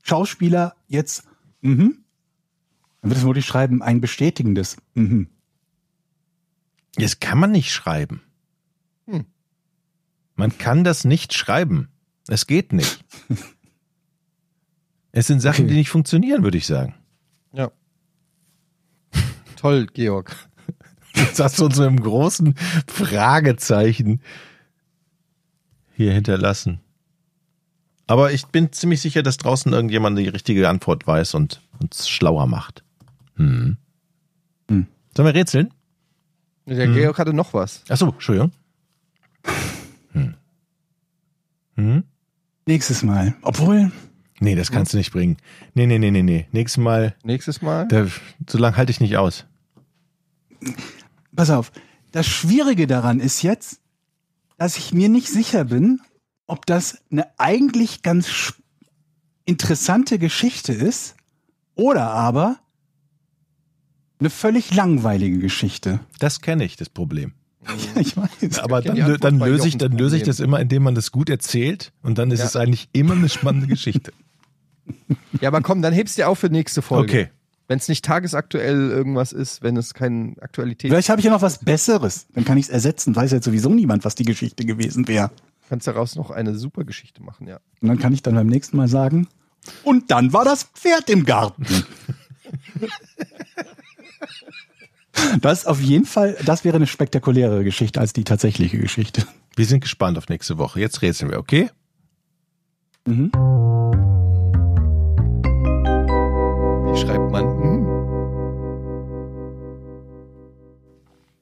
Schauspieler 0.03 0.75
jetzt, 0.89 1.23
mhm, 1.61 1.99
dann 3.01 3.11
würdest 3.11 3.23
du 3.23 3.29
wirklich 3.29 3.47
schreiben, 3.47 3.81
ein 3.81 4.01
bestätigendes, 4.01 4.77
mhm. 4.95 5.29
Das 6.97 7.21
kann 7.21 7.39
man 7.39 7.53
nicht 7.53 7.73
schreiben. 7.73 8.23
Hm. 9.07 9.25
Man 10.35 10.59
kann 10.59 10.85
das 10.85 11.05
nicht 11.05 11.35
schreiben. 11.35 11.89
Es 12.29 12.47
geht 12.47 12.73
nicht. 12.73 13.05
Es 15.13 15.27
sind 15.27 15.41
Sachen, 15.41 15.65
Okay. 15.65 15.73
die 15.73 15.79
nicht 15.79 15.91
funktionieren, 15.91 16.43
würde 16.43 16.59
ich 16.59 16.67
sagen. 16.67 16.95
Ja. 17.53 17.71
Toll, 19.57 19.87
Georg. 19.87 20.35
Jetzt 21.15 21.41
hast 21.41 21.59
du 21.59 21.65
uns 21.67 21.77
so 21.77 21.83
einem 21.83 22.01
großen 22.01 22.55
Fragezeichen 22.87 24.21
hier 25.97 26.13
hinterlassen. 26.13 26.81
Aber 28.07 28.33
ich 28.33 28.47
bin 28.47 28.73
ziemlich 28.73 29.01
sicher, 29.01 29.23
dass 29.23 29.37
draußen 29.37 29.73
irgendjemand 29.73 30.19
die 30.19 30.29
richtige 30.29 30.69
Antwort 30.69 31.07
weiß 31.07 31.35
und 31.35 31.61
uns 31.81 32.09
schlauer 32.09 32.47
macht. 32.47 32.83
Hm. 33.37 33.77
Hm. 34.69 34.87
Sollen 35.17 35.27
wir 35.27 35.35
rätseln? 35.35 35.73
Der 36.67 36.87
Hm. 36.87 36.95
Georg 36.95 37.19
hatte 37.19 37.33
noch 37.35 37.53
was. 37.55 37.83
Achso, 37.89 38.09
Entschuldigung. 38.11 38.53
Hm. 40.13 40.35
Hm? 41.77 42.05
Nächstes 42.67 43.03
Mal. 43.03 43.35
Obwohl, 43.43 43.91
Nee, 44.41 44.55
das 44.55 44.71
kannst 44.73 44.93
du 44.95 44.97
nicht 44.97 45.13
bringen. 45.13 45.37
Nee, 45.75 45.87
nee, 45.87 45.99
nee, 45.99 46.11
nee, 46.11 46.23
nee. 46.23 46.47
Nächstes 46.53 46.83
Mal, 46.83 47.15
Nächstes 47.23 47.61
Mal. 47.63 47.87
da, 47.89 48.07
so 48.49 48.59
lange 48.59 48.77
halte 48.77 48.91
ich 48.91 49.01
nicht 49.01 49.17
aus. 49.19 49.45
pass 51.37 51.51
auf, 51.51 51.71
das 52.13 52.27
Schwierige 52.27 52.87
daran 52.87 53.21
ist 53.21 53.43
jetzt, 53.43 53.81
dass 54.57 54.77
ich 54.77 54.93
mir 54.93 55.09
nicht 55.09 55.29
sicher 55.29 55.65
bin, 55.65 56.01
ob 56.47 56.67
das 56.67 57.03
eine 57.11 57.27
eigentlich 57.39 58.03
ganz 58.03 58.55
interessante 59.45 60.19
Geschichte 60.19 60.73
ist 60.73 61.17
oder 61.75 62.11
aber 62.11 62.59
eine 64.19 64.31
völlig 64.31 64.75
langweilige 64.75 65.39
Geschichte. 65.39 66.01
Das 66.19 66.41
kenne 66.41 66.65
ich, 66.65 66.77
das 66.77 66.89
Problem. 66.91 67.33
Ja, 67.67 68.01
ich 68.01 68.17
weiß. 68.17 68.59
Aber 68.61 68.83
dann, 68.83 69.17
dann 69.19 69.39
löse 69.39 69.69
ich, 69.69 69.79
dann 69.79 69.93
löse 69.97 70.17
ich 70.17 70.23
das 70.25 70.41
immer, 70.41 70.61
indem 70.61 70.83
man 70.83 70.95
das 70.95 71.11
gut 71.13 71.31
erzählt 71.31 71.93
und 72.03 72.19
dann 72.19 72.31
ist 72.31 72.41
Ja. 72.41 72.47
es 72.47 72.57
eigentlich 72.57 72.89
immer 72.93 73.15
eine 73.15 73.29
spannende 73.29 73.67
Geschichte. 73.69 74.13
Ja, 75.41 75.49
aber 75.49 75.61
komm, 75.61 75.83
dann 75.83 75.93
hebst 75.93 76.17
du 76.17 76.23
dir 76.23 76.29
auf 76.29 76.39
für 76.39 76.49
nächste 76.49 76.83
Folge. 76.83 77.13
Okay. 77.13 77.31
Wenn 77.69 77.79
es 77.79 77.89
nicht 77.89 78.05
tagesaktuell 78.05 78.91
irgendwas 78.91 79.33
ist, 79.33 79.63
wenn 79.63 79.77
es 79.77 79.95
keine 79.95 80.35
Aktualität 80.41 80.91
Vielleicht 80.91 81.09
habe 81.09 81.21
ich 81.21 81.25
ja 81.25 81.31
noch 81.31 81.43
was 81.43 81.59
Besseres. 81.59 82.27
Dann 82.35 82.45
kann 82.45 82.59
ich 82.59 82.65
es 82.67 82.71
ersetzen. 82.71 83.15
Weiß 83.15 83.31
jetzt 83.31 83.45
sowieso 83.45 83.71
niemand, 83.71 84.05
was 84.05 84.17
die 84.17 84.25
Geschichte 84.25 84.65
gewesen 84.65 85.07
wäre. 85.07 85.31
kannst 85.69 85.87
daraus 85.87 86.17
noch 86.17 86.31
eine 86.31 86.57
super 86.57 86.83
Geschichte 86.85 87.23
machen, 87.23 87.47
ja. 87.47 87.61
Und 87.81 87.89
dann 87.89 87.99
kann 87.99 88.13
ich 88.13 88.23
dann 88.23 88.35
beim 88.35 88.49
nächsten 88.49 88.77
Mal 88.77 88.89
sagen, 88.89 89.29
und 89.85 90.11
dann 90.11 90.33
war 90.33 90.45
das 90.45 90.65
Pferd 90.65 91.11
im 91.11 91.25
Garten. 91.25 91.67
Das 95.43 95.67
auf 95.67 95.81
jeden 95.81 96.07
Fall, 96.07 96.37
das 96.45 96.65
wäre 96.65 96.77
eine 96.77 96.87
spektakulärere 96.87 97.63
Geschichte 97.65 98.01
als 98.01 98.13
die 98.13 98.25
tatsächliche 98.25 98.79
Geschichte. 98.79 99.27
Wir 99.55 99.67
sind 99.67 99.81
gespannt 99.81 100.17
auf 100.17 100.29
nächste 100.29 100.57
Woche. 100.59 100.81
Jetzt 100.81 101.03
rätseln 101.03 101.31
wir, 101.31 101.39
okay? 101.39 101.69
Mhm. 103.07 103.31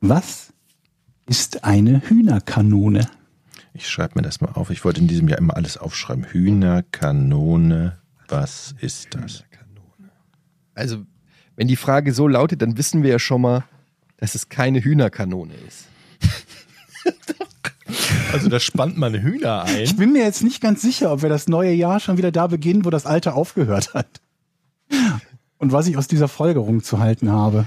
Was 0.00 0.52
ist 1.26 1.64
eine 1.64 2.00
Hühnerkanone? 2.08 3.08
Ich 3.74 3.88
schreibe 3.88 4.14
mir 4.16 4.22
das 4.22 4.40
mal 4.40 4.52
auf. 4.52 4.70
Ich 4.70 4.84
wollte 4.84 5.00
in 5.00 5.08
diesem 5.08 5.28
Jahr 5.28 5.38
immer 5.38 5.56
alles 5.56 5.76
aufschreiben. 5.76 6.24
Hühnerkanone, 6.24 7.98
was 8.28 8.74
ist 8.80 9.14
das? 9.14 9.44
Also, 10.74 11.04
wenn 11.56 11.68
die 11.68 11.76
Frage 11.76 12.12
so 12.12 12.28
lautet, 12.28 12.62
dann 12.62 12.78
wissen 12.78 13.02
wir 13.02 13.10
ja 13.10 13.18
schon 13.18 13.40
mal, 13.42 13.64
dass 14.18 14.34
es 14.34 14.48
keine 14.48 14.82
Hühnerkanone 14.82 15.54
ist. 15.66 15.86
Also 18.32 18.50
da 18.50 18.60
spannt 18.60 18.98
man 18.98 19.14
Hühner 19.14 19.64
Ich 19.80 19.90
ein. 19.92 19.96
bin 19.96 20.12
mir 20.12 20.22
jetzt 20.22 20.42
nicht 20.42 20.60
ganz 20.60 20.82
sicher, 20.82 21.10
ob 21.12 21.22
wir 21.22 21.30
das 21.30 21.48
neue 21.48 21.72
Jahr 21.72 21.98
schon 21.98 22.18
wieder 22.18 22.30
da 22.30 22.46
beginnen, 22.46 22.84
wo 22.84 22.90
das 22.90 23.06
alte 23.06 23.32
aufgehört 23.32 23.94
hat. 23.94 24.20
Und 25.56 25.72
was 25.72 25.86
ich 25.86 25.96
aus 25.96 26.06
dieser 26.06 26.28
Folgerung 26.28 26.82
zu 26.82 26.98
halten 26.98 27.30
habe. 27.32 27.66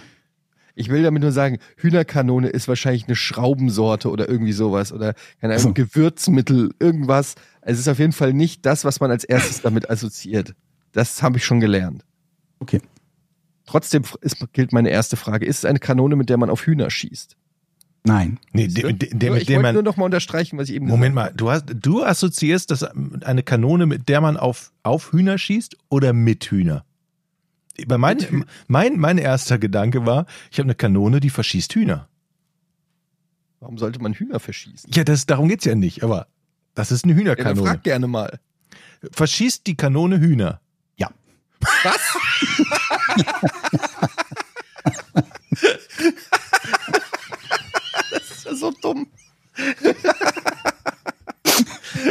Ich 0.75 0.89
will 0.89 1.03
damit 1.03 1.21
nur 1.21 1.31
sagen, 1.31 1.59
Hühnerkanone 1.77 2.47
ist 2.47 2.67
wahrscheinlich 2.67 3.05
eine 3.07 3.15
Schraubensorte 3.15 4.09
oder 4.09 4.29
irgendwie 4.29 4.53
sowas 4.53 4.91
oder 4.93 5.13
keine 5.39 5.53
Ahnung, 5.53 5.67
So. 5.67 5.73
Gewürzmittel, 5.73 6.71
irgendwas. 6.79 7.35
Es 7.61 7.79
ist 7.79 7.87
auf 7.87 7.99
jeden 7.99 8.13
Fall 8.13 8.33
nicht 8.33 8.65
das, 8.65 8.85
was 8.85 8.99
man 8.99 9.11
als 9.11 9.23
erstes 9.23 9.61
damit 9.63 9.89
assoziiert. 9.89 10.55
Das 10.91 11.21
habe 11.21 11.37
ich 11.37 11.45
schon 11.45 11.59
gelernt. 11.59 12.05
Okay. 12.59 12.81
Trotzdem 13.65 14.03
ist, 14.21 14.37
gilt 14.53 14.73
meine 14.73 14.89
erste 14.89 15.15
Frage. 15.15 15.45
Ist 15.45 15.59
es 15.59 15.65
eine 15.65 15.79
Kanone, 15.79 16.15
mit 16.15 16.29
der 16.29 16.37
man 16.37 16.49
auf 16.49 16.65
Hühner 16.65 16.89
schießt? 16.89 17.37
Nein. 18.03 18.39
Nee, 18.51 18.67
der, 18.67 18.93
der, 18.93 19.31
mit 19.31 19.43
ich 19.43 19.49
wollte 19.49 19.73
nur 19.73 19.73
man. 19.73 19.83
noch 19.83 19.97
mal 19.97 20.05
unterstreichen, 20.05 20.57
was 20.57 20.69
ich 20.69 20.75
eben 20.75 20.87
Moment 20.87 21.15
gesagt 21.15 21.33
mal, 21.33 21.37
du, 21.37 21.51
hast, 21.51 21.65
du 21.73 22.03
assoziierst 22.03 22.71
das 22.71 22.83
eine 22.83 23.43
Kanone, 23.43 23.85
mit 23.85 24.09
der 24.09 24.21
man 24.21 24.37
auf, 24.37 24.71
auf 24.83 25.11
Hühner 25.11 25.37
schießt 25.37 25.77
oder 25.89 26.11
mit 26.11 26.45
Hühner? 26.45 26.83
Bei 27.87 27.97
mein, 27.97 28.45
mein, 28.67 28.99
mein 28.99 29.17
erster 29.17 29.57
Gedanke 29.57 30.05
war, 30.05 30.25
ich 30.51 30.59
habe 30.59 30.67
eine 30.67 30.75
Kanone, 30.75 31.19
die 31.19 31.29
verschießt 31.29 31.73
Hühner. 31.73 32.07
Warum 33.59 33.77
sollte 33.77 33.99
man 34.01 34.13
Hühner 34.13 34.39
verschießen? 34.39 34.91
Ja, 34.93 35.03
das, 35.03 35.25
darum 35.25 35.47
geht's 35.47 35.65
ja 35.65 35.75
nicht, 35.75 36.03
aber 36.03 36.27
das 36.75 36.91
ist 36.91 37.03
eine 37.05 37.13
Ja, 37.13 37.19
Hühnerkanone. 37.19 37.69
frag 37.69 37.83
gerne 37.83 38.07
mal. 38.07 38.39
Verschießt 39.11 39.65
die 39.67 39.75
Kanone 39.75 40.19
Hühner? 40.19 40.59
Ja. 40.97 41.09
Was? 41.83 42.17
das 48.11 48.31
ist 48.31 48.45
ja 48.45 48.55
so 48.55 48.71
dumm. 48.81 49.07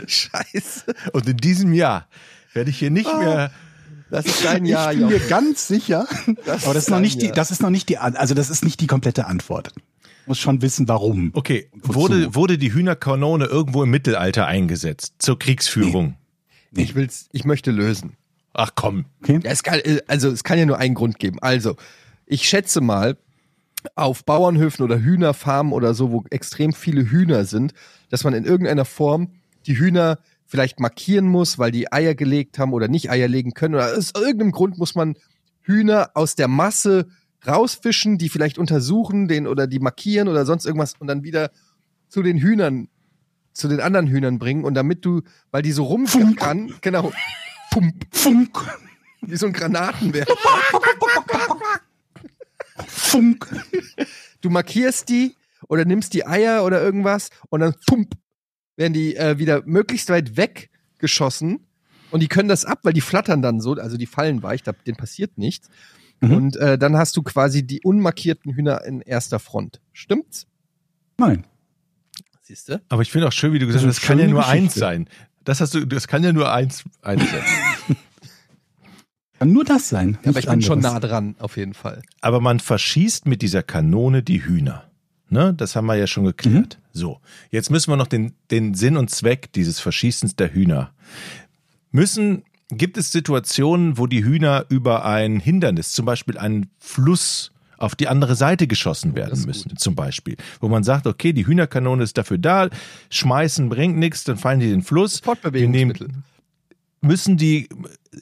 Scheiße. 0.07 0.95
Und 1.13 1.29
in 1.29 1.37
diesem 1.37 1.73
Jahr 1.73 2.07
werde 2.53 2.71
ich 2.71 2.79
hier 2.79 2.91
nicht 2.91 3.13
mehr. 3.19 3.51
Das 4.11 4.27
ist 4.27 4.45
dein 4.45 4.65
Jahr, 4.65 4.93
ich 4.93 4.99
bin 4.99 5.09
mir 5.09 5.21
ganz 5.21 5.69
sicher. 5.69 6.07
Das 6.45 6.65
aber 6.65 6.75
das 6.75 6.85
ist 6.85 6.91
noch 6.91 7.01
nicht 7.01 7.23
die, 7.23 7.31
das 7.31 7.51
ist 7.51 7.63
noch 7.63 7.71
nicht 7.71 7.89
die, 7.89 7.99
also 7.99 8.35
das 8.35 8.51
ist 8.51 8.65
nicht 8.65 8.81
die 8.81 8.87
komplette 8.87 9.27
Antwort. 9.27 9.73
Muss 10.27 10.39
schon 10.39 10.63
wissen, 10.63 10.89
warum. 10.89 11.31
Okay, 11.35 11.69
wozu? 11.75 11.95
wurde, 11.95 12.35
wurde 12.35 12.59
die 12.59 12.73
Hühnerkanone 12.73 13.47
irgendwo 13.47 13.83
im 13.83 13.91
Mittelalter 13.91 14.47
eingesetzt 14.47 15.15
zur 15.19 15.39
Kriegsführung? 15.39 16.17
Ich 16.73 16.95
will's, 16.95 17.29
ich 17.33 17.45
möchte 17.45 17.71
lösen. 17.71 18.17
Ach 18.53 18.73
komm. 18.75 19.07
Okay? 19.23 19.41
Ja, 19.43 19.51
es 19.51 19.63
kann, 19.63 19.81
äh, 19.81 20.01
also 20.07 20.29
es 20.29 20.45
kann 20.45 20.59
ja 20.59 20.67
nur 20.67 20.79
einen 20.79 20.95
Grund 20.95 21.19
geben. 21.19 21.39
Also, 21.41 21.77
ich 22.27 22.49
schätze 22.49 22.81
mal, 22.81 23.17
auf 23.95 24.25
Bauernhöfen 24.25 24.85
oder 24.85 25.01
Hühnerfarmen 25.01 25.73
oder 25.73 25.95
so, 25.95 26.11
wo 26.11 26.25
extrem 26.31 26.73
viele 26.73 27.11
Hühner 27.11 27.45
sind, 27.45 27.73
dass 28.11 28.25
man 28.25 28.35
in 28.35 28.45
irgendeiner 28.45 28.85
Form 28.85 29.33
die 29.67 29.79
Hühner 29.79 30.19
vielleicht 30.51 30.81
markieren 30.81 31.27
muss, 31.27 31.61
weil 31.61 31.71
die 31.71 31.93
Eier 31.93 32.17
gelegt 32.17 32.59
haben 32.59 32.73
oder 32.73 32.89
nicht 32.89 33.09
Eier 33.09 33.29
legen 33.29 33.55
können. 33.55 33.77
Oder 33.77 33.97
aus 33.97 34.11
irgendeinem 34.17 34.51
Grund 34.51 34.79
muss 34.79 34.97
man 34.97 35.15
Hühner 35.63 36.11
aus 36.15 36.35
der 36.35 36.49
Masse 36.49 37.07
rausfischen, 37.47 38.19
die 38.19 38.29
vielleicht 38.29 38.59
untersuchen, 38.59 39.29
den 39.29 39.47
oder 39.47 39.69
die 39.69 39.79
markieren 39.79 40.27
oder 40.27 40.45
sonst 40.45 40.67
irgendwas 40.67 40.95
und 40.99 41.07
dann 41.07 41.23
wieder 41.23 41.53
zu 42.09 42.25
den 42.25 42.39
Hühnern, 42.39 42.89
zu 43.53 43.69
den 43.69 43.81
anderen 43.81 44.09
Hühnern 44.09 44.41
bringen. 44.41 44.65
Und 44.65 44.75
damit 44.75 45.05
du, 45.05 45.23
weil 45.53 45.63
die 45.63 45.71
so 45.71 45.85
rumflackern, 45.85 46.75
genau, 46.81 47.13
pump, 47.71 48.07
Funk, 48.11 48.59
wie 49.21 49.37
so 49.37 49.47
ein 49.47 49.53
Granatenwerfer. 49.53 50.35
Funk. 52.89 53.47
du 54.41 54.51
markierst 54.51 55.09
die 55.09 55.37
oder 55.69 55.85
nimmst 55.85 56.13
die 56.13 56.27
Eier 56.27 56.65
oder 56.65 56.83
irgendwas 56.83 57.31
und 57.51 57.61
dann 57.61 57.77
pump, 57.87 58.17
werden 58.81 58.95
die 58.95 59.15
äh, 59.15 59.39
wieder 59.39 59.63
möglichst 59.67 60.09
weit 60.09 60.37
weggeschossen 60.37 61.61
und 62.11 62.21
die 62.21 62.29
können 62.29 62.49
das 62.49 62.65
ab, 62.65 62.81
weil 62.83 62.95
die 62.95 63.03
flattern 63.03 63.43
dann 63.43 63.61
so, 63.61 63.75
also 63.75 63.97
die 63.97 64.07
fallen 64.07 64.43
weich, 64.43 64.63
da, 64.63 64.73
denen 64.73 64.97
passiert 64.97 65.39
nichts. 65.39 65.69
Mhm. 66.21 66.33
Und 66.33 66.57
äh, 66.57 66.79
dann 66.79 66.97
hast 66.97 67.17
du 67.17 67.23
quasi 67.23 67.65
die 67.65 67.83
unmarkierten 67.83 68.53
Hühner 68.55 68.85
in 68.85 69.01
erster 69.01 69.39
Front. 69.39 69.81
Stimmt's? 69.93 70.47
Nein. 71.19 71.47
Siehst 72.43 72.69
du? 72.69 72.83
Aber 72.89 73.03
ich 73.03 73.13
finde 73.13 73.29
auch 73.29 73.33
schön, 73.33 73.53
wie 73.53 73.59
du 73.59 73.67
gesagt 73.67 73.85
Das 73.85 73.89
hast, 73.89 73.99
ist 73.99 74.03
das 74.03 74.09
kann 74.09 74.19
ja 74.19 74.27
nur 74.27 74.47
eins 74.47 74.75
Geschichte. 74.75 74.81
sein. 74.81 75.09
Das 75.45 75.61
hast 75.61 75.75
du, 75.75 75.87
das 75.87 76.09
kann 76.09 76.25
ja 76.25 76.33
nur 76.33 76.53
eins, 76.53 76.85
eins 77.03 77.31
sein. 77.31 77.43
Kann 79.39 79.53
nur 79.53 79.65
das 79.65 79.89
sein. 79.89 80.19
Ja, 80.23 80.31
aber 80.33 80.39
ich 80.39 80.47
bin 80.47 80.61
schon 80.61 80.81
nah 80.81 81.01
dran, 81.01 81.35
auf 81.39 81.57
jeden 81.57 81.73
Fall. 81.73 82.03
Aber 82.21 82.41
man 82.41 82.61
verschießt 82.61 83.25
mit 83.25 83.41
dieser 83.41 83.63
Kanone 83.63 84.23
die 84.23 84.45
Hühner. 84.45 84.91
Ne? 85.31 85.55
Das 85.55 85.77
haben 85.77 85.87
wir 85.87 85.95
ja 85.95 86.07
schon 86.07 86.25
geklärt. 86.27 86.79
So, 86.93 87.21
jetzt 87.51 87.71
müssen 87.71 87.91
wir 87.91 87.97
noch 87.97 88.07
den, 88.07 88.35
den 88.51 88.75
Sinn 88.75 88.97
und 88.97 89.11
Zweck 89.11 89.53
dieses 89.53 89.81
Verschießens 89.81 90.37
der 90.37 90.53
Hühner. 90.53 90.93
Müssen, 91.93 92.45
gibt 92.71 92.97
es 92.97 93.13
Situationen, 93.13 93.99
wo 93.99 94.07
die 94.07 94.25
Hühner 94.25 94.67
über 94.69 95.05
ein 95.05 95.41
Hindernis, 95.41 95.93
zum 95.93 96.07
Beispiel 96.07 96.39
einen 96.39 96.71
Fluss, 96.79 97.53
auf 97.79 97.95
die 97.95 98.09
andere 98.09 98.37
Seite 98.37 98.67
geschossen 98.67 99.17
werden 99.17 99.43
müssen, 99.47 99.75
zum 99.79 99.95
Beispiel. 99.95 100.37
Wo 100.61 100.69
man 100.69 100.85
sagt, 100.85 101.07
okay, 101.07 101.33
die 101.33 101.47
Hühnerkanone 101.47 102.03
ist 102.03 102.19
dafür 102.19 102.37
da, 102.37 102.69
schmeißen 103.09 103.71
bringt 103.71 103.97
nichts, 103.97 104.25
dann 104.25 104.37
fallen 104.37 104.61
die 104.61 104.67
in 104.67 104.73
den 104.73 104.83
Fluss. 104.83 105.23
Wir 105.25 105.67
nehmen, 105.67 105.95
Fortbewegungsmittel. 105.97 106.09
müssen 107.01 107.39
die, 107.39 107.71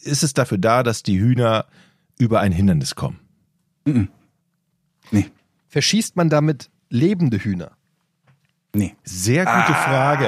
ist 0.05 0.23
es 0.23 0.33
dafür 0.33 0.59
da, 0.59 0.85
dass 0.85 1.03
die 1.03 1.19
Hühner 1.19 1.67
über 2.19 2.39
ein 2.39 2.53
Hindernis 2.53 2.95
kommen? 2.95 3.19
Nee, 5.11 5.27
Verschießt 5.69 6.17
man 6.17 6.31
damit 6.31 6.71
lebende 6.89 7.39
Hühner? 7.39 7.73
Nee. 8.75 8.97
Sehr 9.05 9.45
gute 9.45 9.75
Frage. 9.75 10.25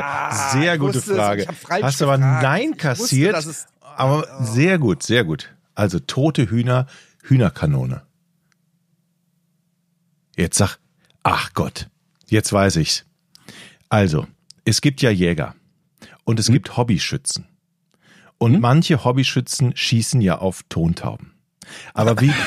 Sehr 0.53 0.73
Ah, 0.73 0.77
gute 0.77 0.97
wusste 0.99 1.15
Frage. 1.17 1.47
Hast 1.83 2.03
aber 2.03 2.19
gefragt. 2.19 2.43
Nein 2.43 2.69
wusste, 2.71 2.77
kassiert. 2.83 3.35
dass 3.35 3.47
es- 3.47 3.67
aber 3.97 4.27
sehr 4.45 4.79
gut, 4.79 5.03
sehr 5.03 5.25
gut. 5.25 5.55
Also 5.75 5.99
tote 6.01 6.51
Hühner, 6.51 6.87
Hühnerkanone. 7.25 8.03
Jetzt 10.37 10.59
sag, 10.59 10.79
ach 11.23 11.53
Gott, 11.55 11.89
jetzt 12.29 12.53
weiß 12.53 12.77
ich's. 12.77 13.05
Also, 13.89 14.27
es 14.65 14.81
gibt 14.81 15.03
ja 15.03 15.11
Jäger 15.11 15.55
und 16.25 16.39
es 16.41 16.47
gibt 16.51 16.77
Hobbyschützen. 16.77 17.47
Und 18.39 18.61
manche 18.61 19.05
Hobbyschützen 19.05 19.77
schießen 19.77 20.21
ja 20.23 20.39
auf 20.39 20.63
Tontauben. 20.69 21.35
Aber 21.93 22.19
wie, 22.21 22.33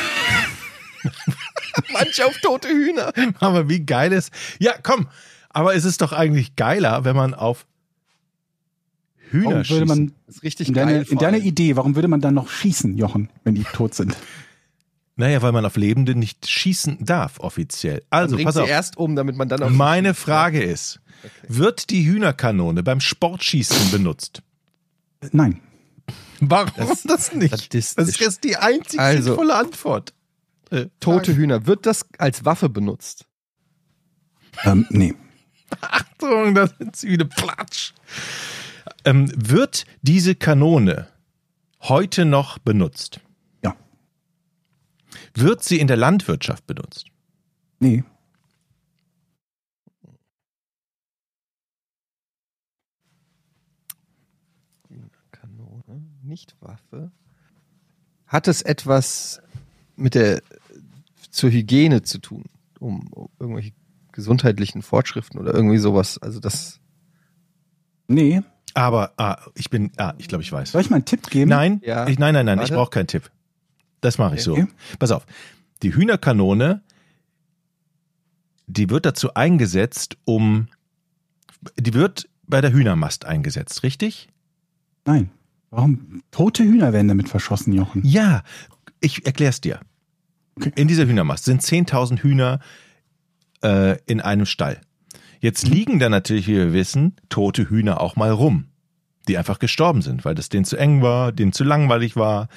Manche 1.91 2.25
auf 2.25 2.37
tote 2.41 2.69
Hühner. 2.69 3.11
aber 3.39 3.69
wie 3.69 3.85
geil 3.85 4.11
ist, 4.13 4.31
ja 4.59 4.73
komm, 4.81 5.07
aber 5.53 5.75
es 5.75 5.85
ist 5.85 6.01
doch 6.01 6.11
eigentlich 6.11 6.55
geiler, 6.55 7.05
wenn 7.05 7.15
man 7.15 7.33
auf 7.33 7.65
Hühner 9.29 9.45
Warum 9.45 9.55
würde 9.57 9.65
schießt. 9.65 9.85
man 9.87 10.13
Das 10.27 10.35
ist 10.37 10.43
richtig 10.43 10.67
in, 10.67 10.73
geil. 10.73 10.85
deine, 10.85 11.01
in 11.05 11.17
deiner. 11.17 11.37
Idee, 11.37 11.75
warum 11.75 11.95
würde 11.95 12.07
man 12.07 12.21
dann 12.21 12.33
noch 12.33 12.49
schießen, 12.49 12.97
Jochen, 12.97 13.29
wenn 13.43 13.55
die 13.55 13.63
tot 13.63 13.93
sind? 13.95 14.15
Naja, 15.15 15.41
weil 15.41 15.51
man 15.51 15.65
auf 15.65 15.75
Lebende 15.77 16.15
nicht 16.15 16.47
schießen 16.49 16.97
darf, 17.05 17.39
offiziell. 17.39 18.03
Also, 18.09 18.37
pass 18.37 18.55
sie 18.55 18.61
auf. 18.63 18.69
erst 18.69 18.97
um, 18.97 19.15
damit 19.15 19.35
man 19.37 19.47
dann 19.47 19.61
auf 19.63 19.69
Meine 19.71 20.13
Frage 20.15 20.61
ist, 20.63 20.99
wird 21.47 21.89
die 21.91 22.05
Hühnerkanone 22.05 22.81
beim 22.83 22.99
Sportschießen 22.99 23.91
benutzt? 23.91 24.41
Nein. 25.31 25.59
Warum 26.39 26.87
das, 27.05 27.33
nicht? 27.35 27.51
sadistisch. 27.57 27.95
Das 27.95 28.07
ist 28.09 28.19
jetzt 28.19 28.43
die 28.43 28.57
einzige 28.57 29.01
Also- 29.01 29.23
sinnvolle 29.23 29.55
Antwort. 29.55 30.13
Äh, 30.71 30.87
tote 30.99 31.35
Hühner. 31.35 31.67
Wird 31.67 31.85
das 31.85 32.05
als 32.17 32.43
Waffe 32.45 32.67
benutzt? 32.67 33.25
Ähm, 34.63 34.87
nee. 34.89 35.13
Achtung, 35.81 36.55
da 36.55 36.67
sind 36.67 36.95
sie 36.95 37.09
wieder 37.09 37.25
platsch. 37.25 37.93
Ähm, 39.05 39.31
wird 39.35 39.85
diese 40.01 40.35
Kanone 40.35 41.07
heute 41.81 42.25
noch 42.25 42.57
benutzt? 42.59 43.19
Ja. 43.63 43.75
Wird 45.33 45.63
sie 45.63 45.79
in 45.79 45.87
der 45.87 45.97
Landwirtschaft 45.97 46.65
benutzt? 46.67 47.07
Nee. 47.79 48.03
Kanone, 55.31 56.01
nicht 56.21 56.55
Waffe. 56.61 57.11
Hat 58.27 58.47
es 58.47 58.61
etwas 58.61 59.41
mit 59.95 60.15
der 60.15 60.41
zur 61.29 61.49
Hygiene 61.51 62.03
zu 62.03 62.19
tun, 62.19 62.45
um, 62.79 63.07
um 63.07 63.29
irgendwelche 63.39 63.73
gesundheitlichen 64.13 64.81
Fortschriften 64.81 65.39
oder 65.39 65.53
irgendwie 65.53 65.77
sowas? 65.77 66.17
Also 66.17 66.39
das 66.39 66.79
Nee. 68.07 68.41
Aber 68.73 69.13
ah, 69.17 69.37
ich 69.55 69.69
bin, 69.69 69.91
ah, 69.97 70.13
ich 70.17 70.27
glaube, 70.27 70.43
ich 70.43 70.51
weiß. 70.51 70.71
Soll 70.71 70.81
ich 70.81 70.89
mal 70.89 70.97
einen 70.97 71.05
Tipp 71.05 71.29
geben? 71.29 71.49
Nein, 71.49 71.81
Ja. 71.85 72.07
ich, 72.07 72.17
nein, 72.17 72.33
nein, 72.33 72.45
nein, 72.45 72.61
ich 72.61 72.71
brauche 72.71 72.89
keinen 72.89 73.07
Tipp. 73.07 73.29
Das 74.01 74.17
mache 74.17 74.35
ich 74.35 74.47
Okay. 74.47 74.61
so. 74.61 74.97
Pass 74.97 75.11
auf. 75.11 75.25
Die 75.83 75.93
Hühnerkanone, 75.93 76.81
die 78.67 78.89
wird 78.89 79.05
dazu 79.05 79.33
eingesetzt, 79.33 80.17
um, 80.25 80.67
die 81.77 81.93
wird 81.93 82.29
bei 82.47 82.61
der 82.61 82.73
Hühnermast 82.73 83.25
eingesetzt, 83.25 83.83
richtig? 83.83 84.29
Nein. 85.05 85.29
Warum? 85.69 86.21
Tote 86.31 86.63
Hühner 86.63 86.93
werden 86.93 87.07
damit 87.07 87.29
verschossen, 87.29 87.73
Jochen. 87.73 88.03
Ja, 88.05 88.43
ich 88.99 89.25
erklär's 89.25 89.61
dir. 89.61 89.79
Okay. 90.55 90.71
In 90.75 90.87
dieser 90.87 91.05
Hühnermast 91.07 91.45
sind 91.45 91.61
10.000 91.61 92.19
Hühner 92.21 92.59
äh, 93.63 93.97
in 94.05 94.21
einem 94.21 94.45
Stall. 94.45 94.81
Jetzt 95.39 95.67
liegen 95.67 95.99
da 95.99 96.09
natürlich, 96.09 96.47
wie 96.47 96.55
wir 96.55 96.73
wissen, 96.73 97.15
tote 97.29 97.69
Hühner 97.69 97.99
auch 97.99 98.15
mal 98.15 98.31
rum, 98.31 98.67
die 99.27 99.37
einfach 99.37 99.59
gestorben 99.59 100.01
sind, 100.01 100.23
weil 100.25 100.35
das 100.35 100.49
denen 100.49 100.65
zu 100.65 100.77
eng 100.77 101.01
war, 101.01 101.31
denen 101.31 101.53
zu 101.53 101.63
langweilig 101.63 102.15
war. 102.15 102.47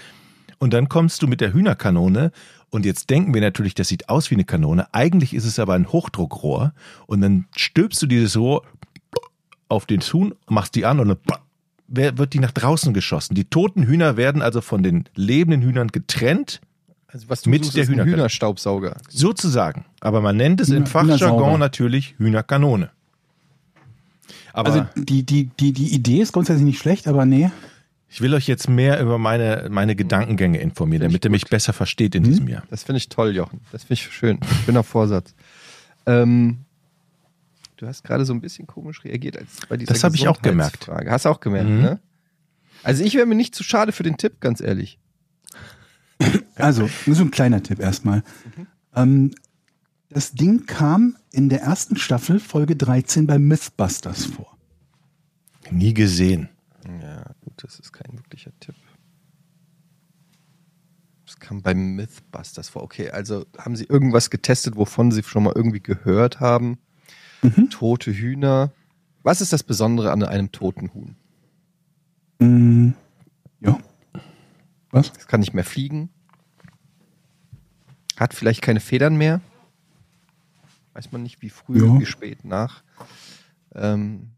Und 0.58 0.72
dann 0.72 0.88
kommst 0.88 1.20
du 1.22 1.26
mit 1.26 1.40
der 1.40 1.52
Hühnerkanone 1.52 2.30
und 2.70 2.86
jetzt 2.86 3.10
denken 3.10 3.34
wir 3.34 3.40
natürlich, 3.40 3.74
das 3.74 3.88
sieht 3.88 4.08
aus 4.08 4.30
wie 4.30 4.34
eine 4.34 4.44
Kanone. 4.44 4.92
Eigentlich 4.92 5.34
ist 5.34 5.44
es 5.44 5.58
aber 5.58 5.74
ein 5.74 5.88
Hochdruckrohr 5.90 6.74
und 7.06 7.20
dann 7.20 7.46
stülpst 7.56 8.02
du 8.02 8.06
dieses 8.06 8.36
Rohr 8.36 8.62
auf 9.68 9.86
den 9.86 10.00
Huhn, 10.00 10.34
machst 10.48 10.74
die 10.74 10.84
an 10.84 11.00
und 11.00 11.08
dann 11.08 11.38
wird 11.88 12.32
die 12.32 12.40
nach 12.40 12.52
draußen 12.52 12.94
geschossen. 12.94 13.34
Die 13.34 13.44
toten 13.44 13.84
Hühner 13.84 14.16
werden 14.16 14.42
also 14.42 14.60
von 14.60 14.82
den 14.82 15.04
lebenden 15.14 15.62
Hühnern 15.62 15.88
getrennt, 15.88 16.60
Also 17.08 17.28
was 17.28 17.42
du 17.42 17.50
Mit 17.50 17.64
suchst, 17.64 17.76
der 17.76 17.86
Hühnerkanone. 17.86 18.16
Hühnerstaubsauger. 18.16 18.96
sozusagen. 19.08 19.84
Aber 20.00 20.20
man 20.20 20.36
nennt 20.36 20.60
es 20.60 20.68
im 20.70 20.84
Hühner- 20.84 21.02
Hühnersauger. 21.02 21.30
Fachjargon 21.32 21.60
natürlich 21.60 22.14
Hühnerkanone. 22.18 22.90
Aber 24.52 24.70
Also 24.72 24.86
die, 24.96 25.22
die, 25.22 25.44
die, 25.60 25.72
die 25.72 25.94
Idee 25.94 26.20
ist 26.20 26.32
grundsätzlich 26.32 26.64
nicht 26.64 26.78
schlecht, 26.78 27.06
aber 27.08 27.24
nee. 27.26 27.50
ich 28.08 28.20
will 28.20 28.32
euch 28.34 28.46
jetzt 28.48 28.68
mehr 28.68 29.00
über 29.00 29.18
meine, 29.18 29.68
meine 29.70 29.94
Gedankengänge 29.94 30.58
informieren, 30.58 31.02
damit 31.02 31.24
ihr 31.24 31.30
mich 31.30 31.44
besser 31.46 31.72
versteht 31.72 32.14
in 32.14 32.22
diesem 32.24 32.48
Jahr. 32.48 32.62
Das 32.70 32.82
finde 32.82 32.98
ich 32.98 33.08
toll, 33.08 33.34
Jochen. 33.36 33.60
Das 33.72 33.82
finde 33.84 33.94
ich 33.94 34.02
schön. 34.12 34.38
Schöner 34.64 34.82
Vorsatz. 34.82 35.34
Ähm, 36.06 36.58
du 37.76 37.86
hast 37.86 38.02
gerade 38.02 38.24
so 38.24 38.32
ein 38.32 38.40
bisschen 38.40 38.66
komisch 38.66 39.04
reagiert 39.04 39.36
als 39.36 39.48
bei 39.68 39.76
dieser 39.76 39.92
Das 39.92 40.02
habe 40.04 40.16
ich 40.16 40.26
auch 40.28 40.40
gemerkt. 40.42 40.88
Hast 40.88 41.24
du 41.26 41.28
auch 41.28 41.40
gemerkt, 41.40 41.68
Mhm. 41.68 41.80
ne? 41.82 42.00
Also 42.82 43.04
ich 43.04 43.14
wäre 43.14 43.26
mir 43.26 43.34
nicht 43.34 43.54
zu 43.54 43.62
schade 43.64 43.92
für 43.92 44.02
den 44.04 44.16
Tipp, 44.16 44.40
ganz 44.40 44.60
ehrlich. 44.60 44.98
Also, 46.56 46.88
nur 47.06 47.16
so 47.16 47.22
ein 47.22 47.30
kleiner 47.30 47.62
Tipp 47.62 47.80
erstmal. 47.80 48.22
Ähm, 48.94 49.32
das 50.08 50.32
Ding 50.32 50.66
kam 50.66 51.16
in 51.32 51.48
der 51.48 51.60
ersten 51.60 51.96
Staffel, 51.96 52.40
Folge 52.40 52.76
13, 52.76 53.26
bei 53.26 53.38
Mythbusters 53.38 54.24
vor. 54.24 54.56
Nie 55.70 55.94
gesehen. 55.94 56.48
Ja, 57.02 57.24
gut, 57.40 57.54
das 57.56 57.78
ist 57.78 57.92
kein 57.92 58.16
wirklicher 58.16 58.52
Tipp. 58.60 58.76
Das 61.26 61.38
kam 61.40 61.60
bei 61.60 61.74
Mythbusters 61.74 62.68
vor. 62.68 62.82
Okay, 62.82 63.10
also 63.10 63.44
haben 63.58 63.74
Sie 63.74 63.84
irgendwas 63.84 64.30
getestet, 64.30 64.76
wovon 64.76 65.10
Sie 65.10 65.24
schon 65.24 65.42
mal 65.42 65.52
irgendwie 65.54 65.80
gehört 65.80 66.40
haben? 66.40 66.78
Mhm. 67.42 67.68
Tote 67.70 68.12
Hühner. 68.12 68.72
Was 69.22 69.40
ist 69.40 69.52
das 69.52 69.64
Besondere 69.64 70.12
an 70.12 70.22
einem 70.22 70.52
toten 70.52 70.94
Huhn? 70.94 71.16
Mm, 72.38 72.92
ja. 73.60 73.78
Was? 74.90 75.12
Es 75.18 75.26
kann 75.26 75.40
nicht 75.40 75.52
mehr 75.52 75.64
fliegen. 75.64 76.10
Hat 78.16 78.34
vielleicht 78.34 78.62
keine 78.62 78.80
Federn 78.80 79.16
mehr. 79.16 79.40
Weiß 80.94 81.12
man 81.12 81.22
nicht, 81.22 81.42
wie 81.42 81.50
früh, 81.50 81.84
Ja. 81.84 82.00
wie 82.00 82.06
spät 82.06 82.44
nach. 82.44 82.82
Ähm, 83.74 84.30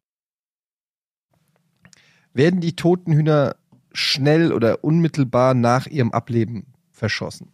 werden 2.35 2.61
die 2.61 2.75
toten 2.75 3.13
Hühner 3.13 3.57
schnell 3.93 4.53
oder 4.53 4.83
unmittelbar 4.85 5.55
nach 5.55 5.87
ihrem 5.87 6.11
Ableben 6.13 6.67
verschossen? 6.91 7.53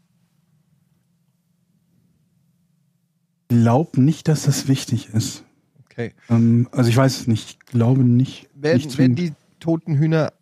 Glaub 3.48 3.96
nicht, 3.98 4.28
dass 4.28 4.44
das 4.44 4.68
wichtig 4.68 5.08
ist. 5.10 5.44
Okay. 5.84 6.14
Ähm, 6.30 6.68
also 6.72 6.88
ich 6.90 6.96
weiß 6.96 7.20
es 7.20 7.26
nicht. 7.26 7.50
Ich 7.50 7.58
glaube 7.66 8.02
nicht. 8.02 8.48
nicht 8.54 8.62
Werden, 8.62 8.90
zwingend. 8.90 8.98
werden 8.98 9.14
die 9.16 9.32
toten 9.60 9.94
Hühner 9.96 10.32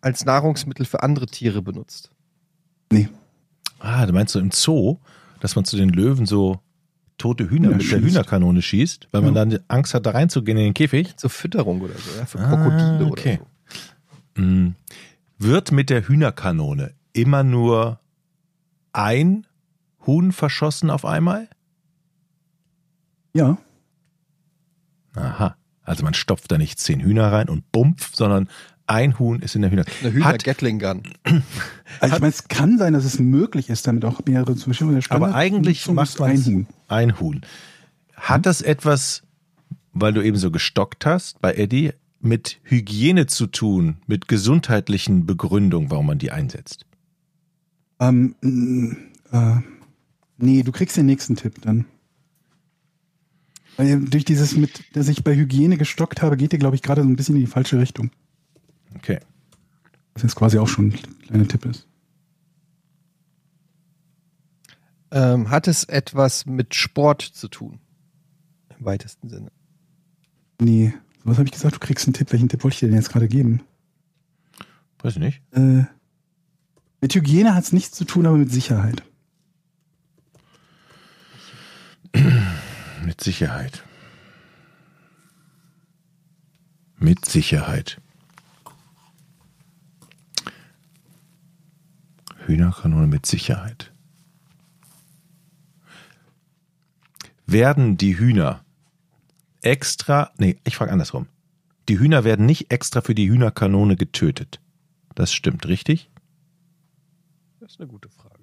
als 0.00 0.24
Nahrungsmittel 0.24 0.86
für 0.86 1.02
andere 1.02 1.26
Tiere 1.26 1.62
benutzt? 1.62 2.10
nee. 2.92 3.08
Ah, 3.78 4.06
du 4.06 4.12
meinst 4.12 4.32
so 4.32 4.38
im 4.38 4.52
Zoo, 4.52 4.98
dass 5.42 5.56
man 5.56 5.64
zu 5.64 5.76
den 5.76 5.88
Löwen 5.88 6.24
so 6.24 6.60
tote 7.18 7.50
Hühner 7.50 7.68
Hühner 7.68 7.76
mit 7.76 7.80
der 7.82 7.98
schießt. 7.98 8.02
Hühnerkanone 8.04 8.62
schießt, 8.62 9.08
weil 9.10 9.22
man 9.22 9.34
Ja. 9.34 9.44
dann 9.44 9.58
Angst 9.66 9.92
hat, 9.92 10.06
da 10.06 10.12
reinzugehen 10.12 10.56
in 10.56 10.64
den 10.66 10.74
Käfig? 10.74 11.16
Zur 11.16 11.30
Fütterung 11.30 11.80
oder 11.80 11.94
so, 11.94 12.16
ja? 12.16 12.26
Für 12.26 12.38
Ah, 12.38 12.48
Krokodile 12.48 13.06
okay. 13.10 13.38
oder 13.40 13.46
so. 14.36 14.42
Mm. 14.42 14.74
Wird 15.38 15.72
mit 15.72 15.90
der 15.90 16.06
Hühnerkanone 16.06 16.94
immer 17.12 17.42
nur 17.42 17.98
ein 18.92 19.46
Huhn 20.06 20.30
verschossen 20.30 20.90
auf 20.90 21.04
einmal? 21.04 21.48
Ja. 23.34 23.58
Aha. 25.16 25.56
Also 25.82 26.04
man 26.04 26.14
stopft 26.14 26.52
da 26.52 26.58
nicht 26.58 26.78
zehn 26.78 27.00
Hühner 27.00 27.32
rein 27.32 27.48
und 27.48 27.72
bumpf, 27.72 28.14
sondern 28.14 28.48
ein 28.86 29.18
Huhn 29.18 29.40
ist 29.40 29.54
in 29.54 29.62
der 29.62 29.70
Hühner. 29.70 29.84
Eine 30.00 30.12
Hühner 30.12 30.24
Hat, 30.24 30.44
Gatling 30.44 30.78
Gun. 30.78 31.02
Also 32.00 32.16
ich 32.16 32.20
meine, 32.22 32.32
es 32.32 32.48
kann 32.48 32.78
sein, 32.78 32.94
dass 32.94 33.04
es 33.04 33.18
möglich 33.18 33.68
ist, 33.68 33.86
damit 33.86 34.04
auch 34.06 34.22
mehrere 34.26 34.56
zu 34.56 34.70
bestimmen. 34.70 34.98
Der 34.98 35.12
aber 35.12 35.34
eigentlich 35.34 35.86
macht 35.88 36.18
man 36.18 36.30
ein 36.30 36.44
Huhn. 36.44 36.66
Ein 36.88 37.20
Huhn. 37.20 37.42
Hat 38.16 38.46
das 38.46 38.62
etwas, 38.62 39.22
weil 39.92 40.12
du 40.12 40.22
eben 40.22 40.38
so 40.38 40.50
gestockt 40.50 41.04
hast 41.04 41.40
bei 41.40 41.54
Eddie, 41.54 41.92
mit 42.18 42.60
Hygiene 42.64 43.26
zu 43.26 43.46
tun, 43.46 43.98
mit 44.06 44.26
gesundheitlichen 44.26 45.26
Begründungen, 45.26 45.90
warum 45.90 46.06
man 46.06 46.18
die 46.18 46.30
einsetzt? 46.30 46.86
Ähm, 48.00 48.34
äh, 49.32 49.56
nee, 50.38 50.62
du 50.62 50.72
kriegst 50.72 50.96
den 50.96 51.06
nächsten 51.06 51.36
Tipp 51.36 51.60
dann. 51.60 51.84
Weil 53.76 54.00
durch 54.00 54.24
dieses 54.24 54.56
mit, 54.56 54.82
dass 54.94 55.08
ich 55.08 55.24
bei 55.24 55.34
Hygiene 55.34 55.76
gestockt 55.76 56.22
habe, 56.22 56.36
geht 56.36 56.52
ihr, 56.52 56.58
glaube 56.58 56.76
ich, 56.76 56.82
gerade 56.82 57.02
so 57.02 57.08
ein 57.08 57.16
bisschen 57.16 57.36
in 57.36 57.42
die 57.42 57.46
falsche 57.46 57.78
Richtung. 57.78 58.10
Okay. 58.96 59.18
Was 60.14 60.22
jetzt 60.22 60.36
quasi 60.36 60.58
auch 60.58 60.68
schon 60.68 60.88
ein 60.88 61.18
kleiner 61.26 61.48
Tipp 61.48 61.64
ist. 61.64 61.86
Ähm, 65.10 65.50
hat 65.50 65.68
es 65.68 65.84
etwas 65.84 66.46
mit 66.46 66.74
Sport 66.74 67.22
zu 67.22 67.48
tun? 67.48 67.80
Im 68.78 68.84
weitesten 68.84 69.28
Sinne. 69.28 69.52
Nee, 70.60 70.94
was 71.24 71.38
habe 71.38 71.46
ich 71.46 71.52
gesagt? 71.52 71.74
Du 71.74 71.80
kriegst 71.80 72.06
einen 72.06 72.14
Tipp. 72.14 72.32
Welchen 72.32 72.48
Tipp 72.48 72.64
wollte 72.64 72.74
ich 72.74 72.80
dir 72.80 72.88
denn 72.88 72.96
jetzt 72.96 73.10
gerade 73.10 73.28
geben? 73.28 73.62
Weiß 75.02 75.14
ich 75.14 75.18
nicht. 75.18 75.42
Äh, 75.52 75.84
mit 77.00 77.14
Hygiene 77.14 77.54
hat 77.54 77.64
es 77.64 77.72
nichts 77.72 77.96
zu 77.96 78.04
tun, 78.04 78.26
aber 78.26 78.36
mit 78.36 78.52
Sicherheit. 78.52 79.02
Mit 83.04 83.20
Sicherheit. 83.20 83.82
Mit 86.98 87.24
Sicherheit. 87.24 88.00
Hühnerkanone 92.46 93.06
mit 93.06 93.26
Sicherheit. 93.26 93.92
Werden 97.46 97.96
die 97.96 98.18
Hühner 98.18 98.64
extra, 99.60 100.30
nee, 100.38 100.58
ich 100.64 100.76
frage 100.76 100.92
andersrum. 100.92 101.26
Die 101.88 101.98
Hühner 101.98 102.24
werden 102.24 102.46
nicht 102.46 102.70
extra 102.70 103.00
für 103.00 103.14
die 103.14 103.28
Hühnerkanone 103.28 103.96
getötet. 103.96 104.60
Das 105.14 105.32
stimmt, 105.32 105.66
richtig? 105.66 106.10
Das 107.60 107.72
ist 107.72 107.80
eine 107.80 107.88
gute 107.88 108.08
Frage. 108.08 108.42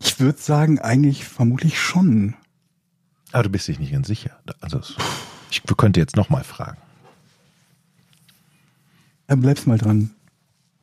Ich 0.00 0.20
würde 0.20 0.38
sagen, 0.40 0.80
eigentlich 0.80 1.24
vermutlich 1.24 1.78
schon. 1.78 2.34
Aber 3.30 3.44
du 3.44 3.50
bist 3.50 3.68
dich 3.68 3.78
nicht 3.78 3.92
ganz 3.92 4.08
sicher. 4.08 4.40
Also, 4.60 4.80
ich 5.50 5.62
könnte 5.76 6.00
jetzt 6.00 6.16
nochmal 6.16 6.44
fragen. 6.44 6.78
Dann 9.26 9.40
bleibst 9.40 9.66
mal 9.66 9.78
dran. 9.78 10.10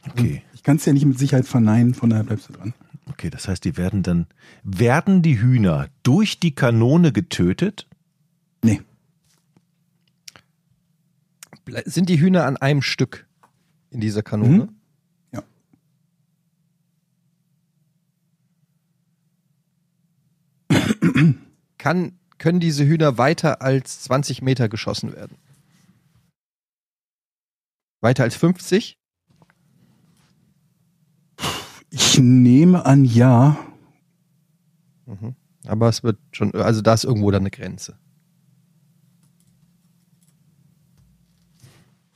Okay. 0.08 0.44
Ich 0.54 0.64
kann 0.64 0.78
es 0.78 0.86
ja 0.86 0.94
nicht 0.94 1.06
mit 1.06 1.18
Sicherheit 1.18 1.48
verneinen, 1.48 1.94
von 1.94 2.10
daher 2.10 2.24
bleibst 2.24 2.50
du 2.50 2.54
dran. 2.54 2.74
Okay, 3.08 3.30
das 3.30 3.48
heißt, 3.48 3.64
die 3.64 3.78
werden 3.78 4.04
dann, 4.04 4.28
werden 4.64 5.22
die 5.22 5.40
Hühner 5.40 5.90
durch 6.04 6.40
die 6.40 6.54
Kanone 6.54 7.12
getötet? 7.12 7.88
Nee. 8.64 8.82
Ble- 11.68 11.88
Sind 11.90 12.10
die 12.10 12.20
Hühner 12.20 12.46
an 12.46 12.58
einem 12.58 12.82
Stück 12.82 13.28
in 13.92 14.00
dieser 14.02 14.22
Kanone? 14.24 14.66
Mhm. 14.66 14.70
Ja. 15.34 15.44
Kann, 21.78 22.14
können 22.46 22.60
diese 22.60 22.86
Hühner 22.86 23.18
weiter 23.18 23.64
als 23.64 24.02
20 24.02 24.44
Meter 24.44 24.70
geschossen 24.70 25.14
werden? 25.14 25.36
Weiter 28.02 28.22
als 28.22 28.36
50? 28.36 29.00
Ich 31.90 32.20
nehme 32.20 32.86
an, 32.86 33.04
ja. 33.04 33.58
Mhm. 35.08 35.36
Aber 35.66 35.90
es 35.90 36.04
wird 36.04 36.20
schon, 36.34 36.54
also 36.54 36.84
da 36.84 36.94
ist 36.94 37.04
irgendwo 37.04 37.32
dann 37.32 37.42
eine 37.42 37.50
Grenze. 37.50 37.98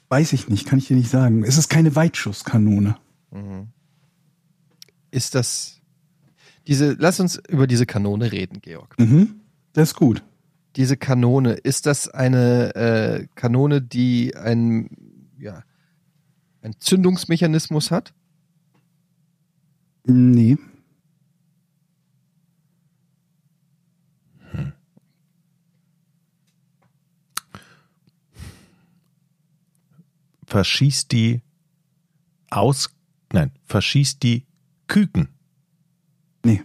Weiß 0.10 0.34
ich 0.34 0.48
nicht, 0.48 0.68
kann 0.68 0.78
ich 0.78 0.90
dir 0.90 0.96
nicht 0.96 1.10
sagen. 1.10 1.44
Es 1.44 1.58
ist 1.58 1.70
keine 1.70 1.96
Weitschusskanone. 1.96 3.00
Mhm. 3.32 3.70
Ist 5.10 5.34
das 5.34 5.82
diese, 6.68 6.94
lass 7.00 7.20
uns 7.20 7.42
über 7.50 7.66
diese 7.66 7.88
Kanone 7.88 8.32
reden, 8.32 8.62
Georg. 8.62 8.96
Mhm. 9.00 9.39
Das 9.74 9.90
ist 9.90 9.96
gut. 9.96 10.24
Diese 10.76 10.98
Kanone, 10.98 11.54
ist 11.54 11.86
das 11.86 12.08
eine 12.08 12.76
äh, 12.76 13.28
Kanone, 13.36 13.82
die 13.82 14.36
ein, 14.36 14.90
ja, 15.40 15.64
ein 16.62 16.76
Zündungsmechanismus 16.80 17.92
hat? 17.92 18.14
Nee. 20.06 20.58
Verschießt 30.46 31.12
die 31.12 31.42
aus, 32.50 32.90
nein, 33.32 33.52
verschießt 33.66 34.24
die 34.24 34.48
Küken? 34.88 35.30
Nee. 36.44 36.64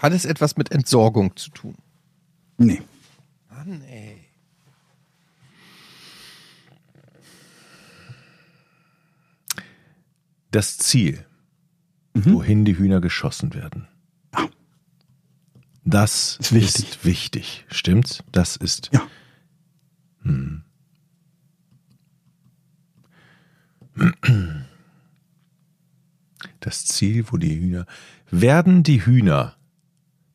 Hat 0.00 0.12
es 0.14 0.24
etwas 0.24 0.56
mit 0.56 0.72
Entsorgung 0.72 1.36
zu 1.36 1.50
tun? 1.50 1.76
Nee. 2.56 2.80
Mann, 3.50 3.82
ey. 3.82 4.16
Das 10.50 10.78
Ziel, 10.78 11.24
Mhm. 12.14 12.32
wohin 12.32 12.64
die 12.64 12.76
Hühner 12.76 13.00
geschossen 13.00 13.54
werden. 13.54 13.86
Ja. 14.34 14.48
Das 15.84 16.36
Ist 16.40 16.52
wichtig. 16.52 16.84
ist 16.88 17.04
wichtig. 17.04 17.66
Stimmt's? 17.70 18.24
Das 18.32 18.56
ist. 18.56 18.90
Ja. 18.92 19.06
Hm. 20.22 20.62
Das 26.60 26.84
Ziel, 26.86 27.24
wo 27.30 27.36
die 27.36 27.58
Hühner. 27.60 27.86
Werden 28.30 28.82
die 28.82 29.04
Hühner, 29.04 29.56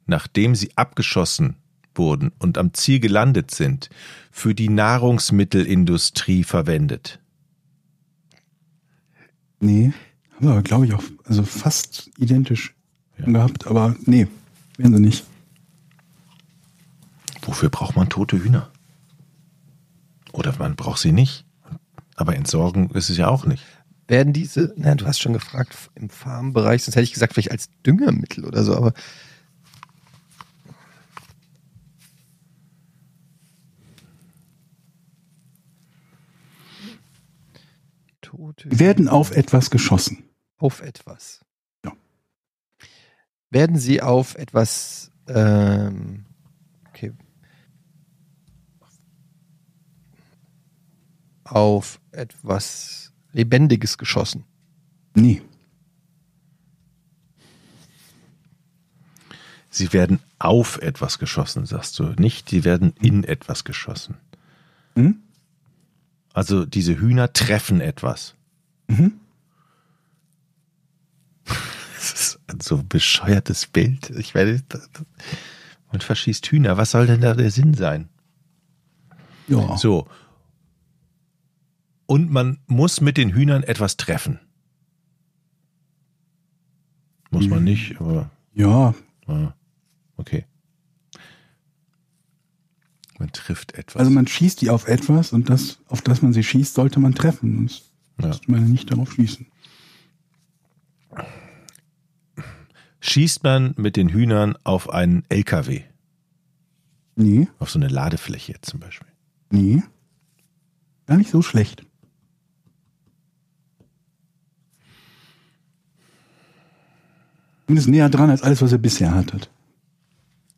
nachdem 0.06 0.56
sie 0.56 0.72
abgeschossen 0.76 1.56
wurden 1.94 2.32
und 2.40 2.58
am 2.58 2.74
Ziel 2.74 3.00
gelandet 3.00 3.52
sind, 3.52 3.90
für 4.32 4.54
die 4.54 4.70
Nahrungsmittelindustrie 4.70 6.44
verwendet? 6.44 7.20
Nee. 9.60 9.94
Haben 10.36 10.48
wir 10.48 10.52
aber, 10.52 10.64
glaube 10.64 10.86
ich, 10.86 10.94
auch 10.94 11.04
also 11.24 11.44
fast 11.44 12.10
identisch 12.18 12.74
Ja. 13.18 13.26
gehabt, 13.26 13.68
aber 13.68 13.96
nee, 14.06 14.28
werden 14.78 14.96
sie 14.96 15.02
nicht. 15.02 15.26
Wofür 17.42 17.70
braucht 17.70 17.96
man 17.96 18.10
tote 18.10 18.44
Hühner? 18.44 18.70
Oder 20.34 20.54
man 20.60 20.76
braucht 20.76 21.00
sie 21.00 21.12
nicht. 21.14 21.46
Aber 22.16 22.36
entsorgen 22.36 22.90
ist 22.92 23.10
es 23.10 23.18
ja 23.18 23.28
auch 23.28 23.46
nicht. 23.46 23.64
Werden 24.08 24.34
diese, 24.34 24.74
na, 24.78 24.96
du 24.96 25.06
hast 25.06 25.20
schon 25.22 25.34
gefragt, 25.34 25.76
im 25.96 26.10
Farmbereich, 26.10 26.84
sonst 26.84 26.96
hätte 26.96 27.04
ich 27.06 27.14
gesagt, 27.14 27.34
vielleicht 27.34 27.52
als 27.52 27.70
Düngermittel 27.86 28.46
oder 28.46 28.64
so, 28.64 28.76
aber. 28.76 28.94
Werden 38.66 39.08
auf 39.08 39.32
etwas 39.32 39.70
geschossen. 39.70 40.24
auf 40.58 40.82
etwas. 40.82 41.44
Ja. 41.84 41.94
Werden 43.50 43.78
sie 43.78 44.02
auf 44.02 44.36
etwas, 44.36 45.12
ähm, 45.28 46.26
okay. 46.90 47.14
Auf 51.44 52.00
etwas 52.12 53.14
Lebendiges 53.32 53.98
geschossen. 53.98 54.46
Nee. 55.14 55.42
Sie 59.70 59.92
werden 59.92 60.20
auf 60.40 60.82
etwas 60.82 61.20
geschossen, 61.20 61.66
sagst 61.66 62.00
du. 62.00 62.14
Nicht, 62.18 62.50
sie 62.50 62.64
werden 62.64 62.94
in 63.02 63.26
etwas 63.26 63.66
geschossen. 63.66 64.16
Hm? 64.96 65.25
Also 66.36 66.66
diese 66.66 67.00
Hühner 67.00 67.32
treffen 67.32 67.80
etwas. 67.80 68.36
Mhm. 68.88 69.14
Das 71.96 72.12
ist 72.14 72.40
ein 72.46 72.60
so 72.60 72.84
bescheuertes 72.84 73.66
Bild. 73.66 74.12
Ich 74.12 74.36
werde, 74.36 74.62
man 75.92 76.02
verschießt 76.02 76.46
Hühner. 76.46 76.78
Was 76.78 76.92
soll 76.92 77.08
denn 77.08 77.22
da 77.22 77.34
der 77.34 77.50
Sinn 77.50 77.74
sein? 77.74 78.10
Ja. 79.48 79.76
So. 79.76 80.08
Und 82.06 82.30
man 82.30 82.60
muss 82.68 83.02
mit 83.02 83.18
den 83.18 83.32
Hühnern 83.32 83.64
etwas 83.64 83.98
treffen. 83.98 84.40
Muss 87.32 87.48
man 87.48 87.64
nicht, 87.64 88.00
aber 88.00 88.30
Ja, 88.54 88.94
ah, 89.26 89.54
okay. 90.18 90.46
Man 93.18 93.32
trifft 93.32 93.74
etwas. 93.76 93.98
also 94.00 94.12
man 94.12 94.28
schießt 94.28 94.62
die 94.62 94.70
auf 94.70 94.88
etwas 94.88 95.32
und 95.32 95.50
das, 95.50 95.80
auf 95.88 96.02
das 96.02 96.22
man 96.22 96.34
sie 96.34 96.44
schießt, 96.44 96.74
sollte 96.74 97.00
man 97.00 97.16
treffen. 97.16 97.56
Sonst 97.68 97.92
Ja. 98.20 98.28
müsste 98.28 98.52
man 98.52 98.70
nicht 98.72 98.92
darauf 98.92 99.14
schießen. 99.14 99.46
Schießt 103.00 103.44
man 103.44 103.74
mit 103.78 103.96
den 103.98 104.10
Hühnern 104.10 104.58
auf 104.64 104.90
einen 104.90 105.24
LKW, 105.30 105.84
Nee, 107.18 107.48
auf 107.60 107.70
so 107.70 107.80
eine 107.80 107.88
Ladefläche 107.88 108.52
jetzt 108.54 108.70
zum 108.70 108.80
Beispiel. 108.82 109.08
nee. 109.50 109.82
Gar 111.08 111.18
nicht 111.18 111.30
so 111.30 111.42
schlecht. 111.44 111.86
Und 117.68 117.78
ist 117.78 117.88
näher 117.88 118.10
dran 118.10 118.30
als 118.30 118.42
alles, 118.44 118.62
was 118.62 118.72
ihr 118.72 118.78
bisher 118.78 119.14
hattet. 119.14 119.50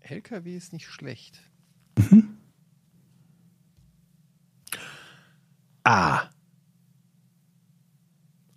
LKW 0.02 0.56
ist 0.56 0.74
nicht 0.74 0.88
schlecht. 0.88 1.42
A. 5.88 6.30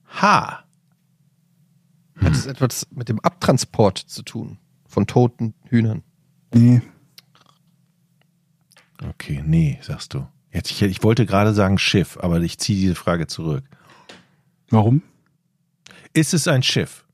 H. 0.08 0.64
Hat 2.20 2.32
es 2.32 2.46
etwas 2.46 2.86
mit 2.90 3.08
dem 3.08 3.20
Abtransport 3.20 3.98
zu 3.98 4.22
tun 4.22 4.58
von 4.86 5.06
toten 5.06 5.54
Hühnern? 5.68 6.02
Nee, 6.52 6.82
Okay, 9.02 9.42
nee, 9.46 9.78
sagst 9.80 10.12
du. 10.12 10.26
Jetzt, 10.52 10.70
ich, 10.72 10.82
ich 10.82 11.02
wollte 11.02 11.24
gerade 11.24 11.54
sagen 11.54 11.78
Schiff, 11.78 12.18
aber 12.20 12.38
ich 12.42 12.58
ziehe 12.58 12.78
diese 12.78 12.94
Frage 12.94 13.26
zurück. 13.26 13.64
warum? 14.68 15.02
Ist 16.12 16.34
es 16.34 16.46
ein 16.48 16.62
Schiff? 16.62 17.06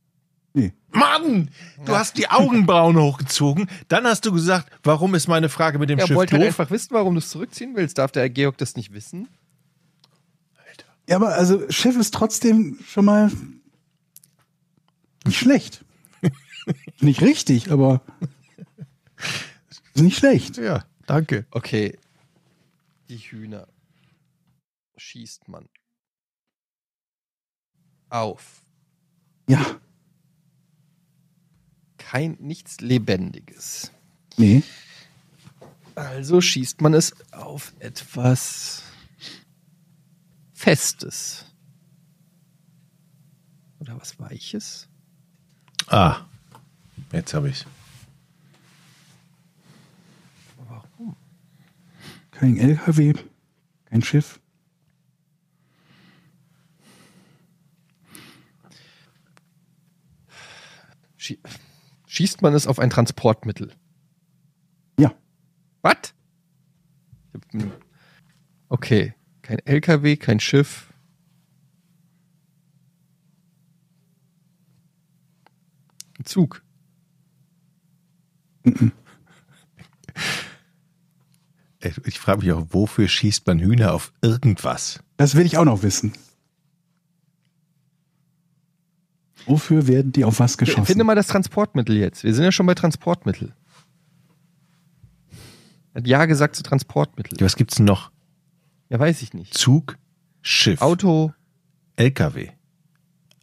Nee. 0.55 0.73
Mann, 0.91 1.51
du 1.85 1.95
hast 1.95 2.17
die 2.17 2.29
Augenbrauen 2.29 2.97
hochgezogen. 2.97 3.69
Dann 3.89 4.05
hast 4.05 4.25
du 4.27 4.33
gesagt, 4.33 4.69
warum 4.83 5.15
ist 5.15 5.29
meine 5.29 5.49
Frage 5.51 5.79
mit 5.79 5.91
dem 5.91 5.99
Er 6.01 6.07
Schiff 6.09 6.17
wollte 6.17 6.33
halt 6.33 6.43
doof? 6.43 6.59
einfach 6.59 6.71
wissen, 6.73 6.89
warum 6.95 7.15
du 7.15 7.19
es 7.19 7.29
zurückziehen 7.29 7.77
willst. 7.77 7.99
Darf 7.99 8.11
der 8.11 8.23
Herr 8.23 8.31
Georg 8.31 8.57
das 8.59 8.75
nicht 8.75 8.93
wissen? 8.95 9.29
Ja, 11.09 11.17
aber 11.17 11.35
also 11.35 11.71
Schiff 11.71 11.97
ist 11.97 12.13
trotzdem 12.15 12.79
schon 12.87 13.05
mal 13.05 13.31
nicht 15.25 15.39
schlecht. 15.39 15.85
nicht 17.01 17.21
richtig, 17.23 17.71
aber 17.71 18.01
nicht 19.95 20.19
schlecht. 20.19 20.57
ja, 20.57 20.85
danke. 21.07 21.47
Okay. 21.51 21.99
Die 23.09 23.19
Hühner 23.19 23.69
schießt 24.97 25.49
man 25.49 25.69
auf. 28.09 28.63
Ja, 29.49 29.65
Kein 31.99 32.37
nichts 32.41 32.81
Lebendiges. 32.81 33.91
nee. 34.37 34.63
Also 35.97 36.41
schießt 36.41 36.83
man 36.83 36.93
es 36.95 37.15
auf 37.33 37.73
etwas 37.79 38.83
Festes. 40.67 41.45
Oder 43.79 44.01
was 44.01 44.19
Weiches? 44.19 44.89
Ah, 45.87 46.27
jetzt 47.13 47.35
habe 47.35 47.51
ich 47.51 47.65
Warum? 50.67 51.15
Kein 52.33 52.57
LKW, 52.57 53.15
kein 53.85 54.03
Schiff. 54.03 54.41
Schie 61.17 61.39
schießt 62.09 62.43
man 62.43 62.55
es 62.55 62.67
auf 62.67 62.81
ein 62.81 62.91
Transportmittel? 62.91 63.73
Ja, 64.99 65.15
Was? 65.83 66.13
Okay, 68.69 69.15
kein 69.47 69.61
LKW, 69.61 70.17
kein 70.17 70.41
Schiff. 70.41 70.93
Ein 76.19 76.25
Zug. 76.25 76.63
Ich 82.05 82.19
frage 82.19 82.41
mich 82.41 82.51
auch, 82.51 82.67
wofür 82.71 83.07
schießt 83.07 83.47
man 83.47 83.61
Hühner 83.61 83.95
auf 83.95 84.13
irgendwas? 84.21 84.99
das 85.19 85.37
will 85.37 85.47
ich 85.47 85.57
auch 85.57 85.65
noch 85.65 85.85
wissen. 85.85 86.13
Wofür 89.45 89.87
werden 89.87 90.11
die 90.11 90.25
auf 90.25 90.41
was 90.41 90.59
geschossen? 90.59 90.85
Finde 90.85 91.05
mal 91.05 91.15
das 91.15 91.29
Transportmittel 91.29 91.97
jetzt. 91.97 92.25
Wir 92.25 92.35
sind 92.35 92.43
ja 92.43 92.51
schon 92.51 92.67
bei 92.67 92.75
Transportmittel. 92.75 93.55
Hat 95.95 96.09
ja 96.09 96.25
gesagt 96.25 96.57
zu 96.57 96.65
Transportmittel. 96.65 97.39
Was 97.41 97.55
gibt's 97.55 97.77
denn 97.77 97.85
noch? 97.85 98.11
Ja, 98.89 98.99
weiß 98.99 99.23
ich 99.23 99.35
nicht. 99.35 99.55
Zug, 99.55 99.99
Schiff, 100.43 100.81
Auto, 100.81 101.33
LKW. 101.97 102.51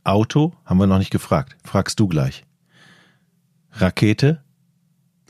Auto 0.04 0.54
haben 0.66 0.78
wir 0.80 0.88
noch 0.88 1.00
nicht 1.00 1.12
gefragt. 1.12 1.56
Fragst 1.64 2.00
du 2.00 2.08
gleich. 2.08 2.46
Rakete? 3.72 4.44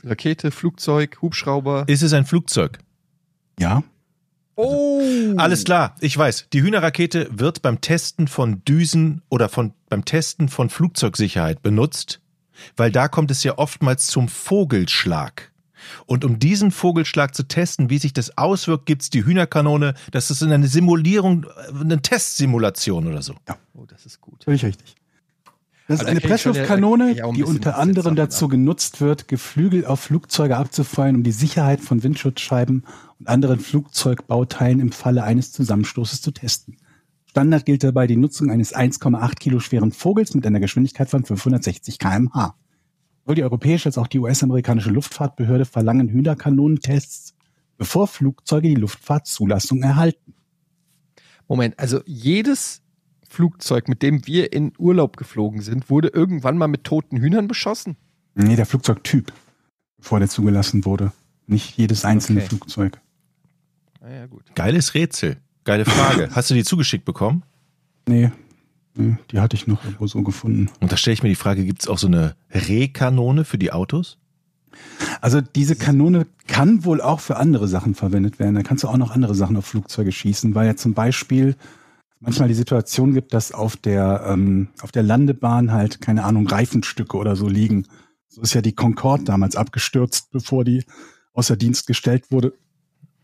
Rakete, 0.02 0.50
Flugzeug, 0.50 1.18
Hubschrauber. 1.22 1.84
Ist 1.88 2.02
es 2.02 2.12
ein 2.12 2.26
Flugzeug? 2.26 2.78
ja, 3.58 3.82
Oh! 4.56 5.34
Alles 5.36 5.64
klar, 5.64 5.96
ich 6.00 6.16
weiß. 6.16 6.48
Die 6.52 6.62
Hühnerrakete 6.62 7.28
wird 7.32 7.60
beim 7.62 7.80
Testen 7.80 8.28
von 8.28 8.62
Düsen 8.64 9.22
oder 9.28 9.48
von, 9.48 9.72
beim 9.88 10.04
Testen 10.04 10.48
von 10.48 10.70
Flugzeugsicherheit 10.70 11.62
benutzt, 11.62 12.20
weil 12.76 12.92
da 12.92 13.08
kommt 13.08 13.32
es 13.32 13.42
ja 13.42 13.58
oftmals 13.58 14.06
zum 14.06 14.28
Vogelschlag. 14.28 15.50
Und 16.06 16.24
um 16.24 16.38
diesen 16.38 16.70
Vogelschlag 16.70 17.34
zu 17.34 17.44
testen, 17.44 17.90
wie 17.90 17.98
sich 17.98 18.12
das 18.12 18.36
auswirkt, 18.36 18.86
gibt's 18.86 19.10
die 19.10 19.24
Hühnerkanone. 19.24 19.94
Das 20.10 20.30
ist 20.30 20.42
eine 20.42 20.66
Simulierung, 20.66 21.44
äh, 21.44 21.80
eine 21.80 22.02
Testsimulation 22.02 23.06
oder 23.06 23.22
so. 23.22 23.34
Oh, 23.74 23.84
das 23.86 24.06
ist 24.06 24.20
gut. 24.20 24.44
völlig 24.44 24.64
richtig. 24.64 24.96
Das 25.86 26.00
ist 26.00 26.06
da 26.06 26.10
eine 26.10 26.20
Pressluftkanone, 26.20 27.14
die 27.34 27.42
unter 27.42 27.76
anderem 27.76 28.16
dazu 28.16 28.48
genutzt 28.48 29.02
wird, 29.02 29.28
Geflügel 29.28 29.84
auf 29.84 30.00
Flugzeuge 30.00 30.56
abzufeuern, 30.56 31.16
um 31.16 31.22
die 31.22 31.32
Sicherheit 31.32 31.80
von 31.82 32.02
Windschutzscheiben 32.02 32.84
und 33.20 33.28
anderen 33.28 33.60
Flugzeugbauteilen 33.60 34.80
im 34.80 34.92
Falle 34.92 35.24
eines 35.24 35.52
Zusammenstoßes 35.52 36.22
zu 36.22 36.30
testen. 36.30 36.78
Standard 37.26 37.66
gilt 37.66 37.84
dabei 37.84 38.06
die 38.06 38.16
Nutzung 38.16 38.50
eines 38.50 38.74
1,8 38.74 39.34
Kilo 39.38 39.60
schweren 39.60 39.92
Vogels 39.92 40.34
mit 40.34 40.46
einer 40.46 40.60
Geschwindigkeit 40.60 41.10
von 41.10 41.24
560 41.24 41.98
kmh. 41.98 42.54
Sowohl 43.24 43.36
die 43.36 43.42
europäische 43.42 43.88
als 43.88 43.96
auch 43.96 44.06
die 44.06 44.18
US-amerikanische 44.18 44.90
Luftfahrtbehörde 44.90 45.64
verlangen 45.64 46.10
Hühnerkanonentests, 46.10 47.34
bevor 47.78 48.06
Flugzeuge 48.06 48.68
die 48.68 48.74
Luftfahrtzulassung 48.74 49.82
erhalten. 49.82 50.34
Moment, 51.48 51.78
also 51.78 52.02
jedes 52.04 52.82
Flugzeug, 53.26 53.88
mit 53.88 54.02
dem 54.02 54.26
wir 54.26 54.52
in 54.52 54.72
Urlaub 54.78 55.16
geflogen 55.16 55.62
sind, 55.62 55.88
wurde 55.88 56.08
irgendwann 56.08 56.58
mal 56.58 56.68
mit 56.68 56.84
toten 56.84 57.16
Hühnern 57.16 57.48
beschossen. 57.48 57.96
Nee, 58.34 58.56
der 58.56 58.66
Flugzeugtyp, 58.66 59.32
bevor 59.96 60.18
der 60.18 60.28
zugelassen 60.28 60.84
wurde. 60.84 61.12
Nicht 61.46 61.78
jedes 61.78 62.04
einzelne 62.04 62.40
Okay. 62.40 62.48
Flugzeug. 62.48 63.00
Naja, 64.02 64.26
gut. 64.26 64.44
Geiles 64.54 64.92
Rätsel. 64.92 65.38
Geile 65.64 65.86
Frage. 65.86 66.28
Hast 66.34 66.50
du 66.50 66.54
die 66.54 66.64
zugeschickt 66.64 67.06
bekommen? 67.06 67.42
Nee, 68.06 68.30
nee, 68.94 69.16
die 69.30 69.40
hatte 69.40 69.56
ich 69.56 69.66
noch 69.66 69.84
irgendwo 69.84 70.06
so 70.06 70.22
gefunden. 70.22 70.70
Und 70.80 70.92
da 70.92 70.96
stelle 70.96 71.14
ich 71.14 71.22
mir 71.22 71.28
die 71.28 71.34
Frage, 71.34 71.64
gibt's 71.64 71.88
auch 71.88 71.98
so 71.98 72.06
eine 72.06 72.34
Rehkanone 72.52 73.44
für 73.44 73.58
die 73.58 73.72
Autos? 73.72 74.18
Also 75.20 75.40
diese 75.40 75.76
Kanone 75.76 76.26
kann 76.46 76.84
wohl 76.84 77.00
auch 77.00 77.20
für 77.20 77.36
andere 77.36 77.68
Sachen 77.68 77.94
verwendet 77.94 78.38
werden. 78.38 78.54
Da 78.54 78.62
kannst 78.62 78.84
du 78.84 78.88
auch 78.88 78.96
noch 78.96 79.10
andere 79.10 79.34
Sachen 79.34 79.56
auf 79.56 79.66
Flugzeuge 79.66 80.12
schießen, 80.12 80.54
weil 80.54 80.66
ja 80.66 80.76
zum 80.76 80.94
Beispiel 80.94 81.56
manchmal 82.20 82.48
die 82.48 82.54
Situation 82.54 83.14
gibt, 83.14 83.34
dass 83.34 83.52
auf 83.52 83.76
der, 83.76 84.24
ähm, 84.26 84.68
auf 84.80 84.92
der 84.92 85.02
Landebahn 85.02 85.72
halt, 85.72 86.00
keine 86.00 86.24
Ahnung, 86.24 86.46
Reifenstücke 86.46 87.16
oder 87.16 87.36
so 87.36 87.48
liegen. 87.48 87.86
So 88.28 88.42
ist 88.42 88.54
ja 88.54 88.62
die 88.62 88.74
Concorde 88.74 89.24
damals 89.24 89.56
abgestürzt, 89.56 90.30
bevor 90.32 90.64
die 90.64 90.84
außer 91.32 91.56
Dienst 91.56 91.86
gestellt 91.86 92.30
wurde. 92.30 92.54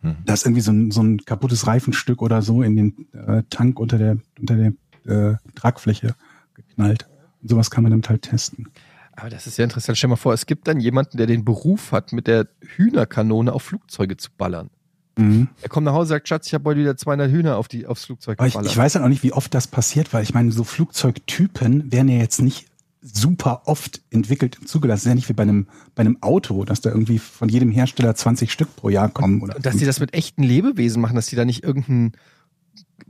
Hm. 0.02 0.16
Da 0.24 0.34
ist 0.34 0.44
irgendwie 0.44 0.62
so 0.62 0.72
ein, 0.72 0.90
so 0.90 1.02
ein 1.02 1.18
kaputtes 1.24 1.66
Reifenstück 1.66 2.22
oder 2.22 2.42
so 2.42 2.62
in 2.62 2.76
den 2.76 3.06
äh, 3.12 3.42
Tank 3.50 3.78
unter 3.78 3.98
der, 3.98 4.18
unter 4.38 4.56
der 4.56 4.72
äh, 5.10 5.36
Tragfläche 5.54 6.14
geknallt. 6.54 7.08
Und 7.42 7.50
sowas 7.50 7.70
kann 7.70 7.82
man 7.82 7.90
damit 7.90 8.08
halt 8.08 8.22
testen. 8.22 8.68
Aber 9.12 9.28
das 9.28 9.46
ist 9.46 9.58
ja 9.58 9.64
interessant. 9.64 9.98
Stell 9.98 10.08
dir 10.08 10.12
mal 10.12 10.16
vor, 10.16 10.32
es 10.32 10.46
gibt 10.46 10.66
dann 10.66 10.80
jemanden, 10.80 11.18
der 11.18 11.26
den 11.26 11.44
Beruf 11.44 11.92
hat, 11.92 12.12
mit 12.12 12.26
der 12.26 12.48
Hühnerkanone 12.76 13.52
auf 13.52 13.62
Flugzeuge 13.62 14.16
zu 14.16 14.30
ballern. 14.36 14.70
Mhm. 15.18 15.48
Er 15.60 15.68
kommt 15.68 15.84
nach 15.84 15.92
Hause 15.92 16.02
und 16.02 16.08
sagt, 16.08 16.28
Schatz, 16.28 16.46
ich 16.46 16.54
habe 16.54 16.64
heute 16.70 16.80
wieder 16.80 16.96
200 16.96 17.30
Hühner 17.30 17.56
auf 17.56 17.68
die, 17.68 17.86
aufs 17.86 18.06
Flugzeug 18.06 18.38
Aber 18.38 18.46
ich, 18.46 18.54
geballert. 18.54 18.72
ich 18.72 18.78
weiß 18.78 18.94
halt 18.94 19.04
auch 19.04 19.08
nicht, 19.08 19.22
wie 19.22 19.32
oft 19.32 19.52
das 19.52 19.66
passiert, 19.66 20.12
weil 20.14 20.22
ich 20.22 20.32
meine, 20.32 20.52
so 20.52 20.64
Flugzeugtypen 20.64 21.92
werden 21.92 22.08
ja 22.08 22.18
jetzt 22.18 22.40
nicht 22.40 22.66
super 23.02 23.62
oft 23.64 24.02
entwickelt 24.10 24.58
und 24.58 24.68
zugelassen. 24.68 25.00
Das 25.00 25.06
ist 25.06 25.10
ja 25.10 25.14
nicht 25.14 25.28
wie 25.28 25.34
bei 25.34 25.42
einem, 25.42 25.66
bei 25.94 26.02
einem 26.02 26.22
Auto, 26.22 26.64
dass 26.64 26.80
da 26.80 26.90
irgendwie 26.90 27.18
von 27.18 27.48
jedem 27.48 27.70
Hersteller 27.70 28.14
20 28.14 28.52
Stück 28.52 28.74
pro 28.76 28.88
Jahr 28.90 29.08
kommen. 29.08 29.42
Oder 29.42 29.56
Und 29.56 29.66
dass 29.66 29.76
die 29.76 29.86
das 29.86 30.00
mit 30.00 30.14
echten 30.14 30.42
Lebewesen 30.42 31.00
machen, 31.00 31.16
dass 31.16 31.26
die 31.26 31.36
da 31.36 31.44
nicht 31.44 31.64
irgendein, 31.64 32.12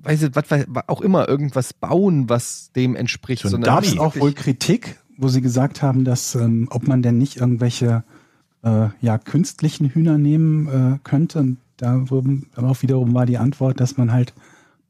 weiß 0.02 0.22
ich, 0.22 0.34
was, 0.34 0.44
weiß- 0.44 0.66
auch 0.88 1.00
immer 1.00 1.28
irgendwas 1.28 1.72
bauen, 1.72 2.28
was 2.28 2.72
dem 2.72 2.96
entspricht. 2.96 3.42
So 3.42 3.48
ein 3.48 3.50
sondern 3.52 3.74
gab 3.74 3.84
es 3.84 3.98
auch 3.98 4.16
wohl 4.16 4.32
Kritik, 4.32 4.98
wo 5.16 5.28
sie 5.28 5.40
gesagt 5.40 5.82
haben, 5.82 6.04
dass 6.04 6.34
ähm, 6.34 6.68
ob 6.70 6.86
man 6.86 7.02
denn 7.02 7.18
nicht 7.18 7.36
irgendwelche 7.36 8.04
äh, 8.62 8.88
ja, 9.00 9.18
künstlichen 9.18 9.88
Hühner 9.88 10.18
nehmen 10.18 10.66
äh, 10.68 10.98
könnte. 11.04 11.40
Und 11.40 11.58
da 11.76 12.10
wurden, 12.10 12.46
aber 12.54 12.70
auch 12.70 12.82
wiederum 12.82 13.14
war 13.14 13.26
die 13.26 13.38
Antwort, 13.38 13.80
dass 13.80 13.96
man 13.96 14.12
halt 14.12 14.34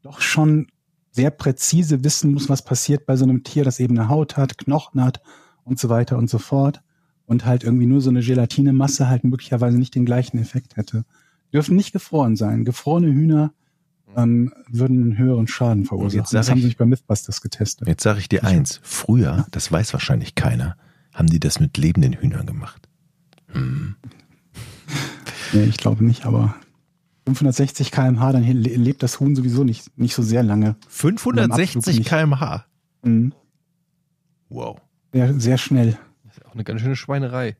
doch 0.01 0.21
schon 0.21 0.67
sehr 1.11 1.29
präzise 1.29 2.03
wissen 2.03 2.33
muss, 2.33 2.49
was 2.49 2.61
passiert 2.61 3.05
bei 3.05 3.17
so 3.17 3.25
einem 3.25 3.43
Tier, 3.43 3.63
das 3.63 3.79
eben 3.79 3.97
eine 3.97 4.09
Haut 4.09 4.37
hat, 4.37 4.57
Knochen 4.57 5.03
hat 5.03 5.21
und 5.63 5.79
so 5.79 5.89
weiter 5.89 6.17
und 6.17 6.29
so 6.29 6.37
fort. 6.37 6.81
Und 7.25 7.45
halt 7.45 7.63
irgendwie 7.63 7.85
nur 7.85 8.01
so 8.01 8.09
eine 8.09 8.21
Gelatinemasse 8.21 9.07
halt 9.07 9.23
möglicherweise 9.23 9.77
nicht 9.77 9.95
den 9.95 10.05
gleichen 10.05 10.37
Effekt 10.37 10.75
hätte. 10.75 11.05
Dürfen 11.53 11.75
nicht 11.77 11.93
gefroren 11.93 12.35
sein. 12.35 12.65
Gefrorene 12.65 13.07
Hühner 13.07 13.53
ähm, 14.17 14.53
würden 14.69 15.01
einen 15.03 15.17
höheren 15.17 15.47
Schaden 15.47 15.85
verursachen. 15.85 16.25
Das 16.31 16.49
haben 16.49 16.57
ich- 16.57 16.63
sie 16.63 16.67
sich 16.69 16.77
bei 16.77 16.85
Mythbusters 16.85 17.41
getestet. 17.41 17.87
Jetzt 17.87 18.03
sage 18.03 18.19
ich 18.19 18.29
dir 18.29 18.43
eins. 18.43 18.79
Früher, 18.83 19.45
das 19.51 19.71
weiß 19.71 19.93
wahrscheinlich 19.93 20.35
keiner, 20.35 20.75
haben 21.13 21.27
die 21.27 21.39
das 21.39 21.59
mit 21.59 21.77
lebenden 21.77 22.13
Hühnern 22.13 22.45
gemacht. 22.45 22.87
Nee, 25.53 25.63
ich 25.65 25.77
glaube 25.77 26.03
nicht, 26.03 26.25
aber 26.25 26.55
560 27.25 27.91
kmh, 27.91 28.31
dann 28.31 28.43
le- 28.43 28.75
lebt 28.75 29.03
das 29.03 29.19
Huhn 29.19 29.35
sowieso 29.35 29.63
nicht, 29.65 29.97
nicht 29.97 30.13
so 30.15 30.23
sehr 30.23 30.43
lange. 30.43 30.75
560 30.87 31.97
nicht. 31.99 32.07
kmh. 32.09 32.65
Mhm. 33.03 33.33
Wow. 34.49 34.79
Sehr, 35.11 35.37
sehr 35.39 35.57
schnell. 35.57 35.97
Das 36.23 36.37
ist 36.37 36.45
auch 36.45 36.53
eine 36.53 36.63
ganz 36.63 36.79
schöne 36.81 36.95
Schweinerei. 36.95 37.57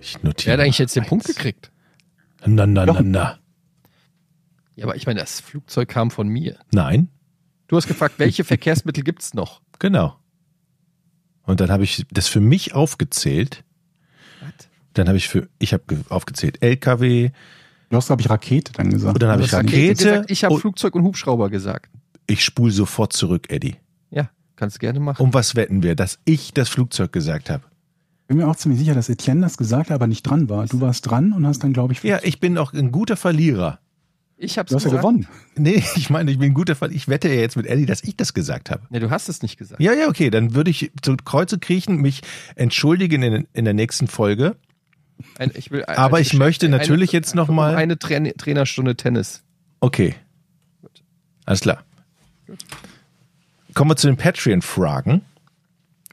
Ich 0.00 0.22
notiere. 0.22 0.46
Wer 0.46 0.52
hat 0.54 0.60
eigentlich 0.60 0.78
jetzt 0.78 0.94
den 0.96 1.02
eins. 1.02 1.08
Punkt 1.08 1.26
gekriegt? 1.26 1.70
Na, 2.44 2.66
na, 2.66 2.86
na, 2.86 3.00
na. 3.02 3.38
Ja, 4.76 4.84
aber 4.84 4.96
ich 4.96 5.06
meine, 5.06 5.20
das 5.20 5.40
Flugzeug 5.40 5.88
kam 5.88 6.10
von 6.10 6.28
mir. 6.28 6.58
Nein, 6.72 7.08
Du 7.68 7.76
hast 7.76 7.88
gefragt, 7.88 8.14
welche 8.18 8.44
Verkehrsmittel 8.44 9.02
gibt's 9.02 9.34
noch? 9.34 9.60
genau. 9.80 10.16
Und 11.42 11.60
dann 11.60 11.70
habe 11.70 11.84
ich 11.84 12.04
das 12.10 12.26
für 12.28 12.40
mich 12.40 12.74
aufgezählt. 12.74 13.64
Was? 14.40 14.68
Dann 14.94 15.06
habe 15.08 15.16
ich 15.18 15.28
für, 15.28 15.48
ich 15.60 15.72
habe 15.72 15.84
ge- 15.86 15.98
aufgezählt 16.08 16.62
LKW, 16.62 17.30
Du 17.88 17.96
hast, 17.96 18.06
glaube 18.08 18.20
ich, 18.22 18.28
Rakete 18.28 18.72
dann 18.72 18.90
gesagt. 18.90 19.14
Und 19.14 19.22
dann 19.22 19.30
habe 19.30 19.42
ich 19.44 19.52
Rakete. 19.52 19.94
gesagt, 19.94 20.30
ich 20.30 20.42
habe 20.44 20.58
Flugzeug 20.58 20.94
und 20.96 21.04
Hubschrauber 21.04 21.50
gesagt. 21.50 21.88
ich 22.26 22.44
spule 22.44 22.72
sofort 22.72 23.12
zurück, 23.12 23.46
Eddie. 23.50 23.76
Ja, 24.10 24.28
kannst 24.56 24.76
du 24.76 24.78
gerne 24.80 24.98
machen. 24.98 25.22
Um 25.22 25.32
was 25.34 25.54
wetten 25.54 25.82
wir, 25.84 25.94
dass 25.94 26.18
ich 26.24 26.52
das 26.52 26.68
Flugzeug 26.68 27.12
gesagt 27.12 27.48
habe? 27.48 27.62
Bin 28.26 28.38
mir 28.38 28.48
auch 28.48 28.56
ziemlich 28.56 28.80
sicher, 28.80 28.94
dass 28.94 29.08
Etienne 29.08 29.40
das 29.42 29.56
gesagt 29.56 29.90
hat, 29.90 29.94
aber 29.94 30.06
nicht 30.06 30.22
dran 30.22 30.48
war. 30.48 30.66
Du 30.66 30.80
warst 30.80 31.08
dran 31.08 31.32
und 31.32 31.46
hast 31.46 31.62
dann, 31.62 31.72
glaube 31.72 31.92
ich, 31.92 32.02
Ja, 32.02 32.18
ich 32.22 32.40
bin 32.40 32.58
auch 32.58 32.72
ein 32.72 32.90
guter 32.92 33.16
Verlierer. 33.16 33.78
Ich 34.38 34.58
hab's 34.58 34.70
du 34.70 34.76
hast 34.76 34.84
ja 34.84 34.90
gewonnen. 34.90 35.26
Nee, 35.54 35.82
ich 35.96 36.10
meine, 36.10 36.30
ich 36.30 36.38
bin 36.38 36.50
ein 36.50 36.54
guter 36.54 36.74
Verlierer. 36.76 36.96
Ich 36.96 37.08
wette 37.08 37.28
ja 37.28 37.34
jetzt 37.40 37.56
mit 37.56 37.66
Eddie, 37.66 37.86
dass 37.86 38.02
ich 38.02 38.16
das 38.16 38.34
gesagt 38.34 38.70
habe. 38.70 38.82
Nee, 38.90 38.98
du 39.00 39.10
hast 39.10 39.28
es 39.28 39.42
nicht 39.42 39.56
gesagt. 39.56 39.80
Ja, 39.80 39.92
ja, 39.94 40.08
okay, 40.08 40.28
dann 40.30 40.54
würde 40.54 40.70
ich 40.70 40.90
zu 41.02 41.16
Kreuze 41.16 41.58
kriechen, 41.58 41.96
mich 42.02 42.22
entschuldigen 42.56 43.22
in, 43.22 43.48
in 43.54 43.64
der 43.64 43.74
nächsten 43.74 44.08
Folge. 44.08 44.56
Ein, 45.38 45.50
ich 45.54 45.70
will, 45.70 45.84
Aber 45.86 46.18
als 46.18 46.26
ich 46.26 46.34
möchte 46.34 46.66
eine- 46.66 46.76
natürlich 46.76 47.12
jetzt 47.12 47.34
noch 47.34 47.48
mal- 47.48 47.74
Eine 47.76 47.98
Train 47.98 48.30
Trainerstunde 48.36 48.96
Tennis. 48.96 49.42
Okay. 49.80 50.14
Alles 51.46 51.60
klar. 51.60 51.82
Kommen 53.74 53.90
wir 53.90 53.96
zu 53.96 54.08
den 54.08 54.16
Patreon-Fragen. 54.16 55.22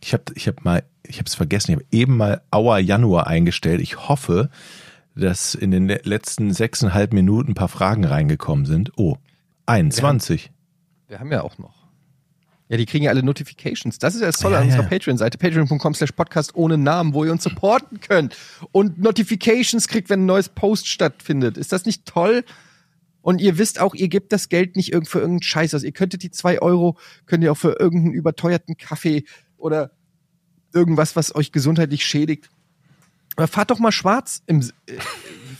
Ich 0.01 0.13
habe 0.13 0.23
ich 0.35 0.47
hab 0.47 0.63
mal, 0.63 0.83
ich 1.05 1.17
habe 1.17 1.27
es 1.27 1.35
vergessen, 1.35 1.71
ich 1.71 1.75
habe 1.77 1.85
eben 1.91 2.17
mal 2.17 2.41
Auer 2.51 2.79
Januar 2.79 3.27
eingestellt. 3.27 3.81
Ich 3.81 4.07
hoffe, 4.09 4.49
dass 5.15 5.53
in 5.55 5.71
den 5.71 5.87
le- 5.87 6.01
letzten 6.03 6.53
sechseinhalb 6.53 7.13
Minuten 7.13 7.51
ein 7.51 7.55
paar 7.55 7.67
Fragen 7.67 8.05
reingekommen 8.05 8.65
sind. 8.65 8.91
Oh, 8.97 9.17
21. 9.65 10.51
Wir 11.07 11.19
haben 11.19 11.31
ja 11.31 11.41
auch 11.41 11.57
noch. 11.57 11.83
Ja, 12.69 12.77
die 12.77 12.85
kriegen 12.85 13.03
ja 13.03 13.11
alle 13.11 13.21
Notifications. 13.21 13.99
Das 13.99 14.15
ist 14.15 14.21
ja 14.21 14.27
das 14.27 14.39
Tolle 14.39 14.55
Ja, 14.55 14.61
an 14.61 14.67
ja. 14.69 14.73
unserer 14.75 14.89
Patreon-Seite. 14.89 15.37
Patreon.com 15.37 15.93
slash 15.93 16.11
Podcast 16.13 16.55
ohne 16.55 16.77
Namen, 16.77 17.13
wo 17.13 17.23
ihr 17.25 17.31
uns 17.31 17.43
supporten 17.43 17.99
könnt. 17.99 18.35
Und 18.71 18.97
Notifications 18.97 19.87
kriegt, 19.87 20.09
wenn 20.09 20.21
ein 20.23 20.25
neues 20.25 20.49
Post 20.49 20.87
stattfindet. 20.87 21.57
Ist 21.57 21.71
das 21.71 21.85
nicht 21.85 22.05
toll? 22.05 22.43
Und 23.21 23.41
ihr 23.41 23.57
wisst 23.57 23.79
auch, 23.79 23.93
ihr 23.93 24.07
gebt 24.07 24.31
das 24.33 24.49
Geld 24.49 24.75
nicht 24.75 24.91
irgend 24.91 25.07
für 25.07 25.19
irgendeinen 25.19 25.43
Scheiß 25.43 25.75
aus. 25.75 25.83
Ihr 25.83 25.91
könntet 25.91 26.23
die 26.23 26.31
zwei 26.31 26.61
Euro, 26.61 26.97
könnt 27.25 27.43
ihr 27.43 27.51
auch 27.51 27.57
für 27.57 27.77
irgendeinen 27.79 28.13
überteuerten 28.15 28.75
Kaffee 28.77 29.25
oder 29.57 29.91
irgendwas, 30.73 31.15
was 31.15 31.35
euch 31.35 31.51
gesundheitlich 31.51 32.05
schädigt. 32.05 32.49
Aber 33.35 33.47
fahrt 33.47 33.71
doch 33.71 33.79
mal 33.79 33.91
schwarz 33.91 34.41
im, 34.45 34.61
äh, 34.61 34.93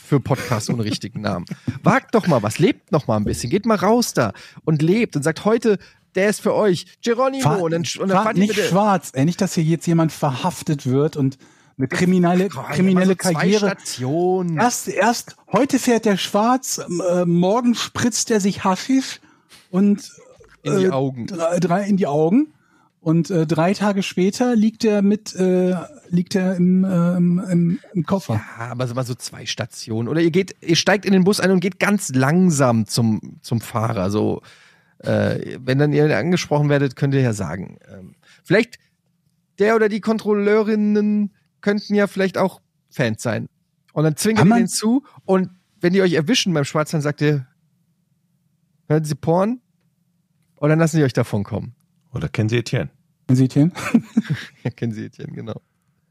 für 0.04 0.20
Podcast 0.20 0.70
ohne 0.70 0.84
richtigen 0.84 1.22
Namen. 1.22 1.46
Wagt 1.82 2.14
doch 2.14 2.28
mal 2.28 2.44
was, 2.44 2.60
lebt 2.60 2.92
noch 2.92 3.08
mal 3.08 3.18
ein 3.18 3.24
bisschen, 3.24 3.50
geht 3.50 3.66
mal 3.66 3.78
raus 3.78 4.14
da 4.14 4.34
und 4.64 4.82
lebt 4.82 5.16
und 5.16 5.24
sagt 5.24 5.46
heute, 5.46 5.80
der 6.16 6.30
ist 6.30 6.42
für 6.42 6.54
euch, 6.54 6.86
Geronimo. 7.02 7.42
Fahr, 7.44 7.62
und 7.62 7.72
dann, 7.72 7.82
und 7.82 8.00
dann 8.00 8.10
fahr 8.10 8.24
fahrt 8.26 8.38
nicht 8.38 8.56
bitte. 8.56 8.68
schwarz, 8.68 9.12
ey, 9.14 9.26
nicht, 9.26 9.42
dass 9.42 9.56
hier 9.56 9.64
jetzt 9.64 9.88
jemand 9.88 10.12
verhaftet 10.12 10.86
wird 10.86 11.18
und 11.18 11.38
eine 11.78 11.88
kriminelle, 11.88 12.50
Ach, 12.56 12.72
kriminelle 12.72 13.08
so 13.08 13.16
Karriere. 13.16 13.68
Stationen. 13.72 14.58
Erst, 14.58 14.88
erst, 14.88 15.36
heute 15.52 15.80
fährt 15.80 16.06
der 16.06 16.18
schwarz, 16.18 16.80
äh, 17.10 17.26
morgen 17.26 17.74
spritzt 17.74 18.30
er 18.30 18.40
sich 18.40 18.64
Haschisch 18.64 19.20
und 19.72 20.12
In 20.62 20.78
die 20.78 20.86
äh, 20.86 20.92
Augen. 20.92 21.26
Drei, 21.28 21.60
drei 21.60 21.84
in 21.86 21.98
die 21.98 22.06
Augen. 22.06 22.54
Und 23.04 23.30
äh, 23.32 23.46
drei 23.46 23.74
Tage 23.74 24.02
später 24.02 24.56
liegt 24.56 24.86
er 24.86 25.02
mit, 25.02 25.36
äh, 25.36 25.76
liegt 26.08 26.36
er 26.36 26.56
im, 26.56 26.86
äh, 26.86 27.18
im, 27.18 27.80
im, 27.94 28.06
Koffer. 28.06 28.36
Ja, 28.36 28.68
aber 28.72 28.88
so 28.88 28.94
mal 28.94 29.06
so 29.06 29.14
zwei 29.14 29.46
Stationen. 29.46 30.08
Oder 30.08 30.22
ihr 30.22 30.32
geht, 30.32 30.56
ihr 30.62 30.78
steigt 30.78 31.04
in 31.04 31.12
den 31.12 31.26
Bus 31.26 31.42
ein 31.42 31.52
und 31.52 31.60
geht 31.60 31.82
ganz 31.82 32.16
langsam 32.16 32.86
zum, 32.86 33.40
zum 33.42 33.60
Fahrer. 33.60 34.10
So, 34.10 34.42
äh, 35.00 35.58
wenn 35.60 35.80
dann 35.80 35.92
ihr 35.92 36.18
angesprochen 36.18 36.70
werdet, 36.70 36.96
könnt 36.96 37.14
ihr 37.14 37.20
ja 37.20 37.34
sagen. 37.34 37.78
Ähm, 37.92 38.16
vielleicht 38.42 38.80
der 39.60 39.76
oder 39.76 39.90
die 39.90 40.00
Kontrolleurinnen 40.00 41.34
könnten 41.60 41.96
ja 41.96 42.08
vielleicht 42.08 42.38
auch 42.38 42.62
Fans 42.90 43.22
sein. 43.22 43.48
Und 43.92 44.06
dann 44.06 44.16
zwingt 44.16 44.40
ihr 44.40 44.46
denen 44.46 44.70
zu 44.70 45.04
und 45.26 45.50
wenn 45.82 45.92
die 45.92 46.02
euch 46.02 46.14
erwischen 46.14 46.54
beim 46.54 46.64
Schwarz, 46.64 46.92
dann 46.92 47.02
sagt 47.02 47.20
ihr, 47.20 47.48
hören 48.88 49.04
Sie 49.04 49.16
Porn? 49.16 49.60
Und 50.56 50.70
dann 50.70 50.80
lassen 50.80 50.96
sie 50.96 51.04
euch 51.04 51.12
davon 51.12 51.44
kommen. 51.44 51.76
Oder 52.14 52.30
kennen 52.30 52.50
Sie 52.50 52.58
Etienne? 52.58 52.90
Seht 53.32 53.56
ihr? 53.58 53.72
Ja, 54.64 54.70
kennen 54.70 54.94
Sie 54.94 55.06
Etienne, 55.06 55.34
genau. 55.34 55.62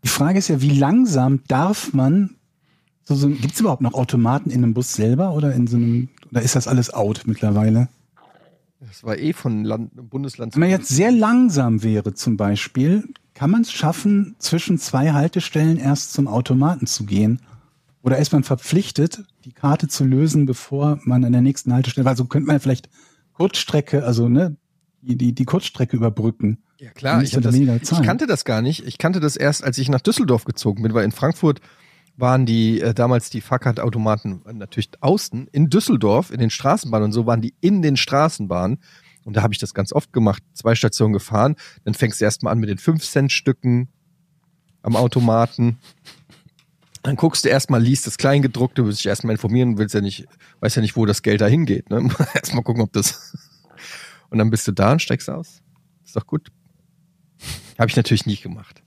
Die 0.04 0.08
Frage 0.08 0.38
ist 0.38 0.48
ja, 0.48 0.60
wie 0.60 0.78
langsam 0.78 1.40
darf 1.46 1.92
man 1.92 2.36
so, 3.04 3.14
so 3.14 3.28
gibt 3.28 3.54
es 3.54 3.60
überhaupt 3.60 3.82
noch 3.82 3.94
Automaten 3.94 4.50
in 4.50 4.62
einem 4.62 4.74
Bus 4.74 4.92
selber 4.92 5.32
oder 5.32 5.54
in 5.54 5.66
so 5.66 5.76
einem, 5.76 6.08
oder 6.30 6.42
ist 6.42 6.54
das 6.54 6.68
alles 6.68 6.92
out 6.94 7.22
mittlerweile? 7.26 7.88
Das 8.80 9.04
war 9.04 9.18
eh 9.18 9.32
von 9.32 9.64
Land, 9.64 9.90
Bundesland 10.10 10.54
Wenn 10.54 10.60
man 10.60 10.70
jetzt 10.70 10.88
sehr 10.88 11.12
langsam 11.12 11.82
wäre 11.82 12.14
zum 12.14 12.36
Beispiel, 12.36 13.08
kann 13.34 13.50
man 13.50 13.62
es 13.62 13.72
schaffen, 13.72 14.34
zwischen 14.38 14.78
zwei 14.78 15.12
Haltestellen 15.12 15.78
erst 15.78 16.12
zum 16.12 16.28
Automaten 16.28 16.86
zu 16.86 17.04
gehen? 17.04 17.40
Oder 18.02 18.18
ist 18.18 18.32
man 18.32 18.42
verpflichtet, 18.42 19.24
die 19.44 19.52
Karte 19.52 19.86
zu 19.86 20.04
lösen, 20.04 20.46
bevor 20.46 20.98
man 21.04 21.24
an 21.24 21.32
der 21.32 21.40
nächsten 21.40 21.72
Haltestelle, 21.72 22.08
also 22.08 22.24
könnte 22.24 22.48
man 22.48 22.60
vielleicht 22.60 22.88
Kurzstrecke, 23.34 24.04
also 24.04 24.28
ne, 24.28 24.56
die, 25.02 25.34
die, 25.34 25.44
Kurzstrecke 25.44 25.96
überbrücken. 25.96 26.62
Ja 26.78 26.90
klar, 26.90 27.22
ich, 27.22 27.32
das, 27.32 27.54
ich 27.54 28.02
kannte 28.02 28.26
das 28.26 28.44
gar 28.44 28.62
nicht. 28.62 28.86
Ich 28.86 28.98
kannte 28.98 29.20
das 29.20 29.36
erst, 29.36 29.64
als 29.64 29.78
ich 29.78 29.88
nach 29.88 30.00
Düsseldorf 30.00 30.44
gezogen 30.44 30.82
bin, 30.82 30.94
weil 30.94 31.04
in 31.04 31.12
Frankfurt 31.12 31.60
waren 32.16 32.46
die 32.46 32.80
äh, 32.80 32.94
damals 32.94 33.30
die 33.30 33.40
Fahrkartautomaten 33.40 34.42
natürlich 34.52 34.90
außen. 35.00 35.48
In 35.48 35.70
Düsseldorf, 35.70 36.30
in 36.30 36.38
den 36.38 36.50
Straßenbahnen 36.50 37.06
und 37.06 37.12
so 37.12 37.26
waren 37.26 37.40
die 37.40 37.54
in 37.60 37.82
den 37.82 37.96
Straßenbahnen. 37.96 38.78
Und 39.24 39.36
da 39.36 39.42
habe 39.42 39.54
ich 39.54 39.60
das 39.60 39.74
ganz 39.74 39.92
oft 39.92 40.12
gemacht, 40.12 40.42
zwei 40.52 40.74
Stationen 40.74 41.12
gefahren. 41.12 41.56
Dann 41.84 41.94
fängst 41.94 42.20
du 42.20 42.24
erstmal 42.24 42.52
an 42.52 42.58
mit 42.58 42.68
den 42.68 42.78
5-Cent-Stücken 42.78 43.88
am 44.82 44.96
Automaten. 44.96 45.78
Dann 47.02 47.16
guckst 47.16 47.44
du 47.44 47.48
erstmal, 47.48 47.82
liest 47.82 48.06
das 48.06 48.18
Kleingedruckte, 48.18 48.84
willst 48.84 49.00
dich 49.00 49.06
erstmal 49.06 49.34
informieren, 49.34 49.78
willst 49.78 49.94
ja 49.94 50.00
nicht, 50.00 50.26
weißt 50.60 50.76
ja 50.76 50.82
nicht, 50.82 50.96
wo 50.96 51.06
das 51.06 51.22
Geld 51.22 51.40
da 51.40 51.46
hingeht. 51.46 51.90
Ne? 51.90 52.08
erstmal 52.34 52.62
gucken, 52.62 52.82
ob 52.82 52.92
das. 52.92 53.36
Und 54.32 54.38
dann 54.38 54.48
bist 54.48 54.66
du 54.66 54.72
da 54.72 54.92
und 54.92 55.02
steigst 55.02 55.28
aus. 55.28 55.60
Ist 56.02 56.16
doch 56.16 56.26
gut. 56.26 56.50
Habe 57.78 57.90
ich 57.90 57.96
natürlich 57.96 58.24
nie 58.24 58.36
gemacht. 58.36 58.82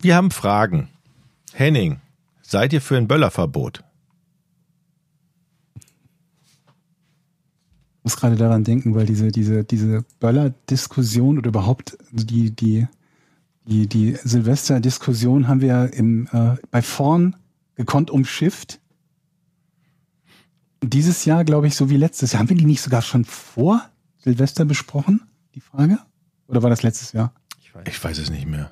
Wir 0.00 0.16
haben 0.16 0.32
Fragen. 0.32 0.88
Henning, 1.52 2.00
seid 2.42 2.72
ihr 2.72 2.80
für 2.80 2.96
ein 2.96 3.06
Böllerverbot? 3.06 3.84
Ich 5.76 5.84
muss 8.02 8.16
gerade 8.16 8.34
daran 8.34 8.64
denken, 8.64 8.96
weil 8.96 9.06
diese, 9.06 9.30
diese, 9.30 9.62
diese 9.62 10.04
Böller-Diskussion 10.18 11.38
oder 11.38 11.50
überhaupt 11.50 11.98
die, 12.10 12.50
die, 12.50 12.88
die, 13.64 13.86
die 13.86 14.16
Silvester-Diskussion 14.16 15.46
haben 15.46 15.60
wir 15.60 15.92
im, 15.92 16.26
äh, 16.32 16.56
bei 16.72 16.82
vorn 16.82 17.36
gekonnt 17.76 18.10
umschifft, 18.10 18.80
Dieses 20.82 21.24
Jahr, 21.24 21.44
glaube 21.44 21.66
ich, 21.66 21.74
so 21.76 21.90
wie 21.90 21.96
letztes 21.96 22.32
Jahr. 22.32 22.40
Haben 22.40 22.50
wir 22.50 22.56
die 22.56 22.64
nicht 22.64 22.80
sogar 22.80 23.02
schon 23.02 23.24
vor 23.24 23.88
Silvester 24.18 24.64
besprochen? 24.64 25.22
Die 25.54 25.60
Frage? 25.60 25.98
Oder 26.46 26.62
war 26.62 26.70
das 26.70 26.82
letztes 26.82 27.12
Jahr? 27.12 27.32
Ich 27.60 27.74
weiß. 27.74 27.84
Ich 27.88 28.02
weiß 28.02 28.18
es 28.18 28.30
nicht 28.30 28.46
mehr. 28.46 28.70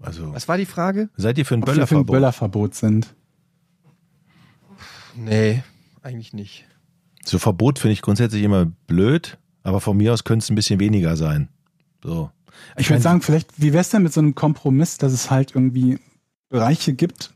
Also, 0.00 0.32
Was 0.34 0.48
war 0.48 0.56
die 0.56 0.66
Frage? 0.66 1.08
seid 1.16 1.38
ihr 1.38 1.46
für 1.46 1.54
ein 1.54 1.62
Ob 1.62 1.68
wir 1.74 1.86
für 1.86 1.96
ein 1.96 2.06
Böllerverbot? 2.06 2.12
Böllerverbot 2.12 2.74
sind. 2.74 3.14
Nee, 5.16 5.62
eigentlich 6.02 6.32
nicht. 6.32 6.64
So 7.24 7.38
Verbot 7.38 7.78
finde 7.78 7.92
ich 7.92 8.02
grundsätzlich 8.02 8.42
immer 8.42 8.66
blöd, 8.66 9.38
aber 9.62 9.80
von 9.80 9.96
mir 9.96 10.12
aus 10.12 10.24
könnte 10.24 10.42
es 10.42 10.50
ein 10.50 10.56
bisschen 10.56 10.80
weniger 10.80 11.16
sein. 11.16 11.48
So. 12.02 12.30
Ich 12.76 12.90
würde 12.90 13.02
sagen, 13.02 13.20
vielleicht, 13.22 13.60
wie 13.60 13.72
wär's 13.72 13.90
denn 13.90 14.02
mit 14.02 14.12
so 14.12 14.20
einem 14.20 14.34
Kompromiss, 14.34 14.98
dass 14.98 15.12
es 15.12 15.30
halt 15.30 15.54
irgendwie 15.54 15.98
Bereiche 16.48 16.94
gibt, 16.94 17.32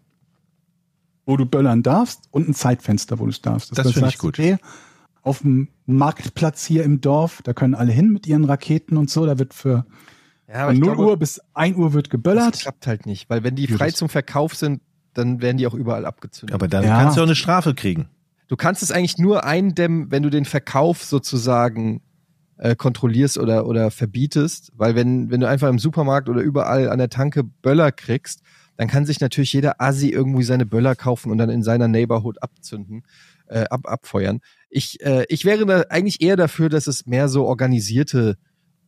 wo 1.27 1.37
du 1.37 1.45
böllern 1.45 1.83
darfst 1.83 2.23
und 2.31 2.49
ein 2.49 2.55
Zeitfenster, 2.55 3.19
wo 3.19 3.25
du 3.25 3.31
es 3.31 3.43
darfst. 3.43 3.77
Das 3.77 3.87
du 3.89 3.93
finde 3.93 4.09
ich 4.09 4.19
gut. 4.19 4.39
Okay, 4.39 4.57
auf 5.23 5.41
dem 5.41 5.69
Marktplatz 5.87 6.65
hier 6.65 6.85
im 6.85 7.01
Dorf, 7.01 7.43
da 7.43 7.53
können 7.53 7.75
alle 7.75 7.93
hin 7.93 8.11
mit 8.13 8.27
ihren 8.27 8.45
Raketen 8.45 8.97
und 8.97 9.11
so, 9.11 9.27
da 9.27 9.39
wird 9.39 9.53
für 9.53 9.85
Ja, 10.49 10.69
von 10.69 10.79
0 10.79 10.97
Uhr 10.99 11.17
bis 11.17 11.41
1 11.55 11.77
Uhr 11.77 11.93
wird 11.93 12.07
das 12.07 12.11
geböllert. 12.11 12.61
klappt 12.61 12.87
halt 12.87 13.07
nicht, 13.07 13.29
weil 13.29 13.43
wenn 13.43 13.57
die 13.57 13.67
frei 13.67 13.89
das- 13.91 13.97
zum 13.99 14.09
Verkauf 14.09 14.55
sind, 14.55 14.81
dann 15.15 15.41
werden 15.43 15.57
die 15.57 15.67
auch 15.67 15.75
überall 15.75 16.07
abgezündet. 16.07 16.55
Aber 16.55 16.69
dann 16.69 16.85
Ja. 16.85 16.99
kannst 17.03 17.17
du 17.17 17.21
auch 17.23 17.27
eine 17.27 17.35
Strafe 17.35 17.75
kriegen. 17.75 18.09
Du 18.49 18.55
kannst 18.55 18.83
es 18.85 18.93
eigentlich 18.93 19.19
nur 19.19 19.43
eindämmen, 19.45 20.11
wenn 20.13 20.23
du 20.23 20.31
den 20.31 20.45
Verkauf 20.45 21.03
sozusagen 21.05 22.03
äh, 22.59 22.75
kontrollierst 22.75 23.37
oder, 23.37 23.67
oder 23.67 23.91
verbietest, 23.91 24.73
weil 24.77 24.95
wenn, 24.95 25.31
wenn 25.31 25.41
du 25.41 25.49
einfach 25.49 25.69
im 25.69 25.79
Supermarkt 25.79 26.31
oder 26.31 26.41
überall 26.41 26.89
an 26.89 26.97
der 26.99 27.11
Tanke 27.11 27.45
Böller 27.45 27.93
kriegst, 27.93 28.41
dann 28.77 28.89
kann 28.89 29.07
sich 29.07 29.21
natürlich 29.21 29.53
jeder 29.53 29.81
Assi 29.81 30.11
irgendwie 30.11 30.43
seine 30.43 30.67
Böller 30.67 30.95
kaufen 30.95 31.31
und 31.31 31.39
dann 31.39 31.51
in 31.51 31.63
seiner 31.63 31.89
Neighborhood 31.89 32.43
abzünden, 32.43 33.05
äh, 33.47 33.65
ab, 33.71 33.83
abfeuern. 33.85 34.41
Ich, 34.69 35.01
äh, 35.05 35.25
ich 35.29 35.45
wäre 35.45 35.67
da 35.67 35.81
eigentlich 35.89 36.21
eher 36.21 36.37
dafür, 36.37 36.69
dass 36.69 36.87
es 36.87 37.07
mehr 37.07 37.29
so 37.29 37.47
organisierte, 37.47 38.37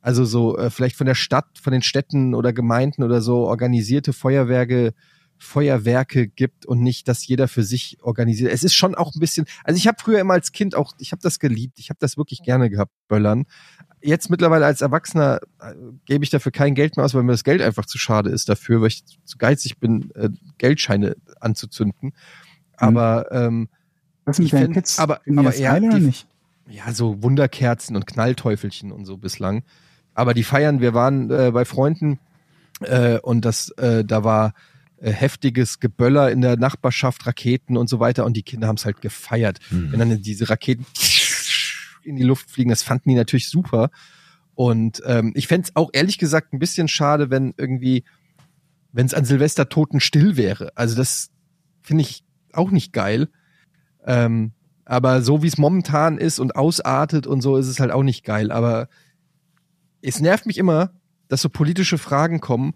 also 0.00 0.24
so 0.24 0.56
äh, 0.58 0.70
vielleicht 0.70 0.96
von 0.96 1.06
der 1.06 1.14
Stadt, 1.14 1.58
von 1.60 1.72
den 1.72 1.82
Städten 1.82 2.34
oder 2.34 2.52
Gemeinden 2.52 3.02
oder 3.02 3.20
so 3.20 3.46
organisierte 3.46 4.12
Feuerwerke 4.12 4.94
Feuerwerke 5.38 6.28
gibt 6.28 6.66
und 6.66 6.82
nicht, 6.82 7.08
dass 7.08 7.26
jeder 7.26 7.48
für 7.48 7.62
sich 7.62 7.98
organisiert. 8.02 8.52
Es 8.52 8.64
ist 8.64 8.74
schon 8.74 8.94
auch 8.94 9.14
ein 9.14 9.20
bisschen, 9.20 9.46
also 9.64 9.78
ich 9.78 9.86
habe 9.86 9.98
früher 10.00 10.20
immer 10.20 10.34
als 10.34 10.52
Kind 10.52 10.74
auch, 10.74 10.92
ich 10.98 11.12
habe 11.12 11.22
das 11.22 11.38
geliebt, 11.38 11.78
ich 11.78 11.90
habe 11.90 11.98
das 12.00 12.16
wirklich 12.16 12.42
gerne 12.42 12.68
gehabt, 12.68 12.92
Böllern. 13.06 13.46
Jetzt 14.00 14.30
mittlerweile 14.30 14.66
als 14.66 14.80
Erwachsener 14.80 15.40
äh, 15.60 15.74
gebe 16.04 16.24
ich 16.24 16.30
dafür 16.30 16.52
kein 16.52 16.74
Geld 16.74 16.96
mehr 16.96 17.04
aus, 17.04 17.14
weil 17.14 17.22
mir 17.22 17.32
das 17.32 17.44
Geld 17.44 17.60
einfach 17.62 17.86
zu 17.86 17.98
schade 17.98 18.30
ist 18.30 18.48
dafür, 18.48 18.80
weil 18.80 18.88
ich 18.88 19.04
zu 19.24 19.38
geizig 19.38 19.78
bin, 19.78 20.10
äh, 20.14 20.28
Geldscheine 20.58 21.16
anzuzünden. 21.40 22.12
Aber 22.76 23.26
ähm, 23.32 23.68
Was 24.24 24.38
mit 24.38 24.52
deinen 24.52 24.72
Kids? 24.74 24.98
aber- 24.98 25.20
aber 25.36 25.54
eher 25.54 25.72
geil 25.72 25.84
oder 25.84 25.98
nicht? 25.98 26.26
ja, 26.68 26.92
so 26.92 27.22
Wunderkerzen 27.22 27.96
und 27.96 28.06
Knallteufelchen 28.06 28.92
und 28.92 29.04
so 29.04 29.16
bislang. 29.16 29.62
Aber 30.14 30.34
die 30.34 30.44
feiern, 30.44 30.80
wir 30.80 30.94
waren 30.94 31.30
äh, 31.30 31.50
bei 31.52 31.64
Freunden 31.64 32.18
äh, 32.80 33.18
und 33.18 33.44
das, 33.44 33.70
äh, 33.78 34.04
da 34.04 34.22
war 34.24 34.52
äh, 35.00 35.10
heftiges 35.12 35.80
Geböller 35.80 36.30
in 36.30 36.40
der 36.40 36.56
Nachbarschaft, 36.56 37.26
Raketen 37.26 37.76
und 37.76 37.88
so 37.88 38.00
weiter 38.00 38.24
und 38.26 38.36
die 38.36 38.42
Kinder 38.42 38.68
haben 38.68 38.76
es 38.76 38.84
halt 38.84 39.00
gefeiert. 39.00 39.58
Hm. 39.70 39.92
Wenn 39.92 39.98
dann 40.00 40.22
diese 40.22 40.50
Raketen 40.50 40.84
in 42.08 42.16
die 42.16 42.24
Luft 42.24 42.50
fliegen, 42.50 42.70
das 42.70 42.82
fanden 42.82 43.10
die 43.10 43.14
natürlich 43.14 43.48
super. 43.48 43.90
Und 44.54 45.02
ähm, 45.06 45.32
ich 45.36 45.46
fänd's 45.46 45.76
auch 45.76 45.90
ehrlich 45.92 46.18
gesagt 46.18 46.52
ein 46.52 46.58
bisschen 46.58 46.88
schade, 46.88 47.30
wenn 47.30 47.54
irgendwie, 47.56 48.04
wenn 48.92 49.06
es 49.06 49.14
an 49.14 49.24
Silvester 49.24 49.68
totenstill 49.68 50.36
wäre. 50.36 50.72
Also 50.74 50.96
das 50.96 51.30
finde 51.80 52.02
ich 52.02 52.24
auch 52.52 52.70
nicht 52.70 52.92
geil. 52.92 53.28
Ähm, 54.04 54.52
aber 54.84 55.22
so 55.22 55.42
wie 55.42 55.46
es 55.46 55.58
momentan 55.58 56.18
ist 56.18 56.40
und 56.40 56.56
ausartet 56.56 57.26
und 57.26 57.40
so, 57.40 57.56
ist 57.56 57.68
es 57.68 57.78
halt 57.78 57.92
auch 57.92 58.02
nicht 58.02 58.24
geil. 58.24 58.50
Aber 58.50 58.88
es 60.02 60.20
nervt 60.20 60.46
mich 60.46 60.58
immer, 60.58 60.92
dass 61.28 61.42
so 61.42 61.50
politische 61.50 61.98
Fragen 61.98 62.40
kommen. 62.40 62.74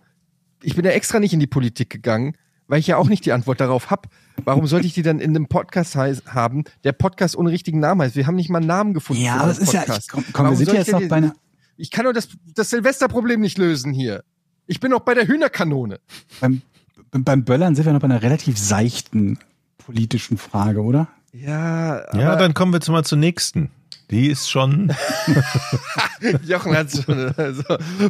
Ich 0.63 0.77
bin 0.77 0.85
ja 0.85 0.91
extra 0.93 1.19
nicht 1.19 1.33
in 1.33 1.41
die 1.41 1.47
Politik 1.47 1.91
gegangen, 1.91 2.37
weil 2.73 2.79
ich 2.79 2.87
ja 2.87 2.97
auch 2.97 3.11
nicht 3.11 3.27
die 3.27 3.33
Antwort 3.33 3.61
darauf 3.61 3.91
hab. 3.91 4.09
Warum 4.45 4.67
sollte 4.67 4.87
ich 4.87 4.95
die 4.95 5.03
dann 5.03 5.21
in 5.21 5.37
einem 5.37 5.47
Podcast 5.47 5.95
haben, 5.95 6.65
der 6.85 6.93
Podcast 6.93 7.37
ohne 7.37 7.51
richtigen 7.51 7.81
Namen 7.81 8.01
heißt? 8.01 8.17
Wir 8.17 8.27
haben 8.27 8.35
nicht 8.35 8.49
mal 8.49 8.61
einen 8.61 8.67
Namen 8.67 8.95
gefunden. 8.95 9.23
Ja, 9.23 9.37
aber 9.43 9.51
es 9.51 9.59
ist 9.59 9.75
ja, 9.75 9.83
ich, 9.83 10.09
komm, 10.09 10.25
komm 10.33 10.49
wir 10.49 10.57
sind 10.57 10.69
ja 10.69 10.77
jetzt 10.77 10.91
noch 10.91 11.07
bei 11.07 11.17
einer, 11.17 11.35
Ich 11.77 11.91
kann 11.91 12.07
doch 12.07 12.15
das, 12.15 12.31
das 12.55 12.71
Silvesterproblem 12.71 13.43
nicht 13.43 13.59
lösen 13.59 13.93
hier. 13.93 14.25
Ich 14.67 14.81
bin 14.81 14.91
noch 14.91 15.01
bei 15.01 15.13
der 15.13 15.29
Hühnerkanone. 15.29 16.01
beim, 16.41 16.63
beim 17.11 17.45
Böllern 17.45 17.75
sind 17.75 17.85
wir 17.85 17.93
noch 17.93 18.01
bei 18.01 18.07
einer 18.07 18.23
relativ 18.23 18.57
seichten 18.57 19.39
politischen 19.77 20.39
Frage, 20.39 20.81
oder? 20.81 21.09
Ja, 21.35 22.07
aber 22.09 22.23
Ja, 22.23 22.37
dann 22.37 22.55
kommen 22.55 22.73
wir 22.73 22.79
jetzt 22.79 22.89
mal 22.89 23.05
zur 23.05 23.19
nächsten. 23.19 23.71
Die 24.13 24.27
ist 24.29 24.49
schon. 24.51 24.93
Jochen 26.47 26.77
hat 26.77 26.91
schon 26.93 27.35
also, 27.37 27.65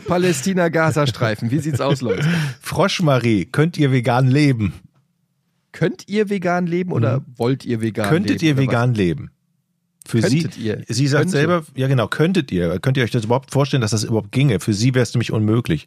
Palästina-Gaza-Streifen. 0.09 1.51
Wie 1.51 1.61
sieht's 1.61 1.81
aus, 1.81 2.01
Leute? 2.01 2.29
Froschmarie, 2.61 3.47
könnt 3.47 3.79
ihr 3.79 3.93
vegan 3.93 4.29
leben? 4.29 4.75
Könnt 5.71 6.09
ihr 6.09 6.29
vegan 6.29 6.67
leben 6.67 6.93
oder 6.93 7.25
wollt 7.37 7.65
ihr 7.65 7.81
vegan 7.81 8.05
leben? 8.05 8.15
Mhm. 8.15 8.27
könntet 8.27 8.43
ihr 8.43 8.53
oder 8.53 8.59
was? 8.63 8.67
vegan 8.69 8.95
leben? 8.95 9.31
Für 10.05 10.21
Könntet 10.21 10.55
sie, 10.55 10.61
ihr? 10.63 10.85
sie 10.89 11.07
sagt 11.07 11.23
Könnte. 11.27 11.37
selber, 11.39 11.65
ja 11.77 11.87
genau, 11.87 12.09
könntet 12.09 12.51
ihr. 12.51 12.81
Könnt 12.81 12.97
ihr 12.97 13.05
euch 13.05 13.13
das 13.13 13.25
überhaupt 13.25 13.53
vorstellen, 13.53 13.81
dass 13.81 13.93
das 13.93 14.03
überhaupt 14.03 14.33
ginge? 14.33 14.59
Für 14.59 14.75
sie 14.75 14.95
wäre 14.95 15.05
es 15.05 15.15
nämlich 15.15 15.31
unmöglich. 15.33 15.87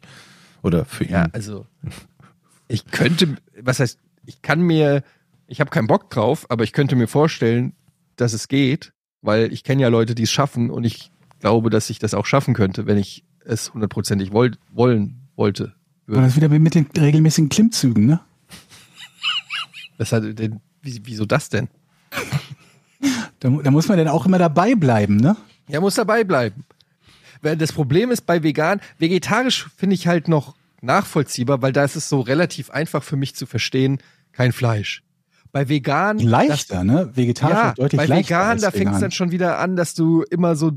Oder 0.62 0.86
für 0.86 1.04
Ja, 1.04 1.26
ihn. 1.26 1.30
also 1.34 1.66
ich 2.68 2.86
könnte, 2.86 3.36
was 3.60 3.78
heißt, 3.80 3.98
ich 4.24 4.40
kann 4.40 4.62
mir, 4.62 5.02
ich 5.46 5.60
habe 5.60 5.68
keinen 5.70 5.86
Bock 5.86 6.08
drauf, 6.10 6.46
aber 6.48 6.64
ich 6.64 6.72
könnte 6.72 6.96
mir 6.96 7.06
vorstellen, 7.06 7.74
dass 8.16 8.32
es 8.32 8.48
geht, 8.48 8.92
weil 9.22 9.52
ich 9.52 9.64
kenne 9.64 9.82
ja 9.82 9.88
Leute, 9.88 10.14
die 10.14 10.24
es 10.24 10.30
schaffen 10.30 10.70
und 10.70 10.84
ich 10.84 11.10
glaube, 11.40 11.70
dass 11.70 11.90
ich 11.90 11.98
das 11.98 12.14
auch 12.14 12.26
schaffen 12.26 12.54
könnte, 12.54 12.86
wenn 12.86 12.98
ich 12.98 13.24
es 13.44 13.72
hundertprozentig 13.72 14.32
wollen 14.32 15.16
wollte. 15.36 15.74
Und 16.08 16.22
das 16.22 16.36
wieder 16.36 16.48
mit 16.48 16.74
den 16.74 16.86
regelmäßigen 16.96 17.48
Klimmzügen, 17.48 18.06
ne? 18.06 18.20
Das 19.98 20.12
hat 20.12 20.38
den, 20.38 20.60
wie, 20.82 21.00
wieso 21.04 21.24
das 21.24 21.48
denn? 21.48 21.68
Da, 23.38 23.50
da 23.50 23.70
muss 23.70 23.86
man 23.86 23.98
dann 23.98 24.08
auch 24.08 24.24
immer 24.24 24.38
dabei 24.38 24.74
bleiben, 24.74 25.16
ne? 25.16 25.36
Ja, 25.68 25.78
muss 25.82 25.94
dabei 25.94 26.24
bleiben. 26.24 26.64
Das 27.42 27.70
Problem 27.70 28.10
ist 28.10 28.22
bei 28.22 28.42
vegan, 28.42 28.80
vegetarisch 28.98 29.68
finde 29.76 29.94
ich 29.94 30.06
halt 30.06 30.26
noch 30.26 30.54
nachvollziehbar, 30.80 31.60
weil 31.60 31.74
da 31.74 31.84
ist 31.84 31.96
es 31.96 32.08
so 32.08 32.20
relativ 32.20 32.70
einfach 32.70 33.02
für 33.02 33.16
mich 33.16 33.34
zu 33.34 33.44
verstehen, 33.44 33.98
kein 34.32 34.52
Fleisch. 34.52 35.02
Bei 35.56 35.70
vegan 35.70 36.18
Leichter, 36.18 36.84
ne? 36.84 37.10
Vegetarisch 37.14 37.56
ja, 37.56 37.72
deutlich 37.72 37.98
bei 37.98 38.04
leichter. 38.04 38.36
vegan, 38.36 38.50
als 38.50 38.60
da 38.60 38.70
fängt 38.70 38.82
es 38.82 38.86
vegan. 38.88 39.00
dann 39.00 39.10
schon 39.10 39.30
wieder 39.30 39.58
an, 39.58 39.74
dass 39.74 39.94
du 39.94 40.22
immer 40.28 40.54
so 40.54 40.72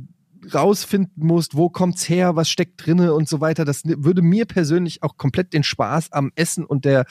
rausfinden 0.53 1.27
musst, 1.27 1.57
wo 1.57 1.69
kommt's 1.69 2.07
her, 2.07 2.37
was 2.37 2.49
steckt 2.49 2.85
drinne 2.85 3.13
und 3.13 3.27
so 3.27 3.41
weiter. 3.41 3.65
Das 3.65 3.81
würde 3.83 4.21
mir 4.21 4.45
persönlich 4.45 5.03
auch 5.03 5.17
komplett 5.17 5.51
den 5.51 5.63
Spaß 5.63 6.13
am 6.13 6.31
Essen 6.35 6.63
und 6.63 6.85
der 6.85 7.03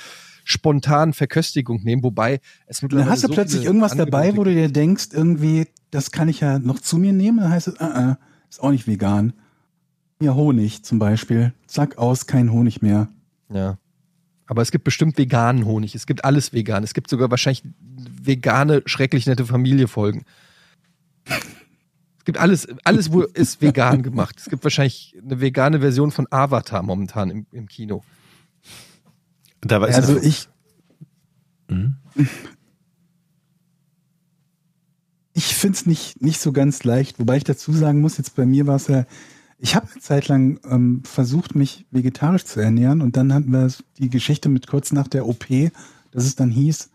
spontanen 0.45 1.13
Verköstigung 1.13 1.83
nehmen, 1.83 2.03
wobei 2.03 2.41
es 2.69 2.81
mittlerweile 2.81 3.05
Dann 3.05 3.13
hast 3.13 3.25
du 3.25 3.29
so 3.29 3.35
plötzlich 3.35 3.65
irgendwas 3.67 3.95
dabei, 3.95 4.35
wo 4.35 4.45
du 4.45 4.55
dir 4.55 4.73
denkst, 4.73 5.09
irgendwie, 5.13 5.67
das 5.91 6.11
kann 6.11 6.31
ich 6.31 6.41
ja 6.41 6.59
noch 6.59 6.81
zu 6.81 6.97
mir 6.97 7.13
nehmen. 7.13 7.37
Dann 7.37 7.51
heißt 7.51 7.69
es, 7.69 7.75
äh, 7.75 7.85
äh, 7.85 8.15
ist 8.49 8.63
auch 8.63 8.71
nicht 8.71 8.87
vegan. 8.87 9.35
Ja, 10.23 10.35
Honig 10.35 10.85
zum 10.85 10.99
Beispiel. 10.99 11.53
Zack, 11.67 11.99
aus, 11.99 12.27
kein 12.27 12.51
Honig 12.51 12.81
mehr. 12.81 13.09
Ja. 13.53 13.77
Aber 14.49 14.63
es 14.63 14.71
gibt 14.71 14.85
bestimmt 14.85 15.19
veganen 15.19 15.67
Honig. 15.67 15.95
Es 15.95 16.07
gibt 16.07 16.25
alles 16.25 16.55
vegan. 16.55 16.83
Es 16.83 16.95
gibt 16.95 17.11
sogar 17.11 17.31
wahrscheinlich 17.31 17.63
vegane, 18.23 18.83
schrecklich 18.87 19.27
nette 19.27 19.45
Familie-Folgen. 19.45 20.25
Es 21.27 22.25
gibt 22.25 22.39
alles, 22.39 22.67
alles 22.83 23.13
wo 23.13 23.23
ist 23.23 23.61
vegan 23.61 24.03
gemacht. 24.03 24.37
Es 24.39 24.47
gibt 24.47 24.65
wahrscheinlich 24.65 25.15
eine 25.23 25.41
vegane 25.43 25.81
Version 25.81 26.11
von 26.11 26.27
Avatar 26.31 26.83
momentan 26.83 27.31
im, 27.31 27.47
im 27.53 27.69
Kino. 27.69 28.03
Da 29.61 29.83
war 29.83 29.89
Also 29.89 30.19
ich, 30.19 30.49
Mhm. 31.69 31.97
ich 35.35 35.55
find's 35.55 35.85
nicht, 35.85 36.23
nicht 36.23 36.41
so 36.41 36.53
ganz 36.53 36.85
leicht, 36.85 37.19
wobei 37.19 37.37
ich 37.37 37.45
dazu 37.45 37.73
sagen 37.73 38.01
muss, 38.01 38.17
jetzt 38.17 38.35
bei 38.35 38.47
mir 38.47 38.67
war 38.67 38.77
es 38.77 38.87
ja, 38.89 39.05
ich 39.59 39.75
habe 39.75 39.89
eine 39.91 40.01
Zeit 40.01 40.29
lang 40.29 40.61
ähm, 40.65 41.03
versucht, 41.05 41.55
mich 41.55 41.87
vegetarisch 41.91 42.45
zu 42.45 42.61
ernähren 42.61 43.03
und 43.03 43.17
dann 43.17 43.35
hatten 43.35 43.51
wir 43.51 43.71
die 43.99 44.09
Geschichte 44.09 44.49
mit 44.49 44.69
kurz 44.69 44.93
nach 44.93 45.09
der 45.09 45.27
OP, 45.27 45.47
dass 46.13 46.25
es 46.25 46.37
dann 46.37 46.51
hieß, 46.51 46.91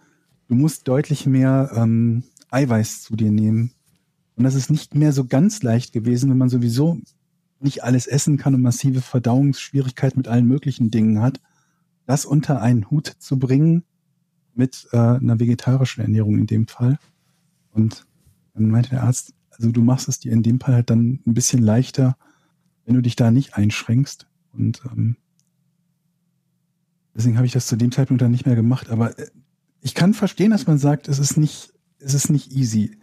du 0.47 0.55
musst 0.55 0.87
deutlich 0.87 1.25
mehr 1.25 1.71
ähm, 1.75 2.23
Eiweiß 2.49 3.03
zu 3.03 3.15
dir 3.15 3.31
nehmen. 3.31 3.71
Und 4.35 4.45
das 4.45 4.55
ist 4.55 4.69
nicht 4.69 4.95
mehr 4.95 5.11
so 5.11 5.25
ganz 5.25 5.61
leicht 5.61 5.91
gewesen, 5.93 6.29
wenn 6.29 6.37
man 6.37 6.49
sowieso 6.49 6.99
nicht 7.59 7.83
alles 7.83 8.07
essen 8.07 8.37
kann 8.37 8.55
und 8.55 8.61
massive 8.61 9.01
Verdauungsschwierigkeiten 9.01 10.19
mit 10.19 10.27
allen 10.27 10.47
möglichen 10.47 10.89
Dingen 10.89 11.21
hat, 11.21 11.41
das 12.05 12.25
unter 12.25 12.61
einen 12.61 12.89
Hut 12.89 13.07
zu 13.07 13.37
bringen 13.39 13.83
mit 14.55 14.87
äh, 14.91 14.97
einer 14.97 15.39
vegetarischen 15.39 16.03
Ernährung 16.03 16.37
in 16.37 16.47
dem 16.47 16.67
Fall. 16.67 16.97
Und 17.71 18.05
dann 18.53 18.69
meinte 18.69 18.91
der 18.91 19.03
Arzt, 19.03 19.33
also 19.51 19.71
du 19.71 19.81
machst 19.81 20.07
es 20.07 20.19
dir 20.19 20.31
in 20.31 20.43
dem 20.43 20.59
Fall 20.59 20.75
halt 20.75 20.89
dann 20.89 21.19
ein 21.25 21.33
bisschen 21.33 21.61
leichter, 21.61 22.17
wenn 22.85 22.95
du 22.95 23.01
dich 23.01 23.15
da 23.15 23.31
nicht 23.31 23.55
einschränkst. 23.55 24.27
Und 24.53 24.81
ähm, 24.91 25.17
deswegen 27.15 27.37
habe 27.37 27.45
ich 27.45 27.53
das 27.53 27.67
zu 27.67 27.75
dem 27.75 27.91
Zeitpunkt 27.91 28.21
dann 28.21 28.31
nicht 28.31 28.45
mehr 28.45 28.55
gemacht. 28.55 28.89
Aber 28.89 29.17
äh, 29.17 29.27
ich 29.81 29.95
kann 29.95 30.13
verstehen, 30.13 30.51
dass 30.51 30.67
man 30.67 30.77
sagt, 30.77 31.07
es 31.07 31.19
ist 31.19 31.37
nicht, 31.37 31.73
es 31.99 32.13
ist 32.13 32.29
nicht 32.29 32.51
easy. 32.51 32.97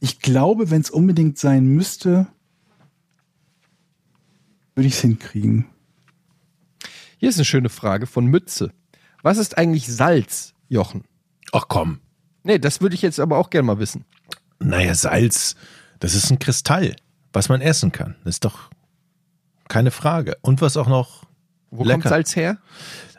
Ich 0.00 0.20
glaube, 0.20 0.70
wenn 0.70 0.80
es 0.80 0.90
unbedingt 0.90 1.38
sein 1.38 1.66
müsste, 1.66 2.26
würde 4.74 4.88
ich 4.88 4.94
es 4.94 5.00
hinkriegen. 5.00 5.66
Hier 7.18 7.28
ist 7.28 7.36
eine 7.36 7.44
schöne 7.44 7.68
Frage 7.68 8.06
von 8.06 8.26
Mütze. 8.26 8.72
Was 9.22 9.38
ist 9.38 9.56
eigentlich 9.56 9.86
Salz, 9.86 10.54
Jochen? 10.68 11.04
Ach 11.52 11.66
komm. 11.68 12.00
Nee, 12.42 12.58
das 12.58 12.80
würde 12.80 12.94
ich 12.94 13.02
jetzt 13.02 13.20
aber 13.20 13.38
auch 13.38 13.50
gerne 13.50 13.66
mal 13.66 13.78
wissen. 13.78 14.04
Naja, 14.58 14.94
Salz, 14.94 15.54
das 16.00 16.14
ist 16.14 16.30
ein 16.30 16.38
Kristall, 16.38 16.96
was 17.32 17.48
man 17.48 17.60
essen 17.60 17.92
kann. 17.92 18.16
Das 18.24 18.36
ist 18.36 18.44
doch 18.44 18.70
keine 19.72 19.90
Frage. 19.90 20.36
Und 20.42 20.60
was 20.60 20.76
auch 20.76 20.88
noch 20.88 21.24
Wo 21.70 21.78
kommt 21.78 21.88
Lecker. 21.88 22.08
Salz 22.10 22.36
her? 22.36 22.58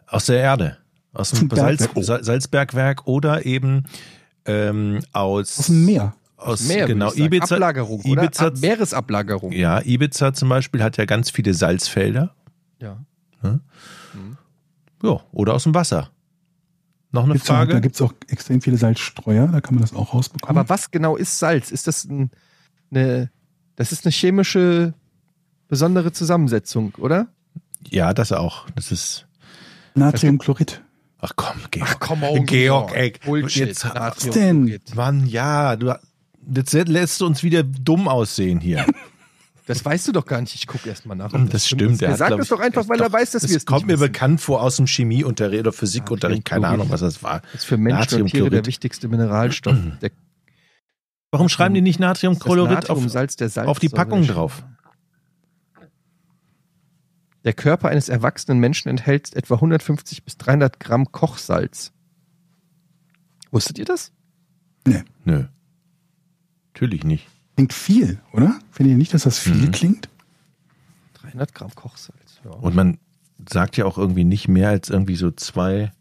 aus 0.07 0.25
der 0.27 0.37
Erde. 0.39 0.77
Aus 1.13 1.31
dem 1.31 1.49
Salz. 1.49 1.87
Sa- 1.95 2.23
Salzbergwerk 2.23 3.07
oder 3.07 3.45
eben 3.45 3.85
ähm, 4.45 4.99
aus, 5.13 5.59
Aus 5.59 5.65
dem 5.67 5.85
Meer. 5.85 6.15
Aus, 6.37 6.67
Meer, 6.67 6.87
genau, 6.87 7.05
würde 7.07 7.15
ich 7.15 7.21
sagen. 7.23 7.33
Ibiza, 7.35 7.55
Ablagerung? 7.55 8.01
Ibiza, 8.03 8.47
Ab 8.47 8.53
Meeresablagerung. 8.59 9.51
ja, 9.53 9.81
Ibiza 9.83 10.33
zum 10.33 10.49
Beispiel 10.49 10.83
hat 10.83 10.97
ja 10.97 11.05
ganz 11.05 11.29
viele 11.29 11.53
Salzfelder. 11.53 12.35
Ja. 12.79 12.97
Ja, 15.01 15.19
oder 15.31 15.53
aus 15.53 15.63
dem 15.63 15.73
Wasser. 15.73 16.09
Noch 17.11 17.23
eine 17.25 17.33
Gibt's 17.33 17.49
auch, 17.49 17.55
Frage? 17.55 17.73
da 17.73 17.79
gibt 17.79 17.95
es 17.95 18.01
auch 18.01 18.13
extrem 18.27 18.61
viele 18.61 18.77
Salzstreuer, 18.77 19.47
da 19.47 19.61
kann 19.61 19.75
man 19.75 19.81
das 19.83 19.93
auch 19.93 20.13
rausbekommen. 20.13 20.57
Aber 20.57 20.69
was 20.69 20.89
genau 20.91 21.15
ist 21.15 21.37
Salz? 21.39 21.71
Ist 21.71 21.87
das 21.87 22.05
ein, 22.05 22.31
eine, 22.91 23.29
das 23.75 23.91
ist 23.91 24.05
eine 24.05 24.11
chemische 24.11 24.93
besondere 25.67 26.11
Zusammensetzung, 26.11 26.93
oder? 26.97 27.27
ja, 27.89 28.13
das 28.13 28.31
auch. 28.31 28.65
Das 28.75 28.91
ist. 28.91 29.27
Natriumchlorid. 29.95 30.81
Ach 31.19 31.31
komm, 31.35 31.57
Georg. 31.71 31.99
come 31.99 32.29
on, 32.29 32.45
Georg, 32.45 32.95
ey. 32.95 33.13
Bullshit. 33.25 33.67
Jetzt- 33.67 33.85
Was 33.93 34.17
denn? 34.29 34.79
Mann, 34.95 35.25
ja, 35.25 35.75
du 35.75 35.93
jetzt 36.53 36.73
lässt 36.73 37.21
du 37.21 37.25
uns 37.25 37.43
wieder 37.43 37.63
dumm 37.63 38.07
aussehen 38.07 38.59
hier. 38.59 38.85
Das 39.65 39.85
weißt 39.85 40.09
du 40.09 40.11
doch 40.11 40.25
gar 40.25 40.41
nicht. 40.41 40.53
Ich 40.55 40.67
gucke 40.67 40.89
erst 40.89 41.05
mal 41.05 41.15
nach. 41.15 41.31
Das 41.49 41.65
stimmt. 41.69 42.01
Er 42.01 42.17
sagt 42.17 42.37
es 42.37 42.49
doch 42.49 42.59
einfach, 42.59 42.89
weil 42.89 42.99
er 42.99 43.07
doch- 43.07 43.13
weiß, 43.13 43.31
dass 43.31 43.43
das 43.43 43.51
wir 43.51 43.55
es 43.55 43.65
kommt 43.65 43.87
nicht 43.87 43.87
mir 43.87 43.93
wissen. 44.01 44.11
bekannt 44.11 44.41
vor 44.41 44.61
aus 44.61 44.75
dem 44.75 44.87
Chemieunterricht 44.87 45.61
oder 45.61 45.71
Physikunterricht. 45.71 46.43
Keine. 46.43 46.67
Ahnung, 46.67 46.87
was 46.89 46.99
das 46.99 47.23
war. 47.23 47.39
Das 47.53 47.61
ist 47.61 47.65
für 47.67 47.77
Menschen 47.77 48.23
und 48.23 48.27
Tiere 48.31 48.49
der 48.49 48.65
wichtigste 48.65 49.07
Mineralstoff. 49.07 49.73
Der 50.01 50.11
Warum 51.31 51.47
schreiben 51.47 51.73
die 51.73 51.79
nicht 51.81 51.97
das 52.01 52.07
Natriumchlorid 52.07 52.59
auf, 52.89 52.89
Natriumsalz 52.89 53.37
der 53.37 53.47
Salz 53.47 53.69
auf 53.69 53.79
die 53.79 53.87
Packung 53.87 54.27
drauf? 54.27 54.65
Der 57.43 57.53
Körper 57.53 57.89
eines 57.89 58.09
erwachsenen 58.09 58.59
Menschen 58.59 58.89
enthält 58.89 59.33
etwa 59.35 59.55
150 59.55 60.23
bis 60.23 60.37
300 60.37 60.79
Gramm 60.79 61.11
Kochsalz. 61.11 61.91
Wusstet 63.51 63.77
ihr 63.79 63.85
das? 63.85 64.11
Nee. 64.87 65.03
Nö. 65.25 65.45
Natürlich 66.73 67.03
nicht. 67.03 67.27
Klingt 67.55 67.73
viel, 67.73 68.19
oder? 68.31 68.59
Findet 68.71 68.91
ihr 68.93 68.97
nicht, 68.97 69.13
dass 69.13 69.23
das 69.23 69.37
viel 69.39 69.55
Mhm. 69.67 69.71
klingt? 69.71 70.09
300 71.15 71.53
Gramm 71.53 71.73
Kochsalz. 71.75 72.39
Ja. 72.43 72.51
Und 72.51 72.75
man 72.75 72.97
sagt 73.51 73.77
ja 73.77 73.85
auch 73.85 73.97
irgendwie 73.97 74.23
nicht 74.23 74.47
mehr 74.47 74.69
als 74.69 74.89
irgendwie 74.89 75.15
so 75.15 75.29
zwei 75.31 75.91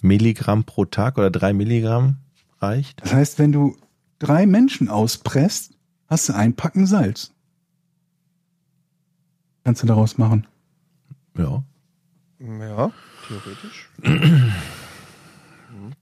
Milligramm 0.00 0.64
pro 0.64 0.84
Tag 0.84 1.18
oder 1.18 1.30
drei 1.30 1.52
Milligramm 1.52 2.16
reicht. 2.60 3.02
Das 3.02 3.12
heißt, 3.12 3.38
wenn 3.38 3.52
du 3.52 3.76
drei 4.18 4.46
Menschen 4.46 4.88
auspresst, 4.88 5.74
hast 6.08 6.28
du 6.28 6.34
ein 6.34 6.54
Packen 6.54 6.86
Salz. 6.86 7.32
Kannst 9.64 9.82
du 9.82 9.86
daraus 9.86 10.16
machen. 10.18 10.46
Ja. 11.36 11.62
Ja, 12.40 12.90
theoretisch. 13.28 13.88
Mhm. 14.02 15.92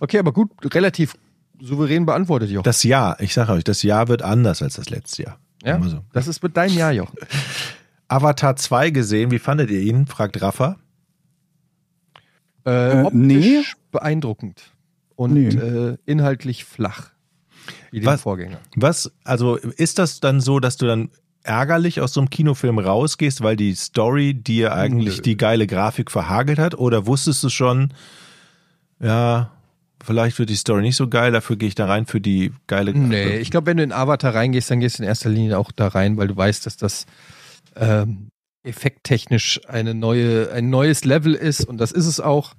okay, 0.00 0.18
aber 0.18 0.32
gut, 0.32 0.50
relativ 0.74 1.14
souverän 1.60 2.06
beantwortet, 2.06 2.50
Jochen. 2.50 2.64
Das 2.64 2.82
Jahr, 2.84 3.20
ich 3.20 3.34
sage 3.34 3.52
euch, 3.52 3.64
das 3.64 3.82
Jahr 3.82 4.08
wird 4.08 4.22
anders 4.22 4.62
als 4.62 4.74
das 4.74 4.90
letzte 4.90 5.24
Jahr. 5.24 5.38
ja? 5.62 5.80
So. 5.82 6.04
Das 6.12 6.26
ist 6.28 6.42
mit 6.42 6.56
deinem 6.56 6.76
Jahr, 6.76 6.92
Jochen. 6.92 7.16
Avatar 8.08 8.56
2 8.56 8.90
gesehen, 8.90 9.30
wie 9.30 9.38
fandet 9.38 9.70
ihr 9.70 9.80
ihn? 9.80 10.06
fragt 10.06 10.40
Rafa. 10.42 10.76
Äh, 12.66 13.00
Äh, 13.00 13.02
optisch 13.04 13.14
nee. 13.16 13.62
beeindruckend 13.90 14.72
und 15.16 15.32
Nee. 15.34 15.48
äh, 15.48 15.96
inhaltlich 16.06 16.64
flach. 16.64 17.10
Wie 17.90 18.00
den 18.00 18.06
Was? 18.06 18.22
Vorgänger. 18.22 18.58
Was, 18.76 19.12
also 19.24 19.56
ist 19.56 19.98
das 19.98 20.20
dann 20.20 20.40
so, 20.40 20.60
dass 20.60 20.76
du 20.76 20.86
dann 20.86 21.10
ärgerlich 21.44 22.00
aus 22.00 22.12
so 22.14 22.20
einem 22.20 22.30
Kinofilm 22.30 22.78
rausgehst, 22.78 23.42
weil 23.42 23.56
die 23.56 23.74
Story 23.74 24.34
dir 24.34 24.74
eigentlich 24.74 25.16
Nö. 25.16 25.22
die 25.22 25.36
geile 25.36 25.66
Grafik 25.66 26.10
verhagelt 26.10 26.58
hat? 26.58 26.74
Oder 26.76 27.06
wusstest 27.06 27.42
du 27.44 27.48
schon, 27.48 27.92
ja, 29.00 29.50
vielleicht 30.04 30.38
wird 30.38 30.50
die 30.50 30.56
Story 30.56 30.82
nicht 30.82 30.96
so 30.96 31.08
geil, 31.08 31.32
dafür 31.32 31.56
gehe 31.56 31.68
ich 31.68 31.74
da 31.74 31.86
rein 31.86 32.06
für 32.06 32.20
die 32.20 32.52
geile 32.66 32.92
Nee, 32.92 33.38
ich 33.38 33.50
glaube, 33.50 33.66
wenn 33.66 33.76
du 33.76 33.82
in 33.82 33.92
Avatar 33.92 34.34
reingehst, 34.34 34.70
dann 34.70 34.80
gehst 34.80 34.98
du 34.98 35.02
in 35.02 35.08
erster 35.08 35.30
Linie 35.30 35.58
auch 35.58 35.72
da 35.72 35.88
rein, 35.88 36.16
weil 36.16 36.28
du 36.28 36.36
weißt, 36.36 36.66
dass 36.66 36.76
das 36.76 37.06
ähm, 37.76 38.28
effekttechnisch 38.64 39.60
eine 39.68 39.94
neue, 39.94 40.50
ein 40.52 40.70
neues 40.70 41.04
Level 41.04 41.34
ist 41.34 41.64
und 41.64 41.78
das 41.78 41.92
ist 41.92 42.06
es 42.06 42.20
auch. 42.20 42.54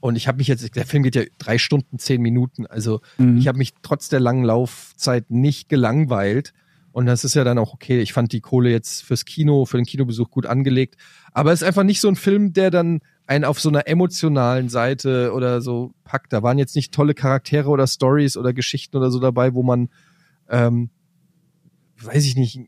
Und 0.00 0.16
ich 0.16 0.26
habe 0.26 0.38
mich 0.38 0.48
jetzt, 0.48 0.74
der 0.74 0.84
Film 0.86 1.04
geht 1.04 1.14
ja 1.14 1.22
drei 1.38 1.58
Stunden, 1.58 1.98
zehn 1.98 2.20
Minuten, 2.20 2.66
also 2.66 3.00
Mhm. 3.18 3.36
ich 3.38 3.46
habe 3.48 3.58
mich 3.58 3.72
trotz 3.82 4.08
der 4.08 4.20
langen 4.20 4.44
Laufzeit 4.44 5.30
nicht 5.30 5.68
gelangweilt. 5.68 6.52
Und 6.92 7.06
das 7.06 7.24
ist 7.24 7.34
ja 7.34 7.44
dann 7.44 7.58
auch 7.58 7.72
okay. 7.72 8.00
Ich 8.00 8.12
fand 8.12 8.32
die 8.32 8.40
Kohle 8.40 8.70
jetzt 8.70 9.02
fürs 9.02 9.24
Kino, 9.24 9.64
für 9.64 9.78
den 9.78 9.86
Kinobesuch 9.86 10.30
gut 10.30 10.46
angelegt. 10.46 10.96
Aber 11.32 11.52
es 11.52 11.62
ist 11.62 11.66
einfach 11.66 11.84
nicht 11.84 12.00
so 12.00 12.08
ein 12.08 12.16
Film, 12.16 12.52
der 12.52 12.70
dann 12.70 13.00
einen 13.26 13.44
auf 13.44 13.60
so 13.60 13.68
einer 13.68 13.86
emotionalen 13.86 14.68
Seite 14.68 15.32
oder 15.32 15.60
so 15.60 15.94
packt. 16.04 16.32
Da 16.32 16.42
waren 16.42 16.58
jetzt 16.58 16.76
nicht 16.76 16.92
tolle 16.92 17.14
Charaktere 17.14 17.68
oder 17.68 17.86
Stories 17.86 18.36
oder 18.36 18.52
Geschichten 18.52 18.96
oder 18.96 19.10
so 19.10 19.20
dabei, 19.20 19.54
wo 19.54 19.62
man, 19.62 19.88
ähm, 20.48 20.90
weiß 22.02 22.26
ich 22.26 22.36
nicht, 22.36 22.60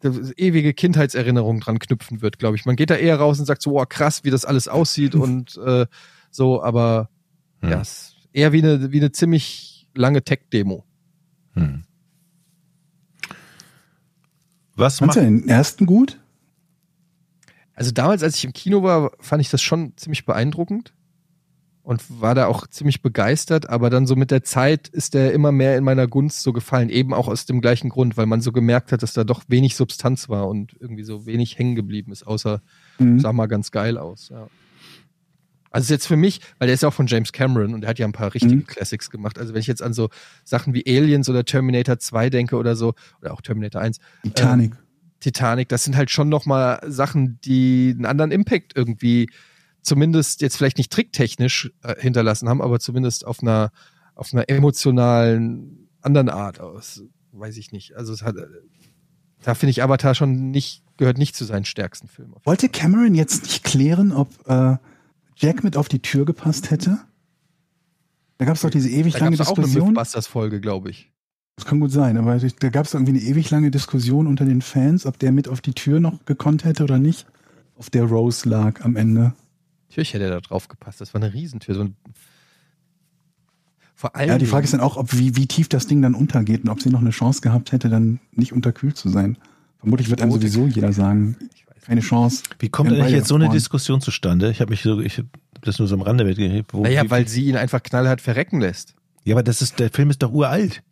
das 0.00 0.32
ewige 0.36 0.74
Kindheitserinnerungen 0.74 1.60
dran 1.60 1.78
knüpfen 1.78 2.22
wird, 2.22 2.38
glaube 2.38 2.56
ich. 2.56 2.64
Man 2.64 2.76
geht 2.76 2.90
da 2.90 2.96
eher 2.96 3.18
raus 3.18 3.38
und 3.38 3.46
sagt 3.46 3.62
so, 3.62 3.80
oh 3.80 3.84
krass, 3.86 4.24
wie 4.24 4.30
das 4.30 4.44
alles 4.44 4.68
aussieht 4.68 5.14
und 5.14 5.56
äh, 5.58 5.86
so, 6.30 6.62
aber 6.62 7.08
Hm. 7.60 7.70
ja, 7.70 7.80
es 7.80 7.90
ist 7.90 8.28
eher 8.32 8.52
wie 8.52 8.62
eine, 8.62 8.92
wie 8.92 8.98
eine 8.98 9.12
ziemlich 9.12 9.88
lange 9.94 10.22
Tech-Demo. 10.22 10.84
Hm. 11.54 11.84
Was 14.80 14.98
Fandst 14.98 15.16
macht, 15.16 15.26
du 15.26 15.30
den 15.30 15.48
ersten 15.48 15.86
gut? 15.86 16.18
Also 17.74 17.92
damals, 17.92 18.22
als 18.22 18.36
ich 18.36 18.44
im 18.44 18.52
Kino 18.52 18.82
war, 18.82 19.12
fand 19.20 19.40
ich 19.40 19.50
das 19.50 19.62
schon 19.62 19.92
ziemlich 19.96 20.26
beeindruckend 20.26 20.92
und 21.82 22.02
war 22.20 22.34
da 22.34 22.46
auch 22.46 22.66
ziemlich 22.66 23.00
begeistert, 23.00 23.68
aber 23.70 23.88
dann 23.88 24.06
so 24.06 24.16
mit 24.16 24.30
der 24.30 24.42
Zeit 24.42 24.88
ist 24.88 25.14
der 25.14 25.32
immer 25.32 25.50
mehr 25.50 25.78
in 25.78 25.84
meiner 25.84 26.06
Gunst 26.06 26.42
so 26.42 26.52
gefallen, 26.52 26.90
eben 26.90 27.14
auch 27.14 27.26
aus 27.26 27.46
dem 27.46 27.60
gleichen 27.62 27.88
Grund, 27.88 28.16
weil 28.16 28.26
man 28.26 28.42
so 28.42 28.52
gemerkt 28.52 28.92
hat, 28.92 29.02
dass 29.02 29.14
da 29.14 29.24
doch 29.24 29.44
wenig 29.48 29.76
Substanz 29.76 30.28
war 30.28 30.46
und 30.48 30.76
irgendwie 30.78 31.04
so 31.04 31.24
wenig 31.24 31.58
hängen 31.58 31.74
geblieben 31.74 32.12
ist, 32.12 32.26
außer 32.26 32.60
Mhm. 32.98 33.18
sah 33.20 33.32
mal 33.32 33.46
ganz 33.46 33.70
geil 33.70 33.96
aus, 33.96 34.28
ja. 34.28 34.48
Also 35.70 35.84
ist 35.84 35.90
jetzt 35.90 36.06
für 36.08 36.16
mich, 36.16 36.40
weil 36.58 36.66
der 36.66 36.74
ist 36.74 36.82
ja 36.82 36.88
auch 36.88 36.94
von 36.94 37.06
James 37.06 37.32
Cameron 37.32 37.74
und 37.74 37.82
der 37.82 37.90
hat 37.90 37.98
ja 37.98 38.06
ein 38.06 38.12
paar 38.12 38.34
richtige 38.34 38.56
Mhm. 38.56 38.66
Classics 38.66 39.08
gemacht. 39.10 39.38
Also 39.38 39.54
wenn 39.54 39.60
ich 39.60 39.66
jetzt 39.68 39.82
an 39.82 39.92
so 39.92 40.08
Sachen 40.44 40.74
wie 40.74 40.84
Aliens 40.86 41.28
oder 41.28 41.44
Terminator 41.44 41.98
2 41.98 42.28
denke 42.30 42.56
oder 42.56 42.74
so, 42.76 42.94
oder 43.20 43.32
auch 43.32 43.40
Terminator 43.40 43.80
1, 43.80 43.98
Titanic. 44.24 44.72
Titanic, 45.20 45.68
das 45.68 45.84
sind 45.84 45.96
halt 45.96 46.10
schon 46.10 46.28
nochmal 46.28 46.80
Sachen, 46.88 47.38
die 47.44 47.92
einen 47.94 48.06
anderen 48.06 48.30
Impact 48.32 48.72
irgendwie 48.74 49.28
zumindest 49.82 50.40
jetzt 50.42 50.56
vielleicht 50.56 50.78
nicht 50.78 50.92
tricktechnisch 50.92 51.70
äh, 51.82 51.94
hinterlassen 52.00 52.48
haben, 52.48 52.60
aber 52.62 52.80
zumindest 52.80 53.26
auf 53.26 53.40
einer, 53.42 53.70
auf 54.14 54.32
einer 54.32 54.48
emotionalen 54.48 55.88
anderen 56.02 56.28
Art 56.28 56.60
aus. 56.60 57.02
Weiß 57.32 57.56
ich 57.58 57.70
nicht. 57.72 57.96
Also 57.96 58.12
es 58.12 58.22
hat, 58.22 58.36
äh, 58.36 58.46
da 59.42 59.54
finde 59.54 59.70
ich 59.70 59.82
Avatar 59.82 60.14
schon 60.14 60.50
nicht, 60.50 60.82
gehört 60.96 61.18
nicht 61.18 61.36
zu 61.36 61.44
seinen 61.44 61.64
stärksten 61.64 62.08
Filmen. 62.08 62.34
Wollte 62.44 62.68
Cameron 62.68 63.14
jetzt 63.14 63.44
nicht 63.44 63.62
klären, 63.64 64.12
ob 64.12 64.28
äh, 64.48 64.76
Jack 65.40 65.64
mit 65.64 65.76
auf 65.76 65.88
die 65.88 66.00
Tür 66.00 66.26
gepasst 66.26 66.70
hätte? 66.70 66.98
Da 68.36 68.44
gab 68.44 68.56
es 68.56 68.62
doch 68.62 68.70
diese 68.70 68.90
ewig 68.90 69.14
Da 69.14 69.20
lange 69.20 69.36
gab 69.36 69.46
es 69.46 69.48
auch 69.48 69.56
eine 69.56 69.66
Diskussion. 69.66 69.88
Mythbusters-Folge, 69.88 70.60
glaube 70.60 70.90
ich. 70.90 71.10
Das 71.56 71.64
kann 71.64 71.80
gut 71.80 71.90
sein, 71.90 72.16
aber 72.16 72.38
da 72.38 72.68
gab 72.68 72.86
es 72.86 72.94
irgendwie 72.94 73.12
eine 73.12 73.20
ewig 73.20 73.50
lange 73.50 73.70
Diskussion 73.70 74.26
unter 74.26 74.44
den 74.44 74.62
Fans, 74.62 75.04
ob 75.04 75.18
der 75.18 75.32
mit 75.32 75.48
auf 75.48 75.60
die 75.60 75.74
Tür 75.74 76.00
noch 76.00 76.24
gekonnt 76.24 76.64
hätte 76.64 76.84
oder 76.84 76.98
nicht. 76.98 77.26
Auf 77.76 77.90
der 77.90 78.04
Rose 78.04 78.48
lag 78.48 78.82
am 78.82 78.96
Ende. 78.96 79.32
Natürlich 79.88 80.14
hätte 80.14 80.24
er 80.24 80.30
da 80.30 80.40
drauf 80.40 80.68
gepasst. 80.68 81.00
Das 81.00 81.14
war 81.14 81.22
eine 81.22 81.32
Riesentür. 81.32 81.74
So 81.74 81.80
ein 81.82 81.96
Vor 83.94 84.14
allem. 84.16 84.28
Ja, 84.28 84.38
die 84.38 84.46
Frage 84.46 84.64
ist 84.64 84.72
dann 84.72 84.80
auch, 84.80 84.96
ob 84.96 85.12
wie, 85.18 85.36
wie 85.36 85.46
tief 85.46 85.68
das 85.68 85.86
Ding 85.86 86.00
dann 86.02 86.14
untergeht 86.14 86.64
und 86.64 86.70
ob 86.70 86.80
sie 86.80 86.90
noch 86.90 87.00
eine 87.00 87.10
Chance 87.10 87.40
gehabt 87.40 87.72
hätte, 87.72 87.88
dann 87.88 88.20
nicht 88.32 88.52
unterkühlt 88.52 88.96
zu 88.96 89.08
sein. 89.08 89.36
Vermutlich 89.78 90.10
wird 90.10 90.20
einem 90.22 90.32
sowieso 90.32 90.66
jeder 90.66 90.92
sagen, 90.92 91.36
keine 91.86 92.00
Chance. 92.00 92.42
wie 92.58 92.68
kommt 92.68 92.90
eigentlich 92.90 93.04
beide 93.04 93.16
jetzt 93.16 93.28
so 93.28 93.34
eine. 93.34 93.48
Diskussion 93.48 94.00
zustande? 94.00 94.50
Ich 94.50 94.60
habe 94.60 94.70
mich 94.70 94.82
so, 94.82 95.00
ich 95.00 95.18
habe 95.18 95.28
das 95.62 95.78
nur 95.78 95.88
so 95.88 95.94
am 95.94 96.02
Rande 96.02 96.24
mitgekriegt. 96.24 96.72
Naja, 96.74 97.02
weil 97.08 97.26
sie 97.28 97.44
ihn 97.46 97.56
einfach 97.56 97.82
knallhart 97.82 98.20
verrecken 98.20 98.60
lässt. 98.60 98.94
Ja, 99.24 99.34
aber 99.34 99.42
das 99.42 99.62
ist, 99.62 99.78
der 99.78 99.90
Film 99.90 100.10
ist 100.10 100.22
doch 100.22 100.32
uralt. 100.32 100.82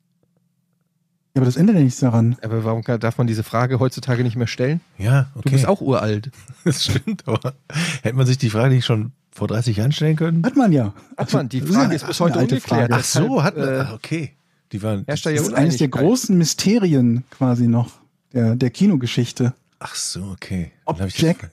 Ja, 1.35 1.40
aber 1.40 1.47
das 1.47 1.56
ändert 1.56 1.77
ja 1.77 1.82
nichts 1.82 2.01
daran. 2.01 2.36
Aber 2.43 2.65
warum 2.65 2.82
darf 2.82 3.19
man 3.19 3.27
diese 3.27 3.43
Frage 3.43 3.78
heutzutage 3.81 4.23
nicht 4.23 4.36
mehr 4.36 4.47
stellen? 4.47 4.81
Ja, 4.98 5.28
okay. 5.35 5.43
Du 5.44 5.51
bist 5.52 5.66
auch 5.66 5.81
uralt. 5.81 6.31
Das 6.65 6.85
stimmt, 6.85 7.27
aber 7.27 7.55
hätte 8.02 8.16
man 8.16 8.27
sich 8.27 8.36
die 8.36 8.51
Frage 8.51 8.74
nicht 8.74 8.85
schon 8.85 9.12
vor 9.31 9.48
30 9.48 9.77
Jahren 9.78 9.93
stellen 9.93 10.16
können? 10.16 10.44
Hat 10.44 10.56
man 10.56 10.73
ja. 10.73 10.93
Hat 11.16 11.32
man, 11.32 11.48
die 11.48 11.60
Frage 11.62 11.94
ist 11.94 12.06
bis 12.06 12.20
heute 12.20 12.39
ungeklärt. 12.40 12.90
Ach 12.93 13.05
so, 13.05 13.43
hat 13.43 13.56
man. 13.56 13.69
äh, 13.69 13.78
ah, 13.78 13.94
okay. 13.94 14.32
Die 14.73 14.82
waren. 14.82 15.06
Das 15.06 15.24
ist 15.24 15.55
eines 15.55 15.78
der 15.78 15.89
großen 15.89 16.36
Mysterien 16.36 17.24
quasi 17.31 17.69
noch 17.69 17.93
der, 18.32 18.56
der 18.56 18.70
Kinogeschichte. 18.70 19.55
Ach 19.78 19.94
so, 19.94 20.24
okay. 20.24 20.72
Ob 20.84 20.96
Dann 20.96 21.05
hab 21.05 21.09
ich 21.14 21.18
Jack 21.20 21.50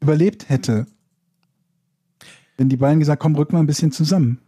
überlebt 0.00 0.48
hätte. 0.48 0.86
Wenn 2.56 2.68
die 2.68 2.76
beiden 2.76 2.98
gesagt, 2.98 3.22
komm, 3.22 3.36
rück 3.36 3.52
mal 3.52 3.60
ein 3.60 3.66
bisschen 3.66 3.92
zusammen. 3.92 4.40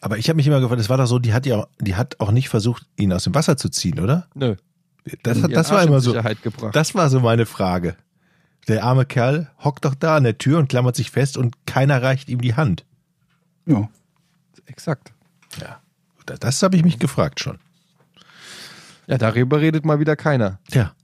Aber 0.00 0.18
ich 0.18 0.28
habe 0.28 0.36
mich 0.36 0.46
immer 0.46 0.60
gefragt, 0.60 0.80
das 0.80 0.88
war 0.88 0.96
doch 0.96 1.06
so, 1.06 1.18
die 1.18 1.34
hat 1.34 1.46
ja, 1.46 1.66
die 1.80 1.96
hat 1.96 2.18
auch 2.20 2.30
nicht 2.32 2.48
versucht, 2.48 2.86
ihn 2.96 3.12
aus 3.12 3.24
dem 3.24 3.34
Wasser 3.34 3.56
zu 3.56 3.68
ziehen, 3.68 4.00
oder? 4.00 4.28
Nö. 4.34 4.56
Das, 5.22 5.42
hat, 5.42 5.54
das 5.54 5.70
war 5.70 5.82
immer 5.82 6.00
so. 6.00 6.14
Das 6.72 6.94
war 6.94 7.10
so 7.10 7.20
meine 7.20 7.44
Frage. 7.44 7.96
Der 8.68 8.84
arme 8.84 9.04
Kerl 9.04 9.50
hockt 9.62 9.84
doch 9.84 9.96
da 9.96 10.16
an 10.16 10.22
der 10.22 10.38
Tür 10.38 10.58
und 10.58 10.68
klammert 10.68 10.94
sich 10.94 11.10
fest 11.10 11.36
und 11.36 11.66
keiner 11.66 12.00
reicht 12.02 12.28
ihm 12.28 12.40
die 12.40 12.54
Hand. 12.54 12.84
Ja. 13.66 13.88
Exakt. 14.66 15.12
Ja. 15.60 15.80
Das, 16.26 16.38
das 16.38 16.62
habe 16.62 16.76
ich 16.76 16.84
mich 16.84 17.00
gefragt 17.00 17.40
schon. 17.40 17.58
Ja, 19.08 19.18
darüber 19.18 19.60
redet 19.60 19.84
mal 19.84 19.98
wieder 19.98 20.14
keiner. 20.14 20.60
Ja. 20.70 20.94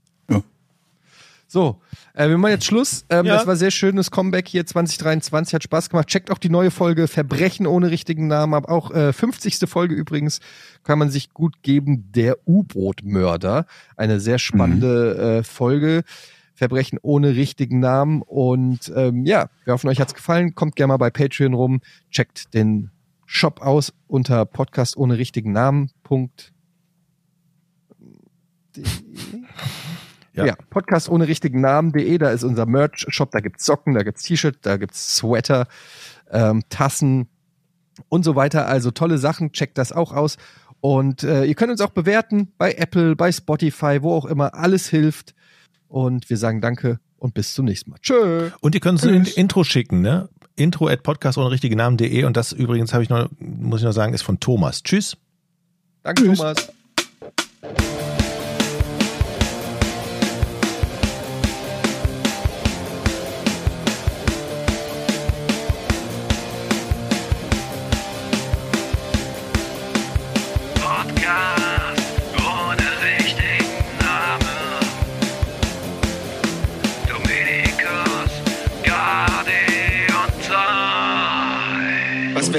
So, 1.51 1.81
äh, 2.13 2.29
wir 2.29 2.37
machen 2.37 2.51
jetzt 2.51 2.65
Schluss. 2.65 3.05
Ähm, 3.09 3.25
Ja. 3.25 3.37
Das 3.37 3.47
war 3.47 3.55
sehr 3.55 3.71
schönes 3.71 4.11
Comeback 4.11 4.47
hier 4.47 4.67
2023, 4.67 5.55
hat 5.55 5.63
Spaß 5.63 5.89
gemacht. 5.89 6.07
Checkt 6.07 6.29
auch 6.29 6.37
die 6.37 6.49
neue 6.51 6.69
Folge 6.69 7.07
Verbrechen 7.07 7.65
ohne 7.65 7.89
richtigen 7.89 8.27
Namen 8.27 8.53
ab. 8.53 8.69
Auch 8.69 8.91
äh, 8.91 9.11
50. 9.13 9.67
Folge 9.67 9.95
übrigens 9.95 10.41
kann 10.83 10.99
man 10.99 11.09
sich 11.09 11.33
gut 11.33 11.63
geben. 11.63 12.11
Der 12.11 12.37
U-Boot-Mörder. 12.47 13.65
Eine 13.97 14.19
sehr 14.19 14.37
spannende 14.37 15.39
äh, 15.39 15.43
Folge. 15.43 16.03
Verbrechen 16.53 16.99
ohne 17.01 17.35
richtigen 17.35 17.79
Namen. 17.79 18.21
Und 18.21 18.93
ähm, 18.95 19.25
ja, 19.25 19.49
wir 19.63 19.73
hoffen, 19.73 19.89
euch 19.89 19.99
hat's 19.99 20.13
gefallen. 20.13 20.53
Kommt 20.53 20.75
gerne 20.75 20.89
mal 20.89 20.97
bei 20.97 21.09
Patreon 21.09 21.55
rum. 21.55 21.81
Checkt 22.11 22.53
den 22.53 22.91
Shop 23.25 23.59
aus 23.61 23.91
unter 24.07 24.45
Podcast 24.45 24.97
ohne 24.97 25.17
richtigen 25.17 25.51
Namen. 25.51 25.89
Punkt. 26.03 26.53
Ja. 30.39 30.45
Ja. 30.47 30.55
Podcast 30.69 31.09
ohne 31.09 31.27
richtigen 31.27 31.61
Namen.de, 31.61 32.17
da 32.17 32.29
ist 32.31 32.43
unser 32.43 32.65
Merch-Shop, 32.65 33.31
da 33.31 33.39
gibt's 33.39 33.65
Socken, 33.65 33.93
da 33.93 34.03
gibt's 34.03 34.23
T-Shirt, 34.23 34.57
da 34.61 34.77
gibt's 34.77 35.15
Sweater, 35.17 35.67
ähm, 36.31 36.63
Tassen 36.69 37.27
und 38.07 38.23
so 38.23 38.35
weiter. 38.35 38.67
Also 38.67 38.91
tolle 38.91 39.17
Sachen, 39.17 39.51
checkt 39.51 39.77
das 39.77 39.91
auch 39.91 40.13
aus. 40.13 40.37
Und 40.81 41.23
äh, 41.23 41.43
ihr 41.43 41.55
könnt 41.55 41.71
uns 41.71 41.81
auch 41.81 41.89
bewerten 41.89 42.53
bei 42.57 42.73
Apple, 42.73 43.15
bei 43.15 43.31
Spotify, 43.31 43.99
wo 44.01 44.13
auch 44.13 44.25
immer. 44.25 44.53
Alles 44.53 44.87
hilft. 44.87 45.35
Und 45.87 46.29
wir 46.29 46.37
sagen 46.37 46.61
Danke 46.61 46.99
und 47.17 47.33
bis 47.33 47.53
zum 47.53 47.65
nächsten 47.65 47.91
Mal. 47.91 47.97
Tschö. 48.01 48.51
Und 48.61 48.75
ihr 48.75 48.81
könnt 48.81 49.03
uns 49.03 49.11
ein 49.11 49.25
Intro 49.25 49.63
schicken, 49.63 50.01
ne? 50.01 50.29
Intro 50.55 50.87
at 50.87 51.03
podcast 51.03 51.37
ohne 51.37 51.51
richtige 51.51 51.75
Namen.de 51.75 52.23
und 52.25 52.35
das 52.35 52.51
übrigens 52.51 52.93
habe 52.93 53.03
ich 53.03 53.09
noch, 53.09 53.29
muss 53.39 53.79
ich 53.79 53.85
noch 53.85 53.93
sagen, 53.93 54.13
ist 54.13 54.23
von 54.23 54.39
Thomas. 54.39 54.83
Tschüss. 54.83 55.17
Danke, 56.03 56.23
Tschüss. 56.23 56.39
Thomas. 56.39 56.69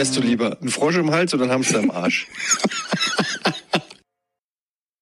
wärst 0.00 0.16
du 0.16 0.22
lieber? 0.22 0.56
Ein 0.62 0.70
Frosch 0.70 0.96
im 0.96 1.10
Hals 1.10 1.34
oder 1.34 1.44
ein 1.44 1.50
Hamster 1.50 1.78
im 1.78 1.90
Arsch? 1.90 2.26